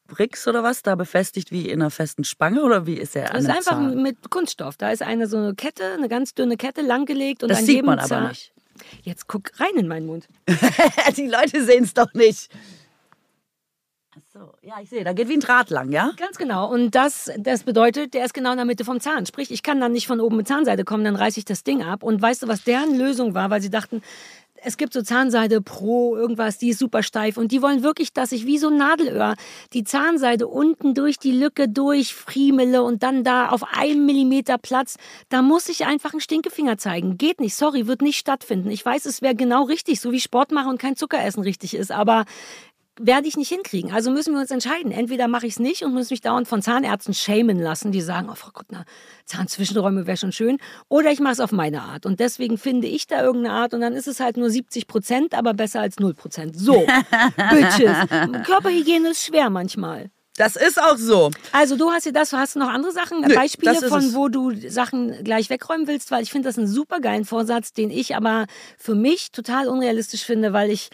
Bricks 0.08 0.48
oder 0.48 0.62
was, 0.62 0.82
da 0.82 0.94
befestigt 0.96 1.52
wie 1.52 1.68
in 1.68 1.80
einer 1.80 1.90
festen 1.90 2.24
Spange 2.24 2.62
oder 2.64 2.86
wie 2.86 2.94
ist 2.94 3.14
der 3.14 3.28
das 3.30 3.44
ist 3.44 3.48
einfach 3.50 3.72
Zahn? 3.72 4.02
mit 4.02 4.30
Kunststoff. 4.30 4.76
Da 4.76 4.90
ist 4.90 5.02
eine 5.02 5.26
so 5.28 5.36
eine 5.36 5.54
Kette, 5.54 5.84
eine 5.96 6.08
ganz 6.08 6.34
dünne 6.34 6.56
Kette 6.56 6.82
langgelegt 6.82 7.42
und 7.44 7.48
Das 7.50 7.58
an 7.60 7.64
sieht 7.66 7.74
jedem 7.76 7.86
man 7.86 7.98
aber 8.00 8.08
Zahn- 8.08 8.28
nicht. 8.28 8.52
Jetzt 9.02 9.28
guck 9.28 9.50
rein 9.60 9.76
in 9.76 9.86
meinen 9.86 10.06
Mund. 10.06 10.26
die 11.16 11.28
Leute 11.28 11.64
sehen 11.64 11.84
es 11.84 11.94
doch 11.94 12.12
nicht. 12.14 12.48
So, 14.34 14.54
ja, 14.62 14.76
ich 14.80 14.88
sehe, 14.88 15.04
da 15.04 15.12
geht 15.12 15.28
wie 15.28 15.34
ein 15.34 15.40
Draht 15.40 15.68
lang, 15.68 15.92
ja? 15.92 16.12
Ganz 16.16 16.38
genau. 16.38 16.72
Und 16.72 16.94
das, 16.94 17.30
das 17.36 17.64
bedeutet, 17.64 18.14
der 18.14 18.24
ist 18.24 18.32
genau 18.32 18.52
in 18.52 18.56
der 18.56 18.64
Mitte 18.64 18.82
vom 18.82 18.98
Zahn. 18.98 19.26
Sprich, 19.26 19.50
ich 19.50 19.62
kann 19.62 19.78
dann 19.78 19.92
nicht 19.92 20.06
von 20.06 20.20
oben 20.22 20.38
mit 20.38 20.48
Zahnseide 20.48 20.84
kommen, 20.84 21.04
dann 21.04 21.16
reiße 21.16 21.38
ich 21.38 21.44
das 21.44 21.64
Ding 21.64 21.82
ab. 21.82 22.02
Und 22.02 22.22
weißt 22.22 22.42
du, 22.44 22.48
was 22.48 22.64
deren 22.64 22.96
Lösung 22.96 23.34
war? 23.34 23.50
Weil 23.50 23.60
sie 23.60 23.68
dachten, 23.68 24.00
es 24.64 24.78
gibt 24.78 24.94
so 24.94 25.02
Zahnseide 25.02 25.60
Pro, 25.60 26.16
irgendwas, 26.16 26.56
die 26.56 26.70
ist 26.70 26.78
super 26.78 27.02
steif. 27.02 27.36
Und 27.36 27.52
die 27.52 27.60
wollen 27.60 27.82
wirklich, 27.82 28.14
dass 28.14 28.32
ich 28.32 28.46
wie 28.46 28.56
so 28.56 28.68
ein 28.68 28.78
Nadelöhr 28.78 29.34
die 29.74 29.84
Zahnseide 29.84 30.46
unten 30.46 30.94
durch 30.94 31.18
die 31.18 31.32
Lücke 31.32 31.68
durchfriemele 31.68 32.82
und 32.82 33.02
dann 33.02 33.24
da 33.24 33.50
auf 33.50 33.64
einem 33.76 34.06
Millimeter 34.06 34.56
Platz. 34.56 34.96
Da 35.28 35.42
muss 35.42 35.68
ich 35.68 35.84
einfach 35.84 36.12
einen 36.12 36.20
Stinkefinger 36.20 36.78
zeigen. 36.78 37.18
Geht 37.18 37.38
nicht, 37.38 37.54
sorry, 37.54 37.86
wird 37.86 38.00
nicht 38.00 38.16
stattfinden. 38.16 38.70
Ich 38.70 38.82
weiß, 38.82 39.04
es 39.04 39.20
wäre 39.20 39.34
genau 39.34 39.64
richtig, 39.64 40.00
so 40.00 40.10
wie 40.10 40.20
Sport 40.20 40.52
machen 40.52 40.70
und 40.70 40.80
kein 40.80 40.96
Zucker 40.96 41.22
essen 41.22 41.42
richtig 41.42 41.74
ist. 41.74 41.90
Aber 41.90 42.24
werde 43.00 43.26
ich 43.26 43.36
nicht 43.36 43.48
hinkriegen. 43.48 43.92
Also 43.92 44.10
müssen 44.10 44.34
wir 44.34 44.40
uns 44.40 44.50
entscheiden. 44.50 44.92
Entweder 44.92 45.28
mache 45.28 45.46
ich 45.46 45.54
es 45.54 45.58
nicht 45.58 45.82
und 45.82 45.94
muss 45.94 46.10
mich 46.10 46.20
dauernd 46.20 46.46
von 46.46 46.62
Zahnärzten 46.62 47.14
schämen 47.14 47.58
lassen, 47.58 47.90
die 47.92 48.00
sagen, 48.00 48.28
oh 48.30 48.34
Frau 48.34 48.50
Kuttner, 48.50 48.84
Zahnzwischenräume 49.24 50.06
wäre 50.06 50.16
schon 50.16 50.32
schön. 50.32 50.58
Oder 50.88 51.10
ich 51.10 51.20
mache 51.20 51.32
es 51.32 51.40
auf 51.40 51.52
meine 51.52 51.82
Art. 51.82 52.04
Und 52.06 52.20
deswegen 52.20 52.58
finde 52.58 52.86
ich 52.88 53.06
da 53.06 53.22
irgendeine 53.22 53.54
Art 53.54 53.74
und 53.74 53.80
dann 53.80 53.94
ist 53.94 54.08
es 54.08 54.20
halt 54.20 54.36
nur 54.36 54.50
70 54.50 54.86
Prozent, 54.86 55.34
aber 55.34 55.54
besser 55.54 55.80
als 55.80 55.98
0 55.98 56.14
Prozent. 56.14 56.58
So, 56.58 56.74
Bitches. 57.50 57.96
Körperhygiene 58.44 59.10
ist 59.10 59.24
schwer 59.24 59.48
manchmal. 59.48 60.10
Das 60.36 60.56
ist 60.56 60.80
auch 60.80 60.96
so. 60.96 61.30
Also 61.52 61.76
du 61.76 61.90
hast 61.90 62.04
hier 62.04 62.12
das, 62.12 62.32
hast 62.32 62.54
du 62.54 62.58
noch 62.58 62.70
andere 62.70 62.92
Sachen, 62.92 63.20
Nö, 63.20 63.34
Beispiele 63.34 63.74
von 63.74 64.00
es. 64.00 64.14
wo 64.14 64.28
du 64.28 64.52
Sachen 64.70 65.22
gleich 65.24 65.50
wegräumen 65.50 65.86
willst, 65.86 66.10
weil 66.10 66.22
ich 66.22 66.30
finde 66.30 66.48
das 66.48 66.56
einen 66.56 66.66
super 66.66 67.00
geilen 67.00 67.26
Vorsatz, 67.26 67.74
den 67.74 67.90
ich 67.90 68.16
aber 68.16 68.46
für 68.78 68.94
mich 68.94 69.30
total 69.30 69.68
unrealistisch 69.68 70.24
finde, 70.24 70.54
weil 70.54 70.70
ich 70.70 70.88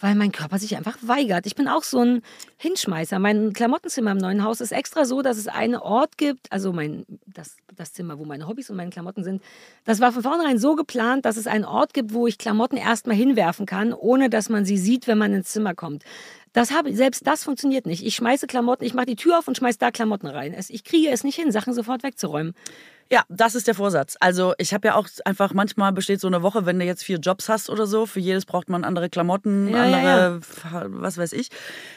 weil 0.00 0.14
mein 0.14 0.32
Körper 0.32 0.58
sich 0.58 0.76
einfach 0.76 0.96
weigert. 1.02 1.46
Ich 1.46 1.54
bin 1.54 1.68
auch 1.68 1.82
so 1.82 2.00
ein 2.00 2.22
Hinschmeißer. 2.56 3.18
Mein 3.18 3.52
Klamottenzimmer 3.52 4.12
im 4.12 4.18
neuen 4.18 4.44
Haus 4.44 4.60
ist 4.60 4.72
extra 4.72 5.04
so, 5.04 5.22
dass 5.22 5.38
es 5.38 5.48
einen 5.48 5.74
Ort 5.74 6.18
gibt, 6.18 6.50
also 6.52 6.72
mein, 6.72 7.04
das, 7.26 7.56
das 7.74 7.92
Zimmer, 7.92 8.18
wo 8.18 8.24
meine 8.24 8.46
Hobbys 8.46 8.70
und 8.70 8.76
meine 8.76 8.90
Klamotten 8.90 9.24
sind. 9.24 9.42
Das 9.84 10.00
war 10.00 10.12
von 10.12 10.22
vornherein 10.22 10.58
so 10.58 10.76
geplant, 10.76 11.24
dass 11.24 11.36
es 11.36 11.46
einen 11.46 11.64
Ort 11.64 11.94
gibt, 11.94 12.12
wo 12.12 12.26
ich 12.26 12.38
Klamotten 12.38 12.76
erstmal 12.76 13.16
hinwerfen 13.16 13.66
kann, 13.66 13.92
ohne 13.92 14.30
dass 14.30 14.48
man 14.48 14.64
sie 14.64 14.78
sieht, 14.78 15.06
wenn 15.06 15.18
man 15.18 15.34
ins 15.34 15.50
Zimmer 15.50 15.74
kommt. 15.74 16.04
Das 16.52 16.70
habe, 16.70 16.94
selbst 16.94 17.26
das 17.26 17.44
funktioniert 17.44 17.86
nicht. 17.86 18.04
Ich 18.04 18.16
schmeiße 18.16 18.46
Klamotten, 18.46 18.84
ich 18.84 18.94
mache 18.94 19.06
die 19.06 19.16
Tür 19.16 19.38
auf 19.38 19.48
und 19.48 19.56
schmeiße 19.56 19.78
da 19.78 19.90
Klamotten 19.90 20.26
rein. 20.26 20.56
Ich 20.68 20.84
kriege 20.84 21.10
es 21.10 21.24
nicht 21.24 21.36
hin, 21.36 21.52
Sachen 21.52 21.74
sofort 21.74 22.02
wegzuräumen. 22.02 22.54
Ja, 23.10 23.22
das 23.28 23.54
ist 23.54 23.66
der 23.66 23.74
Vorsatz. 23.74 24.16
Also 24.20 24.54
ich 24.58 24.74
habe 24.74 24.88
ja 24.88 24.94
auch 24.94 25.08
einfach, 25.24 25.54
manchmal 25.54 25.92
besteht 25.92 26.20
so 26.20 26.26
eine 26.26 26.42
Woche, 26.42 26.66
wenn 26.66 26.78
du 26.78 26.84
jetzt 26.84 27.02
vier 27.02 27.18
Jobs 27.18 27.48
hast 27.48 27.70
oder 27.70 27.86
so, 27.86 28.04
für 28.04 28.20
jedes 28.20 28.44
braucht 28.44 28.68
man 28.68 28.84
andere 28.84 29.08
Klamotten, 29.08 29.68
Ja, 29.68 29.86
ja, 29.86 29.98
andere, 29.98 30.40
was 30.88 31.16
weiß 31.16 31.32
ich. 31.32 31.48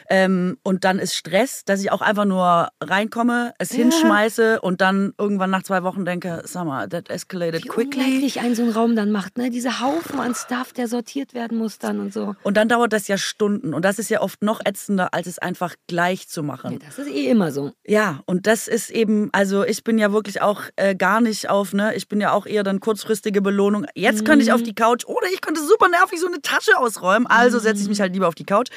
Ähm, 0.09 0.57
und 0.63 0.85
dann 0.85 0.99
ist 0.99 1.13
Stress, 1.15 1.65
dass 1.65 1.81
ich 1.81 1.91
auch 1.91 2.01
einfach 2.01 2.25
nur 2.25 2.69
reinkomme, 2.81 3.53
es 3.57 3.71
hinschmeiße 3.71 4.61
und 4.61 4.79
dann 4.79 5.13
irgendwann 5.17 5.49
nach 5.49 5.63
zwei 5.63 5.83
Wochen 5.83 6.05
denke, 6.05 6.43
sag 6.45 6.65
mal, 6.65 6.87
that 6.87 7.09
escalated 7.09 7.63
Wie 7.65 7.67
quickly. 7.67 8.01
unleidlich 8.03 8.39
ein 8.39 8.55
so 8.55 8.63
ein 8.63 8.69
Raum 8.69 8.95
dann 8.95 9.11
macht, 9.11 9.37
ne? 9.37 9.49
Diese 9.49 9.81
Haufen 9.81 10.19
an 10.19 10.33
Stuff, 10.33 10.71
der 10.71 10.87
sortiert 10.87 11.33
werden 11.33 11.57
muss 11.57 11.77
dann 11.77 11.99
und 11.99 12.13
so. 12.13 12.35
Und 12.43 12.55
dann 12.55 12.69
dauert 12.69 12.93
das 12.93 13.07
ja 13.09 13.17
Stunden 13.17 13.73
und 13.73 13.83
das 13.83 13.99
ist 13.99 14.09
ja 14.09 14.21
oft 14.21 14.41
noch 14.43 14.61
ätzender, 14.63 15.13
als 15.13 15.27
es 15.27 15.39
einfach 15.39 15.75
gleich 15.87 16.29
zu 16.29 16.41
machen. 16.41 16.73
Ja, 16.73 16.79
das 16.85 16.99
ist 16.99 17.07
eh 17.09 17.27
immer 17.27 17.51
so. 17.51 17.71
Ja, 17.85 18.21
und 18.25 18.47
das 18.47 18.67
ist 18.69 18.89
eben, 18.91 19.29
also 19.33 19.65
ich 19.65 19.83
bin 19.83 19.97
ja 19.97 20.13
wirklich 20.13 20.41
auch 20.41 20.61
äh, 20.77 20.95
gar 21.01 21.19
nicht 21.19 21.49
auf, 21.49 21.73
ne? 21.73 21.95
Ich 21.95 22.07
bin 22.07 22.21
ja 22.21 22.31
auch 22.31 22.45
eher 22.45 22.61
dann 22.63 22.79
kurzfristige 22.79 23.41
Belohnung. 23.41 23.87
Jetzt 23.95 24.23
könnte 24.23 24.45
ich 24.45 24.53
auf 24.53 24.61
die 24.61 24.75
Couch 24.75 25.03
oder 25.05 25.27
ich 25.33 25.41
könnte 25.41 25.59
super 25.61 25.89
nervig 25.89 26.19
so 26.19 26.27
eine 26.27 26.41
Tasche 26.43 26.77
ausräumen. 26.77 27.25
Also 27.27 27.57
setze 27.57 27.81
ich 27.81 27.89
mich 27.89 27.99
halt 27.99 28.13
lieber 28.13 28.27
auf 28.27 28.35
die 28.35 28.45
Couch. 28.45 28.69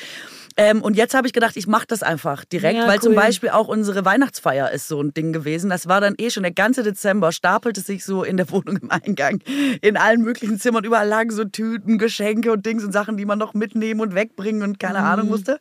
Ähm, 0.57 0.83
und 0.83 0.97
jetzt 0.97 1.15
habe 1.15 1.27
ich 1.27 1.33
gedacht, 1.33 1.57
ich 1.57 1.67
mache 1.67 1.85
das 1.89 2.03
einfach 2.05 2.45
direkt, 2.45 2.77
Ja, 2.79 2.87
weil 2.87 3.01
zum 3.01 3.11
cool. 3.11 3.17
Beispiel 3.17 3.49
auch 3.51 3.67
unsere 3.69 4.05
Weihnachtsfeier 4.05 4.71
ist 4.71 4.87
so 4.89 5.01
ein 5.03 5.13
Ding 5.13 5.33
gewesen. 5.33 5.69
Das 5.69 5.89
war 5.89 6.01
dann 6.01 6.15
eh 6.17 6.31
schon 6.31 6.45
der 6.45 6.53
ganze 6.53 6.83
Dezember, 6.85 7.33
stapelte 7.33 7.81
sich 7.81 8.05
so 8.05 8.23
in 8.23 8.37
der 8.37 8.49
Wohnung 8.53 8.77
im 8.79 8.91
Eingang, 8.91 9.41
in 9.83 9.97
allen 9.97 10.23
möglichen 10.23 10.59
Zimmern. 10.61 10.85
Überall 10.85 11.09
lagen 11.09 11.31
so 11.33 11.45
Tüten, 11.45 11.99
Geschenke 11.99 12.53
und 12.53 12.65
Dings 12.65 12.85
und 12.85 12.93
Sachen, 12.93 13.17
die 13.17 13.25
man 13.27 13.39
noch 13.39 13.53
mitnehmen 13.55 14.01
und 14.01 14.15
wegbringen 14.15 14.63
und 14.63 14.79
keine 14.81 15.01
Mhm. 15.01 15.05
Ahnung 15.07 15.29
musste. 15.29 15.59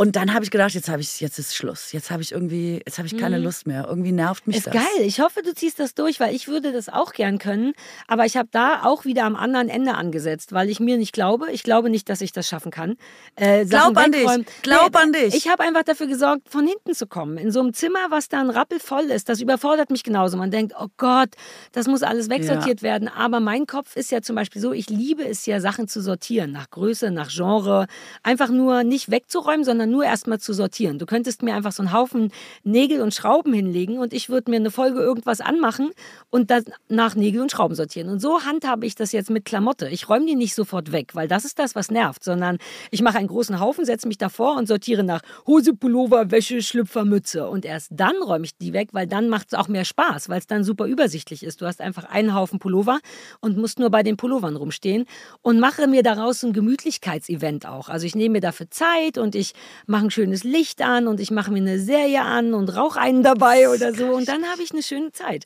Und 0.00 0.16
dann 0.16 0.32
habe 0.32 0.46
ich 0.46 0.50
gedacht, 0.50 0.72
jetzt 0.72 0.88
habe 0.88 1.02
ich, 1.02 1.20
jetzt 1.20 1.38
ist 1.38 1.54
Schluss. 1.54 1.92
Jetzt 1.92 2.10
habe 2.10 2.22
ich 2.22 2.32
irgendwie, 2.32 2.80
jetzt 2.86 2.96
habe 2.96 3.06
ich 3.06 3.18
keine 3.18 3.36
Lust 3.36 3.66
mehr. 3.66 3.84
Irgendwie 3.86 4.12
nervt 4.12 4.46
mich 4.46 4.56
Mhm. 4.56 4.58
Ist 4.60 4.66
das. 4.68 4.72
geil. 4.72 5.04
Ich 5.04 5.20
hoffe, 5.20 5.42
du 5.42 5.54
ziehst 5.54 5.78
das 5.78 5.94
durch, 5.94 6.20
weil 6.20 6.34
ich 6.34 6.48
würde 6.48 6.72
das 6.72 6.88
auch 6.88 7.12
gern 7.12 7.36
können. 7.38 7.74
Aber 8.08 8.24
ich 8.24 8.38
habe 8.38 8.48
da 8.50 8.84
auch 8.84 9.04
wieder 9.04 9.24
am 9.24 9.36
anderen 9.36 9.68
Ende 9.68 9.96
angesetzt, 9.96 10.54
weil 10.54 10.70
ich 10.70 10.80
mir 10.80 10.96
nicht 10.96 11.12
glaube. 11.12 11.50
Ich 11.52 11.64
glaube 11.64 11.90
nicht, 11.90 12.08
dass 12.08 12.22
ich 12.22 12.32
das 12.32 12.48
schaffen 12.48 12.70
kann. 12.70 12.96
Äh, 13.36 13.66
Glaub 13.66 13.94
an 13.98 14.10
dich. 14.10 14.26
Glaub 14.62 14.96
an 14.96 15.12
dich. 15.12 15.34
Ich 15.34 15.48
habe 15.48 15.64
einfach 15.64 15.82
dafür 15.82 16.06
gesorgt, 16.06 16.48
von 16.48 16.66
hinten 16.66 16.94
zu 16.94 17.06
kommen. 17.06 17.36
In 17.36 17.50
so 17.52 17.60
einem 17.60 17.74
Zimmer, 17.74 18.06
was 18.08 18.30
dann 18.30 18.48
rappelvoll 18.48 19.04
ist, 19.10 19.28
das 19.28 19.42
überfordert 19.42 19.90
mich 19.90 20.02
genauso. 20.02 20.38
Man 20.38 20.50
denkt, 20.50 20.72
oh 20.80 20.88
Gott, 20.96 21.28
das 21.72 21.86
muss 21.88 22.02
alles 22.02 22.30
wegsortiert 22.30 22.80
werden. 22.82 23.06
Aber 23.08 23.40
mein 23.40 23.66
Kopf 23.66 23.96
ist 23.96 24.10
ja 24.10 24.22
zum 24.22 24.34
Beispiel 24.34 24.62
so, 24.62 24.72
ich 24.72 24.88
liebe 24.88 25.28
es 25.28 25.44
ja, 25.44 25.60
Sachen 25.60 25.88
zu 25.88 26.00
sortieren. 26.00 26.52
Nach 26.52 26.70
Größe, 26.70 27.10
nach 27.10 27.28
Genre. 27.28 27.86
Einfach 28.22 28.48
nur 28.48 28.82
nicht 28.82 29.10
wegzuräumen, 29.10 29.62
sondern 29.62 29.89
nur 29.90 30.04
erstmal 30.04 30.40
zu 30.40 30.52
sortieren. 30.52 30.98
Du 30.98 31.06
könntest 31.06 31.42
mir 31.42 31.54
einfach 31.54 31.72
so 31.72 31.82
einen 31.82 31.92
Haufen 31.92 32.32
Nägel 32.64 33.00
und 33.00 33.14
Schrauben 33.14 33.52
hinlegen 33.52 33.98
und 33.98 34.12
ich 34.12 34.28
würde 34.28 34.50
mir 34.50 34.56
eine 34.56 34.70
Folge 34.70 35.00
irgendwas 35.00 35.40
anmachen 35.40 35.90
und 36.30 36.50
dann 36.50 36.64
nach 36.88 37.14
Nägel 37.14 37.40
und 37.42 37.50
Schrauben 37.50 37.74
sortieren. 37.74 38.08
Und 38.08 38.20
so 38.20 38.42
handhabe 38.44 38.86
ich 38.86 38.94
das 38.94 39.12
jetzt 39.12 39.30
mit 39.30 39.44
Klamotte. 39.44 39.88
Ich 39.88 40.08
räume 40.08 40.26
die 40.26 40.36
nicht 40.36 40.54
sofort 40.54 40.92
weg, 40.92 41.14
weil 41.14 41.28
das 41.28 41.44
ist 41.44 41.58
das, 41.58 41.74
was 41.74 41.90
nervt, 41.90 42.24
sondern 42.24 42.58
ich 42.90 43.02
mache 43.02 43.18
einen 43.18 43.28
großen 43.28 43.60
Haufen, 43.60 43.84
setze 43.84 44.08
mich 44.08 44.18
davor 44.18 44.56
und 44.56 44.68
sortiere 44.68 45.02
nach 45.02 45.22
Hose, 45.46 45.74
Pullover, 45.74 46.30
Wäsche, 46.30 46.62
Schlüpfer, 46.62 47.04
Mütze. 47.04 47.48
Und 47.48 47.64
erst 47.64 47.90
dann 47.92 48.16
räume 48.22 48.44
ich 48.44 48.56
die 48.56 48.72
weg, 48.72 48.90
weil 48.92 49.06
dann 49.06 49.28
macht 49.28 49.48
es 49.48 49.54
auch 49.54 49.68
mehr 49.68 49.84
Spaß, 49.84 50.28
weil 50.28 50.38
es 50.38 50.46
dann 50.46 50.64
super 50.64 50.86
übersichtlich 50.86 51.42
ist. 51.42 51.60
Du 51.60 51.66
hast 51.66 51.80
einfach 51.80 52.04
einen 52.04 52.34
Haufen 52.34 52.58
Pullover 52.58 53.00
und 53.40 53.56
musst 53.56 53.78
nur 53.78 53.90
bei 53.90 54.02
den 54.02 54.16
Pullovern 54.16 54.56
rumstehen 54.56 55.06
und 55.42 55.58
mache 55.58 55.86
mir 55.86 56.02
daraus 56.02 56.42
ein 56.42 56.52
Gemütlichkeitsevent 56.52 57.66
auch. 57.66 57.88
Also 57.88 58.06
ich 58.06 58.14
nehme 58.14 58.34
mir 58.34 58.40
dafür 58.40 58.70
Zeit 58.70 59.18
und 59.18 59.34
ich 59.34 59.54
mache 59.86 60.06
ein 60.06 60.10
schönes 60.10 60.44
Licht 60.44 60.82
an 60.82 61.06
und 61.06 61.20
ich 61.20 61.30
mache 61.30 61.50
mir 61.50 61.58
eine 61.58 61.78
Serie 61.78 62.22
an 62.22 62.54
und 62.54 62.74
rauche 62.76 63.00
einen 63.00 63.22
dabei 63.22 63.68
oder 63.68 63.94
so 63.94 64.06
und 64.14 64.28
dann 64.28 64.44
habe 64.44 64.62
ich 64.62 64.72
eine 64.72 64.82
schöne 64.82 65.12
Zeit. 65.12 65.44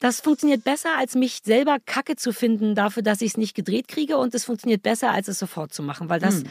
Das 0.00 0.20
funktioniert 0.20 0.64
besser, 0.64 0.98
als 0.98 1.14
mich 1.14 1.40
selber 1.44 1.76
Kacke 1.84 2.16
zu 2.16 2.32
finden 2.32 2.74
dafür, 2.74 3.04
dass 3.04 3.20
ich 3.20 3.32
es 3.32 3.36
nicht 3.36 3.54
gedreht 3.54 3.86
kriege 3.86 4.16
und 4.16 4.34
es 4.34 4.44
funktioniert 4.44 4.82
besser, 4.82 5.12
als 5.12 5.28
es 5.28 5.38
sofort 5.38 5.72
zu 5.72 5.82
machen, 5.82 6.08
weil 6.08 6.18
das 6.18 6.42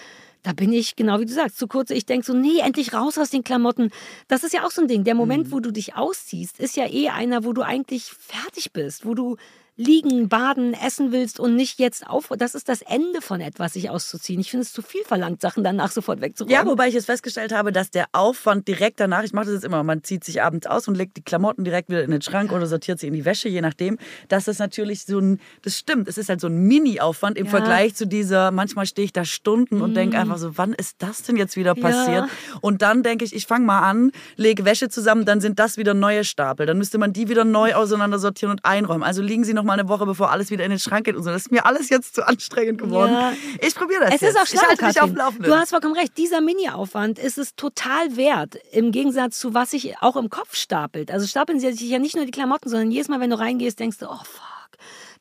da 0.44 0.54
bin 0.54 0.74
ich, 0.74 0.96
genau 0.96 1.20
wie 1.20 1.26
du 1.26 1.34
sagst, 1.34 1.58
zu 1.58 1.68
kurz. 1.68 1.92
Ich 1.92 2.06
denke 2.06 2.26
so, 2.26 2.34
nee, 2.34 2.60
endlich 2.60 2.94
raus 2.94 3.18
aus 3.18 3.30
den 3.30 3.44
Klamotten. 3.44 3.92
Das 4.28 4.44
ist 4.44 4.54
ja 4.54 4.66
auch 4.66 4.72
so 4.72 4.82
ein 4.82 4.88
Ding. 4.88 5.04
Der 5.04 5.14
Moment, 5.14 5.52
wo 5.52 5.60
du 5.60 5.72
dich 5.72 5.96
ausziehst, 5.96 6.60
ist 6.60 6.76
ja 6.76 6.88
eh 6.88 7.10
einer, 7.10 7.44
wo 7.44 7.54
du 7.54 7.62
eigentlich 7.62 8.06
fertig 8.06 8.72
bist, 8.72 9.06
wo 9.06 9.14
du 9.14 9.38
liegen, 9.78 10.30
baden, 10.30 10.74
essen 10.74 11.12
willst 11.12 11.40
und 11.40 11.56
nicht 11.56 11.80
jetzt 11.80 12.06
auf. 12.06 12.30
Das 12.38 12.56
ist 12.56 12.70
das 12.70 12.82
Ende 12.82 13.22
von 13.22 13.42
etwas, 13.42 13.74
sich 13.74 13.90
auszuziehen. 13.90 14.40
Ich 14.40 14.52
finde 14.52 14.66
es 14.66 14.74
zu 14.74 14.82
viel 14.82 15.04
verlangt, 15.04 15.42
Sachen 15.42 15.64
danach 15.64 15.92
sofort 15.92 16.22
wegzuräumen. 16.22 16.54
Ja, 16.54 16.66
wobei 16.66 16.90
ich 16.90 16.94
jetzt 16.94 17.06
festgestellt 17.06 17.54
habe, 17.54 17.72
dass 17.72 17.90
der 17.90 18.06
Aufwand 18.12 18.68
direkt 18.68 19.00
danach, 19.00 19.24
ich 19.24 19.34
mache 19.34 19.46
das 19.46 19.56
jetzt 19.56 19.66
immer, 19.66 19.82
man 19.84 20.04
zieht 20.04 20.24
sich 20.24 20.42
abends 20.42 20.68
aus 20.68 20.88
und 20.88 20.96
legt 20.96 21.18
die 21.18 21.22
Klamotten 21.24 21.64
direkt 21.64 21.90
wieder 21.90 22.04
in 22.04 22.12
den 22.12 22.22
Schrank 22.22 22.52
oder 22.52 22.68
sortiert 22.68 23.00
sie 23.00 23.08
in 23.08 23.14
die 23.14 23.26
Wäsche, 23.26 23.50
je 23.50 23.62
nachdem, 23.62 23.98
dass 24.28 24.46
das 24.46 24.60
natürlich 24.60 25.06
so 25.06 25.20
ein, 25.20 25.40
das 25.62 25.78
stimmt, 25.78 26.08
es 26.08 26.18
ist 26.18 26.30
halt 26.30 26.42
so 26.42 26.48
ein 26.48 26.58
Mini-Aufwand 26.68 27.38
im 27.38 27.46
Ja. 27.46 27.52
Vergleich 27.52 27.96
zu 27.96 28.06
dieser, 28.06 28.52
manchmal 28.52 28.86
stehe 28.86 29.06
ich 29.06 29.14
da 29.14 29.26
Stunden 29.26 29.82
und 29.82 29.94
denke 29.96 30.20
einfach 30.20 30.38
so, 30.38 30.58
wann 30.58 30.74
ist 30.74 30.98
das 31.00 31.24
denn 31.24 31.38
jetzt 31.38 31.56
wieder 31.56 31.76
passiert? 31.76 32.26
Und 32.62 32.82
dann 32.82 33.04
denke 33.04 33.26
ich, 33.26 33.34
ich 33.34 33.48
fange 33.48 33.66
mal 33.66 33.80
an, 33.80 34.12
lege 34.36 34.66
Wäsche 34.66 34.90
zusammen, 34.90 35.26
dann 35.26 35.42
sind 35.42 35.60
das 35.60 35.78
wieder 35.78 35.94
neue 35.94 36.24
Stapel, 36.24 36.66
dann 36.66 36.78
müsste 36.78 36.98
man 36.98 37.14
die 37.14 37.30
wieder 37.30 37.46
neu 37.46 37.74
auseinander 37.74 38.20
sortieren 38.20 38.52
und 38.52 38.66
einräumen. 38.66 39.04
Also 39.04 39.22
liegen 39.22 39.44
sie 39.44 39.54
noch 39.54 39.61
mal 39.64 39.74
eine 39.80 39.88
Woche, 39.90 40.06
bevor 40.06 40.32
alles 40.32 40.50
wieder 40.52 40.64
in 40.64 40.70
den 40.72 40.80
Schrank 40.80 41.06
geht 41.06 41.16
und 41.16 41.24
so. 41.24 41.30
Das 41.30 41.44
ist 41.44 41.52
mir 41.52 41.66
alles 41.66 41.90
jetzt 41.90 42.16
zu 42.16 42.28
anstrengend 42.28 42.80
geworden. 42.82 43.12
Ja. 43.12 43.34
Ich 43.62 43.76
probiere 43.76 44.02
das 44.02 44.16
Es 44.16 44.22
jetzt. 44.22 44.36
ist 44.36 44.42
auch 44.42 44.48
schlau, 44.48 44.62
ich 44.64 44.68
halte 44.70 44.86
mich 44.86 45.02
auf 45.02 45.10
dem 45.10 45.16
Laufenden. 45.18 45.46
Du 45.52 45.56
hast 45.56 45.70
vollkommen 45.72 45.96
recht. 45.96 46.18
Dieser 46.18 46.42
Mini-Aufwand 46.42 47.20
ist 47.20 47.38
es 47.38 47.56
total 47.56 48.16
wert, 48.18 48.56
im 48.72 48.92
Gegensatz 48.92 49.40
zu 49.40 49.54
was 49.54 49.72
sich 49.72 49.98
auch 50.02 50.16
im 50.16 50.30
Kopf 50.30 50.56
stapelt. 50.56 51.12
Also 51.12 51.28
stapeln 51.28 51.60
sich 51.60 51.80
ja 51.82 52.00
nicht 52.00 52.16
nur 52.16 52.26
die 52.26 52.32
Klamotten, 52.32 52.70
sondern 52.70 52.92
jedes 52.92 53.08
Mal, 53.08 53.20
wenn 53.20 53.30
du 53.30 53.40
reingehst, 53.40 53.80
denkst 53.80 53.98
du, 54.00 54.06
oh 54.08 54.16
fuck. 54.24 54.42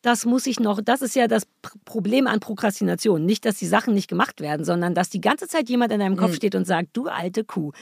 Das 0.02 0.24
muss 0.24 0.46
ich 0.46 0.58
noch. 0.60 0.80
Das 0.82 1.02
ist 1.02 1.14
ja 1.14 1.28
das 1.28 1.42
Pr- 1.62 1.72
Problem 1.84 2.26
an 2.26 2.40
Prokrastination. 2.40 3.26
Nicht, 3.26 3.44
dass 3.44 3.56
die 3.56 3.66
Sachen 3.66 3.92
nicht 3.92 4.08
gemacht 4.08 4.40
werden, 4.40 4.64
sondern 4.64 4.94
dass 4.94 5.10
die 5.10 5.20
ganze 5.20 5.46
Zeit 5.46 5.68
jemand 5.68 5.92
in 5.92 6.00
deinem. 6.00 6.16
Kopf 6.16 6.34
steht 6.34 6.54
und 6.54 6.66
sagt, 6.66 6.88
du 6.94 7.08
alte 7.08 7.44
Kuh. 7.44 7.72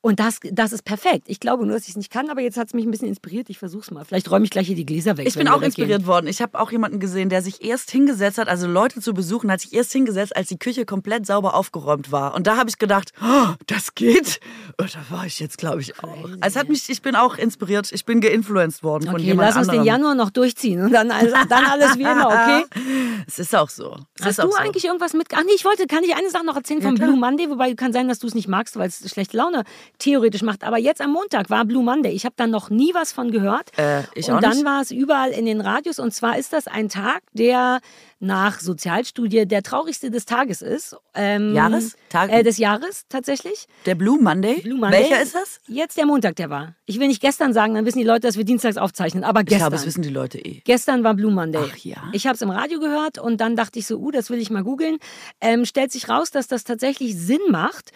Und 0.00 0.20
das, 0.20 0.38
das 0.52 0.72
ist 0.72 0.84
perfekt. 0.84 1.24
Ich 1.26 1.40
glaube 1.40 1.66
nur, 1.66 1.74
dass 1.74 1.82
ich 1.84 1.90
es 1.90 1.96
nicht 1.96 2.12
kann, 2.12 2.30
aber 2.30 2.40
jetzt 2.40 2.56
hat 2.56 2.68
es 2.68 2.72
mich 2.74 2.84
ein 2.84 2.90
bisschen 2.92 3.08
inspiriert. 3.08 3.50
Ich 3.50 3.58
versuch's 3.58 3.90
mal. 3.90 4.04
Vielleicht 4.04 4.30
räume 4.30 4.44
ich 4.44 4.50
gleich 4.50 4.68
hier 4.68 4.76
die 4.76 4.86
Gläser 4.86 5.16
weg. 5.16 5.26
Ich 5.26 5.34
bin 5.34 5.48
auch 5.48 5.60
inspiriert 5.60 6.06
worden. 6.06 6.28
Ich 6.28 6.40
habe 6.40 6.58
auch 6.60 6.70
jemanden 6.70 7.00
gesehen, 7.00 7.28
der 7.30 7.42
sich 7.42 7.64
erst 7.64 7.90
hingesetzt 7.90 8.38
hat, 8.38 8.48
also 8.48 8.68
Leute 8.68 9.00
zu 9.00 9.12
besuchen, 9.12 9.50
hat 9.50 9.60
sich 9.60 9.72
erst 9.72 9.92
hingesetzt, 9.92 10.36
als 10.36 10.46
die 10.48 10.58
Küche 10.58 10.84
komplett 10.86 11.26
sauber 11.26 11.54
aufgeräumt 11.54 12.12
war. 12.12 12.34
Und 12.36 12.46
da 12.46 12.56
habe 12.56 12.70
ich 12.70 12.78
gedacht, 12.78 13.12
oh, 13.20 13.54
das 13.66 13.96
geht. 13.96 14.38
Und 14.80 14.94
da 14.94 15.00
war 15.10 15.26
ich 15.26 15.40
jetzt, 15.40 15.58
glaube 15.58 15.80
ich, 15.80 15.98
auch. 16.02 16.28
Es 16.42 16.54
hat 16.54 16.68
mich, 16.68 16.88
ich 16.88 17.02
bin 17.02 17.16
auch 17.16 17.36
inspiriert. 17.36 17.90
Ich 17.90 18.04
bin 18.04 18.20
geinfluenced 18.20 18.84
worden 18.84 19.06
von 19.06 19.16
Okay, 19.16 19.24
jemand 19.24 19.48
lass 19.48 19.56
uns 19.56 19.68
anderem. 19.68 19.80
den 19.84 19.86
Januar 19.86 20.14
noch 20.14 20.30
durchziehen 20.30 20.80
und 20.80 20.92
dann, 20.92 21.10
alles- 21.10 21.34
dann 21.48 21.64
alles 21.64 21.98
wie 21.98 22.02
immer, 22.02 22.28
okay? 22.28 22.64
Es 23.26 23.38
ist 23.40 23.54
auch 23.54 23.68
so. 23.68 23.96
Es 24.18 24.24
Hast 24.24 24.38
du 24.38 24.50
so. 24.50 24.56
eigentlich 24.56 24.84
irgendwas 24.84 25.12
mit. 25.12 25.26
Ach 25.34 25.42
nee, 25.44 25.50
ich 25.54 25.64
wollte, 25.64 25.86
kann 25.86 26.02
ich 26.04 26.14
eine 26.14 26.30
Sache 26.30 26.46
noch 26.46 26.56
erzählen 26.56 26.80
vom 26.80 26.94
klar. 26.94 27.08
Blue 27.08 27.18
Monday, 27.18 27.50
wobei 27.50 27.74
kann 27.74 27.92
sein, 27.92 28.08
dass 28.08 28.20
du 28.20 28.26
es 28.26 28.34
nicht 28.34 28.48
magst, 28.48 28.76
weil 28.76 28.88
es 28.88 29.10
schlechte 29.10 29.36
Laune 29.36 29.64
theoretisch 29.98 30.42
macht. 30.42 30.64
Aber 30.64 30.78
jetzt 30.78 31.00
am 31.00 31.12
Montag 31.12 31.50
war 31.50 31.64
Blue 31.64 31.82
Monday. 31.82 32.12
Ich 32.12 32.24
habe 32.24 32.34
da 32.36 32.46
noch 32.46 32.70
nie 32.70 32.92
was 32.94 33.12
von 33.12 33.30
gehört. 33.30 33.70
Äh, 33.78 34.02
ich 34.14 34.28
und 34.28 34.36
auch 34.36 34.40
dann 34.40 34.64
war 34.64 34.82
es 34.82 34.90
überall 34.90 35.30
in 35.30 35.46
den 35.46 35.60
Radios. 35.60 35.98
Und 35.98 36.12
zwar 36.12 36.38
ist 36.38 36.52
das 36.52 36.66
ein 36.66 36.88
Tag, 36.88 37.22
der 37.32 37.80
nach 38.20 38.58
Sozialstudie 38.58 39.46
der 39.46 39.62
traurigste 39.62 40.10
des 40.10 40.24
Tages 40.26 40.60
ist. 40.62 40.96
Ähm, 41.14 41.54
Jahres? 41.54 41.96
Tag- 42.08 42.30
Äh, 42.32 42.42
des 42.42 42.58
Jahres 42.58 43.04
tatsächlich. 43.08 43.66
Der 43.86 43.94
Blue 43.94 44.20
Monday? 44.20 44.60
Blue 44.60 44.78
Monday. 44.78 45.02
Welcher 45.02 45.22
ist 45.22 45.34
das? 45.34 45.60
Jetzt 45.68 45.96
der 45.96 46.06
Montag, 46.06 46.34
der 46.36 46.50
war. 46.50 46.74
Ich 46.86 46.98
will 46.98 47.06
nicht 47.08 47.20
gestern 47.20 47.52
sagen, 47.52 47.74
dann 47.74 47.84
wissen 47.86 47.98
die 47.98 48.04
Leute, 48.04 48.20
dass 48.26 48.36
wir 48.36 48.44
dienstags 48.44 48.76
aufzeichnen. 48.76 49.22
Aber 49.24 49.40
Ich 49.40 49.46
gestern. 49.46 49.60
glaube, 49.70 49.76
das 49.76 49.86
wissen 49.86 50.02
die 50.02 50.08
Leute 50.08 50.38
eh. 50.38 50.62
Gestern 50.64 51.04
war 51.04 51.14
Blue 51.14 51.30
Monday. 51.32 51.62
Ach 51.72 51.76
ja. 51.76 51.96
Ich 52.12 52.26
habe 52.26 52.34
es 52.34 52.42
im 52.42 52.50
Radio 52.50 52.80
gehört 52.80 53.18
und 53.18 53.40
dann 53.40 53.54
dachte 53.56 53.78
ich 53.78 53.86
so, 53.86 53.98
uh, 53.98 54.10
das 54.10 54.30
will 54.30 54.38
ich 54.40 54.50
mal 54.50 54.64
googeln. 54.64 54.98
Ähm, 55.40 55.64
stellt 55.64 55.92
sich 55.92 56.08
raus, 56.08 56.30
dass 56.32 56.48
das 56.48 56.64
tatsächlich 56.64 57.16
Sinn 57.16 57.40
macht. 57.50 57.92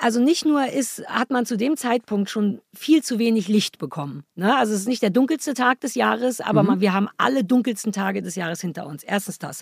Also 0.00 0.20
nicht 0.20 0.44
nur 0.44 0.66
ist, 0.66 1.02
hat 1.06 1.30
man 1.30 1.46
zu 1.46 1.56
dem 1.56 1.76
Zeitpunkt 1.76 2.28
schon 2.30 2.60
viel 2.74 3.02
zu 3.02 3.18
wenig 3.18 3.48
Licht 3.48 3.78
bekommen. 3.78 4.24
Ne? 4.34 4.54
Also 4.56 4.74
es 4.74 4.80
ist 4.80 4.88
nicht 4.88 5.02
der 5.02 5.10
dunkelste 5.10 5.54
Tag 5.54 5.80
des 5.80 5.94
Jahres, 5.94 6.38
Mhm. 6.40 6.44
aber 6.44 6.62
man, 6.62 6.80
wir 6.80 6.92
haben 6.92 7.08
alle 7.16 7.42
dunkelsten 7.42 7.92
Tage 7.92 8.22
des 8.22 8.34
Jahres 8.34 8.60
hinter 8.60 8.86
uns. 8.86 9.02
Erstens 9.02 9.38
das. 9.38 9.61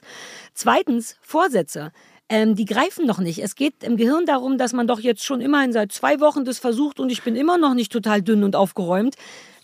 Zweitens, 0.55 1.16
Vorsätze. 1.20 1.92
Ähm, 2.28 2.55
die 2.55 2.64
greifen 2.64 3.07
noch 3.07 3.18
nicht. 3.18 3.42
Es 3.42 3.57
geht 3.57 3.82
im 3.82 3.96
Gehirn 3.96 4.24
darum, 4.24 4.57
dass 4.57 4.72
man 4.72 4.86
doch 4.86 5.01
jetzt 5.01 5.24
schon 5.24 5.40
immerhin 5.40 5.72
seit 5.72 5.90
zwei 5.90 6.20
Wochen 6.20 6.44
das 6.44 6.61
versucht 6.61 7.01
und 7.01 7.11
ich 7.11 7.22
bin 7.22 7.34
immer 7.34 7.59
noch 7.59 7.74
nicht 7.74 7.90
total 7.90 8.22
dünn 8.22 8.44
und 8.44 8.55
aufgeräumt. 8.55 9.16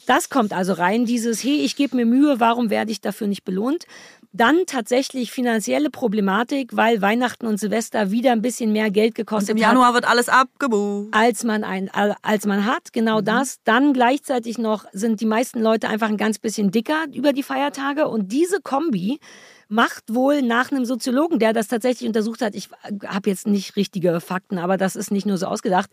Das 0.07 0.31
kommt 0.31 0.53
also 0.53 0.73
rein, 0.73 1.05
dieses, 1.05 1.43
hey, 1.43 1.65
ich 1.65 1.75
gebe 1.75 1.97
mir 1.97 2.07
Mühe, 2.07 2.39
warum 2.39 2.71
werde 2.71 2.93
ich 2.93 3.01
dafür 3.01 3.27
nicht 3.27 3.45
belohnt? 3.45 3.87
Dann 4.33 4.65
tatsächlich 4.67 5.33
finanzielle 5.33 5.91
Problematik, 5.91 6.77
weil 6.77 7.03
Weihnachten 7.03 7.47
und 7.47 7.59
Silvester 7.59 8.11
wieder 8.13 8.33
ein 8.33 8.43
bisschen 8.43 8.73
mehr 8.73 8.91
Geld 8.91 9.11
Und 9.11 9.15
gekostet 9.17 9.51
im 9.51 9.65
hat 9.65 9.73
Januar 9.73 9.95
wird 9.95 10.09
alles 10.09 10.29
abgebucht. 10.29 11.09
als 11.13 11.43
man 11.43 11.65
ein, 11.65 11.91
als 11.91 12.47
man 12.47 12.67
hat, 12.67 12.93
genau 12.93 13.21
das. 13.21 13.59
Dann 13.65 13.93
gleichzeitig 13.93 14.59
noch 14.59 14.85
sind 14.93 15.21
die 15.21 15.27
meisten 15.27 15.61
Leute 15.61 15.89
einfach 15.89 16.09
ein 16.09 16.19
ganz 16.19 16.39
bisschen 16.39 16.71
dicker 16.71 17.07
über 17.13 17.33
die 17.33 17.43
Feiertage 17.43 18.07
und 18.07 18.31
diese 18.31 18.61
Kombi 18.61 19.19
macht 19.69 20.15
wohl 20.15 20.43
nach 20.43 20.71
einem 20.71 20.85
Soziologen, 20.85 21.39
der 21.39 21.53
das 21.53 21.69
tatsächlich 21.69 22.07
untersucht 22.07 22.43
hat, 22.43 22.55
ich 22.55 22.69
habe 23.05 23.31
jetzt 23.31 23.47
nicht 23.47 23.77
richtige 23.77 24.21
Fakten, 24.21 24.59
aber 24.59 24.77
das 24.77 24.97
ist 24.97 25.11
nicht 25.11 25.27
nur 25.27 25.39
so 25.39 25.47
ausgedacht, 25.47 25.91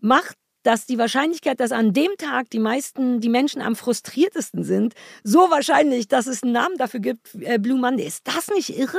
macht 0.00 0.36
dass 0.66 0.84
die 0.84 0.98
Wahrscheinlichkeit, 0.98 1.60
dass 1.60 1.70
an 1.70 1.92
dem 1.92 2.10
Tag 2.18 2.50
die 2.50 2.58
meisten, 2.58 3.20
die 3.20 3.28
Menschen 3.28 3.62
am 3.62 3.76
frustriertesten 3.76 4.64
sind, 4.64 4.94
so 5.22 5.48
wahrscheinlich, 5.48 6.08
dass 6.08 6.26
es 6.26 6.42
einen 6.42 6.52
Namen 6.52 6.76
dafür 6.76 6.98
gibt, 6.98 7.36
äh, 7.40 7.58
Blue 7.58 7.78
Monday. 7.78 8.04
Ist 8.04 8.26
das 8.26 8.48
nicht 8.48 8.76
irre? 8.76 8.98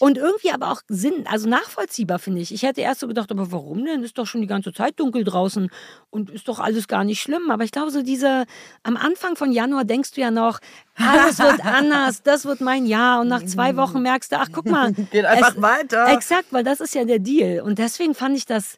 Und 0.00 0.18
irgendwie 0.18 0.50
aber 0.50 0.70
auch 0.70 0.82
Sinn, 0.88 1.24
also 1.26 1.48
nachvollziehbar 1.48 2.18
finde 2.18 2.40
ich. 2.40 2.52
Ich 2.52 2.62
hätte 2.62 2.80
erst 2.80 3.00
so 3.00 3.08
gedacht, 3.08 3.30
aber 3.30 3.52
warum 3.52 3.84
denn? 3.84 4.02
Ist 4.02 4.18
doch 4.18 4.26
schon 4.26 4.40
die 4.40 4.46
ganze 4.46 4.72
Zeit 4.72 4.98
dunkel 4.98 5.24
draußen 5.24 5.68
und 6.10 6.30
ist 6.30 6.48
doch 6.48 6.58
alles 6.58 6.88
gar 6.88 7.04
nicht 7.04 7.20
schlimm. 7.20 7.50
Aber 7.50 7.64
ich 7.64 7.72
glaube, 7.72 7.90
so 7.90 8.02
diese, 8.02 8.44
am 8.82 8.96
Anfang 8.96 9.36
von 9.36 9.52
Januar 9.52 9.84
denkst 9.84 10.12
du 10.12 10.20
ja 10.20 10.30
noch, 10.30 10.58
alles 10.96 11.38
wird 11.38 11.64
anders, 11.64 12.22
das 12.22 12.44
wird 12.44 12.60
mein 12.60 12.86
Jahr. 12.86 13.20
Und 13.20 13.28
nach 13.28 13.44
zwei 13.44 13.76
Wochen 13.76 14.02
merkst 14.02 14.32
du, 14.32 14.36
ach 14.36 14.48
guck 14.52 14.66
mal. 14.66 14.92
Geht 15.10 15.24
einfach 15.24 15.60
weiter. 15.60 16.08
Exakt, 16.12 16.52
weil 16.52 16.64
das 16.64 16.80
ist 16.80 16.94
ja 16.94 17.04
der 17.04 17.18
Deal. 17.18 17.60
Und 17.60 17.78
deswegen 17.78 18.14
fand 18.14 18.36
ich 18.36 18.46
das 18.46 18.76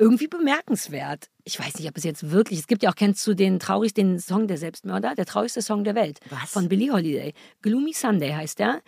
irgendwie 0.00 0.28
bemerkenswert. 0.28 1.28
Ich 1.44 1.60
weiß 1.60 1.78
nicht, 1.78 1.88
ob 1.88 1.96
es 1.96 2.04
jetzt 2.04 2.30
wirklich, 2.30 2.58
es 2.58 2.66
gibt 2.66 2.82
ja 2.82 2.90
auch, 2.90 2.94
kennst 2.94 3.24
du 3.26 3.34
den 3.34 3.58
traurigsten 3.58 4.18
Song 4.18 4.48
der 4.48 4.56
Selbstmörder? 4.56 5.14
Der 5.14 5.26
traurigste 5.26 5.60
Song 5.60 5.84
der 5.84 5.94
Welt. 5.94 6.18
Was? 6.30 6.50
Von 6.50 6.68
Billie 6.68 6.90
Holiday. 6.90 7.34
Gloomy 7.60 7.92
Sunday 7.92 8.32
heißt 8.32 8.58
der. 8.58 8.80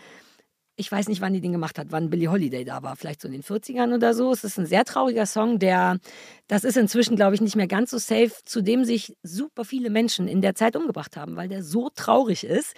Ich 0.77 0.91
weiß 0.91 1.09
nicht, 1.09 1.21
wann 1.21 1.35
die 1.35 1.41
den 1.41 1.53
gemacht 1.53 1.79
hat, 1.79 1.89
wann 1.91 2.09
Billie 2.09 2.31
Holiday 2.31 2.65
da 2.65 2.83
war. 2.83 2.97
Vielleicht 2.97 3.21
so 3.21 3.29
in 3.29 3.33
den 3.33 3.43
40ern 3.43 3.95
oder 3.95 4.15
so. 4.15 4.33
Es 4.33 4.43
ist 4.43 4.59
ein 4.59 4.67
sehr 4.67 4.85
trauriger 4.85 5.27
Song, 5.27 5.59
der, 5.59 5.99
das 6.49 6.65
ist 6.65 6.77
inzwischen, 6.77 7.15
glaube 7.17 7.35
ich, 7.35 7.41
nicht 7.41 7.57
mehr 7.57 7.67
ganz 7.67 7.91
so 7.91 7.99
safe, 7.99 8.33
zu 8.45 8.63
dem 8.63 8.85
sich 8.85 9.17
super 9.23 9.65
viele 9.65 9.91
Menschen 9.91 10.29
in 10.29 10.41
der 10.41 10.55
Zeit 10.55 10.75
umgebracht 10.75 11.17
haben, 11.17 11.37
weil 11.37 11.49
der 11.49 11.63
so 11.63 11.91
traurig 11.95 12.45
ist. 12.45 12.75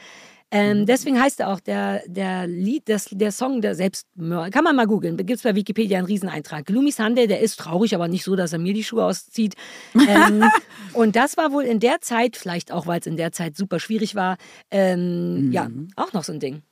Ähm, 0.51 0.87
deswegen 0.87 1.21
heißt 1.21 1.41
er 1.41 1.49
auch 1.49 1.59
der, 1.59 2.03
der 2.07 2.47
Lied, 2.47 2.89
das, 2.89 3.09
der 3.11 3.33
Song 3.33 3.61
der 3.61 3.75
Selbstmörder. 3.75 4.51
Kann 4.51 4.63
man 4.63 4.77
mal 4.77 4.87
googeln. 4.87 5.17
Gibt 5.17 5.31
es 5.33 5.43
bei 5.43 5.57
Wikipedia 5.57 5.99
einen 5.99 6.07
Rieseneintrag. 6.07 6.67
Gloomy 6.67 6.93
Sunday, 6.93 7.27
der 7.27 7.41
ist 7.41 7.59
traurig, 7.59 7.95
aber 7.95 8.07
nicht 8.07 8.23
so, 8.23 8.37
dass 8.37 8.53
er 8.53 8.61
mir 8.61 8.73
die 8.73 8.85
Schuhe 8.85 9.05
auszieht. 9.05 9.55
Ähm, 9.95 10.45
und 10.93 11.17
das 11.17 11.37
war 11.37 11.51
wohl 11.53 11.65
in 11.65 11.81
der 11.81 12.01
Zeit, 12.03 12.37
vielleicht 12.37 12.71
auch, 12.71 12.87
weil 12.87 13.01
es 13.01 13.07
in 13.07 13.17
der 13.17 13.33
Zeit 13.33 13.57
super 13.57 13.81
schwierig 13.81 14.15
war, 14.15 14.37
ähm, 14.71 15.51
ja, 15.51 15.69
auch 15.97 16.13
noch 16.13 16.23
so 16.23 16.33
ein 16.33 16.39
Ding. 16.41 16.63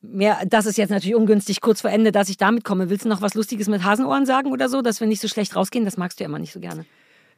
Mehr, 0.00 0.38
das 0.46 0.66
ist 0.66 0.78
jetzt 0.78 0.90
natürlich 0.90 1.16
ungünstig, 1.16 1.60
kurz 1.60 1.80
vor 1.80 1.90
Ende, 1.90 2.12
dass 2.12 2.28
ich 2.28 2.36
damit 2.36 2.62
komme. 2.62 2.88
Willst 2.88 3.04
du 3.04 3.08
noch 3.08 3.20
was 3.20 3.34
Lustiges 3.34 3.68
mit 3.68 3.82
Hasenohren 3.82 4.26
sagen 4.26 4.52
oder 4.52 4.68
so, 4.68 4.80
dass 4.80 5.00
wir 5.00 5.08
nicht 5.08 5.20
so 5.20 5.26
schlecht 5.26 5.56
rausgehen? 5.56 5.84
Das 5.84 5.96
magst 5.96 6.20
du 6.20 6.24
ja 6.24 6.28
immer 6.28 6.38
nicht 6.38 6.52
so 6.52 6.60
gerne. 6.60 6.86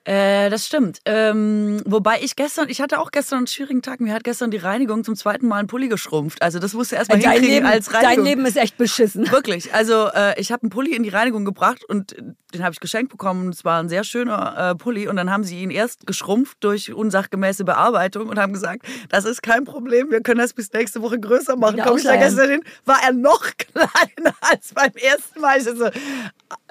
Äh, 0.05 0.49
das 0.49 0.67
stimmt. 0.67 1.01
Ähm, 1.05 1.83
wobei 1.85 2.21
ich 2.23 2.35
gestern, 2.35 2.71
ich 2.71 2.81
hatte 2.81 2.99
auch 2.99 3.11
gestern 3.11 3.39
einen 3.39 3.47
schwierigen 3.47 3.83
Tag. 3.83 4.01
Mir 4.01 4.15
hat 4.15 4.25
gestern 4.25 4.51
die 4.51 4.57
Reinigung 4.57 5.05
zum 5.05 5.15
zweiten 5.15 5.47
Mal 5.47 5.59
einen 5.59 5.69
Pulli 5.69 5.89
geschrumpft. 5.89 6.41
Also 6.41 6.59
das 6.59 6.73
musste 6.73 6.97
erst 6.97 7.11
mal 7.11 7.19
Dein 7.19 7.33
hinkriegen 7.33 7.55
Leben, 7.57 7.67
als 7.67 7.93
Reinigung. 7.93 8.17
dein 8.17 8.25
Leben 8.25 8.47
ist 8.47 8.57
echt 8.57 8.79
beschissen. 8.79 9.31
Wirklich. 9.31 9.75
Also 9.75 10.09
äh, 10.15 10.41
ich 10.41 10.53
habe 10.53 10.63
einen 10.63 10.71
Pulli 10.71 10.95
in 10.97 11.03
die 11.03 11.11
Reinigung 11.11 11.45
gebracht 11.45 11.85
und 11.85 12.17
den 12.55 12.65
habe 12.65 12.73
ich 12.73 12.81
geschenkt 12.81 13.13
bekommen. 13.13 13.51
Es 13.51 13.65
war 13.65 13.79
ein 13.83 13.91
sehr 13.91 14.03
schöner 14.03 14.71
äh, 14.71 14.75
Pulli 14.75 15.07
und 15.07 15.17
dann 15.17 15.31
haben 15.31 15.45
sie 15.45 15.63
ihn 15.63 15.71
erst 15.71 16.07
geschrumpft 16.07 16.57
durch 16.61 16.93
unsachgemäße 16.95 17.65
Bearbeitung 17.65 18.29
und 18.29 18.39
haben 18.39 18.55
gesagt, 18.55 18.87
das 19.11 19.27
ist 19.27 19.43
kein 19.43 19.65
Problem, 19.65 20.11
wir 20.11 20.23
können 20.23 20.41
das 20.41 20.55
bis 20.55 20.73
nächste 20.73 21.03
Woche 21.03 21.21
größer 21.21 21.57
machen. 21.57 21.75
Wieder 21.75 21.85
Komm 21.85 21.99
ich 21.99 22.05
da 22.05 22.17
gestern 22.17 22.49
hin, 22.49 22.65
war 22.87 22.99
er 23.05 23.13
noch 23.13 23.45
kleiner 23.59 24.35
als 24.41 24.73
beim 24.73 24.93
ersten 24.95 25.41
Mal. 25.41 25.59
Ich 25.59 25.65
so, 25.65 25.91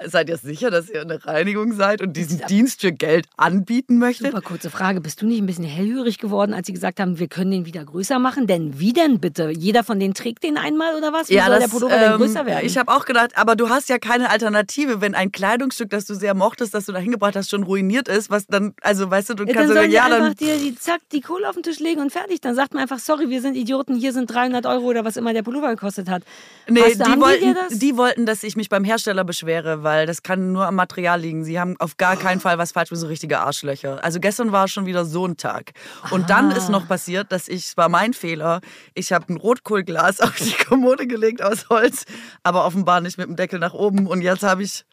seid 0.04 0.28
ihr 0.28 0.36
sicher, 0.36 0.70
dass 0.70 0.88
ihr 0.88 1.02
eine 1.02 1.24
Reinigung 1.24 1.72
seid 1.72 2.02
und 2.02 2.16
diesen 2.16 2.40
Dienst 2.48 2.80
für 2.80 2.92
Geld 2.92 3.26
anbieten 3.36 3.98
möchtet? 3.98 4.28
Super 4.28 4.40
kurze 4.42 4.70
Frage. 4.70 5.00
Bist 5.00 5.20
du 5.22 5.26
nicht 5.26 5.38
ein 5.40 5.46
bisschen 5.46 5.64
hellhörig 5.64 6.18
geworden, 6.18 6.54
als 6.54 6.66
sie 6.66 6.72
gesagt 6.72 7.00
haben, 7.00 7.18
wir 7.18 7.28
können 7.28 7.50
den 7.50 7.66
wieder 7.66 7.84
größer 7.84 8.18
machen? 8.18 8.46
Denn 8.46 8.78
wie 8.80 8.92
denn 8.92 9.20
bitte? 9.20 9.50
Jeder 9.50 9.84
von 9.84 9.98
denen 10.00 10.14
trägt 10.14 10.42
den 10.44 10.56
einmal 10.56 10.94
oder 10.96 11.12
was? 11.12 11.28
Wie 11.28 11.38
soll 11.38 11.58
der 11.58 11.68
Pullover 11.68 11.98
denn 11.98 12.16
größer 12.16 12.46
werden? 12.46 12.60
ähm, 12.60 12.66
Ich 12.66 12.78
habe 12.78 12.92
auch 12.92 13.04
gedacht, 13.04 13.36
aber 13.36 13.56
du 13.56 13.68
hast 13.68 13.88
ja 13.88 13.98
keine 13.98 14.30
Alternative, 14.30 15.00
wenn 15.00 15.14
ein 15.14 15.32
Kleidungsstück, 15.32 15.90
das 15.90 16.04
du 16.06 16.14
sehr 16.14 16.34
mochtest, 16.34 16.74
das 16.74 16.86
du 16.86 16.92
da 16.92 16.98
hingebracht 16.98 17.36
hast, 17.36 17.50
schon 17.50 17.62
ruiniert 17.62 18.08
ist, 18.08 18.30
was 18.30 18.46
dann, 18.46 18.74
also 18.82 19.10
weißt 19.10 19.30
du, 19.30 19.34
du 19.34 19.44
Ja, 19.44 19.46
dann 19.46 19.54
kannst 19.54 19.68
sollen 19.68 19.76
sagen, 19.78 19.90
die 19.90 19.96
ja, 19.96 20.04
einfach 20.04 20.18
dann. 20.18 20.34
dir 20.34 20.58
die, 20.58 20.74
zack, 20.76 21.00
die 21.12 21.20
Kohle 21.20 21.48
auf 21.48 21.54
den 21.54 21.62
Tisch 21.62 21.78
legen 21.78 22.00
und 22.00 22.10
fertig. 22.10 22.40
Dann 22.40 22.54
sagt 22.54 22.74
man 22.74 22.82
einfach, 22.82 22.98
sorry, 22.98 23.28
wir 23.30 23.40
sind 23.40 23.54
Idioten, 23.56 23.94
hier 23.96 24.12
sind 24.12 24.26
300 24.32 24.66
Euro 24.66 24.84
oder 24.86 25.04
was 25.04 25.16
immer 25.16 25.32
der 25.32 25.42
Pullover 25.42 25.70
gekostet 25.70 26.08
hat. 26.08 26.22
Nee, 26.68 26.80
Hast 26.82 27.00
die 27.06 27.20
wollten, 27.20 27.54
das? 27.54 27.78
die 27.78 27.96
wollten, 27.96 28.26
dass 28.26 28.42
ich 28.42 28.56
mich 28.56 28.68
beim 28.68 28.84
Hersteller 28.84 29.24
beschwere, 29.24 29.69
weil 29.82 30.06
das 30.06 30.22
kann 30.22 30.52
nur 30.52 30.66
am 30.66 30.74
Material 30.74 31.20
liegen. 31.20 31.44
Sie 31.44 31.58
haben 31.58 31.76
auf 31.78 31.96
gar 31.96 32.16
keinen 32.16 32.40
Fall 32.40 32.58
was 32.58 32.72
falsch 32.72 32.90
mit 32.90 33.00
so 33.00 33.06
richtige 33.06 33.40
Arschlöcher. 33.40 34.02
Also 34.02 34.20
gestern 34.20 34.52
war 34.52 34.68
schon 34.68 34.86
wieder 34.86 35.04
so 35.04 35.26
ein 35.26 35.36
Tag. 35.36 35.72
Und 36.10 36.30
dann 36.30 36.50
ist 36.50 36.68
noch 36.68 36.86
passiert, 36.86 37.32
dass 37.32 37.48
ich, 37.48 37.66
es 37.66 37.76
war 37.76 37.88
mein 37.88 38.12
Fehler, 38.12 38.60
ich 38.94 39.12
habe 39.12 39.32
ein 39.32 39.36
Rotkohlglas 39.36 40.20
auf 40.20 40.36
die 40.36 40.52
Kommode 40.64 41.06
gelegt 41.06 41.42
aus 41.42 41.68
Holz, 41.68 42.04
aber 42.42 42.66
offenbar 42.66 43.00
nicht 43.00 43.18
mit 43.18 43.28
dem 43.28 43.36
Deckel 43.36 43.58
nach 43.58 43.74
oben. 43.74 44.06
Und 44.06 44.22
jetzt 44.22 44.42
habe 44.42 44.62
ich 44.62 44.84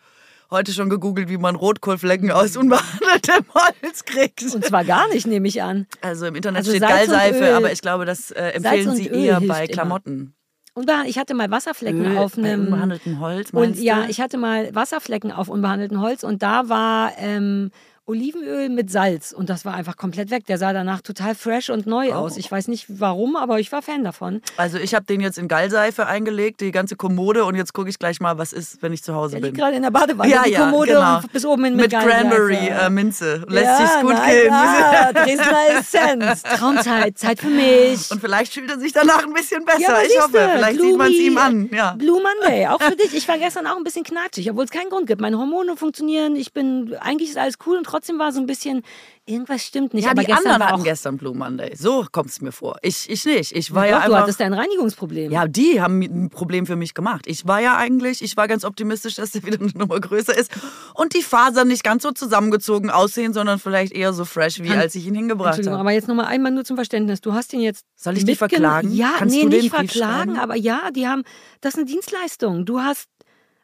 heute 0.50 0.72
schon 0.72 0.90
gegoogelt, 0.90 1.30
wie 1.30 1.38
man 1.38 1.56
Rotkohlflecken 1.56 2.32
aus 2.32 2.56
unbehandeltem 2.58 3.46
Holz 3.54 4.06
kriegt. 4.06 4.44
Und 4.44 4.66
zwar 4.66 4.86
gar 4.86 5.08
nicht, 5.10 5.28
nehme 5.28 5.48
ich 5.48 5.62
an. 5.62 5.88
Also 6.02 6.26
im 6.28 6.36
Internet 6.36 6.60
Also 6.60 6.72
steht 6.72 6.82
Salz 6.82 7.10
Gallseife, 7.10 7.56
aber 7.56 7.72
ich 7.72 7.82
glaube, 7.82 8.06
das 8.06 8.32
äh, 8.32 8.50
empfehlen 8.52 8.96
sie 8.96 9.10
Öl 9.10 9.24
eher 9.24 9.42
bei 9.42 9.66
immer. 9.66 9.74
Klamotten. 9.74 10.22
Und 10.22 10.37
da- 10.86 11.04
ich 11.06 11.18
hatte 11.18 11.34
mal 11.34 11.50
Wasserflecken 11.52 12.06
Öl 12.06 12.18
auf 12.18 12.36
bei 12.36 12.44
einem. 12.44 12.66
unbehandeltem 12.66 13.20
Holz, 13.20 13.50
Und 13.52 13.60
meinst 13.62 13.82
ja, 13.82 14.04
du? 14.04 14.10
ich 14.10 14.22
hatte 14.22 14.38
mal 14.38 14.74
Wasserflecken 14.76 15.32
auf 15.32 15.50
unbehandeltem 15.50 16.02
Holz 16.02 16.24
und 16.24 16.44
da 16.44 16.70
war 16.70 17.12
ähm, 17.18 17.72
Olivenöl 18.08 18.70
mit 18.70 18.90
Salz 18.90 19.34
und 19.34 19.50
das 19.50 19.66
war 19.66 19.74
einfach 19.74 19.98
komplett 19.98 20.32
weg. 20.32 20.46
Der 20.48 20.58
sah 20.58 20.72
danach 20.72 21.02
total 21.02 21.36
fresh 21.36 21.70
und 21.70 21.86
neu 21.86 22.10
Oh. 22.12 22.14
aus. 22.14 22.38
Ich 22.38 22.50
weiß 22.50 22.70
nicht 22.70 22.86
warum, 22.88 23.36
aber 23.36 23.60
ich 23.60 23.72
war 23.74 23.82
Fan 23.82 24.04
davon. 24.06 24.42
Also 24.56 24.78
ich 24.78 24.96
habe 24.96 25.06
den 25.06 25.20
jetzt 25.20 25.38
in 25.38 25.50
Gallseife 25.50 26.08
eingelegt, 26.08 26.62
die 26.62 26.72
ganze 26.72 26.96
Kommode 26.96 27.44
und 27.44 27.56
jetzt 27.56 27.74
gucke 27.74 27.90
ich 27.90 28.00
gleich 28.00 28.22
mal, 28.22 28.38
was 28.38 28.54
ist, 28.54 28.82
wenn 28.82 28.94
ich 28.94 29.04
zu 29.04 29.14
Hause 29.14 29.34
Der 29.36 29.42
bin. 29.42 29.46
liegt 29.50 29.58
gerade 29.58 29.76
in 29.76 29.84
der 29.84 29.92
Badewanne, 29.92 30.32
ja, 30.32 30.44
die 30.44 30.52
ja, 30.52 30.60
Kommode 30.62 30.94
genau. 30.94 31.20
bis 31.34 31.46
oben 31.46 31.66
hin 31.66 31.76
mit, 31.76 31.92
mit, 31.92 32.02
Cranberry 32.02 32.56
äh, 32.70 32.90
Minze. 32.90 33.44
Lässt 33.50 33.66
ja, 33.66 33.78
sich's 33.78 34.02
gut 34.02 34.16
gehen. 34.26 34.54
Dresdner 35.14 35.80
Essenz. 35.80 36.44
Traumzeit, 36.44 37.18
Zeit 37.18 37.40
für 37.42 37.50
mich. 37.50 38.10
Und 38.10 38.22
vielleicht 38.22 38.54
fühlt 38.54 38.72
er 38.72 38.80
sich 38.80 38.94
danach 38.94 39.26
ein 39.26 39.34
bisschen 39.34 39.66
besser. 39.66 39.82
Ja, 39.82 39.98
ich 40.02 40.18
hoffe, 40.18 40.50
vielleicht 40.56 40.80
sieht 40.80 40.98
man 40.98 41.08
es 41.12 41.18
ihm 41.18 41.38
an. 41.38 41.70
Ja. 41.74 41.92
Blue 41.98 42.22
Monday, 42.22 42.68
auch 42.68 42.82
für 42.82 42.96
dich. 42.96 43.14
Ich 43.14 43.28
war 43.28 43.38
gestern 43.38 43.68
auch 43.68 43.76
ein 43.76 43.84
bisschen 43.84 44.06
knatschig, 44.06 44.50
obwohl 44.50 44.64
es 44.64 44.72
keinen 44.72 44.90
Grund 44.90 45.08
gibt. 45.08 45.20
Meine 45.20 45.38
Hormone 45.38 45.76
funktionieren, 45.76 46.38
ich 46.38 46.54
bin, 46.54 46.96
eigentlich 47.02 47.32
ist 47.32 47.38
alles 47.38 47.56
cool 47.66 47.76
und 47.78 47.84
trotzdem 47.84 47.97
war 48.20 48.32
so 48.32 48.40
ein 48.40 48.46
bisschen, 48.46 48.84
irgendwas 49.26 49.64
stimmt 49.66 49.94
nicht. 49.94 50.06
Ja, 50.06 50.12
aber 50.12 50.22
die 50.22 50.28
gestern 50.28 50.54
anderen 50.54 50.72
hatten 50.74 50.84
gestern 50.84 51.18
Blue 51.18 51.36
Monday. 51.36 51.76
So 51.76 52.06
kommt 52.12 52.30
es 52.30 52.42
mir 52.42 52.52
vor. 52.52 52.78
Ich, 52.82 53.10
ich 53.10 53.26
nicht. 53.26 53.52
Ich 53.56 53.74
war 53.74 53.84
Doch, 53.84 53.90
ja 53.92 53.98
du 54.00 54.04
einfach. 54.06 54.22
hattest 54.22 54.42
ein 54.42 54.54
Reinigungsproblem. 54.54 55.32
Ja, 55.32 55.48
die 55.48 55.82
haben 55.82 56.02
ein 56.02 56.30
Problem 56.30 56.66
für 56.66 56.76
mich 56.76 56.94
gemacht. 56.94 57.26
Ich 57.28 57.46
war 57.48 57.60
ja 57.62 57.76
eigentlich, 57.78 58.22
ich 58.22 58.38
war 58.38 58.48
ganz 58.48 58.64
optimistisch, 58.64 59.16
dass 59.16 59.32
der 59.32 59.44
wieder 59.46 59.60
eine 59.60 59.72
Nummer 59.72 60.00
größer 60.00 60.38
ist 60.38 60.52
und 60.94 61.14
die 61.16 61.22
Fasern 61.24 61.68
nicht 61.68 61.84
ganz 61.84 62.04
so 62.04 62.12
zusammengezogen 62.12 62.90
aussehen, 62.90 63.34
sondern 63.34 63.60
vielleicht 63.60 63.92
eher 63.94 64.14
so 64.14 64.24
fresh, 64.26 64.60
wie 64.62 64.68
Kann- 64.70 64.80
als 64.80 64.96
ich 64.96 65.06
ihn 65.06 65.16
hingebracht 65.16 65.60
habe. 65.66 65.78
aber 65.78 65.92
jetzt 65.92 66.08
nochmal 66.08 66.26
einmal 66.28 66.52
nur 66.52 66.64
zum 66.64 66.76
Verständnis. 66.78 67.22
Du 67.22 67.34
hast 67.34 67.54
ihn 67.54 67.62
jetzt. 67.62 67.84
Soll 67.96 68.16
ich 68.18 68.24
mitgen- 68.26 68.38
verklagen? 68.38 68.92
Ja, 68.94 69.14
Kannst 69.18 69.36
nee, 69.36 69.42
du 69.44 69.50
nicht 69.50 69.70
verklagen, 69.70 70.38
aber 70.38 70.56
ja, 70.56 70.92
die 70.92 71.08
haben. 71.08 71.24
Das 71.62 71.74
ist 71.74 71.80
eine 71.80 71.86
Dienstleistung. 71.86 72.66
Du 72.66 72.80
hast. 72.82 73.08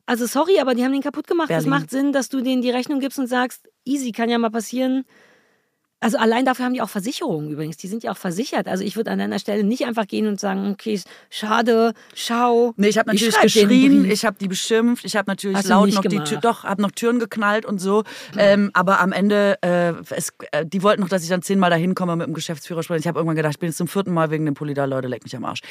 Also 0.05 0.25
sorry, 0.25 0.59
aber 0.59 0.75
die 0.75 0.83
haben 0.83 0.91
den 0.91 1.01
kaputt 1.01 1.27
gemacht. 1.27 1.49
Es 1.49 1.65
macht 1.65 1.89
Sinn, 1.89 2.11
dass 2.11 2.29
du 2.29 2.41
denen 2.41 2.61
die 2.61 2.69
Rechnung 2.69 2.99
gibst 2.99 3.19
und 3.19 3.27
sagst, 3.27 3.69
easy, 3.85 4.11
kann 4.11 4.29
ja 4.29 4.37
mal 4.37 4.51
passieren. 4.51 5.05
Also 6.03 6.17
allein 6.17 6.45
dafür 6.45 6.65
haben 6.65 6.73
die 6.73 6.81
auch 6.81 6.89
Versicherungen 6.89 7.49
übrigens. 7.49 7.77
Die 7.77 7.87
sind 7.87 8.03
ja 8.03 8.11
auch 8.11 8.17
versichert. 8.17 8.67
Also 8.67 8.83
ich 8.83 8.95
würde 8.95 9.11
an 9.11 9.19
deiner 9.19 9.39
Stelle 9.39 9.63
nicht 9.63 9.85
einfach 9.85 10.05
gehen 10.07 10.27
und 10.27 10.39
sagen, 10.39 10.69
okay, 10.71 10.99
schade, 11.29 11.93
schau. 12.13 12.73
Nee, 12.77 12.89
ich 12.89 12.97
habe 12.97 13.11
natürlich 13.11 13.33
den 13.35 13.41
geschrien, 13.43 14.05
ich 14.11 14.25
habe 14.25 14.37
die 14.39 14.47
beschimpft, 14.47 15.05
ich 15.05 15.15
habe 15.15 15.29
natürlich 15.31 15.57
Hast 15.57 15.67
laut 15.69 15.93
noch 15.93 16.01
die 16.01 16.09
gemacht. 16.09 16.27
Tür, 16.27 16.39
doch, 16.39 16.63
habe 16.63 16.81
noch 16.81 16.91
Türen 16.91 17.19
geknallt 17.19 17.65
und 17.65 17.79
so. 17.79 18.03
Ähm, 18.37 18.69
aber 18.73 18.99
am 18.99 19.11
Ende, 19.11 19.57
äh, 19.61 19.93
es, 20.09 20.33
äh, 20.51 20.65
die 20.65 20.83
wollten 20.83 21.01
noch, 21.01 21.09
dass 21.09 21.23
ich 21.23 21.29
dann 21.29 21.41
zehnmal 21.41 21.69
da 21.69 21.75
hinkomme 21.75 22.15
mit 22.15 22.27
dem 22.27 22.33
Geschäftsführer 22.33 22.83
sprechen. 22.83 22.99
Ich 23.01 23.07
habe 23.07 23.19
irgendwann 23.19 23.35
gedacht, 23.35 23.53
ich 23.53 23.59
bin 23.59 23.69
jetzt 23.69 23.77
zum 23.77 23.87
vierten 23.87 24.13
Mal 24.13 24.29
wegen 24.31 24.45
dem 24.45 24.53
Pulli 24.55 24.73
da, 24.73 24.85
Leute, 24.85 25.07
leck 25.07 25.23
mich 25.23 25.35
am 25.35 25.45
Arsch. 25.45 25.61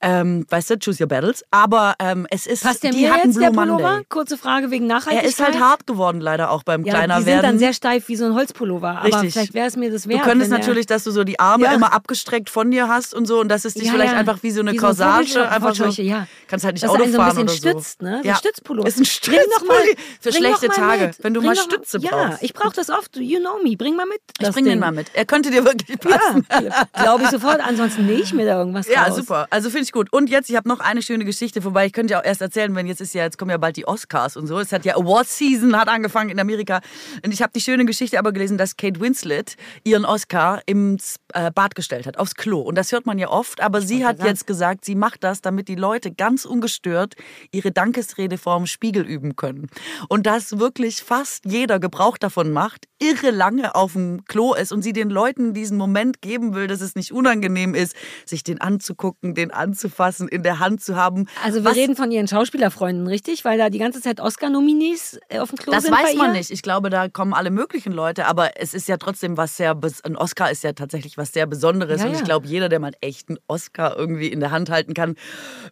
Ähm, 0.00 0.46
weißt 0.48 0.70
du, 0.70 0.78
choose 0.78 1.02
your 1.02 1.08
battles. 1.08 1.44
Aber 1.50 1.94
ähm, 1.98 2.26
es 2.30 2.46
ist, 2.46 2.62
Passt 2.62 2.82
der 2.84 2.92
die 2.92 2.98
mir 3.02 3.12
hatten 3.12 3.28
jetzt, 3.28 3.36
Blue 3.36 3.50
der 3.50 3.52
Pullover? 3.52 3.82
Monday. 3.90 4.04
Kurze 4.08 4.36
Frage 4.36 4.70
wegen 4.70 4.84
Er 4.88 4.96
Nachhaltigkeit. 4.96 5.28
ist 5.30 5.40
halt 5.42 5.58
hart 5.60 5.86
geworden 5.86 6.20
leider 6.20 6.50
auch 6.50 6.62
beim 6.62 6.84
ja, 6.84 6.94
kleiner 6.94 7.16
die 7.16 7.22
sind 7.24 7.32
werden. 7.32 7.42
dann 7.42 7.58
sehr 7.58 7.72
steif 7.72 8.08
wie 8.08 8.16
so 8.16 8.24
ein 8.26 8.34
Holzpullover. 8.34 8.98
Aber 8.98 9.04
Richtig. 9.04 9.32
vielleicht 9.32 9.54
wäre 9.54 9.66
es 9.66 9.76
mir 9.80 9.90
das 9.90 10.04
Du 10.04 10.10
wert. 10.10 10.22
könntest 10.22 10.50
wenn 10.50 10.58
der- 10.60 10.66
natürlich, 10.68 10.86
dass 10.86 11.04
du 11.04 11.10
so 11.10 11.24
die 11.24 11.40
Arme 11.40 11.64
Ja. 11.64 11.72
immer 11.72 11.92
abgestreckt 11.92 12.48
von 12.50 12.70
dir 12.70 12.86
hast 12.88 13.12
und 13.14 13.26
so 13.26 13.40
und 13.40 13.48
dass 13.48 13.64
es 13.64 13.74
dich 13.74 13.84
Ja, 13.86 13.92
vielleicht 13.92 14.12
ja. 14.12 14.18
einfach 14.18 14.42
wie 14.42 14.50
so 14.52 14.60
eine 14.60 14.72
Wie 14.72 14.78
so 14.78 14.86
ein 14.86 14.90
Corsage 14.96 15.48
einfach 15.50 15.74
so, 15.74 15.86
ja. 16.02 16.26
kannst 16.46 16.64
halt 16.64 16.74
nicht 16.76 16.86
Auto 16.88 17.02
einen 17.02 17.12
so 17.12 17.18
ein 17.20 17.24
fahren 17.32 17.44
bisschen 17.46 17.66
oder 17.66 17.72
so. 17.72 17.80
stützt, 17.80 18.02
ne? 18.02 18.20
So 18.22 18.28
Ja. 18.28 18.36
Stützpullover. 18.36 18.86
Ist 18.88 18.96
ein 18.96 19.00
mal- 19.00 19.06
Stützpulli 19.06 19.96
für 20.20 20.32
schlechte 20.32 20.68
mal 20.68 20.74
Tage, 20.74 21.06
mit. 21.08 21.24
wenn 21.24 21.34
du 21.34 21.40
Bring 21.40 21.48
mal 21.50 21.56
Stütze 21.56 21.98
Ja, 21.98 22.10
brauchst. 22.10 22.42
ich 22.42 22.52
brauche 22.54 22.74
das 22.76 22.90
oft. 22.90 23.16
You 23.16 23.38
know 23.40 23.58
me. 23.64 23.76
Bring 23.76 23.96
mal 23.96 24.06
mit. 24.06 24.20
Ich 24.38 24.48
bring 24.50 24.64
den 24.64 24.72
Ding. 24.72 24.80
mal 24.80 24.92
mit. 24.92 25.08
Er 25.14 25.24
könnte 25.24 25.50
dir 25.50 25.64
wirklich 25.64 25.98
passen. 25.98 26.46
Ja, 26.50 26.84
glaube 27.02 27.24
ich 27.24 27.30
sofort. 27.30 27.60
Ansonsten 27.60 28.06
nähe 28.06 28.20
ich 28.20 28.32
mir 28.32 28.46
da 28.46 28.58
irgendwas 28.58 28.86
Ja, 28.88 29.04
raus. 29.04 29.16
super. 29.16 29.46
Also 29.50 29.70
finde 29.70 29.84
ich 29.84 29.92
gut. 29.92 30.12
Und 30.12 30.28
jetzt, 30.30 30.50
ich 30.50 30.56
habe 30.56 30.68
noch 30.68 30.80
eine 30.80 31.02
schöne 31.02 31.24
Geschichte, 31.24 31.64
wobei 31.64 31.86
ich 31.86 31.92
könnte 31.92 32.12
ja 32.12 32.20
auch 32.20 32.24
erst 32.24 32.40
erzählen, 32.42 32.74
wenn 32.74 32.86
jetzt 32.86 33.00
ist 33.00 33.14
ja, 33.14 33.22
jetzt 33.24 33.38
kommen 33.38 33.50
ja 33.50 33.56
bald 33.56 33.76
die 33.76 33.86
Oscars 33.88 34.36
und 34.36 34.46
so. 34.46 34.58
Es 34.58 34.72
hat 34.72 34.84
ja 34.84 34.96
Award 34.96 35.28
Season 35.28 35.76
hat 35.78 35.88
angefangen 35.88 36.30
in 36.30 36.38
Amerika. 36.40 36.80
Und 37.24 37.32
ich 37.32 37.42
habe 37.42 37.52
die 37.54 37.60
schöne 37.60 37.84
Geschichte 37.84 38.18
aber 38.18 38.32
gelesen, 38.32 38.58
dass 38.58 38.76
Kate 38.76 39.00
Winslet 39.00 39.56
ihren 39.84 40.04
Oscar 40.04 40.60
ins 40.66 41.16
äh, 41.34 41.50
Bad 41.50 41.74
gestellt 41.74 42.06
hat, 42.06 42.18
aufs 42.18 42.34
Klo. 42.34 42.60
Und 42.60 42.76
das 42.76 42.92
hört 42.92 43.06
man 43.06 43.18
ja 43.18 43.28
oft, 43.28 43.60
aber 43.60 43.80
sie 43.80 44.04
hat 44.06 44.22
jetzt 44.22 44.46
gesagt, 44.46 44.84
sie 44.84 44.94
macht 44.94 45.24
das, 45.24 45.40
damit 45.40 45.68
die 45.68 45.74
Leute 45.74 46.10
ganz 46.12 46.44
ungestört 46.44 47.14
ihre 47.52 47.70
Dankesrede 47.72 48.38
vorm 48.38 48.66
Spiegel 48.66 49.04
üben 49.04 49.36
können. 49.36 49.68
Und 50.08 50.26
dass 50.26 50.58
wirklich 50.58 51.02
fast 51.02 51.44
jeder 51.44 51.78
Gebrauch 51.78 52.18
davon 52.18 52.52
macht, 52.52 52.86
irre 52.98 53.30
lange 53.30 53.74
auf 53.74 53.94
dem 53.94 54.24
Klo 54.26 54.54
ist 54.54 54.72
und 54.72 54.82
sie 54.82 54.92
den 54.92 55.08
Leuten 55.10 55.54
diesen 55.54 55.78
Moment 55.78 56.20
geben 56.20 56.54
will, 56.54 56.66
dass 56.66 56.80
es 56.82 56.94
nicht 56.96 57.12
unangenehm 57.12 57.74
ist, 57.74 57.94
sich 58.26 58.44
den 58.44 58.60
anzugucken, 58.60 59.34
den 59.34 59.50
anzufassen, 59.50 60.28
in 60.28 60.42
der 60.42 60.58
Hand 60.58 60.82
zu 60.82 60.96
haben. 60.96 61.26
Also 61.42 61.60
wir 61.60 61.70
Was- 61.70 61.76
reden 61.76 61.96
von 61.96 62.10
ihren 62.10 62.28
Schauspielerfreunden, 62.28 63.06
richtig? 63.06 63.44
Weil 63.44 63.56
da 63.58 63.70
die 63.70 63.78
ganze 63.78 64.00
Zeit 64.02 64.20
Oscar-Nominees 64.20 65.18
äh, 65.28 65.38
auf 65.38 65.48
dem 65.50 65.58
Klo 65.58 65.72
Das 65.72 65.84
sind 65.84 65.94
bei 65.94 66.02
weiß 66.02 66.16
man 66.16 66.32
nicht. 66.32 66.50
Ich 66.50 66.62
glaube, 66.62 66.90
da 66.90 67.08
kommen 67.08 67.32
alle 67.32 67.50
möglichen 67.50 67.92
Leute, 67.92 68.26
aber 68.26 68.60
es 68.60 68.74
ist 68.74 68.88
ja 68.88 68.96
trotzdem 68.98 69.36
was 69.36 69.49
was 69.50 69.56
sehr, 69.56 69.76
ein 70.04 70.16
Oscar 70.16 70.50
ist 70.50 70.62
ja 70.64 70.72
tatsächlich 70.72 71.18
was 71.18 71.32
sehr 71.32 71.46
Besonderes. 71.46 72.00
Ja, 72.00 72.06
und 72.06 72.12
ich 72.12 72.18
ja. 72.18 72.24
glaube, 72.24 72.46
jeder, 72.46 72.68
der 72.68 72.78
mal 72.80 72.88
einen 72.88 72.96
echten 73.00 73.36
Oscar 73.48 73.96
irgendwie 73.96 74.28
in 74.28 74.40
der 74.40 74.50
Hand 74.50 74.70
halten 74.70 74.94
kann, 74.94 75.16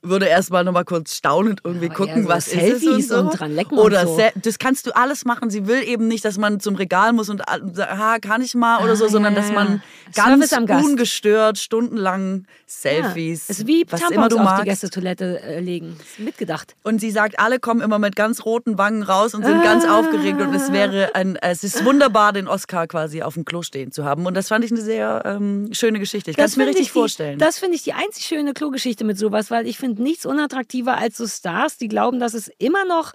würde 0.02 0.26
erstmal 0.26 0.64
nochmal 0.64 0.84
kurz 0.84 1.14
staunend 1.14 1.60
irgendwie 1.64 1.86
aber 1.86 1.94
gucken, 1.94 2.22
so 2.24 2.28
was 2.28 2.48
ist 2.48 2.54
es 2.56 2.62
und 2.62 2.80
Selfies 2.80 3.08
so. 3.08 3.16
und 3.18 3.38
dran 3.38 3.54
lecken 3.54 3.78
Oder 3.78 4.06
so. 4.06 4.20
das 4.36 4.58
kannst 4.58 4.86
du 4.86 4.96
alles 4.96 5.24
machen. 5.24 5.50
Sie 5.50 5.66
will 5.66 5.82
eben 5.82 6.08
nicht, 6.08 6.24
dass 6.24 6.38
man 6.38 6.60
zum 6.60 6.74
Regal 6.74 7.12
muss 7.12 7.28
und 7.28 7.42
sagt, 7.46 7.78
ha, 7.98 8.18
kann 8.18 8.42
ich 8.42 8.54
mal 8.54 8.82
oder 8.82 8.92
Ah, 8.92 8.96
so, 8.96 9.08
sondern 9.08 9.34
ja, 9.34 9.40
dass 9.40 9.48
ja, 9.50 9.54
man 9.54 9.82
ja. 10.14 10.22
ganz 10.66 10.84
ungestört 10.84 11.58
stundenlang 11.58 12.46
Selfies, 12.66 13.48
Ja. 13.48 13.52
Es 13.52 13.58
ist 13.60 13.66
wie 13.66 13.84
was 13.88 14.00
Tampons 14.00 14.16
immer 14.16 14.28
du 14.28 14.38
auf 14.38 14.44
magst. 14.44 14.64
die 14.64 14.68
Gästetoilette 14.68 15.40
äh, 15.40 15.60
legen. 15.60 15.96
Ist 16.00 16.18
mitgedacht. 16.18 16.74
Und 16.82 17.00
sie 17.00 17.10
sagt, 17.10 17.38
alle 17.38 17.58
kommen 17.60 17.80
immer 17.80 17.98
mit 17.98 18.14
ganz 18.16 18.44
roten 18.44 18.78
Wangen 18.78 19.02
raus 19.02 19.34
und 19.34 19.44
sind 19.44 19.62
ganz 19.62 19.84
Ah. 19.84 19.98
aufgeregt. 19.98 20.40
Und 20.40 20.54
es 20.54 20.72
wäre 20.72 21.14
ein, 21.14 21.36
es 21.36 21.64
ist 21.64 21.84
wunderbar, 21.84 22.32
den 22.32 22.46
Oscar 22.48 22.86
quasi 22.86 23.22
auf 23.22 23.34
dem 23.34 23.44
Klo 23.44 23.62
stehen 23.68 23.92
zu 23.92 24.04
haben. 24.04 24.26
Und 24.26 24.34
das 24.34 24.48
fand 24.48 24.64
ich 24.64 24.72
eine 24.72 24.80
sehr 24.80 25.22
ähm, 25.24 25.68
schöne 25.72 26.00
Geschichte. 26.00 26.32
Ich 26.32 26.36
kann 26.36 26.46
es 26.46 26.56
mir 26.56 26.66
richtig 26.66 26.82
ich 26.82 26.88
die, 26.88 26.92
vorstellen. 26.98 27.38
Das 27.38 27.60
finde 27.60 27.76
ich 27.76 27.84
die 27.84 27.92
einzig 27.92 28.24
schöne 28.24 28.52
Klogeschichte 28.52 29.04
mit 29.04 29.16
sowas, 29.16 29.50
weil 29.52 29.68
ich 29.68 29.78
finde 29.78 30.02
nichts 30.02 30.26
unattraktiver 30.26 30.98
als 30.98 31.16
so 31.16 31.26
Stars, 31.28 31.76
die 31.76 31.86
glauben, 31.86 32.18
dass 32.18 32.34
es 32.34 32.50
immer 32.58 32.84
noch 32.84 33.12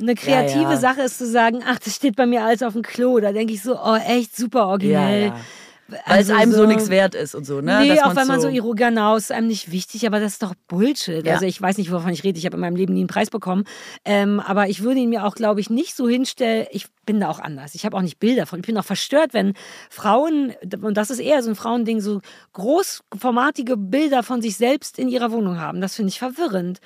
eine 0.00 0.14
kreative 0.14 0.62
Ja, 0.62 0.70
ja. 0.70 0.76
Sache 0.76 1.02
ist 1.02 1.18
zu 1.18 1.26
sagen, 1.26 1.62
ach, 1.66 1.78
das 1.80 1.96
steht 1.96 2.16
bei 2.16 2.24
mir 2.24 2.44
alles 2.44 2.62
auf 2.62 2.72
dem 2.72 2.82
Klo. 2.82 3.18
Da 3.20 3.32
denke 3.32 3.52
ich 3.52 3.62
so, 3.62 3.76
oh, 3.78 3.96
echt 3.96 4.34
super 4.34 4.68
originell. 4.68 5.26
ja. 5.26 5.40
Weil 5.88 6.20
es 6.20 6.30
Also 6.30 6.34
einem 6.34 6.52
so, 6.52 6.66
nichts 6.66 6.90
wert 6.90 7.14
ist 7.14 7.34
und 7.34 7.44
so, 7.44 7.62
ne? 7.62 7.80
Nee, 7.80 7.88
Dass 7.88 8.02
auch 8.02 8.14
wenn 8.14 8.26
man 8.26 8.40
so 8.40 8.54
so 8.54 8.74
genau 8.74 9.16
ist 9.16 9.32
einem 9.32 9.46
nicht 9.46 9.72
wichtig, 9.72 10.06
aber 10.06 10.20
das 10.20 10.32
ist 10.32 10.42
doch 10.42 10.54
Bullshit. 10.68 11.24
Ja. 11.24 11.34
Also 11.34 11.46
ich 11.46 11.60
weiß 11.60 11.78
nicht, 11.78 11.90
wovon 11.90 12.12
ich 12.12 12.24
rede. 12.24 12.38
Ich 12.38 12.44
habe 12.44 12.56
in 12.56 12.60
meinem 12.60 12.76
Leben 12.76 12.92
nie 12.92 13.00
einen 13.00 13.08
Preis 13.08 13.30
bekommen. 13.30 13.64
Ähm, 14.04 14.38
aber 14.40 14.68
ich 14.68 14.82
würde 14.82 15.00
ihn 15.00 15.08
mir 15.08 15.24
auch, 15.24 15.34
glaube 15.34 15.60
ich, 15.60 15.70
nicht 15.70 15.96
so 15.96 16.06
hinstellen. 16.06 16.66
Ich 16.72 16.86
bin 17.06 17.20
da 17.20 17.28
auch 17.30 17.38
anders. 17.38 17.74
Ich 17.74 17.86
habe 17.86 17.96
auch 17.96 18.02
nicht 18.02 18.18
Bilder 18.18 18.44
von. 18.44 18.60
Ich 18.60 18.66
bin 18.66 18.76
auch 18.76 18.84
verstört, 18.84 19.32
wenn 19.32 19.54
Frauen, 19.88 20.52
und 20.82 20.96
das 20.96 21.08
ist 21.10 21.20
eher 21.20 21.42
so 21.42 21.48
ein 21.48 21.56
Frauending, 21.56 22.00
so 22.00 22.20
großformatige 22.52 23.78
Bilder 23.78 24.22
von 24.22 24.42
sich 24.42 24.58
selbst 24.58 24.98
in 24.98 25.08
ihrer 25.08 25.32
Wohnung 25.32 25.58
haben. 25.58 25.80
Das 25.80 25.96
finde 25.96 26.10
ich 26.10 26.18
verwirrend. 26.18 26.80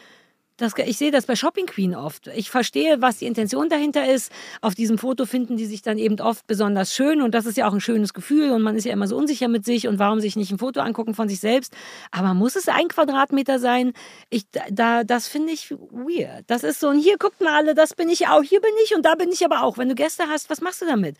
Das, 0.62 0.74
ich 0.78 0.96
sehe 0.96 1.10
das 1.10 1.26
bei 1.26 1.36
Shopping 1.36 1.66
Queen 1.66 1.94
oft. 1.94 2.28
Ich 2.28 2.50
verstehe, 2.50 3.00
was 3.00 3.18
die 3.18 3.26
Intention 3.26 3.68
dahinter 3.68 4.08
ist. 4.08 4.32
Auf 4.60 4.74
diesem 4.74 4.96
Foto 4.96 5.26
finden 5.26 5.56
die 5.56 5.66
sich 5.66 5.82
dann 5.82 5.98
eben 5.98 6.20
oft 6.20 6.46
besonders 6.46 6.94
schön 6.94 7.20
und 7.20 7.34
das 7.34 7.46
ist 7.46 7.56
ja 7.56 7.68
auch 7.68 7.72
ein 7.72 7.80
schönes 7.80 8.14
Gefühl 8.14 8.52
und 8.52 8.62
man 8.62 8.76
ist 8.76 8.84
ja 8.84 8.92
immer 8.92 9.08
so 9.08 9.16
unsicher 9.16 9.48
mit 9.48 9.64
sich 9.64 9.88
und 9.88 9.98
warum 9.98 10.20
sich 10.20 10.36
nicht 10.36 10.52
ein 10.52 10.58
Foto 10.58 10.80
angucken 10.80 11.14
von 11.14 11.28
sich 11.28 11.40
selbst. 11.40 11.74
Aber 12.10 12.32
muss 12.34 12.56
es 12.56 12.68
ein 12.68 12.88
Quadratmeter 12.88 13.58
sein? 13.58 13.92
Ich, 14.30 14.44
da, 14.70 15.04
das 15.04 15.28
finde 15.28 15.52
ich 15.52 15.70
weird. 15.70 16.44
Das 16.46 16.62
ist 16.62 16.80
so, 16.80 16.88
und 16.88 16.98
hier 16.98 17.18
guckt 17.18 17.40
mal 17.40 17.54
alle, 17.54 17.74
das 17.74 17.94
bin 17.94 18.08
ich 18.08 18.28
auch, 18.28 18.42
hier 18.42 18.60
bin 18.60 18.72
ich 18.84 18.94
und 18.94 19.04
da 19.04 19.14
bin 19.14 19.30
ich 19.30 19.44
aber 19.44 19.64
auch. 19.64 19.78
Wenn 19.78 19.88
du 19.88 19.94
Gäste 19.94 20.24
hast, 20.28 20.48
was 20.48 20.60
machst 20.60 20.80
du 20.80 20.86
damit? 20.86 21.16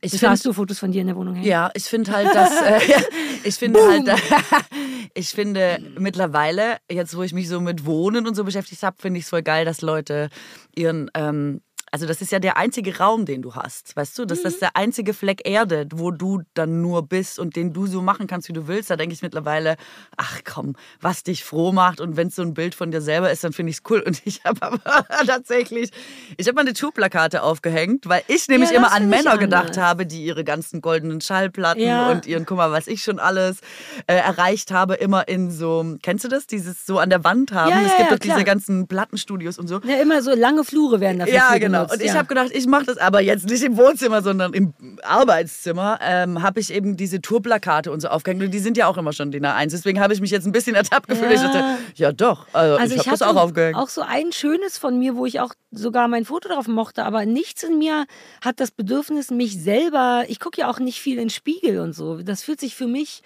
Ich 0.00 0.10
find- 0.12 0.22
hast 0.30 0.44
du 0.46 0.52
Fotos 0.52 0.78
von 0.78 0.92
dir 0.92 1.00
in 1.02 1.06
der 1.08 1.16
Wohnung 1.16 1.34
hängen? 1.34 1.46
Ja, 1.46 1.70
ich 1.74 1.84
finde 1.84 2.12
halt, 2.12 2.34
dass 2.34 2.52
äh, 2.62 2.80
ich 3.44 3.54
finde 3.56 3.80
halt, 3.86 4.08
ich 5.14 5.30
finde 5.30 5.78
mittlerweile 5.98 6.78
jetzt, 6.90 7.16
wo 7.16 7.22
ich 7.22 7.32
mich 7.32 7.48
so 7.48 7.60
mit 7.60 7.84
Wohnen 7.86 8.26
und 8.26 8.34
so 8.34 8.44
beschäftigt 8.44 8.82
habe, 8.82 8.96
finde 9.00 9.18
ich 9.18 9.24
es 9.24 9.30
voll 9.30 9.42
geil, 9.42 9.64
dass 9.64 9.80
Leute 9.82 10.28
ihren 10.74 11.10
ähm, 11.14 11.60
also 11.94 12.06
das 12.06 12.20
ist 12.20 12.32
ja 12.32 12.40
der 12.40 12.56
einzige 12.56 12.98
Raum, 12.98 13.24
den 13.24 13.40
du 13.40 13.54
hast, 13.54 13.94
weißt 13.94 14.18
du? 14.18 14.24
Das, 14.24 14.42
das 14.42 14.54
ist 14.54 14.62
der 14.62 14.74
einzige 14.74 15.14
Fleck 15.14 15.48
Erde, 15.48 15.86
wo 15.94 16.10
du 16.10 16.42
dann 16.54 16.82
nur 16.82 17.06
bist 17.06 17.38
und 17.38 17.54
den 17.54 17.72
du 17.72 17.86
so 17.86 18.02
machen 18.02 18.26
kannst, 18.26 18.48
wie 18.48 18.52
du 18.52 18.66
willst. 18.66 18.90
Da 18.90 18.96
denke 18.96 19.14
ich 19.14 19.22
mittlerweile, 19.22 19.76
ach 20.16 20.40
komm, 20.44 20.74
was 21.00 21.22
dich 21.22 21.44
froh 21.44 21.70
macht 21.70 22.00
und 22.00 22.16
wenn 22.16 22.26
es 22.26 22.34
so 22.34 22.42
ein 22.42 22.52
Bild 22.52 22.74
von 22.74 22.90
dir 22.90 23.00
selber 23.00 23.30
ist, 23.30 23.44
dann 23.44 23.52
finde 23.52 23.70
ich 23.70 23.76
es 23.76 23.82
cool. 23.88 24.00
Und 24.04 24.20
ich 24.24 24.42
habe 24.42 24.60
aber 24.60 25.06
tatsächlich, 25.24 25.90
ich 26.36 26.48
habe 26.48 26.56
mal 26.56 26.62
eine 26.62 26.72
Tourplakate 26.72 27.44
aufgehängt, 27.44 28.08
weil 28.08 28.22
ich 28.26 28.48
nämlich 28.48 28.70
das 28.70 28.78
immer 28.78 28.90
an 28.90 29.08
Männer 29.08 29.38
gedacht 29.38 29.66
anders. 29.66 29.78
habe, 29.78 30.04
die 30.04 30.24
ihre 30.24 30.42
ganzen 30.42 30.80
goldenen 30.80 31.20
Schallplatten 31.20 31.80
Ja. 31.80 32.10
und 32.10 32.26
ihren, 32.26 32.44
guck 32.44 32.56
mal, 32.56 32.72
was 32.72 32.88
ich 32.88 33.04
schon 33.04 33.20
alles 33.20 33.60
äh, 34.08 34.16
erreicht 34.16 34.72
habe, 34.72 34.94
immer 34.94 35.28
in 35.28 35.52
so, 35.52 35.94
kennst 36.02 36.24
du 36.24 36.28
das? 36.28 36.48
Dieses 36.48 36.86
so 36.86 36.98
an 36.98 37.08
der 37.10 37.22
Wand 37.22 37.52
haben. 37.52 37.70
Ja, 37.70 37.82
es 37.82 37.92
ja, 37.92 37.98
gibt 37.98 38.10
ja, 38.10 38.16
doch 38.16 38.18
diese 38.18 38.42
ganzen 38.42 38.88
Plattenstudios 38.88 39.60
und 39.60 39.68
so. 39.68 39.78
Ja, 39.84 40.02
immer 40.02 40.22
so 40.22 40.34
lange 40.34 40.64
Flure 40.64 40.98
werden 40.98 41.20
dafür 41.20 41.34
Ja, 41.34 41.50
viel 41.52 41.60
genau. 41.84 41.94
Und 41.94 42.00
ich 42.02 42.08
ja. 42.12 42.14
habe 42.14 42.26
gedacht, 42.26 42.50
ich 42.52 42.66
mache 42.66 42.84
das 42.86 42.98
aber 42.98 43.20
jetzt 43.20 43.46
nicht 43.48 43.62
im 43.62 43.76
Wohnzimmer, 43.76 44.22
sondern 44.22 44.52
im 44.52 44.74
Arbeitszimmer. 45.02 45.98
Ähm, 46.02 46.42
habe 46.42 46.60
ich 46.60 46.72
eben 46.72 46.96
diese 46.96 47.20
Tourplakate 47.20 47.90
und 47.90 48.00
so 48.00 48.08
aufgehängt. 48.08 48.42
Und 48.42 48.50
die 48.50 48.58
sind 48.58 48.76
ja 48.76 48.86
auch 48.86 48.96
immer 48.96 49.12
schon 49.12 49.30
DIN 49.30 49.44
A1. 49.46 49.70
Deswegen 49.70 50.00
habe 50.00 50.12
ich 50.14 50.20
mich 50.20 50.30
jetzt 50.30 50.46
ein 50.46 50.52
bisschen 50.52 50.74
ertappt 50.74 51.08
gefühlt. 51.08 51.32
Ich 51.32 51.40
Ja. 51.42 51.48
dachte, 51.52 51.64
ja 51.94 52.12
doch, 52.12 52.46
also, 52.52 52.76
Also 52.76 52.94
ich 52.94 53.00
ich, 53.02 53.06
habe 53.06 53.18
das 53.18 53.22
auch 53.28 53.36
aufgehängt. 53.36 53.76
auch 53.76 53.88
so 53.88 54.02
ein 54.02 54.32
schönes 54.32 54.78
von 54.78 54.98
mir, 54.98 55.16
wo 55.16 55.26
ich 55.26 55.40
auch 55.40 55.52
sogar 55.70 56.08
mein 56.08 56.24
Foto 56.24 56.48
drauf 56.48 56.68
mochte, 56.68 57.04
aber 57.04 57.24
nichts 57.26 57.62
in 57.62 57.78
mir 57.78 58.06
hat 58.44 58.60
das 58.60 58.70
Bedürfnis, 58.70 59.30
mich 59.30 59.60
selber, 59.62 60.24
ich 60.28 60.40
gucke 60.40 60.60
ja 60.60 60.70
auch 60.70 60.78
nicht 60.78 61.00
viel 61.00 61.14
in 61.14 61.24
den 61.24 61.30
Spiegel 61.30 61.80
und 61.80 61.94
so. 61.94 62.18
Das 62.22 62.42
fühlt 62.42 62.60
sich 62.60 62.74
für 62.74 62.86
mich, 62.86 63.22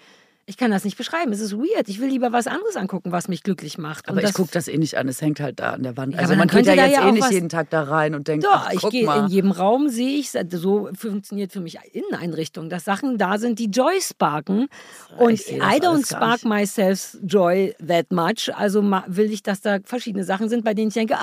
ich 0.49 0.57
kann 0.57 0.71
das 0.71 0.83
nicht 0.83 0.97
beschreiben, 0.97 1.31
es 1.31 1.39
ist 1.41 1.53
weird. 1.55 1.87
Ich 1.89 2.01
will 2.01 2.09
lieber 2.09 2.31
was 2.31 2.47
anderes 2.47 2.75
angucken, 2.75 3.11
was 3.11 3.27
mich 3.27 3.43
glücklich 3.43 3.77
macht. 3.77 4.07
aber 4.07 4.15
Und 4.17 4.19
ich 4.23 4.29
das- 4.29 4.33
gucke 4.33 4.49
das 4.51 4.67
eh 4.67 4.77
nicht 4.79 4.97
an. 4.97 5.07
Es 5.07 5.21
hängt 5.21 5.39
halt 5.39 5.59
da 5.59 5.73
an 5.73 5.83
der 5.83 5.95
Wand. 5.95 6.15
Ja, 6.15 6.21
also 6.21 6.35
man 6.35 6.47
geht 6.47 6.65
ja 6.65 6.73
jetzt 6.73 6.95
ja 6.97 7.07
eh 7.07 7.11
nicht 7.11 7.29
jeden 7.31 7.49
Tag 7.49 7.69
da 7.69 7.83
rein 7.83 8.15
und 8.15 8.27
denkt, 8.27 8.45
Doch, 8.45 8.65
ach, 8.65 8.73
ich 8.73 8.81
gehe 8.89 9.15
in 9.15 9.27
jedem 9.27 9.51
Raum, 9.51 9.89
sehe 9.89 10.17
ich, 10.17 10.31
so 10.31 10.89
funktioniert 10.95 11.51
für 11.51 11.59
mich 11.61 11.77
Inneneinrichtung, 11.93 12.67
dass 12.69 12.83
Sachen 12.83 13.19
da 13.19 13.37
sind, 13.37 13.59
die 13.59 13.69
Joy 13.69 14.01
sparken. 14.01 14.67
Und 15.19 15.39
I 15.39 15.79
don't 15.79 16.05
spark 16.07 16.43
myself 16.45 17.15
joy 17.23 17.75
that 17.87 18.11
much. 18.11 18.49
Also 18.55 18.81
will 19.07 19.31
ich, 19.31 19.43
dass 19.43 19.61
da 19.61 19.77
verschiedene 19.83 20.23
Sachen 20.23 20.49
sind, 20.49 20.65
bei 20.65 20.73
denen 20.73 20.87
ich 20.87 20.95
denke, 20.95 21.15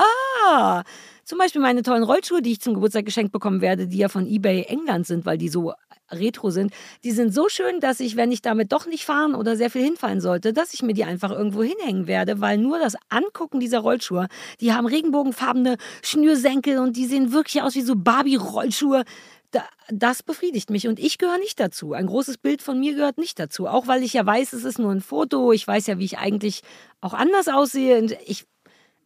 ah, 0.49 0.85
zum 1.25 1.39
Beispiel 1.39 1.61
meine 1.61 1.83
tollen 1.83 2.05
Rollschuhe, 2.05 2.43
die 2.43 2.53
ich 2.53 2.61
zum 2.61 2.75
Geburtstag 2.75 3.05
geschenkt 3.05 3.33
bekommen 3.33 3.61
werde, 3.61 3.89
die 3.89 3.99
ja 3.99 4.09
von 4.09 4.25
eBay 4.29 4.63
England 4.69 5.09
sind, 5.09 5.27
weil 5.27 5.37
die 5.37 5.49
so 5.49 5.73
retro 6.11 6.51
sind, 6.51 6.73
die 7.05 7.11
sind 7.11 7.35
so 7.35 7.49
schön, 7.49 7.81
dass 7.81 8.01
ich, 8.01 8.17
wenn 8.17 8.33
ich 8.33 8.43
damit 8.43 8.73
doch 8.73 8.87
nicht 8.87 9.05
fahren 9.05 9.35
oder 9.35 9.57
sehr 9.57 9.71
viel 9.71 9.83
hinfallen 9.83 10.21
sollte, 10.21 10.53
dass 10.53 10.75
ich 10.75 10.83
mir 10.83 10.95
die 10.95 11.05
einfach 11.05 11.31
irgendwo 11.31 11.63
hinhängen 11.63 12.07
werde, 12.07 12.41
weil 12.41 12.59
nur 12.59 12.79
das 12.79 12.95
Angucken 13.09 13.61
dieser 13.61 13.81
Rollschuhe, 13.81 14.29
die 14.61 14.73
haben 14.73 14.87
regenbogenfarbene 14.87 15.77
Schnürsenkel 16.03 16.79
und 16.79 16.97
die 16.97 17.07
sehen 17.07 17.33
wirklich 17.33 17.63
aus 17.63 17.75
wie 17.75 17.83
so 17.83 17.95
Barbie-Rollschuhe. 17.97 19.05
Da, 19.53 19.63
das 19.89 20.23
befriedigt 20.23 20.71
mich 20.71 20.89
und 20.89 20.99
ich 20.99 21.19
gehöre 21.19 21.39
nicht 21.39 21.61
dazu. 21.61 21.93
Ein 21.93 22.07
großes 22.07 22.39
Bild 22.39 22.63
von 22.63 22.81
mir 22.81 22.95
gehört 22.95 23.17
nicht 23.17 23.39
dazu. 23.39 23.69
Auch 23.69 23.87
weil 23.87 24.03
ich 24.03 24.13
ja 24.13 24.27
weiß, 24.27 24.53
es 24.53 24.65
ist 24.65 24.79
nur 24.79 24.91
ein 24.91 25.01
Foto. 25.01 25.53
Ich 25.53 25.67
weiß 25.67 25.87
ja, 25.87 25.99
wie 25.99 26.05
ich 26.05 26.19
eigentlich 26.19 26.63
auch 27.01 27.15
anders 27.15 27.47
aussehe. 27.47 27.99
Und 27.99 28.17
ich 28.27 28.45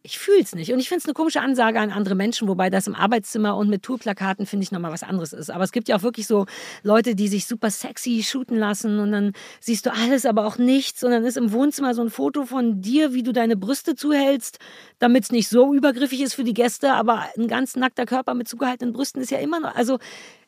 ich 0.03 0.17
fühle 0.17 0.41
es 0.41 0.55
nicht. 0.55 0.73
Und 0.73 0.79
ich 0.79 0.89
finde 0.89 0.99
es 0.99 1.05
eine 1.05 1.13
komische 1.13 1.41
Ansage 1.41 1.79
an 1.79 1.91
andere 1.91 2.15
Menschen, 2.15 2.47
wobei 2.47 2.69
das 2.69 2.87
im 2.87 2.95
Arbeitszimmer 2.95 3.55
und 3.55 3.69
mit 3.69 3.83
Tourplakaten, 3.83 4.45
finde 4.45 4.63
ich, 4.63 4.71
nochmal 4.71 4.91
was 4.91 5.03
anderes 5.03 5.31
ist. 5.31 5.51
Aber 5.51 5.63
es 5.63 5.71
gibt 5.71 5.89
ja 5.89 5.95
auch 5.95 6.01
wirklich 6.01 6.25
so 6.25 6.47
Leute, 6.81 7.13
die 7.13 7.27
sich 7.27 7.45
super 7.45 7.69
sexy 7.69 8.23
shooten 8.23 8.57
lassen 8.57 8.99
und 8.99 9.11
dann 9.11 9.33
siehst 9.59 9.85
du 9.85 9.93
alles, 9.93 10.25
aber 10.25 10.47
auch 10.47 10.57
nichts. 10.57 11.03
Und 11.03 11.11
dann 11.11 11.23
ist 11.23 11.37
im 11.37 11.51
Wohnzimmer 11.51 11.93
so 11.93 12.01
ein 12.01 12.09
Foto 12.09 12.45
von 12.45 12.81
dir, 12.81 13.13
wie 13.13 13.23
du 13.23 13.31
deine 13.31 13.55
Brüste 13.55 13.95
zuhältst, 13.95 14.57
damit 14.97 15.25
es 15.25 15.31
nicht 15.31 15.49
so 15.49 15.73
übergriffig 15.73 16.21
ist 16.21 16.33
für 16.33 16.43
die 16.43 16.53
Gäste. 16.55 16.93
Aber 16.93 17.27
ein 17.37 17.47
ganz 17.47 17.75
nackter 17.75 18.05
Körper 18.05 18.33
mit 18.33 18.47
zugehaltenen 18.47 18.93
Brüsten 18.93 19.21
ist 19.21 19.29
ja 19.29 19.37
immer 19.37 19.59
noch. 19.59 19.75
Also, 19.75 19.99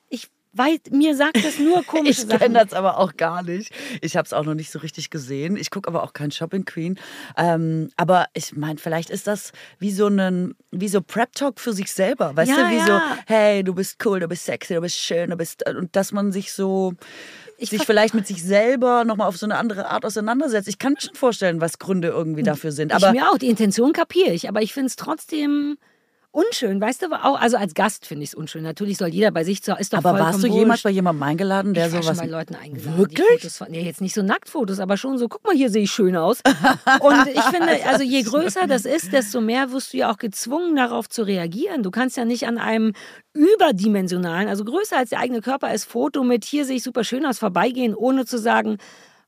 ich 0.10 0.30
weiß, 0.54 0.80
mir 0.92 1.16
sagt 1.16 1.44
das 1.44 1.60
nur 1.60 1.84
komische 1.88 2.22
Ich 2.22 2.28
Sachen. 2.28 2.40
kenne 2.40 2.64
das 2.64 2.74
aber 2.74 2.98
auch 3.00 3.16
gar 3.18 3.44
nicht. 3.44 3.72
Ich 4.02 4.16
habe 4.16 4.26
es 4.26 4.34
auch 4.34 4.44
noch 4.46 4.54
nicht 4.54 4.72
so 4.72 4.80
richtig 4.80 5.10
gesehen. 5.10 5.58
Ich 5.58 5.70
gucke 5.72 5.88
aber 5.88 6.04
auch 6.04 6.14
kein 6.14 6.32
Shopping 6.32 6.66
Queen. 6.66 7.00
Ähm, 7.38 7.90
aber 7.98 8.28
ich 8.34 8.56
meine, 8.56 8.78
vielleicht 8.80 9.10
ist 9.10 9.28
das 9.28 9.52
wie 9.80 9.92
so 9.92 10.08
ein 10.08 10.56
wie 10.72 10.88
so 10.88 11.02
Prep 11.02 11.34
Talk 11.34 11.60
für 11.60 11.74
sich 11.74 11.92
selber. 11.92 12.36
Weißt 12.36 12.52
Ja, 12.52 12.58
du, 12.58 12.70
wie 12.72 12.78
ja. 12.78 12.86
so, 12.86 13.00
hey, 13.28 13.64
du 13.64 13.74
bist 13.74 13.98
cool, 14.06 14.20
du 14.20 14.28
bist 14.28 14.46
sexy, 14.46 14.74
du 14.76 14.82
bist 14.82 14.98
schön, 14.98 15.30
du 15.30 15.36
bist 15.36 15.68
und 15.70 15.96
dass 15.96 16.12
man 16.12 16.32
sich 16.32 16.52
so 16.54 16.94
Ich 17.58 17.70
sich 17.70 17.84
vielleicht 17.86 18.14
mit 18.14 18.28
sich 18.28 18.44
selber 18.44 19.04
nochmal 19.06 19.28
auf 19.28 19.38
so 19.38 19.46
eine 19.46 19.58
andere 19.58 19.90
Art 19.90 20.06
auseinandersetzt. 20.06 20.68
Ich 20.68 20.80
kann 20.80 20.94
mir 20.94 21.02
schon 21.02 21.16
vorstellen, 21.16 21.62
was 21.62 21.80
Gründe 21.80 22.10
irgendwie 22.10 22.44
dafür 22.44 22.72
sind. 22.72 22.92
Aber 22.94 23.08
ich 23.08 23.14
mir 23.14 23.30
auch, 23.32 23.38
die 23.38 23.50
Intention 23.50 23.94
kapiere 23.94 24.32
ich, 24.32 24.50
aber 24.50 24.62
ich 24.62 24.74
finde 24.74 24.88
es 24.88 24.96
trotzdem 24.96 25.78
unschön, 26.34 26.82
weißt 26.82 27.04
du, 27.04 27.12
auch, 27.14 27.40
also 27.40 27.58
als 27.58 27.76
Gast 27.76 28.08
finde 28.08 28.24
ich 28.24 28.32
es 28.32 28.36
unschön. 28.36 28.64
Natürlich 28.64 28.98
soll 28.98 29.10
jeder 29.10 29.30
bei 29.32 29.44
sich 29.44 29.62
zu 29.62 29.74
ist 29.74 29.94
doch 29.94 30.00
aber 30.00 30.20
warst 30.20 30.44
du 30.44 30.48
jemals 30.48 30.82
bei 30.82 30.90
jemandem 30.90 31.22
eingeladen, 31.24 31.74
der 31.76 31.88
ich 31.88 31.94
war 31.94 32.02
sowas 32.02 32.18
schon 32.18 32.26
bei 32.26 32.32
Leuten 32.32 32.56
eingeladen. 32.56 32.98
Wirklich? 32.98 33.52
Von, 33.52 33.68
nee, 33.70 33.84
jetzt 33.84 34.02
nicht 34.02 34.16
so 34.16 34.24
Nacktfotos, 34.24 34.80
aber 34.80 34.98
schon 34.98 35.18
so, 35.20 35.30
guck 35.30 35.44
mal, 35.46 35.56
hier 35.56 35.70
sehe 35.70 35.84
ich 35.84 35.92
schön 35.92 36.16
aus. 36.16 36.40
Und 37.02 37.28
ich 37.28 37.44
finde, 37.44 37.86
also 37.88 38.04
je 38.04 38.24
größer 38.24 38.66
das 38.68 38.86
ist, 38.86 39.14
desto 39.14 39.42
mehr 39.42 39.72
wirst 39.72 39.94
du 39.94 39.98
ja 39.98 40.12
auch 40.12 40.18
gezwungen, 40.18 40.76
darauf 40.76 41.08
zu 41.08 41.22
reagieren. 41.22 41.84
Du 41.84 41.92
kannst 41.92 42.18
ja 42.18 42.26
nicht 42.26 42.48
an 42.48 42.58
einem 42.58 42.94
überdimensionalen, 43.34 44.50
also 44.50 44.66
größer 44.66 44.98
als 44.98 45.12
der 45.12 45.20
eigene 45.20 45.42
Körper 45.42 45.72
ist, 45.72 45.86
Foto 45.86 46.24
mit, 46.24 46.46
hier 46.46 46.66
sehe 46.66 46.78
ich 46.78 46.84
super 46.84 47.04
schön 47.04 47.26
aus, 47.28 47.38
vorbeigehen, 47.38 47.94
ohne 47.94 48.26
zu 48.26 48.40
sagen, 48.40 48.80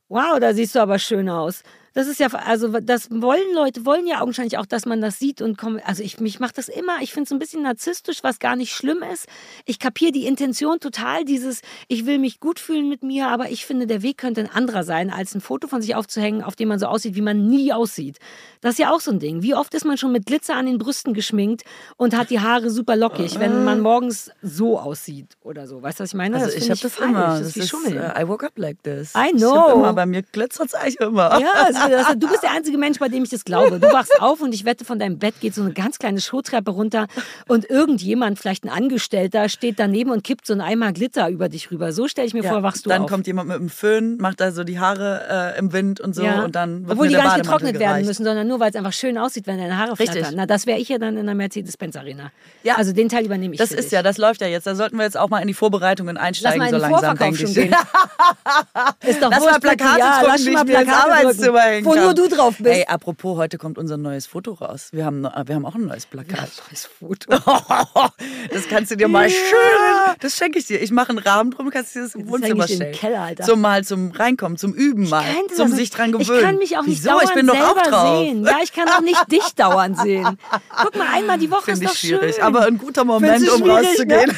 wow, 0.08 0.40
da 0.40 0.54
siehst 0.54 0.74
du 0.74 0.80
aber 0.80 0.98
schön 0.98 1.28
aus. 1.28 1.62
Das 1.96 2.08
ist 2.08 2.20
ja, 2.20 2.26
also 2.28 2.68
das 2.80 3.08
wollen 3.10 3.54
Leute, 3.54 3.86
wollen 3.86 4.06
ja 4.06 4.20
augenscheinlich 4.20 4.58
auch, 4.58 4.66
dass 4.66 4.84
man 4.84 5.00
das 5.00 5.18
sieht 5.18 5.40
und 5.40 5.56
kommt. 5.56 5.80
Also 5.88 6.02
ich, 6.02 6.20
mich 6.20 6.40
macht 6.40 6.58
das 6.58 6.68
immer, 6.68 6.98
ich 7.00 7.10
finde 7.14 7.24
es 7.28 7.32
ein 7.32 7.38
bisschen 7.38 7.62
narzisstisch, 7.62 8.18
was 8.22 8.38
gar 8.38 8.54
nicht 8.54 8.72
schlimm 8.74 9.02
ist. 9.14 9.26
Ich 9.64 9.78
kapiere 9.78 10.12
die 10.12 10.26
Intention 10.26 10.78
total, 10.78 11.24
dieses, 11.24 11.62
ich 11.88 12.04
will 12.04 12.18
mich 12.18 12.38
gut 12.38 12.60
fühlen 12.60 12.90
mit 12.90 13.02
mir, 13.02 13.28
aber 13.28 13.50
ich 13.50 13.64
finde, 13.64 13.86
der 13.86 14.02
Weg 14.02 14.18
könnte 14.18 14.42
ein 14.42 14.50
anderer 14.50 14.84
sein, 14.84 15.08
als 15.10 15.34
ein 15.34 15.40
Foto 15.40 15.68
von 15.68 15.80
sich 15.80 15.94
aufzuhängen, 15.94 16.42
auf 16.42 16.54
dem 16.54 16.68
man 16.68 16.78
so 16.78 16.84
aussieht, 16.86 17.14
wie 17.14 17.22
man 17.22 17.46
nie 17.46 17.72
aussieht. 17.72 18.18
Das 18.60 18.72
ist 18.72 18.78
ja 18.78 18.92
auch 18.92 19.00
so 19.00 19.10
ein 19.10 19.18
Ding. 19.18 19.42
Wie 19.42 19.54
oft 19.54 19.72
ist 19.72 19.86
man 19.86 19.96
schon 19.96 20.12
mit 20.12 20.26
Glitzer 20.26 20.54
an 20.54 20.66
den 20.66 20.76
Brüsten 20.76 21.14
geschminkt 21.14 21.62
und 21.96 22.14
hat 22.14 22.28
die 22.28 22.40
Haare 22.40 22.68
super 22.68 22.94
lockig, 22.96 23.40
wenn 23.40 23.64
man 23.64 23.80
morgens 23.80 24.30
so 24.42 24.78
aussieht 24.78 25.38
oder 25.40 25.66
so. 25.66 25.80
Weißt 25.82 25.98
du, 25.98 26.02
was 26.02 26.10
ich 26.10 26.14
meine? 26.14 26.36
Also 26.36 26.48
das 26.48 26.56
ich 26.56 26.68
habe 26.70 26.78
das 26.78 26.92
falsch. 26.94 27.08
immer. 27.10 27.26
Das 27.26 27.38
Das 27.38 27.48
ist 27.48 27.56
wie 27.56 27.60
ist, 27.60 27.68
Schummeln. 27.70 27.96
äh, 27.96 28.22
I 28.22 28.28
woke 28.28 28.44
up 28.44 28.52
like 28.56 28.82
this. 28.82 29.14
I 29.14 29.30
Ich 29.34 29.40
know. 29.40 29.54
hab 29.56 29.74
immer, 29.76 29.92
bei 29.94 30.04
mir 30.04 30.20
glitzert 30.20 30.66
es 30.66 30.74
eigentlich 30.74 31.00
immer. 31.00 31.40
Ja, 31.40 31.52
also, 31.64 31.80
also, 31.94 32.14
du 32.14 32.28
bist 32.28 32.42
der 32.42 32.52
einzige 32.52 32.78
Mensch, 32.78 32.98
bei 32.98 33.08
dem 33.08 33.22
ich 33.24 33.30
das 33.30 33.44
glaube. 33.44 33.78
Du 33.80 33.92
wachst 33.92 34.20
auf 34.20 34.40
und 34.40 34.54
ich 34.54 34.64
wette, 34.64 34.84
von 34.84 34.98
deinem 34.98 35.18
Bett 35.18 35.34
geht 35.40 35.54
so 35.54 35.62
eine 35.62 35.72
ganz 35.72 35.98
kleine 35.98 36.20
Showtreppe 36.20 36.70
runter 36.70 37.06
und 37.48 37.68
irgendjemand, 37.68 38.38
vielleicht 38.38 38.64
ein 38.64 38.68
Angestellter, 38.70 39.48
steht 39.48 39.78
daneben 39.78 40.10
und 40.10 40.24
kippt 40.24 40.46
so 40.46 40.52
einen 40.52 40.62
Eimer 40.62 40.92
Glitter 40.92 41.28
über 41.28 41.48
dich 41.48 41.70
rüber. 41.70 41.92
So 41.92 42.08
stelle 42.08 42.26
ich 42.26 42.34
mir 42.34 42.42
Ja, 42.42 42.50
vor, 42.50 42.62
wachst 42.62 42.86
du 42.86 42.90
dann 42.90 43.02
auf. 43.02 43.10
kommt 43.10 43.26
jemand 43.26 43.48
mit 43.48 43.58
einem 43.58 43.68
Föhn, 43.68 44.16
macht 44.18 44.40
da 44.40 44.52
so 44.52 44.64
die 44.64 44.78
Haare 44.78 45.54
äh, 45.56 45.58
im 45.58 45.72
Wind 45.72 46.00
und 46.00 46.14
so 46.14 46.22
ja. 46.22 46.44
und 46.44 46.54
dann 46.54 46.82
wird 46.82 46.92
Obwohl 46.92 47.08
die 47.08 47.14
gar 47.14 47.24
nicht 47.36 47.44
getrocknet 47.44 47.74
werden 47.78 47.88
gereicht. 47.88 48.06
müssen, 48.06 48.24
sondern 48.24 48.46
nur, 48.48 48.60
weil 48.60 48.70
es 48.70 48.76
einfach 48.76 48.92
schön 48.92 49.18
aussieht, 49.18 49.46
wenn 49.46 49.58
deine 49.58 49.78
Haare 49.78 49.98
Richtig. 49.98 50.10
flattern. 50.18 50.34
Na, 50.36 50.46
das 50.46 50.66
wäre 50.66 50.78
ich 50.78 50.88
ja 50.88 50.98
dann 50.98 51.16
in 51.16 51.26
der 51.26 51.34
Mercedes-Benz-Arena. 51.34 52.30
Ja. 52.62 52.76
Also 52.76 52.92
den 52.92 53.08
Teil 53.08 53.24
übernehme 53.24 53.54
ich 53.54 53.58
Das 53.60 53.72
ist 53.72 53.86
dich. 53.86 53.92
ja, 53.92 54.02
das 54.02 54.18
läuft 54.18 54.40
ja 54.40 54.46
jetzt. 54.46 54.66
Da 54.66 54.74
sollten 54.74 54.96
wir 54.96 55.04
jetzt 55.04 55.16
auch 55.16 55.28
mal 55.28 55.40
in 55.40 55.48
die 55.48 55.54
Vorbereitungen 55.54 56.16
Lass 56.16 56.24
einsteigen, 56.24 56.58
mal 56.58 56.66
in 56.66 56.74
so 56.74 56.78
langsam, 56.78 57.16
denke 57.16 57.44
ich. 57.44 57.56
Ist 59.06 59.22
doch 59.22 59.30
Lass 59.30 59.44
mal 59.44 59.60
Plakate 59.60 59.98
ja, 59.98 60.18
drucken, 60.20 60.32
lass 60.32 60.44
mal 60.46 60.64
Plakate 60.64 60.96
Arbeitszimmer 60.96 61.60
drücken, 61.60 61.75
hängen 61.76 61.86
Wo 61.86 61.94
nur 61.94 62.14
du 62.14 62.28
drauf 62.28 62.56
bist. 62.58 62.74
Ey, 62.74 62.84
apropos, 62.86 63.36
heute 63.38 63.58
kommt 63.58 63.78
unser 63.78 63.96
neues 63.96 64.26
Foto 64.26 64.52
raus. 64.52 64.88
Wir 64.92 65.04
haben, 65.04 65.22
wir 65.22 65.54
haben 65.54 65.64
auch 65.66 65.74
ein 65.74 65.86
neues 65.86 66.06
Plakat. 66.06 66.50
Neues 66.68 66.86
Foto. 66.98 67.36
Das 68.52 68.68
kannst 68.68 68.90
du 68.90 68.96
dir 68.96 69.08
mal 69.08 69.24
Ja. 69.28 69.30
schön. 69.30 70.16
Das 70.20 70.36
schenke 70.36 70.58
ich 70.58 70.66
dir. 70.66 70.80
Ich 70.80 70.90
mache 70.90 71.10
einen 71.10 71.18
Rahmen 71.18 71.50
drum, 71.50 71.70
kannst 71.70 71.94
du 71.94 71.98
dir 72.00 72.04
das 72.04 72.14
im 72.14 72.22
Das 72.22 72.30
Wohnzimmer 72.32 72.68
stellen. 72.68 72.92
Keller, 72.94 73.20
Alter. 73.20 73.44
Zum 73.44 73.60
mal 73.60 73.84
zum 73.84 74.10
Reinkommen, 74.12 74.56
zum 74.56 74.72
Üben 74.72 75.08
mal, 75.08 75.24
zum 75.54 75.68
sich 75.72 75.90
dran 75.90 76.12
gewöhnen. 76.12 76.38
Ich 76.38 76.42
kann 76.44 76.56
mich 76.56 76.76
auch 76.78 76.82
nicht 76.86 76.98
Wieso? 76.98 77.10
dauernd 77.10 77.24
ich 77.28 77.34
bin 77.34 77.46
doch 77.46 77.54
selber 77.54 77.70
auch 77.70 77.82
drauf. 77.82 78.18
sehen. 78.20 78.44
Ja, 78.44 78.58
ich 78.62 78.72
kann 78.72 78.88
auch 78.88 79.00
nicht 79.00 79.20
dich 79.32 79.54
dauernd 79.54 79.98
sehen. 79.98 80.38
Guck 80.82 80.96
mal, 80.96 81.06
einmal 81.12 81.38
die 81.38 81.50
Woche 81.50 81.64
Finde 81.72 81.84
ist 81.86 81.92
doch 81.92 81.96
schwierig. 81.98 82.34
schön. 82.36 82.44
Aber 82.44 82.66
ein 82.66 82.78
guter 82.78 83.04
Moment, 83.04 83.48
um 83.50 83.62
schwierig, 83.62 83.86
rauszugehen. 83.88 84.26
Ne? 84.26 84.34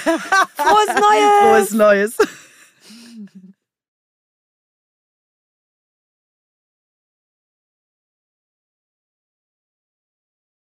Frohes 0.56 0.94
Neues! 0.94 1.30
Frohes 1.42 1.70
Neues. 1.72 2.16